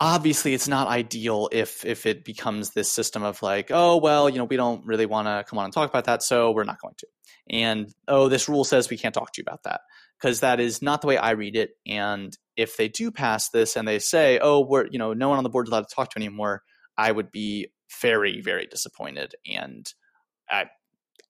obviously 0.00 0.54
it's 0.54 0.68
not 0.68 0.88
ideal 0.88 1.48
if 1.52 1.84
if 1.84 2.06
it 2.06 2.24
becomes 2.24 2.70
this 2.70 2.90
system 2.90 3.22
of 3.22 3.40
like 3.42 3.70
oh 3.72 3.96
well 3.96 4.28
you 4.28 4.38
know 4.38 4.44
we 4.44 4.56
don't 4.56 4.84
really 4.84 5.06
want 5.06 5.26
to 5.28 5.44
come 5.48 5.58
on 5.58 5.66
and 5.66 5.74
talk 5.74 5.88
about 5.88 6.04
that 6.04 6.22
so 6.22 6.50
we're 6.50 6.64
not 6.64 6.80
going 6.80 6.94
to. 6.98 7.06
And 7.50 7.92
oh 8.08 8.28
this 8.28 8.48
rule 8.48 8.64
says 8.64 8.90
we 8.90 8.98
can't 8.98 9.14
talk 9.14 9.32
to 9.32 9.40
you 9.40 9.44
about 9.46 9.62
that. 9.64 9.80
Because 10.20 10.40
that 10.40 10.60
is 10.60 10.80
not 10.80 11.00
the 11.00 11.06
way 11.08 11.16
i 11.18 11.32
read 11.32 11.56
it 11.56 11.70
and 11.86 12.36
if 12.56 12.76
they 12.76 12.88
do 12.88 13.10
pass 13.10 13.50
this 13.50 13.76
and 13.76 13.86
they 13.86 13.98
say 13.98 14.38
oh 14.40 14.60
we're 14.60 14.86
you 14.90 14.98
know 14.98 15.12
no 15.12 15.28
one 15.28 15.38
on 15.38 15.44
the 15.44 15.50
board 15.50 15.66
is 15.66 15.70
allowed 15.70 15.88
to 15.88 15.94
talk 15.94 16.10
to 16.10 16.18
anymore 16.18 16.62
i 16.96 17.10
would 17.10 17.30
be 17.30 17.68
very 18.00 18.40
very 18.40 18.66
disappointed 18.66 19.34
and 19.46 19.92
I, 20.48 20.66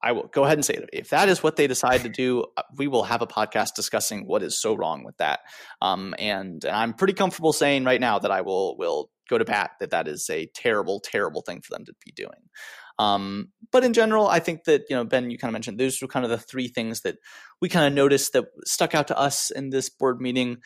I 0.05 0.13
will 0.13 0.29
go 0.29 0.45
ahead 0.45 0.59
and 0.59 0.65
say 0.65 0.75
it. 0.75 0.91
If 0.93 1.09
that 1.11 1.31
is 1.31 1.43
what 1.43 1.57
they 1.57 1.67
decide 1.67 2.03
to 2.03 2.11
do, 2.11 2.45
uh, 2.59 2.63
we 2.77 2.89
will 2.89 3.05
have 3.05 3.23
a 3.23 3.27
podcast 3.27 3.75
discussing 3.75 4.27
what 4.27 4.43
is 4.43 4.61
so 4.61 4.75
wrong 4.75 5.03
with 5.03 5.17
that. 5.17 5.41
Um, 5.81 6.15
and, 6.19 6.63
and 6.63 6.77
I'm 6.77 6.93
pretty 6.93 7.15
comfortable 7.15 7.55
saying 7.55 7.85
right 7.85 8.01
now 8.01 8.19
that 8.19 8.31
I 8.31 8.43
will 8.43 8.77
will 8.77 9.11
go 9.31 9.39
to 9.39 9.45
bat 9.47 9.71
that 9.81 9.91
that 9.91 10.07
is 10.07 10.29
a 10.31 10.47
terrible, 10.55 11.01
terrible 11.01 11.41
thing 11.41 11.63
for 11.63 11.75
them 11.75 11.87
to 11.87 11.95
be 12.05 12.13
doing. 12.13 12.51
Um, 12.99 13.49
but 13.73 13.83
in 13.83 13.95
general, 13.95 14.29
I 14.29 14.41
think 14.41 14.65
that 14.65 14.83
you 14.91 14.95
know 14.95 15.05
Ben, 15.05 15.31
you 15.31 15.39
kind 15.39 15.49
of 15.49 15.55
mentioned 15.55 15.81
those 15.81 16.01
were 16.01 16.09
kind 16.09 16.25
of 16.25 16.31
the 16.31 16.39
three 16.39 16.69
things 16.69 17.01
that 17.01 17.17
we 17.63 17.71
kind 17.71 17.87
of 17.87 17.95
noticed 17.95 18.35
that 18.35 18.45
stuck 18.67 18.95
out 18.95 19.09
to 19.09 19.19
us 19.19 19.51
in 19.51 19.71
this 19.71 19.89
board 19.89 20.21
meeting. 20.21 20.59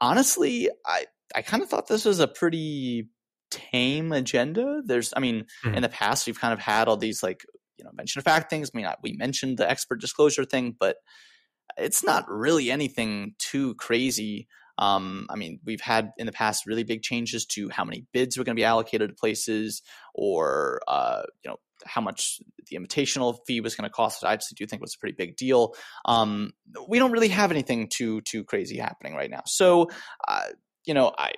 Honestly, 0.00 0.70
I 0.86 1.04
I 1.36 1.42
kind 1.42 1.62
of 1.62 1.68
thought 1.68 1.88
this 1.88 2.06
was 2.06 2.20
a 2.20 2.26
pretty 2.26 3.08
tame 3.50 4.12
agenda. 4.12 4.82
There's, 4.84 5.12
I 5.16 5.20
mean, 5.20 5.46
mm-hmm. 5.64 5.74
in 5.74 5.82
the 5.82 5.88
past 5.88 6.26
we've 6.26 6.38
kind 6.38 6.52
of 6.52 6.58
had 6.58 6.88
all 6.88 6.96
these 6.96 7.22
like 7.22 7.44
you 7.78 7.84
know 7.84 7.90
mention 7.94 8.18
of 8.18 8.24
fact 8.24 8.50
things. 8.50 8.70
I 8.74 8.76
mean, 8.76 8.88
we 9.02 9.12
mentioned 9.14 9.58
the 9.58 9.70
expert 9.70 10.00
disclosure 10.00 10.44
thing, 10.44 10.74
but 10.78 10.96
it's 11.76 12.04
not 12.04 12.24
really 12.28 12.70
anything 12.70 13.34
too 13.38 13.74
crazy. 13.74 14.48
Um, 14.78 15.26
I 15.28 15.36
mean, 15.36 15.58
we've 15.64 15.80
had 15.80 16.12
in 16.18 16.26
the 16.26 16.32
past 16.32 16.66
really 16.66 16.84
big 16.84 17.02
changes 17.02 17.44
to 17.46 17.68
how 17.68 17.84
many 17.84 18.06
bids 18.12 18.38
were 18.38 18.44
going 18.44 18.54
to 18.54 18.60
be 18.60 18.64
allocated 18.64 19.10
to 19.10 19.14
places, 19.14 19.82
or 20.14 20.80
uh, 20.86 21.22
you 21.44 21.50
know 21.50 21.56
how 21.86 22.00
much 22.00 22.40
the 22.68 22.76
invitational 22.76 23.38
fee 23.46 23.60
was 23.60 23.74
going 23.74 23.88
to 23.88 23.92
cost. 23.92 24.24
I 24.24 24.32
actually 24.32 24.56
do 24.56 24.66
think 24.66 24.82
was 24.82 24.94
a 24.94 24.98
pretty 24.98 25.16
big 25.16 25.36
deal. 25.36 25.74
Um, 26.04 26.52
we 26.88 26.98
don't 26.98 27.12
really 27.12 27.28
have 27.28 27.50
anything 27.50 27.88
too 27.88 28.20
too 28.22 28.44
crazy 28.44 28.78
happening 28.78 29.14
right 29.14 29.30
now. 29.30 29.42
So, 29.46 29.88
uh, 30.26 30.46
you 30.84 30.94
know, 30.94 31.12
I 31.18 31.32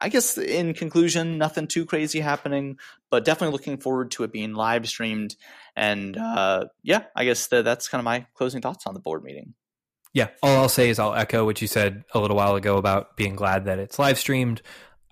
I 0.00 0.08
guess 0.08 0.38
in 0.38 0.74
conclusion, 0.74 1.38
nothing 1.38 1.66
too 1.66 1.84
crazy 1.84 2.20
happening, 2.20 2.78
but 3.10 3.24
definitely 3.24 3.52
looking 3.52 3.78
forward 3.78 4.10
to 4.12 4.24
it 4.24 4.32
being 4.32 4.54
live 4.54 4.88
streamed. 4.88 5.36
And 5.76 6.16
uh, 6.16 6.66
yeah, 6.82 7.04
I 7.14 7.24
guess 7.24 7.48
the, 7.48 7.62
that's 7.62 7.88
kind 7.88 8.00
of 8.00 8.04
my 8.04 8.26
closing 8.34 8.62
thoughts 8.62 8.86
on 8.86 8.94
the 8.94 9.00
board 9.00 9.22
meeting. 9.22 9.54
Yeah, 10.12 10.28
all 10.42 10.56
I'll 10.56 10.68
say 10.68 10.90
is 10.90 10.98
I'll 10.98 11.14
echo 11.14 11.44
what 11.44 11.60
you 11.60 11.68
said 11.68 12.04
a 12.14 12.18
little 12.18 12.36
while 12.36 12.56
ago 12.56 12.76
about 12.78 13.16
being 13.16 13.36
glad 13.36 13.66
that 13.66 13.78
it's 13.78 13.98
live 13.98 14.18
streamed. 14.18 14.62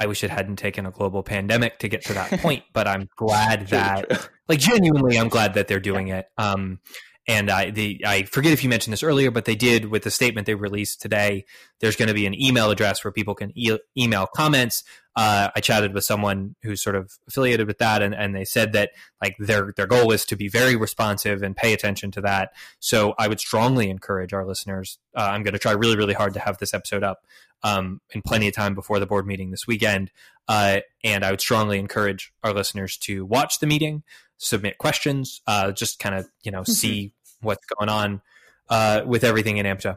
I 0.01 0.07
wish 0.07 0.25
it 0.25 0.31
hadn't 0.31 0.57
taken 0.57 0.87
a 0.87 0.91
global 0.91 1.23
pandemic 1.23 1.79
to 1.81 1.89
get 1.89 2.05
to 2.07 2.15
that 2.15 2.31
point, 2.41 2.65
but 2.73 2.89
I'm 2.89 3.09
glad 3.17 3.69
that, 3.69 4.29
like, 4.49 4.59
genuinely, 4.59 5.19
I'm 5.19 5.29
glad 5.29 5.55
that 5.55 5.69
they're 5.69 5.81
doing 5.81 6.09
it. 6.09 6.27
Um, 6.37 6.81
and 7.29 7.51
I, 7.51 7.71
the, 7.71 8.01
I 8.07 8.23
forget 8.23 8.55
if 8.55 8.65
you 8.65 8.71
mentioned 8.71 8.95
this 8.95 9.03
earlier, 9.03 9.31
but 9.31 9.45
they 9.45 9.55
did 9.55 9.91
with 9.91 10.03
the 10.03 10.11
statement 10.11 10.47
they 10.47 10.55
released 10.55 11.03
today. 11.03 11.45
There's 11.79 11.95
going 11.95 12.09
to 12.09 12.15
be 12.15 12.25
an 12.25 12.41
email 12.41 12.71
address 12.71 13.05
where 13.05 13.13
people 13.13 13.35
can 13.35 13.53
e- 13.55 13.79
email 13.99 14.27
comments. 14.27 14.83
Uh, 15.15 15.51
I 15.55 15.61
chatted 15.61 15.93
with 15.93 16.05
someone 16.05 16.57
who's 16.63 16.83
sort 16.83 16.97
of 16.97 17.13
affiliated 17.29 17.67
with 17.67 17.79
that, 17.79 18.01
and, 18.01 18.15
and 18.15 18.35
they 18.35 18.47
said 18.47 18.73
that 18.73 18.93
like 19.21 19.37
their 19.39 19.75
their 19.77 19.87
goal 19.87 20.11
is 20.11 20.25
to 20.27 20.37
be 20.37 20.49
very 20.49 20.75
responsive 20.75 21.43
and 21.43 21.55
pay 21.55 21.75
attention 21.75 22.11
to 22.13 22.23
that. 22.23 22.53
So 22.81 23.15
I 23.19 23.29
would 23.29 23.41
strongly 23.41 23.91
encourage 23.91 24.33
our 24.33 24.47
listeners. 24.47 24.99
Uh, 25.15 25.29
I'm 25.31 25.43
going 25.43 25.53
to 25.53 25.59
try 25.59 25.73
really 25.73 25.97
really 25.97 26.15
hard 26.15 26.33
to 26.35 26.41
have 26.41 26.59
this 26.59 26.73
episode 26.73 27.03
up 27.03 27.27
um, 27.63 28.01
in 28.15 28.23
plenty 28.23 28.49
of 28.49 28.55
time 28.55 28.75
before 28.75 29.01
the 29.01 29.07
board 29.07 29.27
meeting 29.27 29.51
this 29.51 29.67
weekend, 29.67 30.13
uh, 30.47 30.81
and 31.05 31.25
I 31.25 31.33
would 31.33 31.41
strongly 31.41 31.79
encourage 31.79 32.33
our 32.43 32.55
listeners 32.55 32.97
to 32.99 33.27
watch 33.27 33.59
the 33.59 33.67
meeting 33.67 34.05
submit 34.39 34.79
questions, 34.79 35.43
uh, 35.47 35.73
just 35.73 35.99
kind 35.99 36.15
of 36.15 36.29
you 36.43 36.51
know 36.51 36.63
mm-hmm. 36.63 36.73
see 36.73 37.13
what's 37.41 37.65
going 37.67 37.89
on 37.89 38.21
uh, 38.69 39.03
with 39.07 39.25
everything 39.25 39.59
in 39.59 39.67
AMTA. 39.67 39.97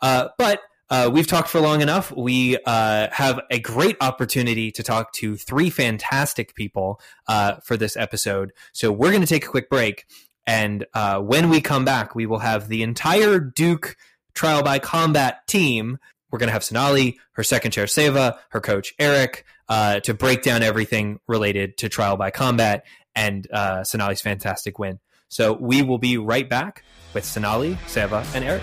Uh, 0.00 0.28
but 0.38 0.60
uh, 0.88 1.08
we've 1.12 1.26
talked 1.26 1.48
for 1.48 1.60
long 1.60 1.82
enough. 1.82 2.10
We 2.10 2.58
uh, 2.66 3.08
have 3.12 3.40
a 3.50 3.60
great 3.60 3.96
opportunity 4.00 4.72
to 4.72 4.82
talk 4.82 5.12
to 5.14 5.36
three 5.36 5.70
fantastic 5.70 6.54
people 6.54 7.00
uh, 7.28 7.56
for 7.64 7.76
this 7.76 7.96
episode. 7.96 8.52
So 8.72 8.90
we're 8.90 9.10
going 9.10 9.20
to 9.20 9.26
take 9.26 9.44
a 9.44 9.48
quick 9.48 9.70
break. 9.70 10.06
And 10.46 10.86
uh, 10.94 11.20
when 11.20 11.48
we 11.48 11.60
come 11.60 11.84
back, 11.84 12.14
we 12.14 12.26
will 12.26 12.40
have 12.40 12.68
the 12.68 12.82
entire 12.82 13.38
Duke 13.38 13.96
Trial 14.34 14.62
by 14.64 14.80
Combat 14.80 15.46
team. 15.46 15.98
We're 16.30 16.40
going 16.40 16.48
to 16.48 16.52
have 16.52 16.64
Sonali, 16.64 17.20
her 17.32 17.44
second 17.44 17.70
chair 17.70 17.84
Seva, 17.84 18.38
her 18.50 18.60
coach 18.60 18.94
Eric, 18.98 19.44
to 19.68 20.14
break 20.14 20.42
down 20.42 20.62
everything 20.62 21.20
related 21.28 21.76
to 21.78 21.88
Trial 21.88 22.16
by 22.16 22.30
Combat 22.30 22.84
and 23.14 23.46
Sonali's 23.84 24.20
fantastic 24.20 24.78
win. 24.78 24.98
So 25.30 25.52
we 25.52 25.80
will 25.82 25.98
be 25.98 26.18
right 26.18 26.48
back 26.48 26.82
with 27.14 27.24
Sonali, 27.24 27.76
Seva, 27.86 28.26
and 28.34 28.44
Eric. 28.44 28.62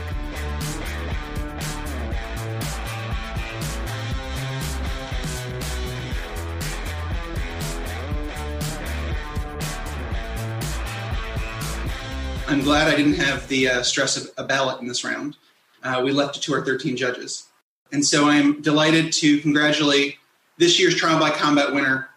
I'm 12.49 12.61
glad 12.61 12.89
I 12.89 12.97
didn't 12.97 13.13
have 13.13 13.47
the 13.47 13.69
uh, 13.69 13.83
stress 13.83 14.17
of 14.17 14.29
a 14.37 14.43
ballot 14.43 14.81
in 14.81 14.87
this 14.87 15.05
round. 15.05 15.37
Uh, 15.83 16.01
we 16.03 16.11
left 16.11 16.35
it 16.35 16.41
to 16.43 16.53
our 16.53 16.65
13 16.65 16.97
judges. 16.97 17.47
And 17.93 18.05
so 18.05 18.27
I'm 18.27 18.61
delighted 18.61 19.13
to 19.13 19.39
congratulate 19.39 20.17
this 20.57 20.77
year's 20.77 20.95
Trial 20.95 21.17
by 21.17 21.29
Combat 21.29 21.73
winner, 21.73 22.09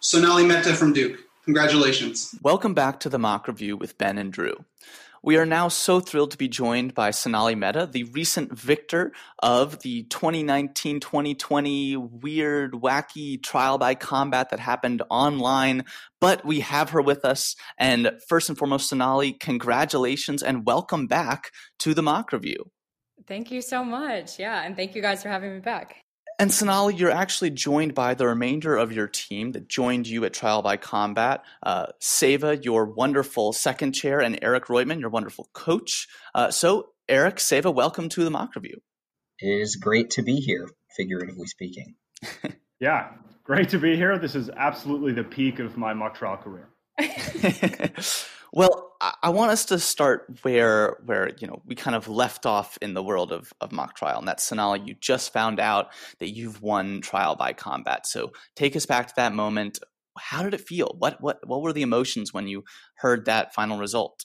Sonali 0.00 0.44
Mehta 0.44 0.74
from 0.74 0.92
Duke. 0.92 1.20
Congratulations. 1.50 2.32
Welcome 2.42 2.74
back 2.74 3.00
to 3.00 3.08
the 3.08 3.18
mock 3.18 3.48
review 3.48 3.76
with 3.76 3.98
Ben 3.98 4.18
and 4.18 4.32
Drew. 4.32 4.54
We 5.20 5.36
are 5.36 5.44
now 5.44 5.66
so 5.66 5.98
thrilled 5.98 6.30
to 6.30 6.38
be 6.38 6.46
joined 6.46 6.94
by 6.94 7.10
Sonali 7.10 7.56
Mehta, 7.56 7.88
the 7.90 8.04
recent 8.04 8.56
victor 8.56 9.10
of 9.40 9.80
the 9.80 10.04
2019 10.04 11.00
2020 11.00 11.96
weird, 11.96 12.74
wacky 12.74 13.42
trial 13.42 13.78
by 13.78 13.96
combat 13.96 14.50
that 14.50 14.60
happened 14.60 15.02
online. 15.10 15.86
But 16.20 16.44
we 16.44 16.60
have 16.60 16.90
her 16.90 17.02
with 17.02 17.24
us. 17.24 17.56
And 17.76 18.12
first 18.28 18.48
and 18.48 18.56
foremost, 18.56 18.88
Sonali, 18.88 19.32
congratulations 19.32 20.44
and 20.44 20.64
welcome 20.64 21.08
back 21.08 21.50
to 21.80 21.94
the 21.94 22.02
mock 22.02 22.30
review. 22.32 22.70
Thank 23.26 23.50
you 23.50 23.60
so 23.60 23.82
much. 23.82 24.38
Yeah. 24.38 24.62
And 24.62 24.76
thank 24.76 24.94
you 24.94 25.02
guys 25.02 25.20
for 25.24 25.30
having 25.30 25.52
me 25.52 25.58
back. 25.58 26.04
And 26.40 26.50
Sonali, 26.50 26.94
you're 26.94 27.10
actually 27.10 27.50
joined 27.50 27.94
by 27.94 28.14
the 28.14 28.26
remainder 28.26 28.74
of 28.74 28.92
your 28.92 29.06
team 29.06 29.52
that 29.52 29.68
joined 29.68 30.06
you 30.06 30.24
at 30.24 30.32
Trial 30.32 30.62
by 30.62 30.78
Combat. 30.78 31.44
Uh, 31.62 31.88
Seva, 32.00 32.64
your 32.64 32.86
wonderful 32.86 33.52
second 33.52 33.92
chair, 33.92 34.22
and 34.22 34.38
Eric 34.40 34.68
Roytman, 34.68 35.00
your 35.00 35.10
wonderful 35.10 35.50
coach. 35.52 36.08
Uh, 36.34 36.50
so, 36.50 36.92
Eric, 37.10 37.36
Seva, 37.36 37.74
welcome 37.74 38.08
to 38.08 38.24
the 38.24 38.30
mock 38.30 38.56
review. 38.56 38.80
It 39.38 39.60
is 39.60 39.76
great 39.76 40.08
to 40.12 40.22
be 40.22 40.36
here, 40.36 40.66
figuratively 40.96 41.46
speaking. 41.46 41.96
yeah, 42.80 43.10
great 43.44 43.68
to 43.68 43.78
be 43.78 43.96
here. 43.96 44.18
This 44.18 44.34
is 44.34 44.48
absolutely 44.48 45.12
the 45.12 45.24
peak 45.24 45.58
of 45.58 45.76
my 45.76 45.92
mock 45.92 46.14
trial 46.14 46.38
career. 46.38 46.70
Well, 48.52 48.90
I 49.22 49.30
want 49.30 49.52
us 49.52 49.64
to 49.66 49.78
start 49.78 50.40
where 50.42 50.98
where 51.04 51.30
you 51.38 51.46
know 51.46 51.62
we 51.64 51.74
kind 51.74 51.96
of 51.96 52.08
left 52.08 52.46
off 52.46 52.76
in 52.82 52.94
the 52.94 53.02
world 53.02 53.32
of, 53.32 53.52
of 53.60 53.72
mock 53.72 53.96
trial, 53.96 54.18
and 54.18 54.28
that's 54.28 54.42
Sonali. 54.42 54.82
You 54.84 54.94
just 55.00 55.32
found 55.32 55.60
out 55.60 55.88
that 56.18 56.30
you've 56.30 56.60
won 56.60 57.00
trial 57.00 57.36
by 57.36 57.52
combat. 57.52 58.06
So 58.06 58.32
take 58.56 58.76
us 58.76 58.86
back 58.86 59.06
to 59.08 59.14
that 59.16 59.32
moment. 59.32 59.78
How 60.18 60.42
did 60.42 60.54
it 60.54 60.60
feel? 60.60 60.96
What 60.98 61.20
what 61.20 61.46
what 61.46 61.62
were 61.62 61.72
the 61.72 61.82
emotions 61.82 62.34
when 62.34 62.48
you 62.48 62.64
heard 62.96 63.26
that 63.26 63.54
final 63.54 63.78
result? 63.78 64.24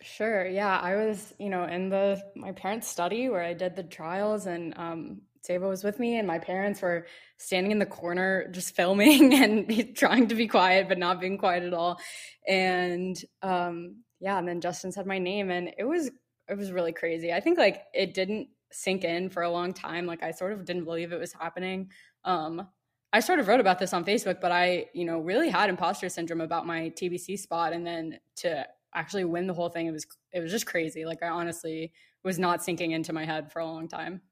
Sure. 0.00 0.44
Yeah, 0.46 0.80
I 0.80 0.96
was, 0.96 1.32
you 1.38 1.48
know, 1.48 1.64
in 1.64 1.88
the 1.88 2.20
my 2.34 2.52
parents' 2.52 2.88
study 2.88 3.28
where 3.28 3.42
I 3.42 3.52
did 3.52 3.76
the 3.76 3.84
trials, 3.84 4.46
and 4.46 4.76
um, 4.76 5.20
Seva 5.48 5.68
was 5.68 5.82
with 5.82 5.98
me, 5.98 6.18
and 6.18 6.26
my 6.26 6.38
parents 6.38 6.82
were 6.82 7.06
standing 7.36 7.72
in 7.72 7.78
the 7.78 7.86
corner 7.86 8.48
just 8.52 8.74
filming 8.76 9.34
and 9.34 9.96
trying 9.96 10.28
to 10.28 10.34
be 10.34 10.46
quiet, 10.46 10.88
but 10.88 10.98
not 10.98 11.20
being 11.20 11.38
quiet 11.38 11.64
at 11.64 11.74
all. 11.74 11.98
And 12.46 13.16
um, 13.42 14.02
yeah, 14.20 14.38
and 14.38 14.46
then 14.46 14.60
Justin 14.60 14.92
said 14.92 15.06
my 15.06 15.18
name, 15.18 15.50
and 15.50 15.72
it 15.78 15.84
was 15.84 16.10
it 16.48 16.56
was 16.56 16.72
really 16.72 16.92
crazy. 16.92 17.32
I 17.32 17.40
think 17.40 17.58
like 17.58 17.82
it 17.94 18.14
didn't 18.14 18.48
sink 18.70 19.04
in 19.04 19.30
for 19.30 19.42
a 19.42 19.50
long 19.50 19.74
time. 19.74 20.06
Like 20.06 20.22
I 20.22 20.30
sort 20.30 20.52
of 20.52 20.64
didn't 20.64 20.84
believe 20.84 21.12
it 21.12 21.20
was 21.20 21.32
happening. 21.32 21.90
Um, 22.24 22.68
I 23.12 23.20
sort 23.20 23.40
of 23.40 23.48
wrote 23.48 23.60
about 23.60 23.78
this 23.78 23.92
on 23.92 24.04
Facebook, 24.04 24.40
but 24.40 24.52
I, 24.52 24.86
you 24.94 25.04
know, 25.04 25.18
really 25.18 25.50
had 25.50 25.68
imposter 25.68 26.08
syndrome 26.08 26.40
about 26.40 26.66
my 26.66 26.92
TBC 26.96 27.38
spot, 27.38 27.72
and 27.72 27.86
then 27.86 28.18
to 28.36 28.66
actually 28.94 29.24
win 29.24 29.46
the 29.46 29.54
whole 29.54 29.68
thing, 29.68 29.86
it 29.86 29.92
was 29.92 30.06
it 30.32 30.40
was 30.40 30.52
just 30.52 30.66
crazy. 30.66 31.04
Like 31.04 31.22
I 31.22 31.28
honestly 31.28 31.92
was 32.24 32.38
not 32.38 32.62
sinking 32.62 32.92
into 32.92 33.12
my 33.12 33.24
head 33.24 33.50
for 33.50 33.58
a 33.58 33.66
long 33.66 33.88
time 33.88 34.22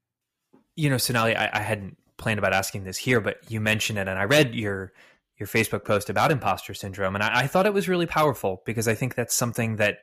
you 0.80 0.88
know, 0.88 0.96
Sonali, 0.96 1.36
I, 1.36 1.58
I 1.58 1.62
hadn't 1.62 1.98
planned 2.16 2.38
about 2.38 2.54
asking 2.54 2.84
this 2.84 2.96
here, 2.96 3.20
but 3.20 3.38
you 3.48 3.60
mentioned 3.60 3.98
it, 3.98 4.08
and 4.08 4.18
I 4.18 4.24
read 4.24 4.54
your 4.54 4.92
your 5.38 5.46
Facebook 5.46 5.84
post 5.84 6.10
about 6.10 6.30
imposter 6.30 6.74
syndrome, 6.74 7.14
and 7.14 7.22
I, 7.22 7.40
I 7.40 7.46
thought 7.46 7.66
it 7.66 7.74
was 7.74 7.88
really 7.88 8.06
powerful 8.06 8.62
because 8.64 8.88
I 8.88 8.94
think 8.94 9.14
that's 9.14 9.36
something 9.36 9.76
that 9.76 9.98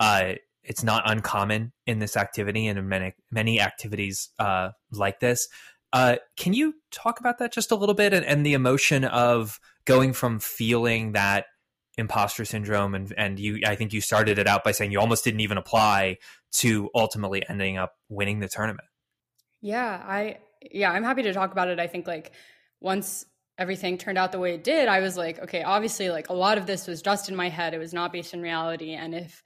uh, 0.00 0.34
it's 0.62 0.82
not 0.82 1.10
uncommon 1.10 1.72
in 1.86 1.98
this 1.98 2.16
activity 2.16 2.66
and 2.66 2.78
in 2.78 2.88
many 2.88 3.14
many 3.30 3.60
activities 3.60 4.30
uh, 4.38 4.70
like 4.90 5.20
this. 5.20 5.48
Uh, 5.92 6.16
can 6.36 6.54
you 6.54 6.74
talk 6.90 7.20
about 7.20 7.38
that 7.38 7.52
just 7.52 7.70
a 7.70 7.76
little 7.76 7.94
bit 7.94 8.12
and, 8.12 8.26
and, 8.26 8.44
the 8.44 8.54
emotion 8.54 9.04
of 9.04 9.60
going 9.84 10.12
from 10.12 10.40
feeling 10.40 11.12
that 11.12 11.46
imposter 11.96 12.44
syndrome 12.44 12.94
and 12.94 13.14
and 13.16 13.38
you 13.38 13.60
I 13.64 13.76
think 13.76 13.92
you 13.92 14.00
started 14.00 14.38
it 14.38 14.46
out 14.46 14.64
by 14.64 14.72
saying 14.72 14.92
you 14.92 15.00
almost 15.00 15.24
didn't 15.24 15.40
even 15.40 15.58
apply 15.58 16.18
to 16.54 16.90
ultimately 16.94 17.42
ending 17.48 17.78
up 17.78 17.94
winning 18.08 18.40
the 18.40 18.48
tournament. 18.48 18.88
Yeah, 19.66 20.00
I 20.06 20.38
yeah, 20.70 20.92
I'm 20.92 21.02
happy 21.02 21.24
to 21.24 21.32
talk 21.32 21.50
about 21.50 21.66
it. 21.66 21.80
I 21.80 21.88
think 21.88 22.06
like 22.06 22.30
once 22.80 23.26
everything 23.58 23.98
turned 23.98 24.16
out 24.16 24.30
the 24.30 24.38
way 24.38 24.54
it 24.54 24.62
did, 24.62 24.86
I 24.86 25.00
was 25.00 25.16
like, 25.16 25.40
okay, 25.40 25.64
obviously 25.64 26.08
like 26.08 26.28
a 26.28 26.32
lot 26.32 26.56
of 26.56 26.66
this 26.66 26.86
was 26.86 27.02
just 27.02 27.28
in 27.28 27.34
my 27.34 27.48
head. 27.48 27.74
It 27.74 27.78
was 27.78 27.92
not 27.92 28.12
based 28.12 28.32
in 28.32 28.40
reality. 28.40 28.92
And 28.92 29.12
if 29.12 29.42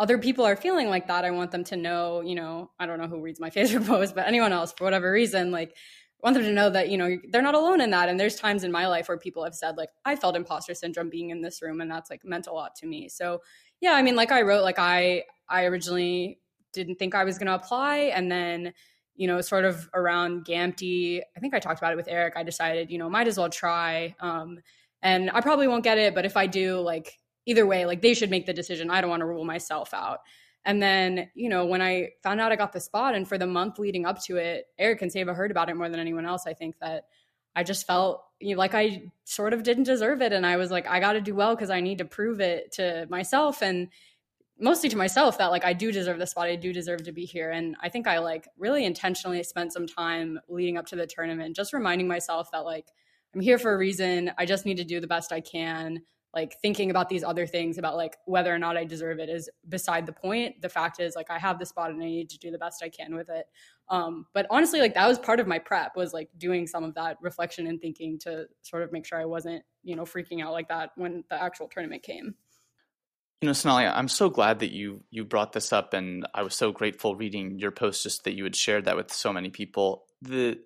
other 0.00 0.18
people 0.18 0.44
are 0.44 0.56
feeling 0.56 0.88
like 0.88 1.06
that, 1.06 1.24
I 1.24 1.30
want 1.30 1.52
them 1.52 1.62
to 1.64 1.76
know, 1.76 2.22
you 2.22 2.34
know, 2.34 2.72
I 2.80 2.86
don't 2.86 2.98
know 2.98 3.06
who 3.06 3.20
reads 3.20 3.38
my 3.38 3.50
Facebook 3.56 3.86
post, 3.86 4.16
but 4.16 4.26
anyone 4.26 4.52
else 4.52 4.72
for 4.76 4.82
whatever 4.82 5.12
reason, 5.12 5.52
like 5.52 5.70
I 5.70 6.26
want 6.26 6.34
them 6.34 6.44
to 6.44 6.52
know 6.52 6.68
that, 6.70 6.88
you 6.88 6.98
know, 6.98 7.16
they're 7.30 7.40
not 7.40 7.54
alone 7.54 7.80
in 7.80 7.90
that. 7.90 8.08
And 8.08 8.18
there's 8.18 8.34
times 8.34 8.64
in 8.64 8.72
my 8.72 8.88
life 8.88 9.08
where 9.08 9.18
people 9.18 9.44
have 9.44 9.54
said 9.54 9.76
like, 9.76 9.90
I 10.04 10.16
felt 10.16 10.34
imposter 10.34 10.74
syndrome 10.74 11.08
being 11.08 11.30
in 11.30 11.40
this 11.40 11.62
room 11.62 11.80
and 11.80 11.90
that's 11.90 12.10
like 12.10 12.24
meant 12.24 12.48
a 12.48 12.52
lot 12.52 12.74
to 12.76 12.86
me. 12.86 13.08
So 13.08 13.42
yeah, 13.80 13.92
I 13.92 14.02
mean, 14.02 14.16
like 14.16 14.32
I 14.32 14.42
wrote, 14.42 14.64
like 14.64 14.80
I, 14.80 15.22
I 15.48 15.66
originally 15.66 16.40
didn't 16.72 16.96
think 16.96 17.14
I 17.14 17.22
was 17.22 17.38
going 17.38 17.46
to 17.46 17.54
apply. 17.54 18.10
And 18.14 18.32
then 18.32 18.72
you 19.14 19.26
know, 19.26 19.40
sort 19.40 19.64
of 19.64 19.88
around 19.94 20.44
GAMTI. 20.44 21.20
I 21.36 21.40
think 21.40 21.54
I 21.54 21.58
talked 21.58 21.78
about 21.78 21.92
it 21.92 21.96
with 21.96 22.08
Eric. 22.08 22.34
I 22.36 22.42
decided, 22.42 22.90
you 22.90 22.98
know, 22.98 23.10
might 23.10 23.28
as 23.28 23.38
well 23.38 23.50
try. 23.50 24.14
Um, 24.20 24.58
and 25.02 25.30
I 25.32 25.40
probably 25.40 25.68
won't 25.68 25.84
get 25.84 25.98
it, 25.98 26.14
but 26.14 26.24
if 26.24 26.36
I 26.36 26.46
do, 26.46 26.80
like 26.80 27.18
either 27.46 27.66
way, 27.66 27.86
like 27.86 28.02
they 28.02 28.14
should 28.14 28.30
make 28.30 28.46
the 28.46 28.52
decision. 28.52 28.90
I 28.90 29.00
don't 29.00 29.10
want 29.10 29.20
to 29.20 29.26
rule 29.26 29.44
myself 29.44 29.92
out. 29.92 30.20
And 30.64 30.80
then, 30.80 31.28
you 31.34 31.48
know, 31.48 31.66
when 31.66 31.82
I 31.82 32.10
found 32.22 32.40
out 32.40 32.52
I 32.52 32.56
got 32.56 32.72
the 32.72 32.80
spot 32.80 33.14
and 33.14 33.26
for 33.26 33.36
the 33.36 33.46
month 33.46 33.78
leading 33.78 34.06
up 34.06 34.22
to 34.24 34.36
it, 34.36 34.66
Eric 34.78 35.02
and 35.02 35.10
Seva 35.10 35.34
heard 35.34 35.50
about 35.50 35.68
it 35.68 35.76
more 35.76 35.88
than 35.88 35.98
anyone 35.98 36.24
else. 36.24 36.46
I 36.46 36.54
think 36.54 36.76
that 36.80 37.06
I 37.54 37.64
just 37.64 37.86
felt 37.86 38.24
you 38.42 38.54
know, 38.54 38.58
like 38.58 38.74
I 38.74 39.04
sort 39.24 39.52
of 39.52 39.62
didn't 39.62 39.84
deserve 39.84 40.22
it. 40.22 40.32
And 40.32 40.46
I 40.46 40.56
was 40.56 40.70
like, 40.70 40.86
I 40.86 41.00
got 41.00 41.12
to 41.14 41.20
do 41.20 41.34
well 41.34 41.54
because 41.54 41.70
I 41.70 41.80
need 41.80 41.98
to 41.98 42.04
prove 42.04 42.40
it 42.40 42.72
to 42.72 43.06
myself. 43.08 43.62
And 43.62 43.88
mostly 44.62 44.88
to 44.88 44.96
myself 44.96 45.38
that 45.38 45.50
like 45.50 45.64
I 45.64 45.72
do 45.72 45.90
deserve 45.90 46.18
the 46.18 46.26
spot. 46.26 46.46
I 46.46 46.56
do 46.56 46.72
deserve 46.72 47.02
to 47.04 47.12
be 47.12 47.24
here. 47.24 47.50
And 47.50 47.76
I 47.82 47.88
think 47.88 48.06
I 48.06 48.18
like 48.18 48.48
really 48.56 48.84
intentionally 48.84 49.42
spent 49.42 49.72
some 49.72 49.86
time 49.86 50.38
leading 50.48 50.78
up 50.78 50.86
to 50.86 50.96
the 50.96 51.06
tournament, 51.06 51.56
just 51.56 51.72
reminding 51.72 52.08
myself 52.08 52.50
that 52.52 52.64
like 52.64 52.86
I'm 53.34 53.40
here 53.40 53.58
for 53.58 53.74
a 53.74 53.78
reason. 53.78 54.30
I 54.38 54.46
just 54.46 54.64
need 54.64 54.76
to 54.76 54.84
do 54.84 55.00
the 55.00 55.06
best 55.06 55.32
I 55.32 55.40
can. 55.40 56.02
Like 56.34 56.54
thinking 56.62 56.90
about 56.90 57.10
these 57.10 57.24
other 57.24 57.46
things 57.46 57.76
about 57.76 57.96
like 57.96 58.16
whether 58.24 58.54
or 58.54 58.58
not 58.58 58.78
I 58.78 58.84
deserve 58.84 59.18
it 59.18 59.28
is 59.28 59.50
beside 59.68 60.06
the 60.06 60.12
point. 60.12 60.62
The 60.62 60.68
fact 60.68 60.98
is 60.98 61.14
like 61.14 61.30
I 61.30 61.38
have 61.38 61.58
the 61.58 61.66
spot 61.66 61.90
and 61.90 62.02
I 62.02 62.06
need 62.06 62.30
to 62.30 62.38
do 62.38 62.50
the 62.50 62.56
best 62.56 62.82
I 62.82 62.88
can 62.88 63.14
with 63.14 63.28
it. 63.28 63.44
Um, 63.90 64.26
but 64.32 64.46
honestly, 64.48 64.80
like 64.80 64.94
that 64.94 65.06
was 65.06 65.18
part 65.18 65.40
of 65.40 65.46
my 65.46 65.58
prep 65.58 65.94
was 65.94 66.14
like 66.14 66.30
doing 66.38 66.66
some 66.66 66.84
of 66.84 66.94
that 66.94 67.18
reflection 67.20 67.66
and 67.66 67.78
thinking 67.80 68.18
to 68.20 68.46
sort 68.62 68.82
of 68.82 68.92
make 68.92 69.04
sure 69.04 69.20
I 69.20 69.26
wasn't, 69.26 69.62
you 69.82 69.94
know, 69.94 70.04
freaking 70.04 70.42
out 70.42 70.52
like 70.52 70.68
that 70.68 70.92
when 70.96 71.22
the 71.28 71.42
actual 71.42 71.68
tournament 71.68 72.02
came. 72.02 72.34
You 73.42 73.46
know, 73.46 73.54
Sonali, 73.54 73.86
I'm 73.86 74.06
so 74.06 74.30
glad 74.30 74.60
that 74.60 74.70
you 74.70 75.02
you 75.10 75.24
brought 75.24 75.52
this 75.52 75.72
up, 75.72 75.94
and 75.94 76.24
I 76.32 76.44
was 76.44 76.54
so 76.54 76.70
grateful 76.70 77.16
reading 77.16 77.58
your 77.58 77.72
post 77.72 78.04
just 78.04 78.22
that 78.22 78.34
you 78.34 78.44
had 78.44 78.54
shared 78.54 78.84
that 78.84 78.94
with 78.94 79.12
so 79.12 79.32
many 79.32 79.50
people. 79.50 80.04
The 80.22 80.60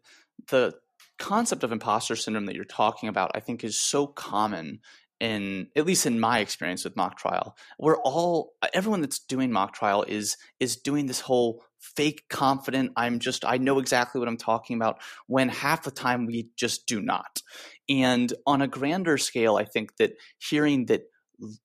the 0.49 0.75
concept 1.19 1.65
of 1.65 1.73
imposter 1.73 2.17
syndrome 2.17 2.45
that 2.45 2.55
you're 2.55 2.67
talking 2.67 3.09
about, 3.09 3.31
I 3.35 3.41
think, 3.41 3.65
is 3.65 3.79
so 3.79 4.07
common 4.07 4.81
in 5.21 5.69
at 5.75 5.87
least 5.87 6.05
in 6.05 6.21
my 6.21 6.41
experience 6.41 6.85
with 6.85 6.97
mock 6.97 7.17
trial. 7.17 7.57
We're 7.79 7.97
all 7.97 8.53
everyone 8.75 9.01
that's 9.01 9.21
doing 9.21 9.51
mock 9.51 9.73
trial 9.73 10.05
is 10.07 10.37
is 10.61 10.77
doing 10.77 11.07
this 11.07 11.21
whole 11.21 11.63
fake 11.79 12.25
confident 12.29 12.91
i'm 12.97 13.21
just 13.21 13.45
i 13.45 13.59
know 13.59 13.79
exactly 13.79 14.19
what 14.19 14.27
i'm 14.27 14.37
talking 14.39 14.75
about 14.75 14.99
when 15.27 15.49
half 15.49 15.85
the 15.85 15.91
time 15.91 16.27
we 16.27 16.49
just 16.57 16.87
do 16.87 17.01
not 17.01 17.43
and 17.89 18.33
on 18.47 18.61
a 18.61 18.67
grander 18.67 19.19
scale 19.19 19.57
i 19.57 19.65
think 19.65 19.95
that 19.99 20.13
hearing 20.39 20.87
that 20.87 21.03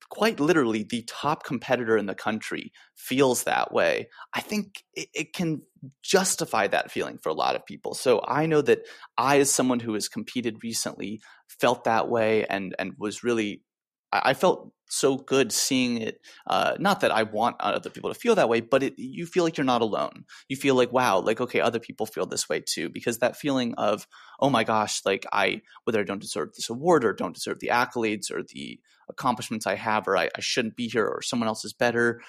quite 0.09 0.39
literally 0.39 0.83
the 0.83 1.03
top 1.07 1.43
competitor 1.43 1.97
in 1.97 2.05
the 2.05 2.15
country 2.15 2.71
feels 2.95 3.43
that 3.43 3.73
way, 3.73 4.09
I 4.33 4.41
think 4.41 4.83
it, 4.93 5.07
it, 5.13 5.33
can 5.33 5.61
justify 6.03 6.67
that 6.67 6.91
feeling 6.91 7.17
for 7.17 7.29
a 7.29 7.33
lot 7.33 7.55
of 7.55 7.65
people. 7.65 7.93
So 7.93 8.21
I 8.27 8.45
know 8.45 8.61
that 8.61 8.81
I, 9.17 9.39
as 9.39 9.51
someone 9.51 9.79
who 9.79 9.93
has 9.93 10.09
competed 10.09 10.57
recently, 10.63 11.21
felt 11.47 11.85
that 11.85 12.09
way 12.09 12.45
and 12.45 12.75
and 12.79 12.93
was 12.97 13.23
really 13.23 13.63
I, 14.11 14.33
felt 14.33 14.71
so 14.89 15.17
good 15.17 15.51
seeing 15.51 16.01
it. 16.01 16.19
Uh, 16.47 16.75
not 16.79 16.99
that 17.01 17.11
I 17.11 17.23
want 17.23 17.55
other 17.59 17.89
people 17.89 18.13
to 18.13 18.19
feel 18.19 18.35
that 18.35 18.49
way, 18.49 18.59
but 18.59 18.83
it, 18.83 18.95
you 18.97 19.25
feel 19.25 19.43
like 19.43 19.57
you're 19.57 19.65
not 19.65 19.81
alone. 19.81 20.25
You 20.49 20.57
feel 20.57 20.75
like, 20.75 20.91
wow, 20.91 21.19
like, 21.19 21.39
okay, 21.39 21.61
other 21.61 21.79
people 21.79 22.05
feel 22.05 22.25
this 22.25 22.49
way 22.49 22.61
too. 22.65 22.89
Because 22.89 23.19
that 23.19 23.37
feeling 23.37 23.73
of, 23.75 24.07
oh 24.39 24.49
my 24.49 24.63
gosh, 24.63 25.01
like 25.05 25.25
I, 25.31 25.61
whether 25.85 25.99
I 25.99 26.03
don't 26.03 26.21
deserve 26.21 26.53
this 26.53 26.69
award 26.69 27.05
or 27.05 27.13
don't 27.13 27.35
deserve 27.35 27.59
the 27.59 27.69
accolades 27.69 28.31
or 28.31 28.43
the 28.43 28.79
accomplishments 29.09 29.65
I 29.65 29.75
have, 29.75 30.07
or 30.07 30.17
I, 30.17 30.29
I 30.35 30.41
shouldn't 30.41 30.75
be 30.75 30.87
here 30.87 31.05
or 31.05 31.21
someone 31.21 31.47
else 31.47 31.63
is 31.63 31.73
better, 31.73 32.21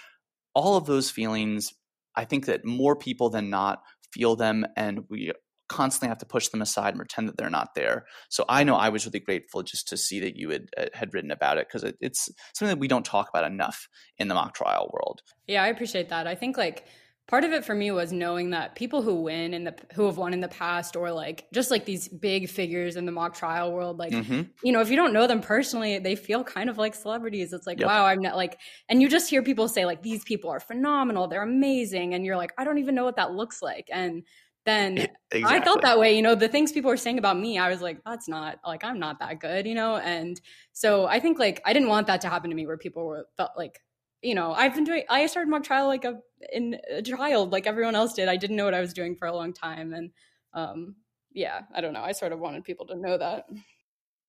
all 0.54 0.76
of 0.76 0.86
those 0.86 1.10
feelings, 1.10 1.72
I 2.14 2.24
think 2.24 2.46
that 2.46 2.64
more 2.64 2.94
people 2.96 3.30
than 3.30 3.50
not 3.50 3.82
feel 4.12 4.36
them 4.36 4.66
and 4.76 5.04
we 5.08 5.32
constantly 5.68 6.08
have 6.08 6.18
to 6.18 6.26
push 6.26 6.48
them 6.48 6.62
aside 6.62 6.90
and 6.90 6.98
pretend 6.98 7.28
that 7.28 7.36
they're 7.36 7.50
not 7.50 7.74
there. 7.74 8.06
So 8.28 8.44
I 8.48 8.64
know 8.64 8.76
I 8.76 8.88
was 8.88 9.06
really 9.06 9.20
grateful 9.20 9.62
just 9.62 9.88
to 9.88 9.96
see 9.96 10.20
that 10.20 10.36
you 10.36 10.50
had 10.50 10.66
uh, 10.76 10.86
had 10.94 11.14
written 11.14 11.30
about 11.30 11.58
it 11.58 11.68
because 11.68 11.84
it, 11.84 11.96
it's 12.00 12.28
something 12.54 12.74
that 12.74 12.80
we 12.80 12.88
don't 12.88 13.04
talk 13.04 13.28
about 13.28 13.50
enough 13.50 13.88
in 14.18 14.28
the 14.28 14.34
mock 14.34 14.54
trial 14.54 14.90
world. 14.92 15.22
Yeah, 15.46 15.62
I 15.62 15.68
appreciate 15.68 16.08
that. 16.10 16.26
I 16.26 16.34
think 16.34 16.56
like 16.56 16.86
part 17.28 17.44
of 17.44 17.52
it 17.52 17.64
for 17.64 17.74
me 17.74 17.90
was 17.90 18.12
knowing 18.12 18.50
that 18.50 18.74
people 18.74 19.00
who 19.00 19.22
win 19.22 19.54
in 19.54 19.64
the 19.64 19.74
who 19.94 20.06
have 20.06 20.18
won 20.18 20.34
in 20.34 20.40
the 20.40 20.48
past 20.48 20.96
or 20.96 21.10
like 21.12 21.46
just 21.54 21.70
like 21.70 21.84
these 21.84 22.08
big 22.08 22.48
figures 22.48 22.96
in 22.96 23.06
the 23.06 23.12
mock 23.12 23.34
trial 23.34 23.72
world 23.72 23.98
like 23.98 24.12
mm-hmm. 24.12 24.42
you 24.62 24.72
know 24.72 24.80
if 24.80 24.90
you 24.90 24.96
don't 24.96 25.12
know 25.12 25.26
them 25.26 25.40
personally 25.40 25.98
they 25.98 26.14
feel 26.16 26.42
kind 26.44 26.68
of 26.68 26.78
like 26.78 26.94
celebrities 26.94 27.52
it's 27.52 27.66
like 27.66 27.78
yep. 27.78 27.88
wow 27.88 28.04
i'm 28.04 28.20
not 28.20 28.36
like 28.36 28.58
and 28.88 29.00
you 29.00 29.08
just 29.08 29.30
hear 29.30 29.42
people 29.42 29.68
say 29.68 29.86
like 29.86 30.02
these 30.02 30.24
people 30.24 30.50
are 30.50 30.60
phenomenal 30.60 31.28
they're 31.28 31.42
amazing 31.42 32.12
and 32.12 32.26
you're 32.26 32.36
like 32.36 32.52
i 32.58 32.64
don't 32.64 32.78
even 32.78 32.94
know 32.94 33.04
what 33.04 33.16
that 33.16 33.32
looks 33.32 33.62
like 33.62 33.88
and 33.90 34.24
then 34.64 34.98
exactly. 35.30 35.44
I 35.44 35.62
felt 35.62 35.82
that 35.82 35.98
way. 35.98 36.14
You 36.16 36.22
know, 36.22 36.34
the 36.34 36.48
things 36.48 36.72
people 36.72 36.90
were 36.90 36.96
saying 36.96 37.18
about 37.18 37.38
me, 37.38 37.58
I 37.58 37.68
was 37.68 37.80
like, 37.80 38.00
that's 38.04 38.28
not 38.28 38.58
like 38.66 38.84
I'm 38.84 38.98
not 38.98 39.18
that 39.20 39.40
good, 39.40 39.66
you 39.66 39.74
know. 39.74 39.96
And 39.96 40.40
so 40.72 41.06
I 41.06 41.20
think 41.20 41.38
like 41.38 41.60
I 41.64 41.72
didn't 41.72 41.88
want 41.88 42.06
that 42.06 42.20
to 42.22 42.28
happen 42.28 42.50
to 42.50 42.56
me, 42.56 42.66
where 42.66 42.78
people 42.78 43.04
were 43.04 43.26
felt 43.36 43.52
like, 43.56 43.80
you 44.22 44.34
know, 44.34 44.52
I've 44.52 44.74
been 44.74 44.84
doing. 44.84 45.04
I 45.08 45.26
started 45.26 45.50
mock 45.50 45.64
trial 45.64 45.86
like 45.86 46.04
a 46.04 46.20
in 46.52 46.78
a 46.90 47.02
child, 47.02 47.50
like 47.52 47.66
everyone 47.66 47.94
else 47.94 48.14
did. 48.14 48.28
I 48.28 48.36
didn't 48.36 48.56
know 48.56 48.64
what 48.64 48.74
I 48.74 48.80
was 48.80 48.92
doing 48.92 49.16
for 49.16 49.26
a 49.26 49.34
long 49.34 49.52
time, 49.52 49.92
and 49.92 50.10
um, 50.54 50.96
yeah, 51.32 51.62
I 51.74 51.80
don't 51.80 51.92
know. 51.92 52.02
I 52.02 52.12
sort 52.12 52.32
of 52.32 52.38
wanted 52.38 52.64
people 52.64 52.86
to 52.86 52.96
know 52.96 53.18
that 53.18 53.46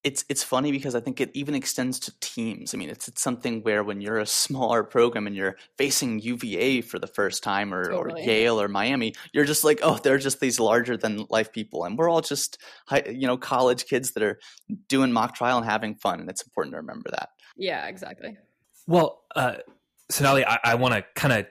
it's 0.04 0.26
it's 0.28 0.44
funny 0.44 0.72
because 0.72 0.96
I 0.96 1.00
think 1.00 1.22
it 1.22 1.32
even 1.34 1.56
extends 1.56 2.00
to 2.02 2.14
teams. 2.20 2.74
I 2.74 2.78
mean, 2.78 2.90
it's 2.90 3.08
it's 3.08 3.22
something 3.22 3.62
where 3.62 3.84
when 3.84 4.02
you're 4.02 4.20
a 4.20 4.26
smaller 4.26 4.84
program 4.84 5.28
and 5.28 5.36
you're 5.36 5.56
facing 5.78 6.20
UVA 6.20 6.82
for 6.82 7.00
the 7.00 7.08
first 7.08 7.42
time, 7.42 7.74
or, 7.74 7.86
totally. 7.86 8.22
or 8.22 8.26
Yale 8.26 8.62
or 8.62 8.68
Miami, 8.68 9.14
you're 9.32 9.46
just 9.46 9.64
like, 9.64 9.80
oh, 9.82 9.98
they're 10.04 10.18
just 10.18 10.40
these 10.40 10.60
larger 10.60 10.98
than 10.98 11.26
life 11.30 11.54
people, 11.54 11.86
and 11.86 11.98
we're 11.98 12.10
all 12.10 12.22
just 12.22 12.58
you 13.08 13.28
know 13.28 13.38
college 13.38 13.86
kids 13.86 14.12
that 14.12 14.24
are 14.24 14.40
doing 14.90 15.12
mock 15.12 15.36
trial 15.36 15.58
and 15.58 15.66
having 15.66 15.96
fun, 15.96 16.20
and 16.20 16.30
it's 16.30 16.44
important 16.44 16.74
to 16.74 16.78
remember 16.78 17.10
that. 17.12 17.30
Yeah, 17.56 17.88
exactly. 17.88 18.38
Well, 18.88 19.24
uh, 19.36 19.56
Sonali, 20.10 20.46
I, 20.46 20.60
I 20.64 20.76
want 20.76 20.96
to 20.96 21.06
kind 21.16 21.34
of 21.34 21.48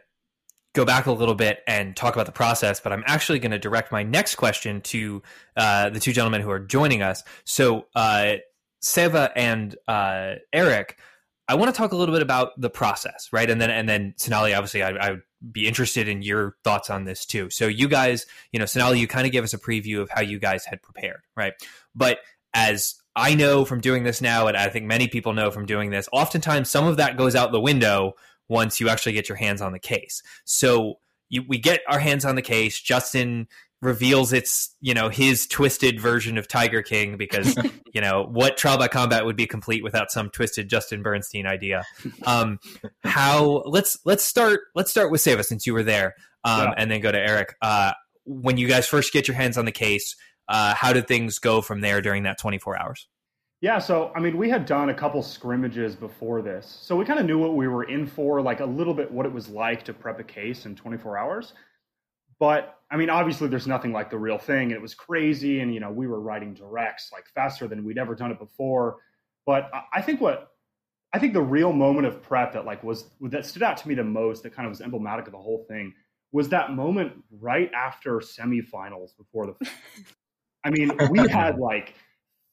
go 0.74 0.84
back 0.84 1.06
a 1.06 1.12
little 1.12 1.34
bit 1.34 1.60
and 1.66 1.94
talk 1.94 2.14
about 2.14 2.26
the 2.26 2.32
process, 2.32 2.80
but 2.80 2.92
I'm 2.92 3.04
actually 3.06 3.38
going 3.38 3.52
to 3.52 3.58
direct 3.58 3.92
my 3.92 4.02
next 4.02 4.36
question 4.36 4.80
to 4.82 5.22
uh, 5.56 5.90
the 5.90 6.00
two 6.00 6.12
gentlemen 6.12 6.40
who 6.40 6.50
are 6.50 6.58
joining 6.60 7.02
us. 7.02 7.22
So, 7.44 7.86
uh, 7.94 8.36
Seva 8.82 9.30
and 9.36 9.76
uh, 9.86 10.34
Eric, 10.52 10.98
I 11.46 11.54
want 11.54 11.72
to 11.72 11.76
talk 11.76 11.92
a 11.92 11.96
little 11.96 12.14
bit 12.14 12.22
about 12.22 12.58
the 12.60 12.70
process, 12.70 13.28
right? 13.32 13.48
And 13.48 13.60
then, 13.60 13.70
and 13.70 13.88
then 13.88 14.14
Sonali, 14.16 14.54
obviously, 14.54 14.82
I, 14.82 14.90
I 14.90 15.10
would 15.10 15.22
be 15.52 15.68
interested 15.68 16.08
in 16.08 16.22
your 16.22 16.56
thoughts 16.64 16.88
on 16.88 17.04
this 17.04 17.26
too. 17.26 17.50
So, 17.50 17.66
you 17.66 17.86
guys, 17.86 18.26
you 18.50 18.58
know, 18.58 18.66
Sonali, 18.66 18.98
you 18.98 19.06
kind 19.06 19.26
of 19.26 19.32
gave 19.32 19.44
us 19.44 19.52
a 19.52 19.58
preview 19.58 20.00
of 20.00 20.08
how 20.10 20.22
you 20.22 20.38
guys 20.38 20.64
had 20.64 20.82
prepared, 20.82 21.20
right? 21.36 21.52
But 21.94 22.18
as 22.54 22.94
I 23.14 23.34
know 23.34 23.64
from 23.64 23.80
doing 23.80 24.04
this 24.04 24.20
now, 24.20 24.46
and 24.46 24.56
I 24.56 24.68
think 24.68 24.86
many 24.86 25.08
people 25.08 25.34
know 25.34 25.50
from 25.50 25.66
doing 25.66 25.90
this, 25.90 26.08
oftentimes 26.12 26.70
some 26.70 26.86
of 26.86 26.96
that 26.96 27.16
goes 27.16 27.34
out 27.34 27.52
the 27.52 27.60
window 27.60 28.14
once 28.48 28.80
you 28.80 28.88
actually 28.88 29.12
get 29.12 29.28
your 29.28 29.36
hands 29.36 29.60
on 29.60 29.72
the 29.72 29.78
case. 29.78 30.22
So 30.44 30.98
you, 31.28 31.44
we 31.48 31.58
get 31.58 31.80
our 31.88 31.98
hands 31.98 32.24
on 32.24 32.34
the 32.34 32.42
case. 32.42 32.80
Justin 32.80 33.48
reveals 33.82 34.32
it's 34.32 34.76
you 34.80 34.94
know 34.94 35.08
his 35.08 35.46
twisted 35.46 36.00
version 36.00 36.38
of 36.38 36.46
Tiger 36.46 36.82
King 36.82 37.16
because 37.16 37.56
you 37.92 38.00
know 38.00 38.24
what 38.30 38.56
trial 38.56 38.78
by 38.78 38.88
combat 38.88 39.26
would 39.26 39.36
be 39.36 39.46
complete 39.46 39.82
without 39.82 40.10
some 40.10 40.30
twisted 40.30 40.68
Justin 40.68 41.02
Bernstein 41.02 41.46
idea. 41.46 41.84
Um, 42.24 42.60
how 43.04 43.62
let's 43.66 43.98
let's 44.04 44.24
start 44.24 44.60
let's 44.74 44.90
start 44.90 45.10
with 45.10 45.20
Seva 45.20 45.44
since 45.44 45.66
you 45.66 45.74
were 45.74 45.82
there, 45.82 46.14
um, 46.44 46.68
yeah. 46.68 46.74
and 46.76 46.90
then 46.90 47.00
go 47.00 47.10
to 47.10 47.18
Eric. 47.18 47.56
Uh, 47.60 47.92
when 48.24 48.56
you 48.56 48.68
guys 48.68 48.86
first 48.86 49.12
get 49.12 49.26
your 49.26 49.36
hands 49.36 49.58
on 49.58 49.64
the 49.64 49.72
case, 49.72 50.14
uh, 50.48 50.74
how 50.74 50.92
did 50.92 51.08
things 51.08 51.38
go 51.38 51.60
from 51.60 51.80
there 51.80 52.00
during 52.00 52.22
that 52.22 52.38
24 52.38 52.80
hours? 52.80 53.08
Yeah, 53.62 53.78
so 53.78 54.10
I 54.16 54.18
mean, 54.18 54.36
we 54.36 54.50
had 54.50 54.66
done 54.66 54.88
a 54.88 54.94
couple 54.94 55.22
scrimmages 55.22 55.94
before 55.94 56.42
this, 56.42 56.66
so 56.82 56.96
we 56.96 57.04
kind 57.04 57.20
of 57.20 57.26
knew 57.26 57.38
what 57.38 57.54
we 57.54 57.68
were 57.68 57.84
in 57.84 58.08
for, 58.08 58.42
like 58.42 58.58
a 58.58 58.66
little 58.66 58.92
bit 58.92 59.08
what 59.08 59.24
it 59.24 59.32
was 59.32 59.48
like 59.48 59.84
to 59.84 59.94
prep 59.94 60.18
a 60.18 60.24
case 60.24 60.66
in 60.66 60.74
24 60.74 61.16
hours. 61.16 61.52
But 62.40 62.80
I 62.90 62.96
mean, 62.96 63.08
obviously, 63.08 63.46
there's 63.46 63.68
nothing 63.68 63.92
like 63.92 64.10
the 64.10 64.18
real 64.18 64.36
thing. 64.36 64.72
It 64.72 64.82
was 64.82 64.94
crazy, 64.94 65.60
and 65.60 65.72
you 65.72 65.78
know, 65.78 65.92
we 65.92 66.08
were 66.08 66.20
writing 66.20 66.54
directs 66.54 67.10
like 67.12 67.26
faster 67.36 67.68
than 67.68 67.84
we'd 67.84 67.98
ever 67.98 68.16
done 68.16 68.32
it 68.32 68.40
before. 68.40 68.96
But 69.46 69.70
I 69.92 70.02
think 70.02 70.20
what 70.20 70.50
I 71.12 71.20
think 71.20 71.32
the 71.32 71.40
real 71.40 71.72
moment 71.72 72.08
of 72.08 72.20
prep 72.20 72.54
that 72.54 72.64
like 72.64 72.82
was 72.82 73.10
that 73.20 73.46
stood 73.46 73.62
out 73.62 73.76
to 73.76 73.88
me 73.88 73.94
the 73.94 74.02
most, 74.02 74.42
that 74.42 74.56
kind 74.56 74.66
of 74.66 74.70
was 74.70 74.80
emblematic 74.80 75.26
of 75.26 75.32
the 75.32 75.38
whole 75.38 75.64
thing, 75.68 75.94
was 76.32 76.48
that 76.48 76.72
moment 76.72 77.12
right 77.30 77.70
after 77.72 78.18
semifinals 78.18 79.16
before 79.16 79.46
the. 79.46 79.70
I 80.64 80.70
mean, 80.70 80.90
we 81.10 81.28
had 81.28 81.58
like 81.58 81.94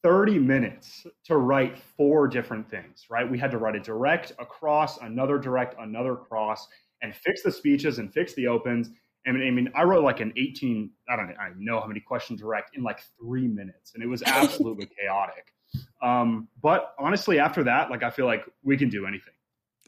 30 0.03 0.39
minutes 0.39 1.05
to 1.25 1.37
write 1.37 1.77
four 1.77 2.27
different 2.27 2.69
things, 2.69 3.05
right? 3.09 3.29
We 3.29 3.37
had 3.37 3.51
to 3.51 3.57
write 3.57 3.75
a 3.75 3.79
direct, 3.79 4.31
a 4.39 4.45
cross, 4.45 4.97
another 4.99 5.37
direct, 5.37 5.75
another 5.79 6.15
cross, 6.15 6.67
and 7.01 7.13
fix 7.13 7.43
the 7.43 7.51
speeches 7.51 7.99
and 7.99 8.11
fix 8.13 8.33
the 8.33 8.47
opens. 8.47 8.89
I 9.27 9.31
mean, 9.31 9.47
I 9.47 9.51
mean, 9.51 9.69
I 9.75 9.83
wrote 9.83 10.03
like 10.03 10.21
an 10.21 10.33
18, 10.37 10.89
I 11.09 11.15
don't 11.15 11.29
I 11.39 11.49
know 11.57 11.79
how 11.79 11.87
many 11.87 11.99
question 11.99 12.35
direct 12.35 12.75
in 12.75 12.83
like 12.83 13.01
three 13.19 13.47
minutes, 13.47 13.93
and 13.93 14.03
it 14.03 14.07
was 14.07 14.23
absolutely 14.23 14.87
chaotic. 14.99 15.53
Um, 16.01 16.47
but 16.61 16.93
honestly, 16.97 17.39
after 17.39 17.63
that, 17.65 17.91
like 17.91 18.03
I 18.03 18.09
feel 18.09 18.25
like 18.25 18.45
we 18.63 18.77
can 18.77 18.89
do 18.89 19.05
anything. 19.05 19.33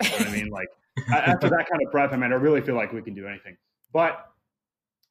You 0.04 0.10
know 0.10 0.32
I 0.32 0.32
mean, 0.32 0.50
like 0.50 0.68
after 1.14 1.50
that 1.50 1.68
kind 1.70 1.82
of 1.86 1.92
prep, 1.92 2.12
I 2.12 2.18
mean, 2.18 2.32
I 2.32 2.36
really 2.36 2.62
feel 2.62 2.76
like 2.76 2.92
we 2.92 3.02
can 3.02 3.14
do 3.14 3.28
anything. 3.28 3.56
But 3.94 4.31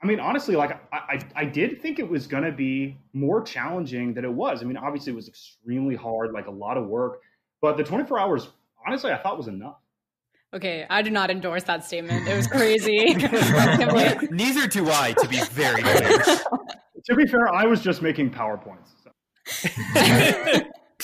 I 0.03 0.07
mean, 0.07 0.19
honestly, 0.19 0.57
like 0.57 0.81
I, 0.93 0.97
I, 0.97 1.21
I 1.37 1.45
did 1.45 1.83
think 1.83 1.99
it 1.99 2.09
was 2.09 2.27
going 2.27 2.45
to 2.45 2.53
be 2.53 2.97
more 3.13 3.43
challenging 3.43 4.15
than 4.15 4.25
it 4.25 4.33
was. 4.33 4.63
I 4.63 4.65
mean, 4.65 4.79
obviously, 4.79 5.13
it 5.13 5.17
was 5.17 5.29
extremely 5.29 5.95
hard, 5.95 6.33
like 6.33 6.47
a 6.47 6.51
lot 6.51 6.79
of 6.79 6.87
work, 6.87 7.21
but 7.61 7.77
the 7.77 7.85
24 7.85 8.19
hours, 8.19 8.49
honestly, 8.87 9.13
I 9.13 9.19
thought 9.19 9.37
was 9.37 9.49
enough. 9.49 9.77
Okay, 10.53 10.85
I 10.89 11.03
do 11.03 11.11
not 11.11 11.31
endorse 11.31 11.65
that 11.65 11.85
statement. 11.85 12.27
It 12.27 12.35
was 12.35 12.47
crazy. 12.49 13.15
Neither 14.31 14.67
do 14.67 14.91
I, 14.91 15.13
to 15.13 15.29
be 15.29 15.41
very 15.43 15.83
clear. 15.83 16.19
to 17.05 17.15
be 17.15 17.27
fair, 17.27 17.47
I 17.49 17.67
was 17.67 17.81
just 17.81 18.03
making 18.03 18.31
PowerPoints. 18.31 18.89
So. 19.05 19.11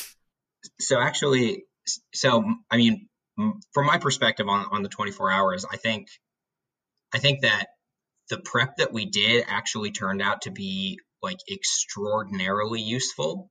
so 0.81 1.01
actually, 1.01 1.65
so 2.13 2.45
I 2.71 2.77
mean, 2.77 3.09
from 3.73 3.87
my 3.87 3.99
perspective 3.99 4.49
on, 4.49 4.67
on 4.73 4.83
the 4.83 4.89
24 4.89 5.31
hours, 5.31 5.65
I 5.71 5.77
think, 5.77 6.09
I 7.15 7.19
think 7.19 7.43
that 7.43 7.67
the 8.31 8.39
prep 8.39 8.77
that 8.77 8.93
we 8.93 9.07
did 9.07 9.45
actually 9.47 9.91
turned 9.91 10.23
out 10.23 10.43
to 10.43 10.51
be 10.51 10.99
like 11.23 11.39
extraordinarily 11.51 12.81
useful. 12.81 13.51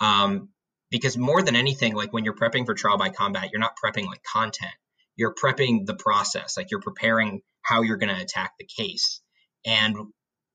Um, 0.00 0.50
because 0.90 1.18
more 1.18 1.42
than 1.42 1.56
anything, 1.56 1.94
like 1.94 2.12
when 2.12 2.24
you're 2.24 2.34
prepping 2.34 2.64
for 2.64 2.74
trial 2.74 2.98
by 2.98 3.10
combat, 3.10 3.50
you're 3.52 3.60
not 3.60 3.74
prepping 3.82 4.06
like 4.06 4.22
content. 4.22 4.72
You're 5.16 5.34
prepping 5.34 5.84
the 5.84 5.94
process, 5.94 6.56
like 6.56 6.70
you're 6.70 6.80
preparing 6.80 7.42
how 7.62 7.82
you're 7.82 7.96
going 7.96 8.14
to 8.14 8.22
attack 8.22 8.52
the 8.58 8.66
case. 8.66 9.20
And 9.66 9.96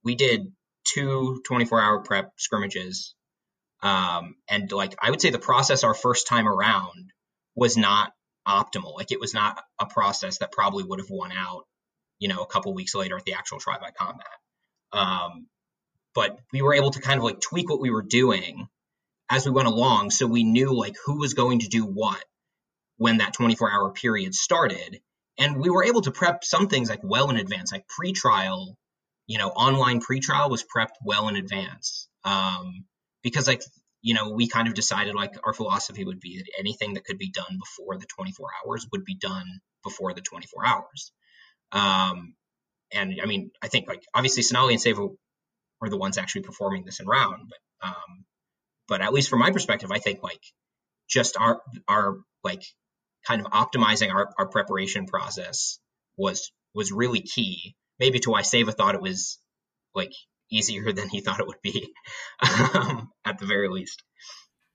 we 0.04 0.16
did 0.16 0.52
two 0.94 1.42
24 1.46 1.82
hour 1.82 2.00
prep 2.00 2.32
scrimmages. 2.38 3.14
Um, 3.82 4.36
and 4.50 4.72
like 4.72 4.96
I 5.02 5.10
would 5.10 5.22
say 5.22 5.30
the 5.30 5.40
process 5.40 5.84
our 5.84 5.94
first 5.94 6.28
time 6.28 6.48
around 6.48 7.12
was 7.56 7.78
not 7.78 8.14
optimal. 8.48 8.96
Like 8.96 9.12
it 9.12 9.20
was 9.20 9.34
not 9.34 9.62
a 9.80 9.86
process 9.86 10.40
that 10.40 10.52
probably 10.52 10.84
would 10.84 11.00
have 11.00 11.10
won 11.10 11.32
out 11.32 11.66
you 12.24 12.30
know, 12.30 12.42
a 12.42 12.48
couple 12.48 12.74
weeks 12.74 12.96
later 12.96 13.18
at 13.18 13.26
the 13.26 13.34
actual 13.34 13.60
trial 13.60 13.82
by 13.82 13.92
combat. 13.92 14.26
Um, 14.94 15.48
but 16.16 16.40
we 16.54 16.62
were 16.62 16.74
able 16.74 16.92
to 16.92 17.02
kind 17.02 17.18
of 17.18 17.26
like 17.26 17.42
tweak 17.42 17.70
what 17.70 17.82
we 17.82 17.92
were 17.92 18.02
doing 18.02 18.70
as 19.30 19.46
we 19.46 19.52
went 19.52 19.68
along, 19.68 20.10
so 20.10 20.26
we 20.26 20.46
knew 20.46 20.74
like 20.74 20.96
who 21.06 21.20
was 21.20 21.34
going 21.34 21.60
to 21.60 21.68
do 21.68 21.84
what 21.84 22.24
when 22.96 23.18
that 23.18 23.34
24 23.34 23.70
hour 23.70 23.92
period 23.92 24.34
started, 24.34 25.02
and 25.38 25.60
we 25.60 25.70
were 25.70 25.84
able 25.84 26.00
to 26.04 26.12
prep 26.12 26.46
some 26.46 26.70
things 26.70 26.90
like 26.90 27.02
well 27.04 27.30
in 27.30 27.36
advance, 27.36 27.74
like 27.74 27.90
pre-trial. 27.90 28.78
You 29.28 29.38
know, 29.38 29.50
online 29.50 30.00
pre-trial 30.00 30.50
was 30.50 30.64
prepped 30.64 30.96
well 31.04 31.28
in 31.28 31.36
advance 31.36 32.08
um, 32.24 32.86
because 33.22 33.48
like 33.48 33.64
you 34.02 34.14
know, 34.14 34.30
we 34.30 34.48
kind 34.48 34.70
of 34.70 34.76
decided 34.76 35.14
like 35.14 35.34
our 35.44 35.54
philosophy 35.54 36.06
would 36.06 36.22
be 36.22 36.38
that 36.38 36.52
anything 36.58 36.94
that 36.94 37.04
could 37.04 37.18
be 37.18 37.32
done 37.32 37.60
before 37.60 37.98
the 37.98 38.06
24 38.06 38.48
hours 38.66 38.88
would 38.94 39.04
be 39.04 39.16
done 39.16 39.60
before 39.84 40.14
the 40.14 40.22
24 40.22 40.66
hours. 40.66 41.12
Um, 41.74 42.36
and 42.94 43.20
I 43.22 43.26
mean, 43.26 43.52
I 43.62 43.68
think 43.68 43.88
like 43.88 44.04
obviously 44.14 44.44
Sonali 44.44 44.76
and 44.76 44.82
Seva 44.82 45.10
are 45.82 45.90
the 45.90 45.98
ones 45.98 46.18
actually 46.18 46.44
performing 46.44 46.86
this 46.86 47.00
in 47.00 47.08
round, 47.08 47.50
but 47.50 47.88
um, 47.88 48.26
but 48.88 49.02
at 49.02 49.12
least 49.12 49.30
from 49.30 49.40
my 49.40 49.52
perspective, 49.52 49.92
I 49.92 50.00
think 50.00 50.24
like 50.24 50.42
just 51.10 51.36
our 51.38 51.62
our 51.88 52.18
like 52.44 52.64
kind 53.26 53.46
of 53.46 53.52
optimizing 53.52 54.14
our, 54.14 54.30
our 54.38 54.48
preparation 54.48 55.08
process 55.08 55.80
was 56.18 56.52
was 56.74 56.92
really 56.92 57.22
key. 57.22 57.76
Maybe 58.00 58.20
to 58.20 58.32
why 58.32 58.42
Seva 58.42 58.74
thought 58.74 58.96
it 58.96 59.02
was 59.02 59.40
like 59.96 60.14
easier 60.52 60.92
than 60.94 61.10
he 61.10 61.22
thought 61.22 61.40
it 61.40 61.48
would 61.48 61.62
be, 61.62 61.92
um, 62.76 63.10
at 63.26 63.40
the 63.40 63.46
very 63.46 63.70
least. 63.70 64.04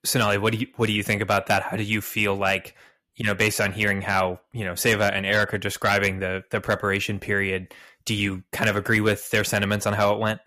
Sonali, 0.05 0.37
what 0.37 0.53
do 0.53 0.59
you 0.59 0.67
what 0.75 0.87
do 0.87 0.93
you 0.93 1.03
think 1.03 1.21
about 1.21 1.47
that? 1.47 1.63
How 1.63 1.77
do 1.77 1.83
you 1.83 2.01
feel 2.01 2.35
like 2.35 2.75
you 3.19 3.25
know, 3.25 3.35
based 3.35 3.61
on 3.61 3.71
hearing 3.71 4.01
how 4.01 4.39
you 4.53 4.65
know 4.65 4.73
Seva 4.73 5.11
and 5.13 5.25
Eric 5.25 5.53
are 5.53 5.59
describing 5.59 6.19
the 6.19 6.43
the 6.49 6.59
preparation 6.59 7.19
period, 7.19 7.73
do 8.05 8.15
you 8.15 8.43
kind 8.51 8.69
of 8.69 8.75
agree 8.75 9.01
with 9.01 9.29
their 9.29 9.43
sentiments 9.43 9.85
on 9.85 9.93
how 9.93 10.13
it 10.13 10.19
went? 10.19 10.39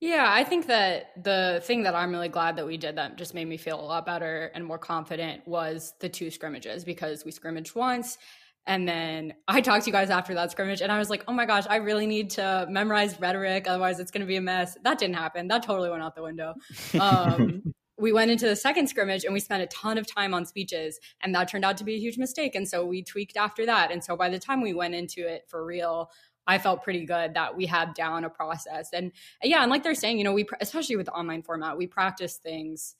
Yeah, 0.00 0.26
I 0.28 0.44
think 0.44 0.66
that 0.66 1.10
the 1.22 1.60
thing 1.64 1.84
that 1.84 1.94
I'm 1.94 2.10
really 2.10 2.28
glad 2.28 2.56
that 2.56 2.66
we 2.66 2.76
did 2.76 2.96
that 2.96 3.16
just 3.16 3.34
made 3.34 3.46
me 3.46 3.56
feel 3.56 3.80
a 3.80 3.82
lot 3.82 4.04
better 4.04 4.50
and 4.54 4.64
more 4.64 4.78
confident 4.78 5.46
was 5.46 5.94
the 6.00 6.08
two 6.08 6.30
scrimmages 6.30 6.84
because 6.84 7.24
we 7.24 7.30
scrimmaged 7.30 7.74
once 7.74 8.18
and 8.66 8.86
then 8.86 9.34
I 9.48 9.60
talked 9.60 9.84
to 9.84 9.90
you 9.90 9.92
guys 9.92 10.10
after 10.10 10.34
that 10.34 10.52
scrimmage 10.52 10.82
and 10.82 10.92
I 10.92 10.98
was 10.98 11.10
like, 11.10 11.24
oh 11.26 11.32
my 11.32 11.46
gosh, 11.46 11.64
I 11.68 11.76
really 11.76 12.06
need 12.06 12.30
to 12.30 12.66
memorize 12.70 13.18
rhetoric. 13.18 13.66
Otherwise, 13.66 13.98
it's 13.98 14.10
going 14.10 14.20
to 14.20 14.26
be 14.26 14.36
a 14.36 14.40
mess. 14.40 14.76
That 14.84 14.98
didn't 14.98 15.16
happen. 15.16 15.48
That 15.48 15.64
totally 15.64 15.90
went 15.90 16.02
out 16.02 16.14
the 16.14 16.22
window. 16.22 16.54
Um, 16.98 17.62
we 18.02 18.12
went 18.12 18.32
into 18.32 18.48
the 18.48 18.56
second 18.56 18.88
scrimmage 18.88 19.24
and 19.24 19.32
we 19.32 19.38
spent 19.38 19.62
a 19.62 19.66
ton 19.66 19.96
of 19.96 20.06
time 20.06 20.34
on 20.34 20.44
speeches 20.44 20.98
and 21.22 21.32
that 21.34 21.48
turned 21.48 21.64
out 21.64 21.76
to 21.76 21.84
be 21.84 21.94
a 21.94 21.98
huge 21.98 22.18
mistake 22.18 22.56
and 22.56 22.68
so 22.68 22.84
we 22.84 23.02
tweaked 23.02 23.36
after 23.36 23.64
that 23.64 23.92
and 23.92 24.02
so 24.02 24.16
by 24.16 24.28
the 24.28 24.40
time 24.40 24.60
we 24.60 24.74
went 24.74 24.92
into 24.92 25.26
it 25.26 25.44
for 25.48 25.64
real 25.64 26.10
i 26.48 26.58
felt 26.58 26.82
pretty 26.82 27.06
good 27.06 27.32
that 27.34 27.56
we 27.56 27.64
had 27.64 27.94
down 27.94 28.24
a 28.24 28.30
process 28.30 28.88
and 28.92 29.12
yeah 29.44 29.62
and 29.62 29.70
like 29.70 29.84
they're 29.84 29.94
saying 29.94 30.18
you 30.18 30.24
know 30.24 30.32
we 30.32 30.44
especially 30.60 30.96
with 30.96 31.06
the 31.06 31.12
online 31.12 31.42
format 31.42 31.78
we 31.78 31.86
practice 31.86 32.38
things 32.38 32.96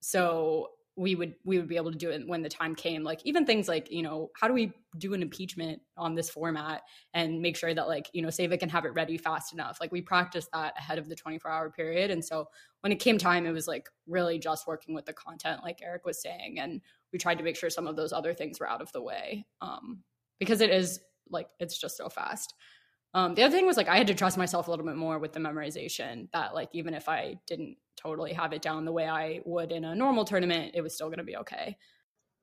so 0.00 0.68
we 0.96 1.16
would 1.16 1.34
we 1.44 1.58
would 1.58 1.68
be 1.68 1.76
able 1.76 1.90
to 1.90 1.98
do 1.98 2.10
it 2.10 2.26
when 2.26 2.42
the 2.42 2.48
time 2.48 2.74
came. 2.74 3.02
Like 3.02 3.20
even 3.24 3.44
things 3.44 3.66
like 3.66 3.90
you 3.90 4.02
know 4.02 4.30
how 4.36 4.46
do 4.46 4.54
we 4.54 4.72
do 4.96 5.12
an 5.12 5.22
impeachment 5.22 5.80
on 5.96 6.14
this 6.14 6.30
format 6.30 6.82
and 7.14 7.40
make 7.40 7.56
sure 7.56 7.74
that 7.74 7.88
like 7.88 8.08
you 8.12 8.22
know 8.22 8.28
Seva 8.28 8.58
can 8.58 8.68
have 8.68 8.84
it 8.84 8.94
ready 8.94 9.18
fast 9.18 9.52
enough? 9.52 9.78
Like 9.80 9.90
we 9.90 10.00
practiced 10.00 10.50
that 10.52 10.74
ahead 10.78 10.98
of 10.98 11.08
the 11.08 11.16
24 11.16 11.50
hour 11.50 11.70
period. 11.70 12.10
And 12.10 12.24
so 12.24 12.48
when 12.80 12.92
it 12.92 13.00
came 13.00 13.18
time 13.18 13.44
it 13.44 13.52
was 13.52 13.66
like 13.66 13.88
really 14.06 14.38
just 14.38 14.66
working 14.66 14.94
with 14.94 15.06
the 15.06 15.12
content 15.12 15.62
like 15.64 15.80
eric 15.82 16.04
was 16.04 16.22
saying. 16.22 16.60
And 16.60 16.80
we 17.12 17.18
tried 17.18 17.38
to 17.38 17.44
make 17.44 17.56
sure 17.56 17.70
some 17.70 17.88
of 17.88 17.96
those 17.96 18.12
other 18.12 18.32
things 18.32 18.60
were 18.60 18.68
out 18.68 18.82
of 18.82 18.92
the 18.92 19.02
way 19.02 19.46
um, 19.60 20.00
because 20.38 20.60
it 20.60 20.70
is 20.70 21.00
like 21.28 21.48
it's 21.58 21.78
just 21.78 21.96
so 21.96 22.08
fast. 22.08 22.54
Um, 23.14 23.34
the 23.34 23.44
other 23.44 23.56
thing 23.56 23.66
was 23.66 23.76
like 23.76 23.88
I 23.88 23.96
had 23.96 24.08
to 24.08 24.14
trust 24.14 24.38
myself 24.38 24.68
a 24.68 24.70
little 24.70 24.86
bit 24.86 24.96
more 24.96 25.18
with 25.18 25.32
the 25.32 25.40
memorization. 25.40 26.28
That 26.32 26.54
like 26.54 26.68
even 26.72 26.94
if 26.94 27.08
I 27.08 27.36
didn't 27.46 27.76
totally 27.96 28.32
have 28.32 28.52
it 28.52 28.62
down 28.62 28.84
the 28.84 28.92
way 28.92 29.06
I 29.06 29.40
would 29.44 29.72
in 29.72 29.84
a 29.84 29.94
normal 29.94 30.24
tournament, 30.24 30.72
it 30.74 30.82
was 30.82 30.94
still 30.94 31.08
going 31.08 31.18
to 31.18 31.24
be 31.24 31.36
okay. 31.38 31.76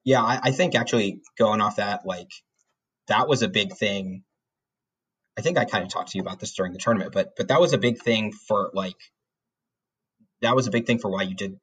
Yeah, 0.03 0.21
I, 0.21 0.39
I 0.43 0.51
think 0.51 0.75
actually 0.75 1.21
going 1.37 1.61
off 1.61 1.75
that, 1.75 2.05
like 2.05 2.31
that 3.07 3.27
was 3.27 3.41
a 3.43 3.47
big 3.47 3.73
thing. 3.73 4.23
I 5.37 5.41
think 5.41 5.57
I 5.57 5.65
kind 5.65 5.83
of 5.83 5.91
talked 5.91 6.11
to 6.11 6.17
you 6.17 6.21
about 6.21 6.39
this 6.39 6.53
during 6.53 6.73
the 6.73 6.79
tournament, 6.79 7.13
but 7.13 7.35
but 7.37 7.47
that 7.49 7.61
was 7.61 7.73
a 7.73 7.77
big 7.77 7.99
thing 7.99 8.31
for 8.31 8.71
like 8.73 8.97
that 10.41 10.55
was 10.55 10.67
a 10.67 10.71
big 10.71 10.85
thing 10.85 10.99
for 10.99 11.11
why 11.11 11.23
you 11.23 11.35
did 11.35 11.57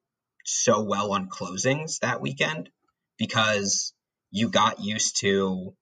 so 0.45 0.81
well 0.81 1.11
on 1.13 1.29
closings 1.29 1.99
that 1.99 2.21
weekend 2.21 2.69
because 3.17 3.93
you 4.31 4.49
got 4.49 4.79
used 4.79 5.19
to 5.19 5.75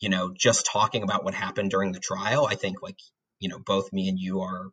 you 0.00 0.08
know 0.08 0.34
just 0.36 0.66
talking 0.66 1.02
about 1.02 1.24
what 1.24 1.34
happened 1.34 1.70
during 1.70 1.92
the 1.92 2.00
trial. 2.00 2.46
I 2.46 2.54
think 2.54 2.82
like 2.82 2.98
you 3.38 3.48
know 3.48 3.58
both 3.58 3.92
me 3.92 4.08
and 4.08 4.18
you 4.18 4.40
are 4.40 4.70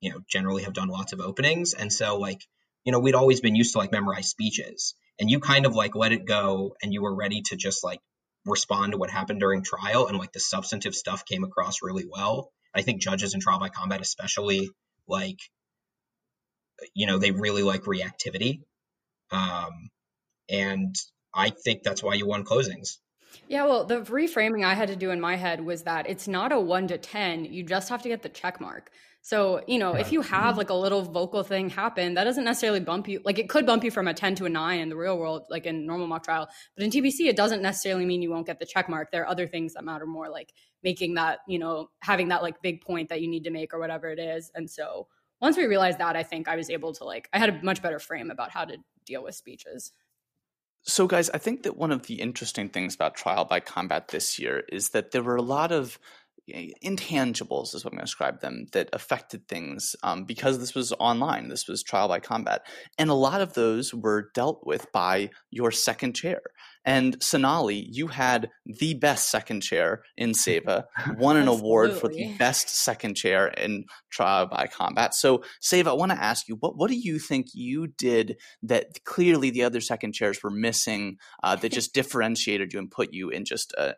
you 0.00 0.10
know 0.10 0.20
generally 0.28 0.64
have 0.64 0.74
done 0.74 0.88
lots 0.88 1.12
of 1.12 1.20
openings. 1.20 1.74
And 1.74 1.92
so 1.92 2.18
like 2.18 2.40
you 2.84 2.92
know 2.92 3.00
we'd 3.00 3.14
always 3.14 3.40
been 3.40 3.54
used 3.54 3.72
to 3.72 3.78
like 3.78 3.92
memorize 3.92 4.28
speeches. 4.28 4.94
And 5.18 5.30
you 5.30 5.38
kind 5.38 5.64
of 5.64 5.74
like 5.74 5.94
let 5.94 6.12
it 6.12 6.26
go 6.26 6.74
and 6.82 6.92
you 6.92 7.02
were 7.02 7.14
ready 7.14 7.42
to 7.42 7.56
just 7.56 7.84
like 7.84 8.00
respond 8.44 8.92
to 8.92 8.98
what 8.98 9.10
happened 9.10 9.40
during 9.40 9.62
trial 9.62 10.08
and 10.08 10.18
like 10.18 10.32
the 10.32 10.40
substantive 10.40 10.94
stuff 10.94 11.24
came 11.24 11.44
across 11.44 11.82
really 11.82 12.04
well. 12.08 12.50
I 12.74 12.82
think 12.82 13.00
judges 13.00 13.34
in 13.34 13.40
trial 13.40 13.60
by 13.60 13.68
combat 13.68 14.00
especially 14.00 14.70
like 15.06 15.38
you 16.94 17.06
know 17.06 17.18
they 17.18 17.30
really 17.30 17.62
like 17.62 17.82
reactivity. 17.82 18.60
Um 19.30 19.90
and 20.50 20.94
i 21.34 21.48
think 21.50 21.82
that's 21.82 22.02
why 22.02 22.14
you 22.14 22.26
won 22.26 22.44
closings. 22.44 22.98
Yeah, 23.48 23.66
well, 23.66 23.84
the 23.84 24.00
reframing 24.00 24.64
I 24.64 24.74
had 24.74 24.88
to 24.88 24.96
do 24.96 25.10
in 25.10 25.20
my 25.20 25.36
head 25.36 25.64
was 25.64 25.82
that 25.82 26.08
it's 26.08 26.28
not 26.28 26.52
a 26.52 26.60
one 26.60 26.88
to 26.88 26.98
10. 26.98 27.46
You 27.46 27.62
just 27.62 27.88
have 27.88 28.02
to 28.02 28.08
get 28.08 28.22
the 28.22 28.28
check 28.28 28.60
mark. 28.60 28.90
So, 29.24 29.64
you 29.66 29.78
know, 29.78 29.94
right. 29.94 30.02
if 30.02 30.12
you 30.12 30.20
have 30.20 30.50
mm-hmm. 30.50 30.58
like 30.58 30.68
a 30.68 30.74
little 30.74 31.00
vocal 31.00 31.42
thing 31.42 31.70
happen, 31.70 32.12
that 32.12 32.24
doesn't 32.24 32.44
necessarily 32.44 32.80
bump 32.80 33.08
you. 33.08 33.22
Like 33.24 33.38
it 33.38 33.48
could 33.48 33.64
bump 33.64 33.82
you 33.82 33.90
from 33.90 34.06
a 34.06 34.12
10 34.12 34.34
to 34.34 34.44
a 34.44 34.50
9 34.50 34.78
in 34.78 34.90
the 34.90 34.96
real 34.96 35.16
world, 35.16 35.46
like 35.48 35.64
in 35.64 35.86
normal 35.86 36.06
mock 36.06 36.24
trial. 36.24 36.46
But 36.76 36.84
in 36.84 36.90
TBC, 36.90 37.20
it 37.20 37.34
doesn't 37.34 37.62
necessarily 37.62 38.04
mean 38.04 38.20
you 38.20 38.28
won't 38.30 38.46
get 38.46 38.58
the 38.58 38.66
check 38.66 38.86
mark. 38.86 39.10
There 39.10 39.22
are 39.22 39.26
other 39.26 39.46
things 39.46 39.72
that 39.72 39.82
matter 39.82 40.04
more, 40.04 40.28
like 40.28 40.52
making 40.82 41.14
that, 41.14 41.38
you 41.48 41.58
know, 41.58 41.88
having 42.00 42.28
that 42.28 42.42
like 42.42 42.60
big 42.60 42.82
point 42.82 43.08
that 43.08 43.22
you 43.22 43.28
need 43.28 43.44
to 43.44 43.50
make 43.50 43.72
or 43.72 43.78
whatever 43.78 44.10
it 44.10 44.18
is. 44.18 44.50
And 44.54 44.68
so 44.68 45.08
once 45.40 45.56
we 45.56 45.64
realized 45.64 46.00
that, 46.00 46.16
I 46.16 46.22
think 46.22 46.46
I 46.46 46.56
was 46.56 46.68
able 46.68 46.92
to 46.92 47.04
like, 47.04 47.26
I 47.32 47.38
had 47.38 47.48
a 47.48 47.62
much 47.64 47.80
better 47.80 47.98
frame 47.98 48.30
about 48.30 48.50
how 48.50 48.66
to 48.66 48.76
deal 49.06 49.24
with 49.24 49.36
speeches. 49.36 49.92
So, 50.82 51.06
guys, 51.06 51.30
I 51.30 51.38
think 51.38 51.62
that 51.62 51.78
one 51.78 51.92
of 51.92 52.08
the 52.08 52.20
interesting 52.20 52.68
things 52.68 52.94
about 52.94 53.14
Trial 53.14 53.46
by 53.46 53.60
Combat 53.60 54.08
this 54.08 54.38
year 54.38 54.64
is 54.68 54.90
that 54.90 55.12
there 55.12 55.22
were 55.22 55.36
a 55.36 55.42
lot 55.42 55.72
of 55.72 55.98
intangibles 56.52 57.74
is 57.74 57.84
what 57.84 57.92
I'm 57.92 57.98
going 57.98 58.00
to 58.00 58.04
describe 58.06 58.40
them 58.40 58.66
that 58.72 58.90
affected 58.92 59.48
things 59.48 59.96
um, 60.02 60.24
because 60.24 60.58
this 60.58 60.74
was 60.74 60.92
online. 60.98 61.48
This 61.48 61.66
was 61.66 61.82
trial 61.82 62.08
by 62.08 62.20
combat, 62.20 62.66
and 62.98 63.08
a 63.08 63.14
lot 63.14 63.40
of 63.40 63.54
those 63.54 63.94
were 63.94 64.30
dealt 64.34 64.66
with 64.66 64.90
by 64.92 65.30
your 65.50 65.70
second 65.70 66.14
chair. 66.14 66.40
And 66.84 67.16
Sonali, 67.22 67.88
you 67.90 68.08
had 68.08 68.50
the 68.66 68.92
best 68.94 69.30
second 69.30 69.62
chair 69.62 70.02
in 70.18 70.32
Seva, 70.32 70.84
won 71.16 71.38
an 71.38 71.48
award 71.48 71.94
for 71.94 72.08
the 72.08 72.34
best 72.38 72.68
second 72.68 73.14
chair 73.14 73.48
in 73.48 73.84
trial 74.10 74.46
by 74.46 74.66
combat. 74.66 75.14
So, 75.14 75.42
Seva, 75.62 75.88
I 75.88 75.92
want 75.94 76.12
to 76.12 76.22
ask 76.22 76.46
you, 76.46 76.56
what 76.56 76.76
what 76.76 76.90
do 76.90 76.96
you 76.96 77.18
think 77.18 77.46
you 77.54 77.86
did 77.86 78.36
that 78.62 79.04
clearly 79.04 79.50
the 79.50 79.64
other 79.64 79.80
second 79.80 80.12
chairs 80.12 80.42
were 80.42 80.50
missing 80.50 81.16
uh, 81.42 81.56
that 81.56 81.72
just 81.72 81.94
differentiated 81.94 82.72
you 82.74 82.78
and 82.80 82.90
put 82.90 83.14
you 83.14 83.30
in 83.30 83.46
just 83.46 83.72
a, 83.72 83.94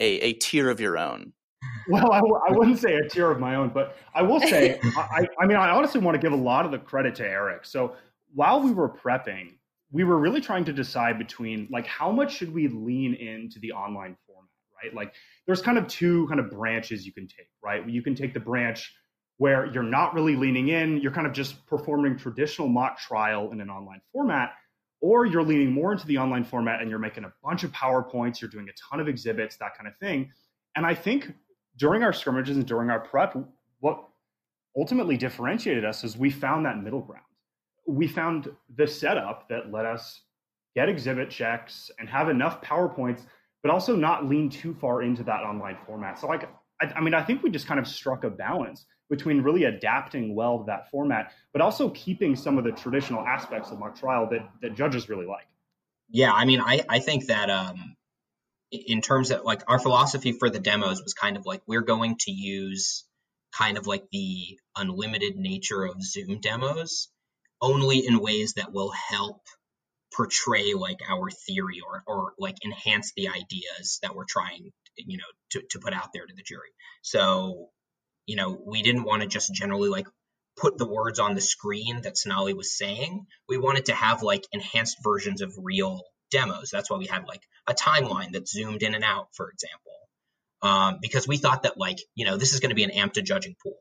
a, 0.00 0.18
a 0.18 0.32
tier 0.32 0.68
of 0.68 0.80
your 0.80 0.98
own? 0.98 1.32
Well, 1.88 2.12
I 2.12 2.52
wouldn't 2.52 2.78
say 2.78 2.94
a 2.94 3.08
tier 3.08 3.30
of 3.30 3.40
my 3.40 3.56
own, 3.56 3.70
but 3.70 3.96
I 4.14 4.22
will 4.22 4.40
say, 4.40 4.78
I, 4.96 5.26
I 5.40 5.46
mean, 5.46 5.56
I 5.56 5.70
honestly 5.70 6.00
want 6.00 6.14
to 6.14 6.20
give 6.20 6.32
a 6.32 6.42
lot 6.42 6.64
of 6.64 6.70
the 6.70 6.78
credit 6.78 7.16
to 7.16 7.26
Eric. 7.26 7.64
So 7.64 7.96
while 8.32 8.60
we 8.60 8.70
were 8.70 8.88
prepping, 8.88 9.54
we 9.90 10.04
were 10.04 10.18
really 10.18 10.40
trying 10.40 10.64
to 10.66 10.72
decide 10.72 11.18
between 11.18 11.68
like 11.70 11.86
how 11.86 12.12
much 12.12 12.36
should 12.36 12.54
we 12.54 12.68
lean 12.68 13.14
into 13.14 13.58
the 13.58 13.72
online 13.72 14.16
format, 14.26 14.50
right? 14.82 14.94
Like 14.94 15.14
there's 15.46 15.60
kind 15.60 15.78
of 15.78 15.88
two 15.88 16.28
kind 16.28 16.38
of 16.38 16.50
branches 16.50 17.04
you 17.04 17.12
can 17.12 17.26
take, 17.26 17.48
right? 17.62 17.86
You 17.88 18.02
can 18.02 18.14
take 18.14 18.34
the 18.34 18.40
branch 18.40 18.94
where 19.38 19.66
you're 19.66 19.82
not 19.82 20.14
really 20.14 20.36
leaning 20.36 20.68
in, 20.68 21.00
you're 21.00 21.10
kind 21.10 21.26
of 21.26 21.32
just 21.32 21.66
performing 21.66 22.16
traditional 22.16 22.68
mock 22.68 22.98
trial 22.98 23.50
in 23.52 23.60
an 23.60 23.70
online 23.70 24.00
format, 24.12 24.52
or 25.00 25.24
you're 25.26 25.42
leaning 25.42 25.72
more 25.72 25.92
into 25.92 26.06
the 26.06 26.18
online 26.18 26.44
format 26.44 26.82
and 26.82 26.90
you're 26.90 26.98
making 26.98 27.24
a 27.24 27.32
bunch 27.42 27.64
of 27.64 27.72
PowerPoints, 27.72 28.40
you're 28.40 28.50
doing 28.50 28.68
a 28.68 28.72
ton 28.90 29.00
of 29.00 29.08
exhibits, 29.08 29.56
that 29.56 29.76
kind 29.76 29.88
of 29.88 29.96
thing. 29.96 30.30
And 30.76 30.86
I 30.86 30.94
think 30.94 31.32
during 31.80 32.02
our 32.04 32.12
scrimmages 32.12 32.56
and 32.56 32.66
during 32.66 32.90
our 32.90 33.00
prep, 33.00 33.34
what 33.80 34.06
ultimately 34.76 35.16
differentiated 35.16 35.84
us 35.84 36.04
is 36.04 36.16
we 36.16 36.30
found 36.30 36.64
that 36.66 36.80
middle 36.80 37.00
ground. 37.00 37.24
We 37.88 38.06
found 38.06 38.48
the 38.76 38.86
setup 38.86 39.48
that 39.48 39.72
let 39.72 39.86
us 39.86 40.20
get 40.76 40.88
exhibit 40.88 41.30
checks 41.30 41.90
and 41.98 42.08
have 42.08 42.28
enough 42.28 42.60
PowerPoints, 42.60 43.22
but 43.62 43.72
also 43.72 43.96
not 43.96 44.28
lean 44.28 44.50
too 44.50 44.74
far 44.74 45.02
into 45.02 45.24
that 45.24 45.40
online 45.40 45.78
format. 45.86 46.18
So, 46.18 46.28
like, 46.28 46.48
I, 46.80 46.92
I 46.94 47.00
mean, 47.00 47.14
I 47.14 47.24
think 47.24 47.42
we 47.42 47.50
just 47.50 47.66
kind 47.66 47.80
of 47.80 47.88
struck 47.88 48.24
a 48.24 48.30
balance 48.30 48.84
between 49.08 49.42
really 49.42 49.64
adapting 49.64 50.34
well 50.34 50.58
to 50.58 50.64
that 50.66 50.90
format, 50.90 51.32
but 51.52 51.62
also 51.62 51.88
keeping 51.90 52.36
some 52.36 52.58
of 52.58 52.64
the 52.64 52.72
traditional 52.72 53.26
aspects 53.26 53.70
of 53.70 53.78
mock 53.78 53.98
trial 53.98 54.28
that, 54.30 54.48
that 54.62 54.76
judges 54.76 55.08
really 55.08 55.26
like. 55.26 55.48
Yeah, 56.10 56.32
I 56.32 56.44
mean, 56.44 56.60
I, 56.60 56.84
I 56.88 57.00
think 57.00 57.26
that 57.26 57.50
um, 57.50 57.96
in 58.70 59.00
terms 59.00 59.30
of 59.30 59.42
like 59.44 59.62
our 59.68 59.78
philosophy 59.78 60.32
for 60.32 60.48
the 60.48 60.60
demos 60.60 61.02
was 61.02 61.14
kind 61.14 61.36
of 61.36 61.44
like 61.44 61.62
we're 61.66 61.82
going 61.82 62.16
to 62.20 62.30
use 62.30 63.04
kind 63.56 63.76
of 63.78 63.86
like 63.86 64.04
the 64.12 64.58
unlimited 64.76 65.36
nature 65.36 65.84
of 65.84 66.02
Zoom 66.02 66.40
demos 66.40 67.08
only 67.60 68.06
in 68.06 68.20
ways 68.20 68.54
that 68.54 68.72
will 68.72 68.92
help 68.92 69.42
portray 70.14 70.74
like 70.74 70.98
our 71.08 71.30
theory 71.30 71.80
or 71.86 72.02
or 72.06 72.32
like 72.38 72.56
enhance 72.64 73.12
the 73.16 73.28
ideas 73.28 73.98
that 74.02 74.14
we're 74.14 74.24
trying 74.28 74.70
you 74.96 75.18
know 75.18 75.24
to, 75.50 75.62
to 75.70 75.78
put 75.78 75.94
out 75.94 76.10
there 76.12 76.26
to 76.26 76.34
the 76.34 76.42
jury. 76.42 76.70
So 77.02 77.70
you 78.26 78.36
know 78.36 78.60
we 78.64 78.82
didn't 78.82 79.04
want 79.04 79.22
to 79.22 79.28
just 79.28 79.52
generally 79.52 79.88
like 79.88 80.06
put 80.56 80.78
the 80.78 80.86
words 80.86 81.18
on 81.18 81.34
the 81.34 81.40
screen 81.40 82.02
that 82.02 82.18
sonali 82.18 82.54
was 82.54 82.76
saying. 82.76 83.26
We 83.48 83.58
wanted 83.58 83.86
to 83.86 83.94
have 83.94 84.22
like 84.22 84.44
enhanced 84.52 84.98
versions 85.02 85.42
of 85.42 85.54
real 85.58 86.02
demos. 86.30 86.70
That's 86.70 86.90
why 86.90 86.98
we 86.98 87.06
had 87.06 87.26
like 87.26 87.42
a 87.66 87.74
timeline 87.74 88.32
that 88.32 88.48
zoomed 88.48 88.82
in 88.82 88.94
and 88.94 89.04
out, 89.04 89.28
for 89.32 89.50
example, 89.50 89.92
um, 90.62 90.98
because 91.00 91.26
we 91.28 91.36
thought 91.36 91.64
that 91.64 91.78
like 91.78 91.98
you 92.14 92.24
know 92.24 92.36
this 92.36 92.52
is 92.52 92.60
going 92.60 92.70
to 92.70 92.74
be 92.74 92.84
an 92.84 92.90
AMTA 92.90 93.24
judging 93.24 93.56
pool. 93.62 93.78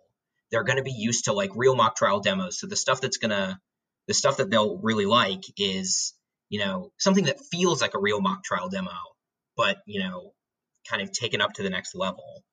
They're 0.51 0.63
going 0.63 0.77
to 0.77 0.84
be 0.84 0.91
used 0.91 1.26
to 1.26 1.34
like 1.34 1.51
real 1.55 1.76
mock 1.76 1.95
trial 1.95 2.19
demos. 2.19 2.59
So 2.59 2.67
the 2.67 2.76
stuff 2.76 3.01
that's 3.01 3.17
gonna 3.17 3.59
the 4.07 4.13
stuff 4.13 4.38
that 4.38 4.49
they'll 4.49 4.77
really 4.77 5.05
like 5.05 5.43
is 5.57 6.13
you 6.49 6.59
know 6.59 6.91
something 6.97 7.26
that 7.26 7.39
feels 7.51 7.81
like 7.81 7.93
a 7.93 7.99
real 7.99 8.21
mock 8.21 8.43
trial 8.43 8.69
demo, 8.69 8.91
but 9.55 9.77
you 9.85 10.01
know 10.01 10.34
kind 10.89 11.01
of 11.01 11.11
taken 11.11 11.41
up 11.41 11.53
to 11.53 11.63
the 11.63 11.69
next 11.69 11.95
level. 11.95 12.43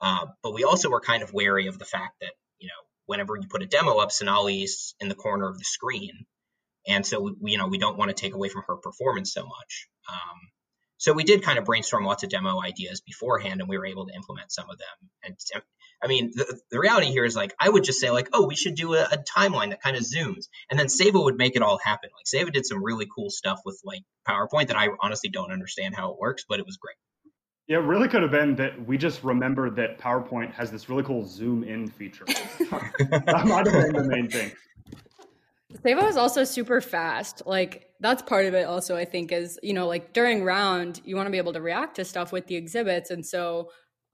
Uh, 0.00 0.26
but 0.42 0.54
we 0.54 0.64
also 0.64 0.90
were 0.90 1.00
kind 1.00 1.22
of 1.22 1.32
wary 1.32 1.66
of 1.66 1.78
the 1.78 1.84
fact 1.84 2.20
that 2.20 2.32
you 2.58 2.68
know 2.68 2.86
whenever 3.06 3.36
you 3.36 3.48
put 3.48 3.62
a 3.62 3.66
demo 3.66 3.96
up, 3.98 4.10
Sonali's 4.10 4.94
in 5.00 5.08
the 5.08 5.14
corner 5.14 5.48
of 5.48 5.58
the 5.58 5.64
screen 5.64 6.26
and 6.88 7.06
so 7.06 7.34
we, 7.40 7.52
you 7.52 7.58
know 7.58 7.68
we 7.68 7.78
don't 7.78 7.96
want 7.96 8.08
to 8.08 8.14
take 8.14 8.34
away 8.34 8.48
from 8.48 8.62
her 8.66 8.76
performance 8.76 9.32
so 9.32 9.44
much. 9.44 9.88
Um, 10.08 10.38
so 10.96 11.12
we 11.12 11.22
did 11.22 11.44
kind 11.44 11.58
of 11.58 11.64
brainstorm 11.64 12.04
lots 12.04 12.24
of 12.24 12.30
demo 12.30 12.60
ideas 12.60 13.00
beforehand, 13.00 13.60
and 13.60 13.68
we 13.68 13.78
were 13.78 13.86
able 13.86 14.06
to 14.06 14.14
implement 14.14 14.50
some 14.50 14.68
of 14.68 14.78
them. 14.78 15.10
And 15.22 15.36
I 16.02 16.08
mean, 16.08 16.32
the, 16.34 16.60
the 16.70 16.80
reality 16.80 17.06
here 17.06 17.24
is 17.24 17.36
like 17.36 17.54
I 17.60 17.68
would 17.68 17.84
just 17.84 18.00
say 18.00 18.10
like, 18.10 18.28
oh, 18.32 18.46
we 18.46 18.56
should 18.56 18.74
do 18.74 18.94
a, 18.94 19.02
a 19.02 19.18
timeline 19.18 19.70
that 19.70 19.82
kind 19.82 19.96
of 19.96 20.02
zooms, 20.02 20.46
and 20.70 20.78
then 20.78 20.86
Seva 20.86 21.22
would 21.22 21.36
make 21.36 21.54
it 21.54 21.62
all 21.62 21.78
happen. 21.78 22.10
Like 22.16 22.26
Seva 22.26 22.52
did 22.52 22.66
some 22.66 22.82
really 22.82 23.06
cool 23.14 23.30
stuff 23.30 23.60
with 23.64 23.80
like 23.84 24.02
PowerPoint 24.28 24.68
that 24.68 24.76
I 24.76 24.88
honestly 25.00 25.30
don't 25.30 25.52
understand 25.52 25.94
how 25.94 26.12
it 26.12 26.18
works, 26.18 26.44
but 26.48 26.58
it 26.58 26.66
was 26.66 26.76
great. 26.76 26.96
Yeah, 27.68 27.78
it 27.78 27.82
really 27.82 28.08
could 28.08 28.22
have 28.22 28.30
been 28.30 28.56
that 28.56 28.86
we 28.86 28.96
just 28.96 29.22
remembered 29.22 29.76
that 29.76 29.98
PowerPoint 29.98 30.54
has 30.54 30.70
this 30.70 30.88
really 30.88 31.02
cool 31.02 31.26
zoom 31.26 31.62
in 31.64 31.88
feature. 31.88 32.24
that 32.26 33.42
might 33.46 33.66
have 33.66 33.92
been 33.92 33.92
the 33.92 34.08
main 34.08 34.30
thing. 34.30 34.52
Seva 35.74 36.08
is 36.08 36.16
also 36.16 36.44
super 36.44 36.80
fast. 36.80 37.42
Like 37.44 37.90
that's 38.00 38.22
part 38.22 38.46
of 38.46 38.54
it 38.54 38.66
also 38.66 38.96
I 38.96 39.04
think 39.04 39.32
is, 39.32 39.58
you 39.62 39.74
know, 39.74 39.86
like 39.86 40.12
during 40.12 40.42
round, 40.44 41.00
you 41.04 41.14
want 41.14 41.26
to 41.26 41.30
be 41.30 41.38
able 41.38 41.52
to 41.52 41.60
react 41.60 41.96
to 41.96 42.04
stuff 42.04 42.32
with 42.32 42.46
the 42.46 42.56
exhibits. 42.56 43.10
And 43.10 43.24
so 43.24 43.70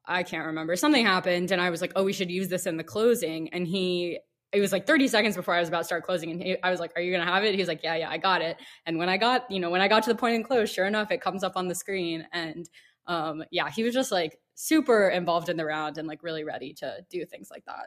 I 0.07 0.23
can't 0.25 0.47
remember. 0.47 0.75
Something 0.77 1.07
happened 1.07 1.53
and 1.53 1.61
I 1.61 1.71
was 1.71 1.81
like, 1.81 1.93
"Oh, 1.97 2.05
we 2.05 2.13
should 2.13 2.31
use 2.31 2.49
this 2.49 2.67
in 2.67 2.77
the 2.77 2.85
closing." 2.85 3.49
And 3.53 3.67
he 3.67 4.19
it 4.53 4.61
was 4.61 4.73
like 4.73 4.87
30 4.87 5.09
seconds 5.09 5.37
before 5.37 5.55
I 5.55 5.61
was 5.61 5.69
about 5.69 5.79
to 5.79 5.85
start 5.85 6.05
closing 6.05 6.31
and 6.31 6.43
he, 6.43 6.57
I 6.63 6.71
was 6.71 6.81
like, 6.81 6.93
"Are 6.97 7.01
you 7.03 7.13
going 7.13 7.25
to 7.25 7.33
have 7.33 7.45
it?" 7.45 7.55
He's 7.55 7.69
like, 7.69 7.83
"Yeah, 7.83 7.97
yeah, 7.97 8.11
I 8.11 8.19
got 8.19 8.43
it." 8.43 8.57
And 8.87 8.99
when 8.99 9.09
I 9.09 9.17
got, 9.17 9.51
you 9.51 9.61
know, 9.61 9.71
when 9.71 9.81
I 9.81 9.89
got 9.89 10.03
to 10.05 10.11
the 10.11 10.19
point 10.19 10.35
and 10.37 10.45
close, 10.45 10.71
sure 10.71 10.87
enough, 10.87 11.11
it 11.11 11.21
comes 11.21 11.45
up 11.45 11.53
on 11.57 11.69
the 11.69 11.75
screen 11.75 12.27
and 12.33 12.69
um 13.07 13.45
yeah, 13.51 13.71
he 13.71 13.83
was 13.85 13.95
just 13.95 14.11
like 14.13 14.39
super 14.55 15.09
involved 15.09 15.49
in 15.49 15.57
the 15.57 15.65
round 15.65 15.99
and 15.99 16.09
like 16.09 16.23
really 16.23 16.45
ready 16.45 16.73
to 16.75 16.99
do 17.11 17.25
things 17.25 17.49
like 17.51 17.65
that. 17.67 17.87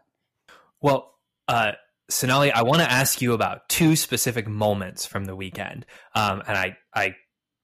Well, 0.81 1.15
uh 1.47 1.73
Sonali, 2.09 2.51
I 2.51 2.61
want 2.61 2.79
to 2.79 2.89
ask 2.89 3.21
you 3.21 3.33
about 3.33 3.67
two 3.69 3.95
specific 3.95 4.47
moments 4.47 5.05
from 5.05 5.25
the 5.25 5.35
weekend. 5.35 5.85
Um, 6.15 6.41
and 6.47 6.57
I, 6.57 6.77
I 6.93 7.15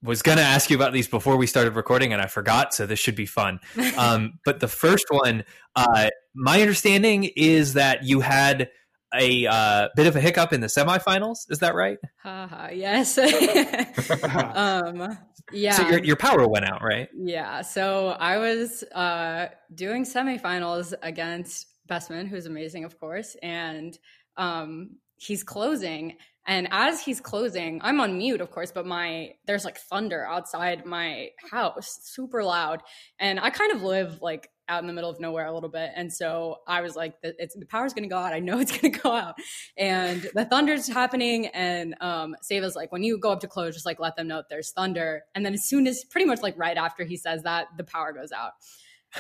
was 0.02 0.22
going 0.22 0.38
to 0.38 0.44
ask 0.44 0.70
you 0.70 0.76
about 0.76 0.92
these 0.92 1.08
before 1.08 1.38
we 1.38 1.48
started 1.48 1.76
recording, 1.76 2.12
and 2.12 2.22
I 2.22 2.28
forgot, 2.28 2.74
so 2.74 2.86
this 2.86 3.00
should 3.00 3.16
be 3.16 3.26
fun. 3.26 3.60
Um, 3.98 4.40
but 4.44 4.60
the 4.60 4.68
first 4.68 5.06
one, 5.10 5.44
uh, 5.76 6.10
my 6.34 6.62
understanding 6.62 7.30
is 7.36 7.74
that 7.74 8.04
you 8.04 8.22
had 8.22 8.70
a 9.14 9.46
uh, 9.46 9.90
bit 9.96 10.08
of 10.08 10.16
a 10.16 10.20
hiccup 10.20 10.52
in 10.52 10.62
the 10.62 10.68
semifinals. 10.68 11.46
Is 11.50 11.60
that 11.60 11.76
right? 11.76 12.00
Haha, 12.18 12.70
yes. 12.72 13.18
um, 14.34 15.18
yeah. 15.52 15.74
So 15.74 15.88
your 15.88 16.04
your 16.04 16.16
power 16.16 16.48
went 16.48 16.66
out, 16.66 16.82
right? 16.82 17.08
Yeah. 17.16 17.62
So 17.62 18.10
I 18.10 18.38
was 18.38 18.84
uh, 18.96 19.50
doing 19.76 20.06
semifinals 20.06 20.94
against 21.04 21.68
Bestman, 21.88 22.28
who's 22.28 22.46
amazing, 22.46 22.84
of 22.84 23.00
course, 23.00 23.36
and 23.44 23.98
um, 24.38 24.98
he's 25.18 25.44
closing. 25.44 26.18
And 26.46 26.68
as 26.72 27.02
he's 27.02 27.22
closing, 27.22 27.80
I'm 27.84 28.02
on 28.02 28.18
mute, 28.18 28.42
of 28.42 28.52
course, 28.52 28.72
but 28.72 28.86
my 28.86 29.32
there's 29.46 29.64
like 29.64 29.78
thunder 29.78 30.26
outside 30.26 30.86
my 30.86 31.30
house, 31.50 32.00
super 32.04 32.44
loud. 32.44 32.82
And 33.18 33.40
I 33.40 33.50
kind 33.50 33.72
of 33.72 33.82
live 33.82 34.22
like 34.22 34.50
out 34.68 34.82
in 34.82 34.88
the 34.88 34.94
middle 34.94 35.10
of 35.10 35.20
nowhere 35.20 35.46
a 35.46 35.54
little 35.54 35.70
bit. 35.70 35.92
And 35.96 36.12
so 36.12 36.58
I 36.68 36.82
was 36.82 36.96
like, 36.96 37.22
the, 37.22 37.34
it's, 37.38 37.56
the 37.56 37.66
power's 37.66 37.94
going 37.94 38.04
to 38.04 38.10
go 38.10 38.18
out. 38.18 38.34
I 38.34 38.40
know 38.40 38.60
it's 38.62 38.78
going 38.78 38.92
to 38.94 39.00
go 39.00 39.14
out. 39.14 39.36
And 39.78 40.30
the 40.34 40.46
thunder's 40.46 40.88
happening. 40.88 41.48
And 41.48 41.96
um, 42.02 42.36
Seva's 42.42 42.76
like, 42.76 42.92
when 42.92 43.04
you 43.04 43.18
go 43.18 43.32
up 43.32 43.40
to 43.42 43.48
close, 43.48 43.74
just 43.74 43.86
like 43.86 44.00
let 44.00 44.16
them 44.16 44.28
know 44.28 44.44
there's 44.50 44.72
thunder. 44.72 45.24
And 45.36 45.46
then 45.46 45.54
as 45.54 45.66
soon 45.66 45.88
as, 45.88 46.04
pretty 46.06 46.26
much 46.26 46.42
like 46.42 46.58
right 46.58 46.78
after 46.78 47.04
he 47.06 47.18
says 47.18 47.44
that, 47.44 47.68
the 47.78 47.84
power 47.84 48.12
goes 48.12 48.32
out 48.32 48.54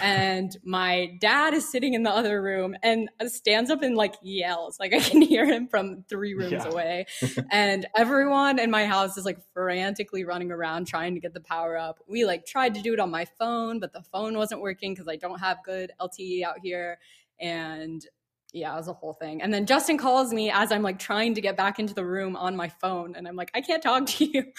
and 0.01 0.57
my 0.63 1.17
dad 1.19 1.53
is 1.53 1.69
sitting 1.69 1.93
in 1.93 2.03
the 2.03 2.09
other 2.09 2.41
room 2.41 2.75
and 2.81 3.09
stands 3.27 3.69
up 3.69 3.81
and 3.81 3.95
like 3.95 4.15
yells 4.21 4.79
like 4.79 4.93
i 4.93 4.99
can 4.99 5.21
hear 5.33 5.45
him 5.45 5.67
from 5.67 6.03
three 6.09 6.33
rooms 6.33 6.51
yeah. 6.51 6.67
away 6.67 7.05
and 7.51 7.85
everyone 7.95 8.59
in 8.59 8.71
my 8.71 8.85
house 8.85 9.17
is 9.17 9.25
like 9.25 9.37
frantically 9.53 10.23
running 10.23 10.51
around 10.51 10.87
trying 10.87 11.13
to 11.13 11.19
get 11.19 11.33
the 11.33 11.41
power 11.41 11.77
up 11.77 11.99
we 12.07 12.25
like 12.25 12.45
tried 12.45 12.73
to 12.73 12.81
do 12.81 12.93
it 12.93 12.99
on 12.99 13.11
my 13.11 13.25
phone 13.39 13.79
but 13.79 13.93
the 13.93 14.01
phone 14.01 14.35
wasn't 14.37 14.59
working 14.59 14.93
because 14.93 15.07
i 15.07 15.15
don't 15.15 15.39
have 15.39 15.57
good 15.63 15.91
lte 15.99 16.43
out 16.43 16.59
here 16.61 16.97
and 17.39 18.05
yeah, 18.53 18.73
it 18.73 18.77
was 18.77 18.87
a 18.87 18.93
whole 18.93 19.13
thing. 19.13 19.41
And 19.41 19.51
then 19.51 19.65
Justin 19.65 19.97
calls 19.97 20.31
me 20.31 20.51
as 20.51 20.71
I'm 20.71 20.83
like 20.83 20.99
trying 20.99 21.33
to 21.33 21.41
get 21.41 21.57
back 21.57 21.79
into 21.79 21.95
the 21.95 22.05
room 22.05 22.35
on 22.35 22.55
my 22.55 22.69
phone, 22.69 23.15
and 23.15 23.27
I'm 23.27 23.35
like, 23.35 23.51
I 23.53 23.61
can't 23.61 23.83
talk 23.83 24.05
to 24.05 24.25
you. 24.25 24.45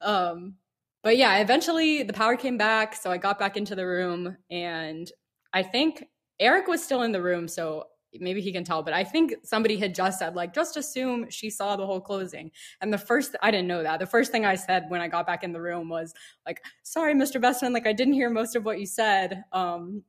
Um, 0.00 0.54
but 1.02 1.16
yeah, 1.16 1.38
eventually 1.38 2.02
the 2.02 2.12
power 2.12 2.36
came 2.36 2.58
back. 2.58 2.94
So 2.94 3.10
I 3.10 3.18
got 3.18 3.38
back 3.38 3.56
into 3.56 3.74
the 3.74 3.86
room 3.86 4.36
and 4.50 5.10
I 5.52 5.62
think 5.62 6.04
Eric 6.40 6.66
was 6.66 6.82
still 6.82 7.02
in 7.02 7.12
the 7.12 7.22
room. 7.22 7.48
So 7.48 7.84
maybe 8.14 8.40
he 8.40 8.52
can 8.52 8.64
tell, 8.64 8.82
but 8.82 8.94
I 8.94 9.04
think 9.04 9.34
somebody 9.44 9.76
had 9.76 9.94
just 9.94 10.18
said, 10.18 10.34
like, 10.34 10.54
just 10.54 10.76
assume 10.76 11.30
she 11.30 11.50
saw 11.50 11.76
the 11.76 11.86
whole 11.86 12.00
closing. 12.00 12.50
And 12.80 12.92
the 12.92 12.98
first, 12.98 13.36
I 13.42 13.50
didn't 13.50 13.68
know 13.68 13.82
that. 13.82 14.00
The 14.00 14.06
first 14.06 14.32
thing 14.32 14.44
I 14.44 14.54
said 14.54 14.86
when 14.88 15.00
I 15.00 15.08
got 15.08 15.26
back 15.26 15.44
in 15.44 15.52
the 15.52 15.60
room 15.60 15.88
was, 15.88 16.14
like, 16.46 16.62
sorry, 16.82 17.14
Mr. 17.14 17.40
Bestman, 17.40 17.72
like, 17.72 17.86
I 17.86 17.92
didn't 17.92 18.14
hear 18.14 18.30
most 18.30 18.56
of 18.56 18.64
what 18.64 18.80
you 18.80 18.86
said. 18.86 19.44
Um, 19.52 20.04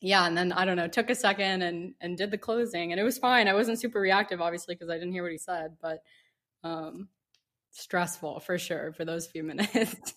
yeah, 0.00 0.26
and 0.26 0.36
then 0.36 0.52
I 0.52 0.64
don't 0.64 0.76
know, 0.76 0.86
took 0.86 1.10
a 1.10 1.14
second 1.14 1.62
and 1.62 1.94
and 2.00 2.16
did 2.16 2.30
the 2.30 2.38
closing, 2.38 2.92
and 2.92 3.00
it 3.00 3.04
was 3.04 3.18
fine. 3.18 3.48
I 3.48 3.54
wasn't 3.54 3.80
super 3.80 4.00
reactive, 4.00 4.40
obviously, 4.40 4.74
because 4.74 4.90
I 4.90 4.94
didn't 4.94 5.12
hear 5.12 5.24
what 5.24 5.32
he 5.32 5.38
said, 5.38 5.76
but 5.80 6.02
um, 6.62 7.08
stressful 7.70 8.40
for 8.40 8.58
sure 8.58 8.92
for 8.92 9.04
those 9.04 9.26
few 9.26 9.42
minutes. 9.44 10.14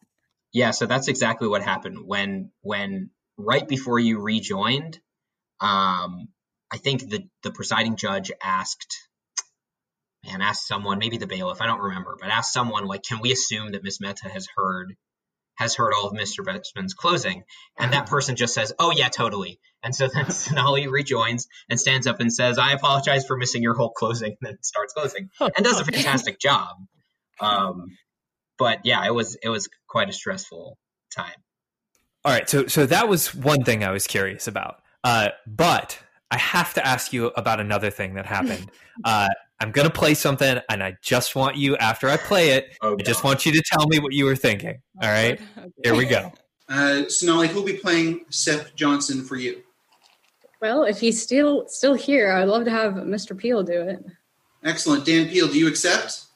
Yeah, 0.53 0.71
so 0.71 0.85
that's 0.85 1.07
exactly 1.07 1.47
what 1.47 1.61
happened 1.61 1.99
when 2.05 2.51
when 2.61 3.09
right 3.37 3.67
before 3.67 3.99
you 3.99 4.19
rejoined. 4.19 4.99
Um, 5.59 6.27
I 6.71 6.77
think 6.77 7.09
the 7.09 7.27
the 7.43 7.51
presiding 7.51 7.95
judge 7.95 8.31
asked, 8.43 9.07
and 10.25 10.41
asked 10.41 10.67
someone, 10.67 10.99
maybe 10.99 11.17
the 11.17 11.27
bailiff, 11.27 11.61
I 11.61 11.67
don't 11.67 11.81
remember, 11.81 12.17
but 12.19 12.29
asked 12.29 12.53
someone 12.53 12.85
like, 12.85 13.03
"Can 13.03 13.19
we 13.21 13.31
assume 13.31 13.71
that 13.71 13.83
Miss 13.83 14.01
Mehta 14.01 14.29
has 14.29 14.47
heard 14.55 14.95
has 15.55 15.75
heard 15.75 15.93
all 15.93 16.07
of 16.07 16.13
Mr. 16.13 16.43
Bestman's 16.43 16.93
closing?" 16.93 17.43
And 17.77 17.93
that 17.93 18.07
person 18.07 18.35
just 18.35 18.53
says, 18.53 18.73
"Oh 18.77 18.91
yeah, 18.91 19.09
totally." 19.09 19.59
And 19.83 19.95
so 19.95 20.09
then 20.13 20.29
Sonali 20.31 20.87
rejoins 20.87 21.47
and 21.69 21.79
stands 21.79 22.07
up 22.07 22.19
and 22.19 22.33
says, 22.33 22.57
"I 22.57 22.73
apologize 22.73 23.25
for 23.25 23.37
missing 23.37 23.63
your 23.63 23.75
whole 23.75 23.91
closing," 23.91 24.35
and 24.41 24.49
then 24.49 24.63
starts 24.63 24.93
closing 24.93 25.29
and 25.39 25.63
does 25.63 25.79
a 25.79 25.85
fantastic 25.91 26.39
job. 26.39 26.75
Um, 27.39 27.97
but 28.57 28.81
yeah, 28.85 29.05
it 29.05 29.13
was 29.13 29.37
it 29.41 29.49
was 29.49 29.69
quite 29.91 30.09
a 30.09 30.13
stressful 30.13 30.77
time. 31.13 31.35
All 32.23 32.31
right, 32.31 32.49
so 32.49 32.67
so 32.67 32.85
that 32.85 33.09
was 33.09 33.35
one 33.35 33.63
thing 33.63 33.83
I 33.83 33.91
was 33.91 34.07
curious 34.07 34.47
about. 34.47 34.77
Uh, 35.03 35.29
but 35.45 35.99
I 36.29 36.37
have 36.37 36.73
to 36.75 36.87
ask 36.87 37.11
you 37.11 37.27
about 37.27 37.59
another 37.59 37.89
thing 37.89 38.13
that 38.13 38.25
happened. 38.25 38.71
uh, 39.03 39.27
I'm 39.59 39.71
gonna 39.71 39.89
play 39.89 40.13
something, 40.13 40.59
and 40.69 40.83
I 40.83 40.95
just 41.01 41.35
want 41.35 41.57
you 41.57 41.75
after 41.77 42.09
I 42.09 42.17
play 42.17 42.51
it. 42.51 42.77
Oh, 42.81 42.95
I 42.97 43.03
just 43.03 43.23
want 43.23 43.45
you 43.45 43.51
to 43.51 43.61
tell 43.61 43.85
me 43.87 43.99
what 43.99 44.13
you 44.13 44.25
were 44.25 44.35
thinking. 44.35 44.81
All 45.01 45.09
right, 45.09 45.41
okay. 45.57 45.69
here 45.83 45.95
we 45.95 46.05
go. 46.05 46.31
Uh, 46.69 47.09
Sonali, 47.09 47.49
who'll 47.49 47.65
be 47.65 47.73
playing 47.73 48.23
Seth 48.29 48.73
Johnson 48.75 49.25
for 49.25 49.35
you? 49.35 49.61
Well, 50.61 50.85
if 50.85 51.01
he's 51.01 51.21
still 51.21 51.67
still 51.67 51.95
here, 51.95 52.31
I'd 52.31 52.47
love 52.47 52.63
to 52.63 52.71
have 52.71 52.93
Mr. 52.93 53.37
Peel 53.37 53.61
do 53.61 53.81
it. 53.81 54.05
Excellent, 54.63 55.05
Dan 55.05 55.27
Peel. 55.27 55.49
Do 55.49 55.59
you 55.59 55.67
accept? 55.67 56.27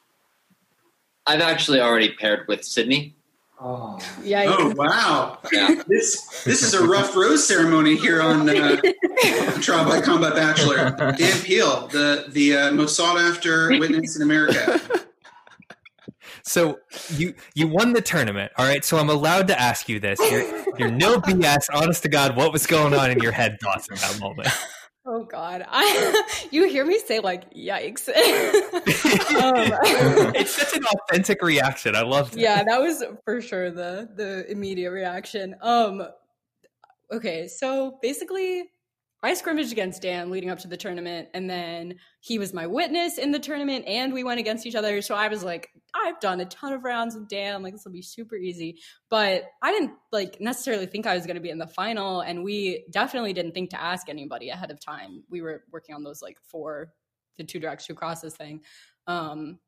I've 1.26 1.40
actually 1.40 1.80
already 1.80 2.12
paired 2.12 2.50
with 2.50 2.66
Sydney. 2.66 3.16
Oh, 3.60 3.98
yeah. 4.22 4.44
Oh, 4.48 4.74
wow. 4.76 5.40
Yeah. 5.52 5.82
This 5.88 6.44
this 6.44 6.62
is 6.62 6.74
a 6.74 6.86
rough 6.86 7.16
rose 7.16 7.48
ceremony 7.48 7.96
here 7.96 8.22
on 8.22 8.50
uh, 8.50 8.82
Trial 9.62 9.86
by 9.86 10.02
Combat 10.02 10.36
Bachelor. 10.36 10.92
Dan 11.18 11.40
Peel, 11.42 11.88
the 11.88 12.26
the 12.30 12.58
uh, 12.58 12.72
most 12.72 12.98
sought 12.98 13.18
after 13.18 13.70
witness 13.80 14.18
in 14.18 14.22
America. 14.22 14.80
So 16.48 16.78
you 17.16 17.34
you 17.56 17.68
won 17.68 17.94
the 17.94 18.02
tournament, 18.02 18.52
all 18.58 18.66
right. 18.66 18.86
So 18.86 18.98
I'm 18.98 19.10
allowed 19.10 19.48
to 19.48 19.60
ask 19.60 19.90
you 19.90 20.00
this. 20.00 20.20
You're, 20.30 20.64
you're 20.78 20.92
no 20.92 21.18
BS, 21.20 21.66
honest 21.74 22.04
to 22.04 22.10
God. 22.10 22.36
What 22.36 22.54
was 22.54 22.68
going 22.68 22.94
on 22.94 23.10
in 23.10 23.20
your 23.20 23.32
head 23.32 23.58
thoughts 23.64 23.88
at 23.92 23.98
that 23.98 24.20
moment? 24.20 24.50
Oh 25.08 25.24
God, 25.24 25.64
I 25.70 26.24
you 26.52 26.68
hear 26.68 26.84
me 26.84 26.98
say 26.98 27.20
like 27.20 27.54
yikes. 27.54 28.10
um, 28.10 28.16
it's 30.36 30.56
such 30.56 30.76
an 30.76 30.84
authentic 30.86 31.44
reaction. 31.44 31.96
I 31.96 32.02
love 32.02 32.32
that. 32.32 32.40
Yeah, 32.40 32.64
that 32.64 32.82
was 32.82 33.04
for 33.24 33.40
sure 33.40 33.70
the 33.70 34.10
the 34.16 34.50
immediate 34.50 34.92
reaction. 34.92 35.56
Um, 35.62 36.08
okay, 37.12 37.48
so 37.48 38.00
basically, 38.02 38.72
I 39.26 39.34
scrimmaged 39.34 39.72
against 39.72 40.02
Dan 40.02 40.30
leading 40.30 40.50
up 40.50 40.60
to 40.60 40.68
the 40.68 40.78
tournament, 40.78 41.30
and 41.34 41.50
then 41.50 41.96
he 42.20 42.40
was 42.40 42.54
my 42.54 42.68
witness 42.68 43.18
in 43.18 43.32
the 43.32 43.40
tournament, 43.40 43.86
and 43.88 44.14
we 44.14 44.24
went 44.24 44.40
against 44.40 44.66
each 44.66 44.76
other. 44.76 45.02
So 45.02 45.16
I 45.16 45.28
was 45.28 45.44
like, 45.44 45.70
I've 45.94 46.20
done 46.20 46.40
a 46.40 46.46
ton 46.46 46.74
of 46.74 46.84
rounds 46.84 47.16
with 47.16 47.28
Dan, 47.28 47.64
like 47.64 47.74
this 47.74 47.86
will 47.86 47.92
be 47.92 48.02
super 48.02 48.36
easy. 48.36 48.80
But 49.10 49.46
I 49.62 49.72
didn't 49.72 49.94
like 50.12 50.40
necessarily 50.40 50.86
think 50.86 51.08
I 51.08 51.16
was 51.16 51.26
going 51.26 51.36
to 51.36 51.42
be 51.42 51.50
in 51.50 51.58
the 51.58 51.68
final, 51.68 52.22
and 52.22 52.44
we 52.44 52.86
definitely 52.92 53.34
didn't 53.34 53.54
think 53.54 53.72
to 53.72 53.82
ask 53.82 54.10
anybody 54.10 54.50
ahead 54.50 54.72
of 54.72 54.80
time. 54.80 55.24
We 55.30 55.42
were 55.42 55.64
working 55.72 55.96
on 55.96 56.04
those 56.04 56.22
like 56.22 56.38
four, 56.40 56.94
the 57.38 57.44
two 57.44 57.60
directs, 57.60 57.88
two 57.88 57.96
crosses 57.96 58.36
thing. 58.36 58.62
Um, 59.08 59.60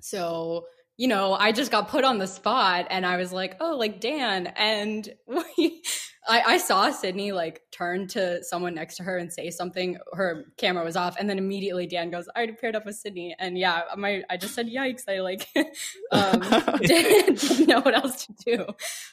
so 0.00 0.66
you 0.98 1.08
know, 1.08 1.34
I 1.34 1.52
just 1.52 1.70
got 1.70 1.88
put 1.88 2.04
on 2.04 2.18
the 2.18 2.26
spot 2.26 2.86
and 2.88 3.04
I 3.04 3.18
was 3.18 3.30
like, 3.30 3.56
oh, 3.60 3.76
like 3.76 4.00
Dan. 4.00 4.46
And 4.46 5.06
we, 5.26 5.82
I, 6.28 6.42
I, 6.42 6.58
saw 6.58 6.90
Sydney 6.90 7.32
like 7.32 7.60
turn 7.70 8.08
to 8.08 8.42
someone 8.42 8.74
next 8.74 8.96
to 8.96 9.02
her 9.04 9.18
and 9.18 9.30
say 9.30 9.50
something. 9.50 9.98
Her 10.14 10.46
camera 10.56 10.84
was 10.84 10.96
off. 10.96 11.16
And 11.18 11.28
then 11.28 11.38
immediately 11.38 11.86
Dan 11.86 12.10
goes, 12.10 12.26
I 12.34 12.38
already 12.38 12.54
paired 12.54 12.74
up 12.74 12.86
with 12.86 12.96
Sydney. 12.96 13.36
And 13.38 13.58
yeah, 13.58 13.82
my, 13.96 14.22
I 14.30 14.38
just 14.38 14.54
said, 14.54 14.68
yikes. 14.68 15.02
I 15.06 15.20
like, 15.20 15.46
um, 16.12 16.40
didn't, 16.80 17.40
didn't, 17.40 17.68
know 17.68 17.80
what 17.80 17.94
else 17.94 18.26
to 18.26 18.32
do. 18.44 18.66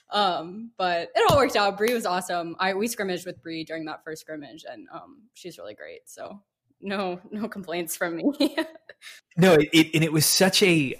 Um, 0.10 0.72
but 0.78 1.10
it 1.14 1.32
all 1.32 1.38
worked 1.38 1.58
out. 1.58 1.78
Brie 1.78 1.94
was 1.94 2.06
awesome. 2.06 2.56
I, 2.60 2.74
we 2.76 2.88
scrimmaged 2.88 3.26
with 3.26 3.44
Brie 3.44 3.66
during 3.66 3.86
that 3.86 4.06
first 4.06 4.22
scrimmage 4.22 4.64
and 4.68 4.88
um, 4.94 5.24
she's 5.34 5.58
really 5.58 5.74
great. 5.74 6.02
So 6.06 6.40
no, 6.80 7.20
no 7.30 7.50
complaints 7.50 7.98
from 7.98 8.16
me. 8.16 8.56
no, 9.38 9.54
it, 9.54 9.70
it, 9.74 9.96
and 9.96 10.04
it 10.04 10.14
was 10.14 10.26
such 10.26 10.64
a, 10.64 10.96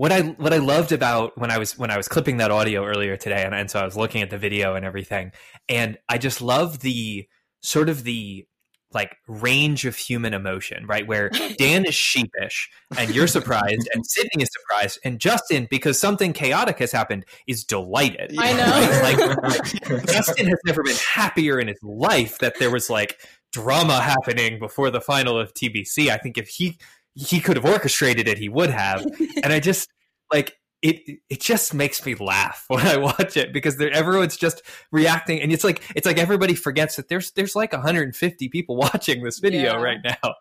what 0.00 0.12
I 0.12 0.22
what 0.22 0.54
I 0.54 0.56
loved 0.56 0.92
about 0.92 1.36
when 1.36 1.50
I 1.50 1.58
was 1.58 1.76
when 1.76 1.90
I 1.90 1.98
was 1.98 2.08
clipping 2.08 2.38
that 2.38 2.50
audio 2.50 2.86
earlier 2.86 3.18
today, 3.18 3.44
and, 3.44 3.54
and 3.54 3.70
so 3.70 3.78
I 3.78 3.84
was 3.84 3.98
looking 3.98 4.22
at 4.22 4.30
the 4.30 4.38
video 4.38 4.74
and 4.74 4.86
everything, 4.86 5.30
and 5.68 5.98
I 6.08 6.16
just 6.16 6.40
love 6.40 6.80
the 6.80 7.28
sort 7.60 7.90
of 7.90 8.02
the 8.04 8.46
like 8.94 9.14
range 9.28 9.84
of 9.84 9.96
human 9.96 10.32
emotion, 10.32 10.86
right? 10.86 11.06
Where 11.06 11.28
Dan 11.58 11.84
is 11.84 11.94
sheepish 11.94 12.70
and 12.96 13.14
you're 13.14 13.26
surprised, 13.26 13.90
and 13.94 14.06
Sydney 14.06 14.42
is 14.42 14.48
surprised, 14.50 15.00
and 15.04 15.20
Justin, 15.20 15.68
because 15.70 16.00
something 16.00 16.32
chaotic 16.32 16.78
has 16.78 16.92
happened, 16.92 17.26
is 17.46 17.62
delighted. 17.62 18.34
I 18.38 18.54
know. 18.54 19.36
like 19.92 20.06
Justin 20.06 20.46
has 20.46 20.58
never 20.64 20.82
been 20.82 20.96
happier 21.12 21.60
in 21.60 21.68
his 21.68 21.82
life 21.82 22.38
that 22.38 22.58
there 22.58 22.70
was 22.70 22.88
like 22.88 23.20
drama 23.52 24.00
happening 24.00 24.58
before 24.58 24.90
the 24.90 25.02
final 25.02 25.38
of 25.38 25.52
TBC. 25.52 26.08
I 26.08 26.16
think 26.16 26.38
if 26.38 26.48
he 26.48 26.78
he 27.14 27.40
could 27.40 27.56
have 27.56 27.64
orchestrated 27.64 28.28
it, 28.28 28.38
he 28.38 28.48
would 28.48 28.70
have. 28.70 29.04
and 29.42 29.52
I 29.52 29.60
just 29.60 29.88
like 30.32 30.56
it 30.82 31.20
it 31.28 31.40
just 31.40 31.74
makes 31.74 32.04
me 32.04 32.14
laugh 32.14 32.64
when 32.68 32.86
I 32.86 32.96
watch 32.96 33.36
it 33.36 33.52
because 33.52 33.80
everyone's 33.80 34.36
just 34.36 34.62
reacting 34.92 35.40
and 35.40 35.52
it's 35.52 35.64
like 35.64 35.82
it's 35.94 36.06
like 36.06 36.18
everybody 36.18 36.54
forgets 36.54 36.96
that 36.96 37.08
there's 37.08 37.32
there's 37.32 37.54
like 37.54 37.72
150 37.72 38.48
people 38.48 38.76
watching 38.76 39.22
this 39.22 39.38
video 39.38 39.72
yeah. 39.74 39.82
right 39.82 39.98
now. 40.04 40.34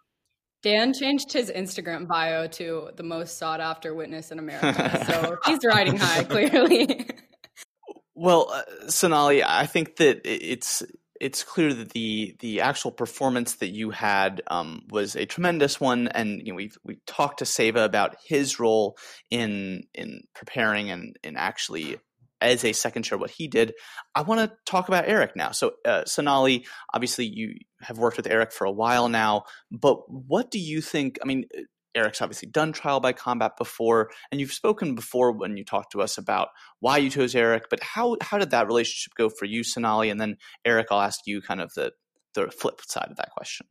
Dan 0.62 0.94
changed 0.94 1.32
his 1.32 1.50
Instagram 1.50 2.06
bio 2.06 2.46
to 2.48 2.90
the 2.98 3.04
most 3.04 3.38
sought 3.38 3.62
after 3.62 3.96
witness 3.96 4.30
in 4.30 4.40
America. 4.40 5.06
so 5.08 5.38
he's 5.46 5.64
riding 5.64 5.96
high 5.96 6.26
clearly. 6.26 7.08
well, 8.14 8.52
uh, 8.52 8.90
Sonali, 8.90 9.42
I 9.42 9.66
think 9.68 9.96
that 9.98 10.20
it's 10.26 10.84
it's 11.20 11.44
clear 11.44 11.74
that 11.74 11.90
the 11.90 12.36
the 12.40 12.62
actual 12.62 12.92
performance 12.92 13.56
that 13.56 13.70
you 13.70 13.90
had 13.90 14.42
um, 14.48 14.84
was 14.90 15.16
a 15.16 15.26
tremendous 15.26 15.80
one, 15.80 16.08
and 16.08 16.42
you 16.42 16.54
know 16.54 16.56
we've 16.56 16.78
we 16.84 17.00
talked 17.06 17.40
to 17.40 17.46
Seva 17.46 17.86
about 17.86 18.16
his 18.26 18.60
role 18.60 18.98
in 19.30 19.84
in 19.94 20.22
preparing 20.34 20.90
and 20.90 21.18
in 21.24 21.36
actually 21.36 21.98
as 22.42 22.64
a 22.64 22.72
second 22.72 23.04
chair 23.04 23.18
what 23.18 23.32
he 23.32 23.48
did. 23.48 23.74
I 24.16 24.22
want 24.22 24.50
to 24.50 24.56
talk 24.66 24.88
about 24.88 25.08
Eric 25.08 25.36
now. 25.36 25.52
So 25.52 25.74
uh, 25.86 26.06
Sonali, 26.06 26.66
obviously 26.94 27.26
you 27.26 27.56
have 27.82 27.98
worked 27.98 28.18
with 28.18 28.28
Eric 28.28 28.54
for 28.54 28.66
a 28.66 28.72
while 28.72 29.10
now, 29.10 29.44
but 29.72 30.10
what 30.10 30.50
do 30.50 30.60
you 30.60 30.82
think? 30.82 31.20
I 31.22 31.26
mean, 31.26 31.46
Eric's 31.96 32.22
obviously 32.22 32.50
done 32.50 32.72
trial 32.72 33.00
by 33.00 33.14
combat 33.14 33.58
before, 33.58 34.12
and 34.32 34.40
you've 34.40 34.54
spoken 34.54 34.96
before 34.96 35.32
when 35.32 35.58
you 35.58 35.66
talked 35.66 35.92
to 35.94 36.02
us 36.02 36.18
about 36.18 36.50
why 36.80 36.98
you 36.98 37.10
chose 37.10 37.36
Eric. 37.36 37.66
But 37.70 37.82
how 37.82 38.18
how 38.22 38.38
did 38.38 38.52
that 38.52 38.68
relationship 38.68 39.14
go 39.16 39.30
for 39.30 39.46
you, 39.46 39.64
Sonali? 39.64 40.10
And 40.10 40.20
then 40.20 40.38
Eric, 40.66 40.88
I'll 40.92 41.02
ask 41.02 41.22
you 41.26 41.42
kind 41.42 41.62
of 41.62 41.74
the 41.74 41.92
the 42.34 42.52
flip 42.52 42.82
side 42.88 43.08
of 43.10 43.18
that 43.18 43.32
question. 43.32 43.68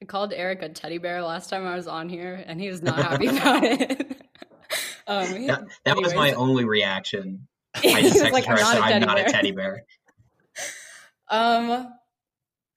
I 0.00 0.04
called 0.04 0.32
Eric 0.32 0.62
a 0.62 0.68
teddy 0.68 0.98
bear 0.98 1.22
last 1.22 1.48
time 1.48 1.66
I 1.66 1.74
was 1.74 1.88
on 1.88 2.08
here, 2.08 2.42
and 2.46 2.60
he 2.60 2.68
was 2.68 2.82
not 2.82 2.98
happy 2.98 3.26
about 3.28 3.64
it. 3.64 4.00
um, 5.06 5.46
that, 5.46 5.64
that 5.84 5.96
was 5.96 6.14
my 6.14 6.32
only 6.32 6.64
reaction. 6.64 7.46
I 7.76 8.02
just 8.02 8.16
texted 8.16 8.32
like, 8.32 8.44
her, 8.44 8.56
I'm, 8.58 8.82
I'm 8.82 9.00
not 9.00 9.18
a 9.18 9.24
teddy 9.24 9.52
bear. 9.52 9.84
Um, 11.28 11.92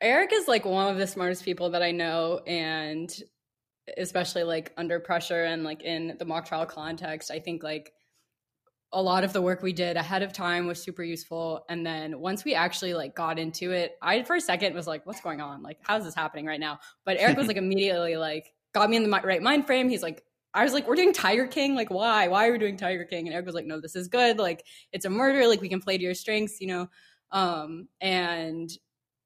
Eric 0.01 0.31
is 0.33 0.47
like 0.47 0.65
one 0.65 0.89
of 0.91 0.97
the 0.97 1.07
smartest 1.07 1.43
people 1.43 1.71
that 1.71 1.83
I 1.83 1.91
know, 1.91 2.41
and 2.47 3.11
especially 3.97 4.43
like 4.43 4.73
under 4.77 4.99
pressure 4.99 5.45
and 5.45 5.63
like 5.63 5.83
in 5.83 6.15
the 6.19 6.25
mock 6.25 6.47
trial 6.47 6.65
context, 6.65 7.31
I 7.31 7.39
think 7.39 7.63
like 7.63 7.93
a 8.91 9.01
lot 9.01 9.23
of 9.23 9.33
the 9.33 9.41
work 9.41 9.61
we 9.61 9.73
did 9.73 9.97
ahead 9.97 10.23
of 10.23 10.33
time 10.33 10.65
was 10.65 10.81
super 10.81 11.03
useful. 11.03 11.63
And 11.69 11.85
then 11.85 12.19
once 12.19 12.43
we 12.43 12.55
actually 12.55 12.93
like 12.93 13.15
got 13.15 13.37
into 13.37 13.71
it, 13.71 13.95
I 14.01 14.23
for 14.23 14.35
a 14.35 14.41
second 14.41 14.73
was 14.73 14.87
like, 14.87 15.05
what's 15.05 15.21
going 15.21 15.41
on? 15.41 15.61
Like, 15.61 15.77
how's 15.81 16.03
this 16.03 16.15
happening 16.15 16.45
right 16.45 16.59
now? 16.59 16.79
But 17.05 17.17
Eric 17.19 17.37
was 17.37 17.47
like 17.47 17.57
immediately 17.57 18.17
like, 18.17 18.51
got 18.73 18.89
me 18.89 18.97
in 18.97 19.03
the 19.03 19.09
right 19.09 19.41
mind 19.41 19.67
frame. 19.67 19.89
He's 19.89 20.03
like, 20.03 20.23
I 20.53 20.63
was 20.63 20.73
like, 20.73 20.87
we're 20.87 20.95
doing 20.95 21.13
Tiger 21.13 21.45
King. 21.45 21.75
Like, 21.75 21.91
why? 21.91 22.27
Why 22.27 22.47
are 22.47 22.51
we 22.51 22.57
doing 22.57 22.77
Tiger 22.77 23.05
King? 23.05 23.27
And 23.27 23.33
Eric 23.33 23.45
was 23.45 23.55
like, 23.55 23.65
no, 23.65 23.79
this 23.79 23.95
is 23.95 24.07
good. 24.07 24.39
Like, 24.39 24.65
it's 24.91 25.05
a 25.05 25.09
murder. 25.09 25.47
Like, 25.47 25.61
we 25.61 25.69
can 25.69 25.79
play 25.79 25.97
to 25.97 26.03
your 26.03 26.15
strengths, 26.15 26.59
you 26.59 26.67
know? 26.67 26.87
Um, 27.31 27.87
and 28.01 28.69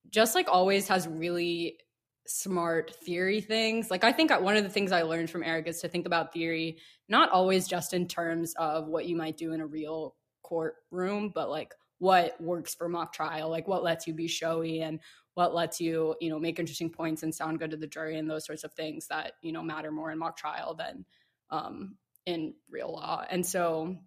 just 0.09 0.35
like 0.35 0.47
always 0.49 0.87
has 0.89 1.07
really 1.07 1.77
smart 2.25 2.95
theory 2.95 3.41
things. 3.41 3.91
Like 3.91 4.03
I 4.03 4.11
think 4.11 4.31
one 4.31 4.55
of 4.55 4.63
the 4.63 4.69
things 4.69 4.91
I 4.91 5.01
learned 5.01 5.29
from 5.29 5.43
Eric 5.43 5.67
is 5.67 5.81
to 5.81 5.89
think 5.89 6.05
about 6.05 6.33
theory 6.33 6.77
not 7.09 7.29
always 7.31 7.67
just 7.67 7.93
in 7.93 8.07
terms 8.07 8.53
of 8.57 8.87
what 8.87 9.05
you 9.05 9.15
might 9.15 9.37
do 9.37 9.53
in 9.53 9.61
a 9.61 9.65
real 9.65 10.15
courtroom, 10.41 11.31
but 11.33 11.49
like 11.49 11.73
what 11.99 12.39
works 12.41 12.73
for 12.73 12.87
mock 12.87 13.13
trial, 13.13 13.49
like 13.49 13.67
what 13.67 13.83
lets 13.83 14.07
you 14.07 14.13
be 14.13 14.27
showy 14.27 14.81
and 14.81 14.99
what 15.35 15.53
lets 15.53 15.81
you, 15.81 16.15
you 16.21 16.29
know, 16.29 16.39
make 16.39 16.59
interesting 16.59 16.89
points 16.89 17.23
and 17.23 17.33
sound 17.33 17.59
good 17.59 17.71
to 17.71 17.77
the 17.77 17.87
jury 17.87 18.17
and 18.17 18.29
those 18.29 18.45
sorts 18.45 18.63
of 18.63 18.73
things 18.73 19.07
that, 19.07 19.33
you 19.41 19.51
know, 19.51 19.63
matter 19.63 19.91
more 19.91 20.11
in 20.11 20.17
mock 20.17 20.37
trial 20.37 20.75
than 20.75 21.05
um 21.49 21.95
in 22.25 22.53
real 22.69 22.93
law. 22.93 23.23
And 23.29 23.45
so 23.45 23.97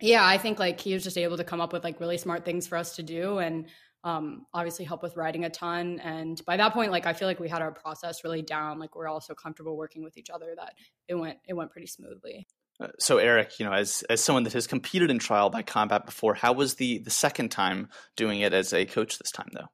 yeah, 0.00 0.26
I 0.26 0.38
think 0.38 0.58
like 0.58 0.80
he 0.80 0.92
was 0.92 1.04
just 1.04 1.16
able 1.16 1.36
to 1.36 1.44
come 1.44 1.60
up 1.60 1.72
with 1.72 1.84
like 1.84 2.00
really 2.00 2.18
smart 2.18 2.44
things 2.44 2.66
for 2.66 2.76
us 2.76 2.96
to 2.96 3.02
do 3.02 3.38
and 3.38 3.66
um, 4.04 4.46
obviously 4.52 4.84
help 4.84 5.02
with 5.02 5.16
writing 5.16 5.44
a 5.44 5.50
ton. 5.50 5.98
And 6.00 6.40
by 6.44 6.58
that 6.58 6.74
point, 6.74 6.92
like 6.92 7.06
I 7.06 7.14
feel 7.14 7.26
like 7.26 7.40
we 7.40 7.48
had 7.48 7.62
our 7.62 7.72
process 7.72 8.22
really 8.22 8.42
down. 8.42 8.78
Like 8.78 8.94
we're 8.94 9.08
all 9.08 9.20
so 9.20 9.34
comfortable 9.34 9.76
working 9.76 10.04
with 10.04 10.18
each 10.18 10.30
other 10.30 10.54
that 10.56 10.74
it 11.08 11.14
went 11.14 11.38
it 11.48 11.54
went 11.54 11.70
pretty 11.70 11.86
smoothly. 11.86 12.46
Uh, 12.78 12.88
so 12.98 13.18
Eric, 13.18 13.58
you 13.58 13.64
know, 13.64 13.72
as 13.72 14.02
as 14.10 14.22
someone 14.22 14.44
that 14.44 14.52
has 14.52 14.66
competed 14.66 15.10
in 15.10 15.18
trial 15.18 15.48
by 15.48 15.62
combat 15.62 16.04
before, 16.04 16.34
how 16.34 16.52
was 16.52 16.74
the 16.74 16.98
the 16.98 17.10
second 17.10 17.48
time 17.48 17.88
doing 18.14 18.40
it 18.40 18.52
as 18.52 18.74
a 18.74 18.84
coach 18.84 19.18
this 19.18 19.32
time 19.32 19.48
though? 19.52 19.68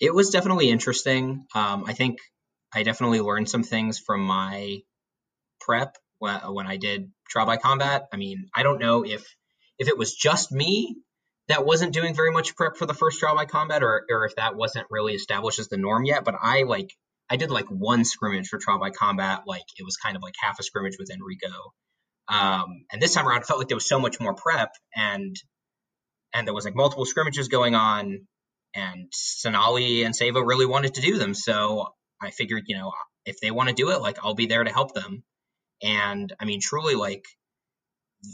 It 0.00 0.14
was 0.14 0.30
definitely 0.30 0.70
interesting. 0.70 1.44
Um, 1.54 1.84
I 1.86 1.92
think 1.92 2.18
I 2.74 2.84
definitely 2.84 3.20
learned 3.20 3.50
some 3.50 3.62
things 3.62 3.98
from 3.98 4.22
my 4.22 4.78
prep 5.60 5.96
when, 6.18 6.40
when 6.54 6.66
I 6.66 6.78
did 6.78 7.12
trial 7.28 7.46
by 7.46 7.58
combat. 7.58 8.08
I 8.12 8.16
mean, 8.16 8.48
I 8.54 8.62
don't 8.62 8.80
know 8.80 9.04
if 9.04 9.26
if 9.78 9.88
it 9.88 9.98
was 9.98 10.14
just 10.14 10.52
me 10.52 10.96
that 11.48 11.66
wasn't 11.66 11.92
doing 11.92 12.14
very 12.14 12.30
much 12.30 12.54
prep 12.56 12.76
for 12.76 12.86
the 12.86 12.94
first 12.94 13.18
trial 13.18 13.34
by 13.34 13.44
combat 13.44 13.82
or, 13.82 14.04
or 14.10 14.24
if 14.24 14.36
that 14.36 14.54
wasn't 14.54 14.86
really 14.90 15.14
established 15.14 15.58
as 15.58 15.68
the 15.68 15.76
norm 15.76 16.04
yet. 16.04 16.24
But 16.24 16.36
I 16.40 16.62
like 16.62 16.90
I 17.28 17.36
did 17.36 17.50
like 17.50 17.66
one 17.66 18.04
scrimmage 18.04 18.48
for 18.48 18.58
trial 18.58 18.78
by 18.78 18.90
combat, 18.90 19.42
like 19.46 19.64
it 19.78 19.84
was 19.84 19.96
kind 19.96 20.16
of 20.16 20.22
like 20.22 20.34
half 20.40 20.58
a 20.58 20.62
scrimmage 20.62 20.96
with 20.98 21.10
Enrico. 21.10 21.72
Um, 22.28 22.84
and 22.92 23.02
this 23.02 23.14
time 23.14 23.26
around, 23.26 23.44
felt 23.44 23.58
like 23.58 23.68
there 23.68 23.76
was 23.76 23.88
so 23.88 23.98
much 23.98 24.20
more 24.20 24.34
prep 24.34 24.70
and 24.94 25.36
and 26.34 26.46
there 26.46 26.54
was 26.54 26.64
like 26.64 26.74
multiple 26.74 27.04
scrimmages 27.04 27.48
going 27.48 27.74
on, 27.74 28.26
and 28.74 29.08
Sonali 29.12 30.04
and 30.04 30.14
Seva 30.14 30.46
really 30.46 30.66
wanted 30.66 30.94
to 30.94 31.00
do 31.02 31.18
them. 31.18 31.34
So 31.34 31.88
I 32.20 32.30
figured, 32.30 32.64
you 32.66 32.76
know, 32.76 32.92
if 33.26 33.40
they 33.40 33.50
want 33.50 33.68
to 33.68 33.74
do 33.74 33.90
it, 33.90 34.00
like 34.00 34.18
I'll 34.22 34.34
be 34.34 34.46
there 34.46 34.64
to 34.64 34.72
help 34.72 34.94
them. 34.94 35.22
And 35.82 36.32
I 36.40 36.44
mean, 36.44 36.60
truly, 36.62 36.94
like, 36.94 37.24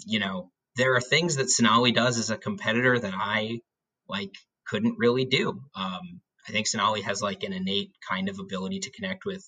you 0.06 0.18
know, 0.20 0.51
there 0.79 0.95
are 0.95 1.01
things 1.01 1.37
that 1.37 1.51
Sonali 1.51 1.91
does 1.91 2.19
as 2.19 2.31
a 2.31 2.39
competitor 2.39 2.99
that 2.99 3.13
I 3.15 3.61
like 4.09 4.35
couldn't 4.67 4.97
really 4.97 5.25
do. 5.25 5.61
Um, 5.75 6.21
I 6.49 6.53
think 6.53 6.69
Sonali 6.69 7.03
has 7.03 7.21
like 7.21 7.43
an 7.43 7.53
innate 7.53 7.91
kind 8.09 8.29
of 8.29 8.39
ability 8.39 8.79
to 8.81 8.91
connect 8.91 9.27
with 9.27 9.45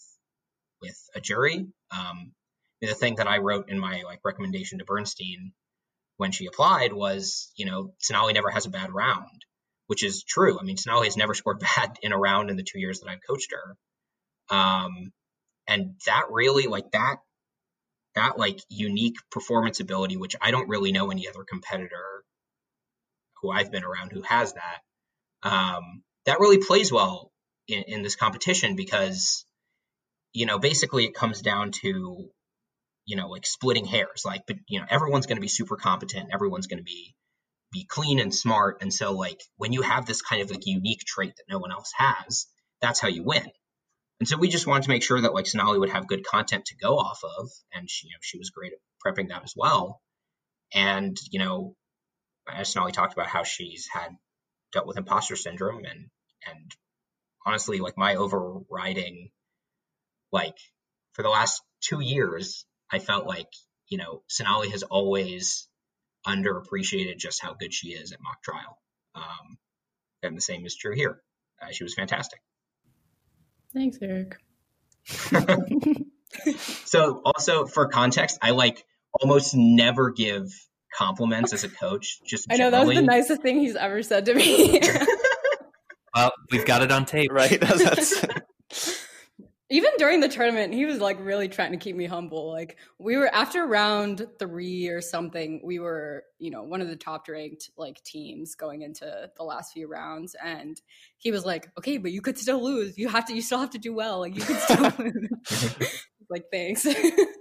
with 0.83 0.99
a 1.15 1.21
jury. 1.21 1.69
Um, 1.97 2.33
the 2.81 2.89
thing 2.89 3.17
that 3.17 3.29
I 3.29 3.39
wrote 3.39 3.71
in 3.71 3.79
my 3.79 4.03
like 4.05 4.21
recommendation 4.25 4.81
to 4.81 4.85
Bernstein 4.85 5.53
when 6.17 6.33
she 6.33 6.47
applied 6.47 6.93
was, 6.93 7.53
you 7.57 7.65
know, 7.65 7.95
Sonali 7.99 8.33
never 8.33 8.51
has 8.51 8.67
a 8.67 8.71
bad 8.71 8.93
round, 8.93 9.45
which 9.87 10.03
is 10.03 10.25
true. 10.25 10.59
I 10.59 10.65
mean, 10.65 10.79
Sonali 10.79 11.07
has 11.07 11.17
never 11.17 11.35
scored 11.41 11.61
bad 11.61 11.97
in 12.03 12.13
a 12.13 12.19
round 12.19 12.51
in 12.51 12.57
the 12.57 12.65
two 12.65 12.81
years 12.81 13.01
that 13.01 13.09
I've 13.09 13.27
coached 13.27 13.53
her. 13.53 14.57
Um, 14.57 15.13
and 15.69 15.95
that 16.07 16.25
really 16.31 16.67
like 16.67 16.91
that 16.91 17.19
that 18.15 18.39
like 18.39 18.61
unique 18.69 19.17
performance 19.31 19.81
ability, 19.81 20.17
which 20.17 20.37
I 20.41 20.51
don't 20.51 20.69
really 20.69 20.93
know 20.93 21.11
any 21.11 21.29
other 21.29 21.45
competitor 21.45 22.25
who 23.41 23.51
I've 23.51 23.71
been 23.71 23.85
around 23.85 24.13
who 24.13 24.23
has 24.23 24.55
that. 24.55 24.81
Um, 25.43 26.03
that 26.27 26.41
really 26.41 26.59
plays 26.59 26.93
well 26.93 27.31
in, 27.69 27.85
in 27.85 28.03
this 28.03 28.17
competition 28.17 28.77
because, 28.77 29.45
you 30.33 30.47
know, 30.47 30.59
basically 30.59 31.05
it 31.05 31.15
comes 31.15 31.41
down 31.41 31.71
to, 31.83 32.31
you 33.07 33.17
know, 33.17 33.29
like 33.29 33.47
splitting 33.47 33.87
hairs. 33.87 34.23
Like, 34.25 34.43
but 34.47 34.57
you 34.69 34.81
know, 34.81 34.87
everyone's 34.91 35.27
going 35.27 35.39
to 35.39 35.43
be 35.43 35.49
super 35.49 35.77
competent. 35.77 36.31
Everyone's 36.33 36.67
going 36.67 36.79
to 36.79 36.85
be 36.85 37.15
be 37.73 37.85
clean 37.85 38.19
and 38.19 38.35
smart. 38.35 38.79
And 38.83 38.93
so, 38.93 39.13
like, 39.13 39.41
when 39.57 39.73
you 39.73 39.83
have 39.83 40.05
this 40.05 40.23
kind 40.23 40.43
of 40.43 40.51
like 40.51 40.67
unique 40.67 41.05
trait 41.07 41.35
that 41.37 41.45
no 41.49 41.59
one 41.59 41.71
else 41.71 41.93
has, 41.97 42.47
that's 42.81 43.01
how 43.01 43.09
you 43.09 43.23
win. 43.23 43.47
And 44.21 44.29
so 44.29 44.37
we 44.37 44.49
just 44.49 44.67
wanted 44.67 44.85
to 44.85 44.91
make 44.91 45.03
sure 45.03 45.21
that 45.21 45.33
like 45.33 45.47
Sonali 45.47 45.79
would 45.79 45.91
have 45.91 46.07
good 46.07 46.25
content 46.25 46.67
to 46.67 46.77
go 46.77 46.99
off 46.99 47.25
of, 47.25 47.51
and 47.73 47.91
she, 47.91 48.09
you 48.09 48.13
know, 48.13 48.19
she 48.21 48.39
was 48.39 48.51
great 48.51 48.73
at 48.73 48.79
prepping 49.05 49.31
that 49.31 49.45
as 49.45 49.55
well. 49.57 50.01
And 50.75 51.17
you 51.31 51.39
know, 51.39 51.75
as 52.53 52.73
Sonali 52.73 52.93
talked 52.93 53.15
about 53.15 53.29
how 53.29 53.45
she's 53.45 53.89
had 53.91 54.11
dealt 54.73 54.87
with 54.87 54.99
imposter 54.99 55.37
syndrome, 55.37 55.85
and 55.87 56.11
and 56.47 56.71
honestly, 57.47 57.79
like 57.81 57.97
my 57.97 58.17
overriding, 58.17 59.31
like 60.33 60.57
for 61.15 61.23
the 61.23 61.31
last 61.31 61.63
two 61.81 62.01
years, 62.01 62.67
I 62.93 62.99
felt 62.99 63.27
like 63.27 63.49
you 63.89 63.97
know 63.97 64.23
Sonali 64.29 64.69
has 64.69 64.83
always 64.83 65.67
underappreciated 66.27 67.17
just 67.17 67.41
how 67.41 67.55
good 67.55 67.73
she 67.73 67.89
is 67.89 68.13
at 68.13 68.21
mock 68.21 68.43
trial. 68.43 68.79
Um, 69.15 69.59
and 70.23 70.37
the 70.37 70.43
same 70.43 70.67
is 70.67 70.77
true 70.77 70.95
here. 70.95 71.23
Uh, 71.63 71.73
she 71.73 71.85
was 71.85 71.95
fantastic. 71.95 72.41
Thanks, 73.73 73.99
Eric. 74.03 74.37
so, 76.85 77.23
also 77.25 77.67
for 77.67 77.89
context, 77.89 78.39
I 78.43 78.51
like 78.51 78.85
almost 79.21 79.55
never 79.55 80.11
give 80.11 80.53
compliments 80.93 81.53
as 81.53 81.65
a 81.65 81.69
coach. 81.69 82.21
Just 82.25 82.47
I 82.51 82.55
know 82.57 82.71
generally. 82.71 82.71
that 82.71 82.87
was 82.87 82.97
the 82.97 83.03
nicest 83.03 83.43
thing 83.43 83.61
he's 83.61 83.77
ever 83.77 84.03
said 84.03 84.27
to 84.27 84.35
me. 84.35 84.81
well, 86.15 86.33
we've 86.51 86.67
got 86.67 86.83
it 86.83 86.91
on 86.91 87.07
tape, 87.07 87.31
right? 87.33 87.61
That's, 87.61 88.25
even 89.73 89.93
during 89.99 90.19
the 90.19 90.29
tournament, 90.29 90.75
he 90.75 90.85
was 90.85 90.99
like 90.99 91.19
really 91.21 91.49
trying 91.49 91.71
to 91.71 91.79
keep 91.79 91.95
me 91.95 92.07
humble. 92.07 92.51
Like 92.51 92.77
we 92.99 93.17
were 93.17 93.33
after 93.33 93.65
round 93.65 94.27
three 94.41 94.89
or 94.89 95.01
something, 95.01 95.61
we 95.63 95.79
were, 95.79 96.25
you 96.41 96.51
know, 96.51 96.65
one 96.65 96.81
of 96.81 96.89
the 96.89 96.97
top 96.97 97.29
ranked 97.29 97.71
like 97.77 98.03
teams 98.03 98.57
going 98.57 98.83
into 98.83 99.31
the 99.37 99.45
last 99.45 99.73
few 99.73 99.87
rounds. 99.87 100.35
And 100.45 100.81
he 101.19 101.31
was 101.31 101.47
like, 101.47 101.71
okay, 101.79 101.99
but 101.99 102.11
you 102.11 102.21
could 102.21 102.37
still 102.37 102.63
lose. 102.63 102.99
You 102.99 103.09
have 103.09 103.27
to, 103.27 103.35
you 103.35 103.43
still 103.43 103.61
have 103.61 103.71
to 103.71 103.79
do 103.79 103.95
well. 103.95 104.19
Like 104.19 104.35
you 104.35 104.43
could 104.43 104.59
still 104.59 104.93
lose. 104.99 106.05
like, 106.31 106.47
thanks. 106.51 106.85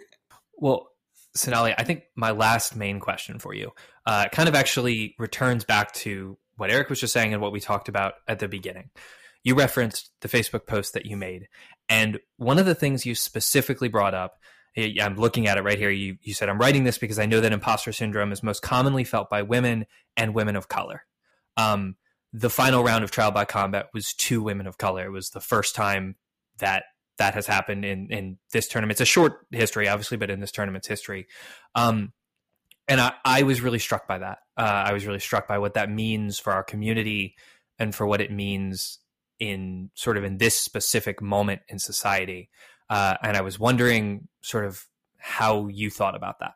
well, 0.55 0.91
Sonali, 1.33 1.73
I 1.75 1.83
think 1.83 2.03
my 2.15 2.29
last 2.29 2.75
main 2.75 2.99
question 2.99 3.39
for 3.39 3.55
you 3.55 3.71
uh, 4.05 4.27
kind 4.31 4.47
of 4.47 4.53
actually 4.53 5.15
returns 5.17 5.65
back 5.65 5.93
to 5.93 6.37
what 6.57 6.69
Eric 6.69 6.89
was 6.89 6.99
just 6.99 7.13
saying 7.13 7.33
and 7.33 7.41
what 7.41 7.51
we 7.51 7.59
talked 7.59 7.89
about 7.89 8.13
at 8.27 8.37
the 8.37 8.47
beginning 8.47 8.91
you 9.43 9.55
referenced 9.55 10.11
the 10.21 10.27
Facebook 10.27 10.67
post 10.67 10.93
that 10.93 11.05
you 11.05 11.17
made. 11.17 11.47
And 11.89 12.19
one 12.37 12.59
of 12.59 12.65
the 12.65 12.75
things 12.75 13.05
you 13.05 13.15
specifically 13.15 13.89
brought 13.89 14.13
up, 14.13 14.37
I'm 14.77 15.15
looking 15.15 15.47
at 15.47 15.57
it 15.57 15.63
right 15.63 15.77
here. 15.77 15.89
You, 15.89 16.17
you 16.21 16.33
said, 16.33 16.47
I'm 16.47 16.59
writing 16.59 16.83
this 16.83 16.97
because 16.97 17.19
I 17.19 17.25
know 17.25 17.41
that 17.41 17.51
imposter 17.51 17.91
syndrome 17.91 18.31
is 18.31 18.43
most 18.43 18.61
commonly 18.61 19.03
felt 19.03 19.29
by 19.29 19.41
women 19.41 19.85
and 20.15 20.33
women 20.33 20.55
of 20.55 20.67
color. 20.67 21.03
Um, 21.57 21.95
the 22.31 22.49
final 22.49 22.83
round 22.83 23.03
of 23.03 23.11
trial 23.11 23.31
by 23.31 23.45
combat 23.45 23.87
was 23.93 24.13
two 24.13 24.41
women 24.41 24.67
of 24.67 24.77
color. 24.77 25.05
It 25.05 25.11
was 25.11 25.31
the 25.31 25.41
first 25.41 25.75
time 25.75 26.15
that 26.59 26.83
that 27.17 27.33
has 27.33 27.47
happened 27.47 27.83
in 27.83 28.07
in 28.11 28.37
this 28.53 28.67
tournament. 28.67 28.93
It's 28.93 29.01
a 29.01 29.05
short 29.05 29.45
history, 29.51 29.87
obviously, 29.87 30.17
but 30.17 30.29
in 30.29 30.39
this 30.39 30.51
tournament's 30.51 30.87
history. 30.87 31.27
Um, 31.75 32.13
and 32.87 33.01
I, 33.01 33.13
I 33.25 33.43
was 33.43 33.61
really 33.61 33.79
struck 33.79 34.07
by 34.07 34.19
that. 34.19 34.39
Uh, 34.57 34.61
I 34.61 34.93
was 34.93 35.05
really 35.05 35.19
struck 35.19 35.47
by 35.47 35.57
what 35.57 35.73
that 35.73 35.89
means 35.89 36.39
for 36.39 36.53
our 36.53 36.63
community 36.63 37.35
and 37.77 37.93
for 37.93 38.07
what 38.07 38.21
it 38.21 38.31
means 38.31 38.99
in 39.39 39.89
sort 39.93 40.17
of 40.17 40.23
in 40.23 40.37
this 40.37 40.59
specific 40.59 41.21
moment 41.21 41.61
in 41.69 41.79
society. 41.79 42.49
Uh, 42.89 43.15
and 43.21 43.37
I 43.37 43.41
was 43.41 43.59
wondering 43.59 44.27
sort 44.41 44.65
of 44.65 44.85
how 45.17 45.67
you 45.67 45.89
thought 45.89 46.15
about 46.15 46.39
that. 46.39 46.53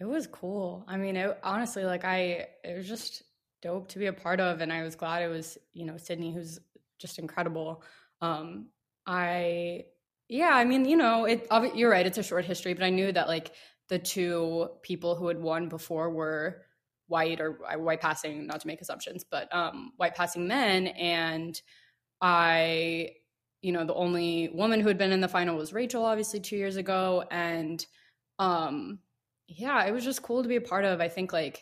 It 0.00 0.04
was 0.04 0.26
cool. 0.26 0.84
I 0.88 0.96
mean, 0.96 1.16
it, 1.16 1.38
honestly, 1.42 1.84
like 1.84 2.04
I, 2.04 2.48
it 2.64 2.76
was 2.76 2.88
just 2.88 3.22
dope 3.60 3.88
to 3.88 3.98
be 3.98 4.06
a 4.06 4.12
part 4.12 4.40
of, 4.40 4.60
and 4.60 4.72
I 4.72 4.82
was 4.82 4.96
glad 4.96 5.22
it 5.22 5.28
was 5.28 5.58
you 5.72 5.84
know 5.84 5.96
Sydney, 5.96 6.32
who's 6.32 6.58
just 6.98 7.18
incredible. 7.18 7.82
Um, 8.20 8.66
I, 9.06 9.84
yeah, 10.28 10.50
I 10.52 10.64
mean, 10.64 10.86
you 10.86 10.96
know, 10.96 11.24
it. 11.26 11.46
You're 11.74 11.90
right. 11.90 12.06
It's 12.06 12.18
a 12.18 12.22
short 12.22 12.44
history, 12.44 12.74
but 12.74 12.82
I 12.82 12.90
knew 12.90 13.12
that 13.12 13.28
like 13.28 13.52
the 13.88 13.98
two 13.98 14.70
people 14.82 15.14
who 15.14 15.28
had 15.28 15.40
won 15.40 15.68
before 15.68 16.10
were 16.10 16.62
white 17.06 17.40
or 17.40 17.58
uh, 17.64 17.78
white 17.78 18.00
passing, 18.00 18.46
not 18.46 18.60
to 18.60 18.66
make 18.66 18.80
assumptions, 18.80 19.24
but 19.28 19.54
um, 19.54 19.92
white 19.98 20.14
passing 20.14 20.48
men, 20.48 20.88
and 20.88 21.60
I, 22.22 23.10
you 23.60 23.72
know, 23.72 23.84
the 23.84 23.94
only 23.94 24.48
woman 24.54 24.80
who 24.80 24.88
had 24.88 24.98
been 24.98 25.12
in 25.12 25.20
the 25.20 25.28
final 25.28 25.56
was 25.56 25.72
Rachel, 25.74 26.04
obviously 26.04 26.40
two 26.40 26.56
years 26.56 26.76
ago, 26.76 27.24
and 27.30 27.84
um 28.38 29.00
yeah, 29.48 29.84
it 29.84 29.92
was 29.92 30.04
just 30.04 30.22
cool 30.22 30.42
to 30.42 30.48
be 30.48 30.56
a 30.56 30.60
part 30.60 30.84
of. 30.84 31.00
I 31.00 31.08
think 31.08 31.32
like 31.32 31.60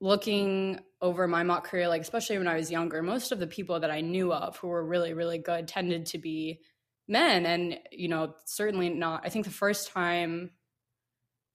looking 0.00 0.80
over 1.02 1.26
my 1.28 1.42
mock 1.42 1.64
career, 1.64 1.88
like 1.88 2.02
especially 2.02 2.38
when 2.38 2.48
I 2.48 2.56
was 2.56 2.70
younger, 2.70 3.02
most 3.02 3.32
of 3.32 3.38
the 3.38 3.46
people 3.46 3.80
that 3.80 3.90
I 3.90 4.00
knew 4.00 4.32
of 4.32 4.56
who 4.56 4.68
were 4.68 4.84
really, 4.84 5.12
really 5.12 5.38
good 5.38 5.68
tended 5.68 6.06
to 6.06 6.18
be 6.18 6.60
men. 7.08 7.46
And, 7.46 7.78
you 7.90 8.08
know, 8.08 8.34
certainly 8.46 8.88
not, 8.88 9.22
I 9.24 9.28
think 9.28 9.44
the 9.44 9.50
first 9.50 9.88
time, 9.88 10.50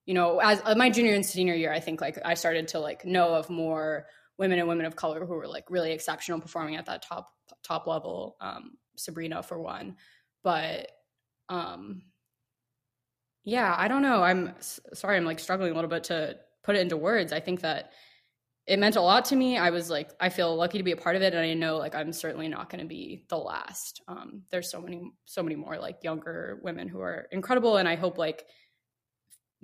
you 0.06 0.14
know, 0.14 0.40
as 0.40 0.62
uh, 0.64 0.76
my 0.76 0.90
junior 0.90 1.16
and 1.16 1.26
senior 1.26 1.56
year, 1.56 1.74
I 1.74 1.80
think 1.80 2.02
like 2.02 2.20
I 2.24 2.36
started 2.36 2.70
to 2.70 2.80
like 2.80 3.06
know 3.06 3.34
of 3.34 3.50
more 3.50 4.06
women 4.38 4.60
and 4.60 4.68
women 4.68 4.86
of 4.86 4.96
color 4.96 5.26
who 5.26 5.34
were 5.34 5.48
like 5.48 5.72
really 5.72 5.92
exceptional 5.92 6.40
performing 6.40 6.76
at 6.76 6.86
that 6.86 7.02
top 7.02 7.32
top 7.66 7.88
level. 7.88 8.38
Um, 8.40 8.78
Sabrina 8.96 9.44
for 9.44 9.60
one, 9.60 9.98
but 10.44 10.92
um, 11.50 12.02
yeah, 13.44 13.76
I 13.78 13.88
don't 13.88 14.02
know. 14.02 14.24
I'm 14.24 14.54
sorry, 14.60 15.18
I'm 15.18 15.26
like 15.26 15.40
struggling 15.40 15.72
a 15.72 15.76
little 15.76 15.90
bit 15.90 16.06
to 16.06 16.38
put 16.64 16.76
it 16.76 16.80
into 16.80 16.98
words. 16.98 17.32
I 17.32 17.40
think 17.40 17.62
that 17.62 17.92
it 18.66 18.80
meant 18.80 18.96
a 18.96 19.02
lot 19.02 19.26
to 19.26 19.36
me. 19.36 19.58
I 19.58 19.70
was 19.70 19.90
like, 19.92 20.10
I 20.20 20.30
feel 20.30 20.56
lucky 20.56 20.80
to 20.80 20.84
be 20.84 20.92
a 20.92 20.98
part 20.98 21.16
of 21.16 21.22
it, 21.22 21.34
and 21.34 21.46
I 21.46 21.54
know 21.54 21.78
like 21.78 21.94
I'm 21.94 22.12
certainly 22.12 22.48
not 22.48 22.70
going 22.70 22.82
to 22.82 22.88
be 22.88 23.26
the 23.30 23.38
last. 23.38 24.02
Um, 24.08 24.42
there's 24.50 24.72
so 24.72 24.82
many, 24.82 25.12
so 25.26 25.44
many 25.44 25.56
more 25.56 25.78
like 25.78 26.04
younger 26.04 26.60
women 26.64 26.88
who 26.88 27.00
are 27.02 27.28
incredible, 27.32 27.78
and 27.78 27.88
I 27.88 27.96
hope 27.96 28.18
like 28.18 28.46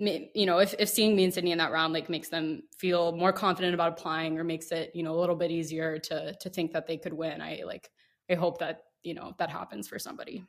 you 0.02 0.46
know 0.46 0.58
if, 0.58 0.74
if 0.78 0.88
seeing 0.88 1.14
me 1.14 1.24
and 1.24 1.32
sydney 1.32 1.52
in 1.52 1.58
that 1.58 1.72
round 1.72 1.92
like 1.92 2.08
makes 2.08 2.28
them 2.28 2.62
feel 2.78 3.12
more 3.12 3.32
confident 3.32 3.74
about 3.74 3.92
applying 3.92 4.38
or 4.38 4.44
makes 4.44 4.70
it 4.72 4.90
you 4.94 5.02
know 5.02 5.14
a 5.14 5.20
little 5.20 5.36
bit 5.36 5.50
easier 5.50 5.98
to 5.98 6.34
to 6.34 6.50
think 6.50 6.72
that 6.72 6.86
they 6.86 6.96
could 6.96 7.12
win 7.12 7.40
i 7.40 7.62
like 7.64 7.90
i 8.30 8.34
hope 8.34 8.58
that 8.58 8.84
you 9.02 9.14
know 9.14 9.32
that 9.38 9.50
happens 9.50 9.88
for 9.88 9.98
somebody 9.98 10.44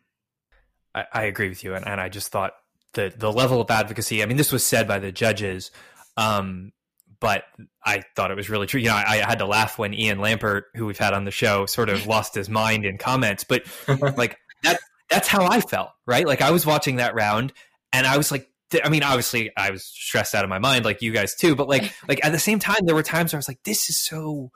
i, 0.96 1.06
I 1.14 1.24
agree 1.24 1.50
with 1.50 1.64
you 1.64 1.76
and, 1.76 1.88
and 1.88 2.02
i 2.02 2.10
just 2.10 2.30
thought 2.30 2.54
the 2.94 3.14
the 3.16 3.32
level 3.32 3.62
of 3.62 3.70
advocacy 3.70 4.24
i 4.24 4.26
mean 4.26 4.38
this 4.38 4.52
was 4.52 4.64
said 4.64 4.88
by 4.88 5.00
the 5.00 5.12
judges 5.12 5.72
um 6.18 6.72
but 7.20 7.46
I 7.86 8.04
thought 8.18 8.32
it 8.32 8.36
was 8.36 8.50
really 8.50 8.68
true. 8.68 8.82
You 8.82 8.90
know, 8.90 8.96
I, 8.96 9.22
I, 9.26 9.30
had 9.30 9.40
to 9.40 9.46
laugh 9.46 9.80
when 9.80 9.94
Ian 9.94 10.18
Lampert, 10.18 10.64
who 10.76 10.86
we've 10.86 10.98
had 10.98 11.14
on 11.14 11.24
the 11.24 11.32
show, 11.32 11.66
sort 11.66 11.88
of 11.88 12.06
lost 12.08 12.36
his 12.36 12.50
mind 12.50 12.84
in 12.84 12.98
comments. 12.98 13.46
But 13.46 13.64
like 14.18 14.38
that, 14.64 14.78
that's 15.10 15.30
how 15.30 15.46
I 15.46 15.62
felt, 15.62 15.92
right? 16.06 16.28
Like 16.28 16.42
I 16.42 16.52
was 16.52 16.66
watching 16.66 16.98
that 16.98 17.16
round, 17.16 17.54
and 17.94 18.06
I 18.06 18.18
was 18.18 18.30
like, 18.30 18.50
I 18.84 18.90
mean, 18.90 19.04
obviously, 19.04 19.52
I 19.58 19.72
was 19.72 19.84
stressed 19.84 20.36
out 20.36 20.44
of 20.44 20.50
my 20.50 20.60
mind, 20.60 20.86
like 20.86 21.02
you 21.02 21.12
guys 21.12 21.36
too. 21.36 21.56
But 21.56 21.68
like, 21.68 21.94
like 22.08 22.24
at 22.24 22.32
the 22.32 22.40
same 22.40 22.60
time, 22.60 22.86
there 22.86 22.96
were 22.96 23.04
times 23.04 23.34
where 23.34 23.38
I 23.38 23.40
was 23.40 23.48
like, 23.48 23.64
this 23.64 23.90
is 23.90 23.98
so 23.98 24.52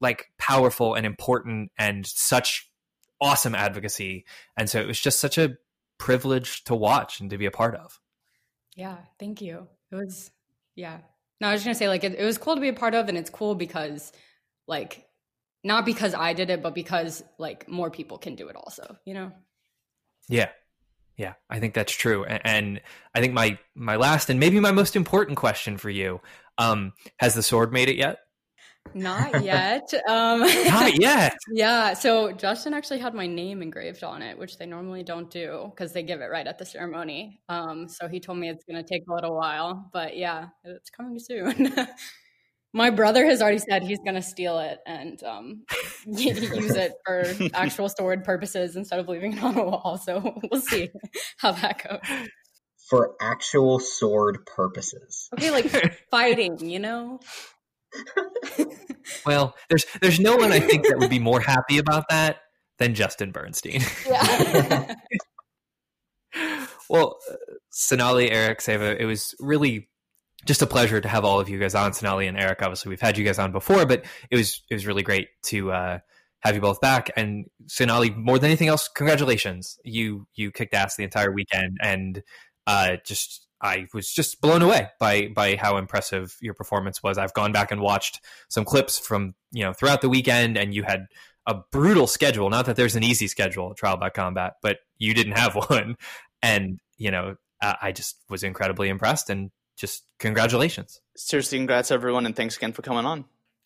like 0.00 0.26
powerful 0.38 0.94
and 0.94 1.06
important, 1.06 1.70
and 1.78 2.06
such 2.06 2.70
awesome 3.20 3.54
advocacy. 3.54 4.24
And 4.56 4.68
so 4.68 4.80
it 4.80 4.86
was 4.86 5.00
just 5.00 5.20
such 5.20 5.38
a 5.38 5.56
privilege 5.98 6.64
to 6.64 6.74
watch 6.74 7.20
and 7.20 7.30
to 7.30 7.38
be 7.38 7.46
a 7.46 7.50
part 7.50 7.74
of. 7.74 8.00
Yeah, 8.76 8.98
thank 9.18 9.40
you. 9.40 9.68
It 9.92 9.96
was, 9.96 10.30
yeah, 10.74 10.98
no, 11.40 11.48
I 11.48 11.52
was 11.52 11.60
just 11.60 11.66
gonna 11.66 11.74
say 11.74 11.88
like 11.88 12.04
it, 12.04 12.14
it 12.18 12.24
was 12.24 12.38
cool 12.38 12.54
to 12.54 12.60
be 12.60 12.68
a 12.68 12.74
part 12.74 12.94
of, 12.94 13.08
and 13.08 13.18
it's 13.18 13.30
cool 13.30 13.54
because 13.54 14.12
like 14.66 15.06
not 15.62 15.86
because 15.86 16.14
I 16.14 16.32
did 16.34 16.50
it, 16.50 16.62
but 16.62 16.74
because 16.74 17.22
like 17.38 17.68
more 17.68 17.90
people 17.90 18.18
can 18.18 18.34
do 18.34 18.48
it 18.48 18.56
also. 18.56 18.96
You 19.04 19.14
know? 19.14 19.32
Yeah, 20.28 20.50
yeah, 21.16 21.34
I 21.48 21.60
think 21.60 21.74
that's 21.74 21.92
true. 21.92 22.24
And, 22.24 22.40
and, 22.44 22.80
I 23.14 23.20
think 23.20 23.32
my 23.32 23.58
my 23.74 23.96
last 23.96 24.30
and 24.30 24.40
maybe 24.40 24.58
my 24.58 24.72
most 24.72 24.96
important 24.96 25.38
question 25.38 25.76
for 25.76 25.90
you: 25.90 26.20
um, 26.58 26.92
Has 27.18 27.34
the 27.34 27.42
sword 27.42 27.72
made 27.72 27.88
it 27.88 27.96
yet? 27.96 28.18
Not 28.92 29.42
yet. 29.42 29.92
Um, 30.08 30.40
Not 30.40 31.00
yet. 31.00 31.36
yeah. 31.50 31.94
So 31.94 32.32
Justin 32.32 32.74
actually 32.74 32.98
had 32.98 33.14
my 33.14 33.26
name 33.26 33.62
engraved 33.62 34.04
on 34.04 34.20
it, 34.20 34.36
which 34.36 34.58
they 34.58 34.66
normally 34.66 35.02
don't 35.02 35.30
do 35.30 35.70
because 35.70 35.92
they 35.92 36.02
give 36.02 36.20
it 36.20 36.26
right 36.26 36.46
at 36.46 36.58
the 36.58 36.64
ceremony. 36.64 37.40
Um, 37.48 37.88
so 37.88 38.08
he 38.08 38.20
told 38.20 38.38
me 38.38 38.50
it's 38.50 38.64
going 38.64 38.82
to 38.82 38.88
take 38.88 39.04
a 39.08 39.14
little 39.14 39.34
while, 39.34 39.88
but 39.92 40.16
yeah, 40.16 40.48
it's 40.64 40.90
coming 40.90 41.18
soon. 41.18 41.72
my 42.74 42.90
brother 42.90 43.24
has 43.24 43.40
already 43.40 43.60
said 43.60 43.84
he's 43.84 44.00
going 44.00 44.16
to 44.16 44.22
steal 44.22 44.58
it 44.58 44.80
and 44.84 45.22
um, 45.22 45.62
use 46.06 46.74
it 46.74 46.92
for 47.06 47.24
actual 47.54 47.88
sword 47.88 48.24
purposes 48.24 48.74
instead 48.74 48.98
of 48.98 49.08
leaving 49.08 49.34
it 49.34 49.42
on 49.42 49.56
a 49.56 49.64
wall. 49.64 49.96
So 49.96 50.40
we'll 50.50 50.60
see 50.60 50.90
how 51.38 51.52
that 51.52 51.88
goes. 51.88 52.28
For 52.90 53.14
actual 53.20 53.78
sword 53.78 54.44
purposes. 54.44 55.28
Okay, 55.34 55.52
like 55.52 55.66
fighting, 56.10 56.68
you 56.68 56.80
know? 56.80 57.20
well, 59.24 59.54
there's 59.70 59.86
there's 60.02 60.18
no 60.18 60.36
one 60.36 60.50
I 60.50 60.58
think 60.58 60.88
that 60.88 60.98
would 60.98 61.10
be 61.10 61.20
more 61.20 61.40
happy 61.40 61.78
about 61.78 62.08
that 62.10 62.38
than 62.80 62.96
Justin 62.96 63.30
Bernstein. 63.30 63.82
Yeah. 64.04 64.94
well, 66.90 67.20
Sonali, 67.70 68.32
Eric, 68.32 68.58
Seva, 68.58 68.98
it 68.98 69.04
was 69.04 69.32
really 69.38 69.88
just 70.44 70.62
a 70.62 70.66
pleasure 70.66 71.00
to 71.00 71.08
have 71.08 71.24
all 71.24 71.40
of 71.40 71.48
you 71.48 71.58
guys 71.58 71.74
on. 71.74 71.92
Sonali 71.92 72.26
and 72.26 72.38
Eric, 72.38 72.62
obviously 72.62 72.90
we've 72.90 73.00
had 73.00 73.16
you 73.18 73.24
guys 73.24 73.38
on 73.38 73.52
before, 73.52 73.86
but 73.86 74.04
it 74.30 74.36
was 74.36 74.62
it 74.70 74.74
was 74.74 74.86
really 74.86 75.02
great 75.02 75.28
to 75.44 75.72
uh, 75.72 75.98
have 76.40 76.54
you 76.54 76.60
both 76.60 76.80
back. 76.80 77.10
And 77.16 77.46
Sonali, 77.66 78.10
more 78.10 78.38
than 78.38 78.50
anything 78.50 78.68
else, 78.68 78.88
congratulations! 78.88 79.78
You 79.84 80.26
you 80.34 80.52
kicked 80.52 80.74
ass 80.74 80.96
the 80.96 81.04
entire 81.04 81.32
weekend, 81.32 81.78
and 81.82 82.22
uh, 82.66 82.96
just 83.04 83.46
I 83.60 83.86
was 83.94 84.12
just 84.12 84.40
blown 84.40 84.62
away 84.62 84.88
by 85.00 85.28
by 85.34 85.56
how 85.56 85.78
impressive 85.78 86.36
your 86.40 86.54
performance 86.54 87.02
was. 87.02 87.18
I've 87.18 87.34
gone 87.34 87.52
back 87.52 87.72
and 87.72 87.80
watched 87.80 88.20
some 88.48 88.64
clips 88.64 88.98
from 88.98 89.34
you 89.52 89.64
know 89.64 89.72
throughout 89.72 90.02
the 90.02 90.08
weekend, 90.08 90.58
and 90.58 90.74
you 90.74 90.82
had 90.82 91.06
a 91.46 91.56
brutal 91.72 92.06
schedule. 92.06 92.50
Not 92.50 92.66
that 92.66 92.76
there's 92.76 92.96
an 92.96 93.02
easy 93.02 93.26
schedule, 93.26 93.70
at 93.70 93.76
trial 93.76 93.96
by 93.96 94.10
combat, 94.10 94.54
but 94.62 94.78
you 94.98 95.14
didn't 95.14 95.38
have 95.38 95.54
one. 95.68 95.96
And 96.42 96.78
you 96.98 97.10
know, 97.10 97.36
I 97.62 97.92
just 97.92 98.16
was 98.28 98.42
incredibly 98.42 98.90
impressed, 98.90 99.30
and 99.30 99.50
just 99.76 100.04
congratulations. 100.18 101.00
Seriously, 101.16 101.58
congrats 101.58 101.90
everyone, 101.90 102.26
and 102.26 102.34
thanks 102.34 102.56
again 102.56 102.72
for 102.72 102.82
coming 102.82 103.04
on. 103.04 103.24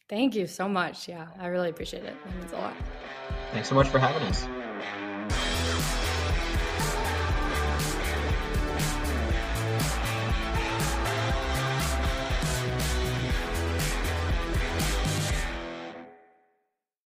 Thank 0.08 0.34
you 0.34 0.46
so 0.46 0.68
much. 0.68 1.08
Yeah, 1.08 1.28
I 1.38 1.46
really 1.48 1.68
appreciate 1.68 2.04
it. 2.04 2.16
It 2.26 2.36
means 2.36 2.52
a 2.52 2.56
lot. 2.56 2.74
Thanks 3.52 3.68
so 3.68 3.74
much 3.74 3.88
for 3.88 3.98
having 3.98 4.22
us. 4.22 4.48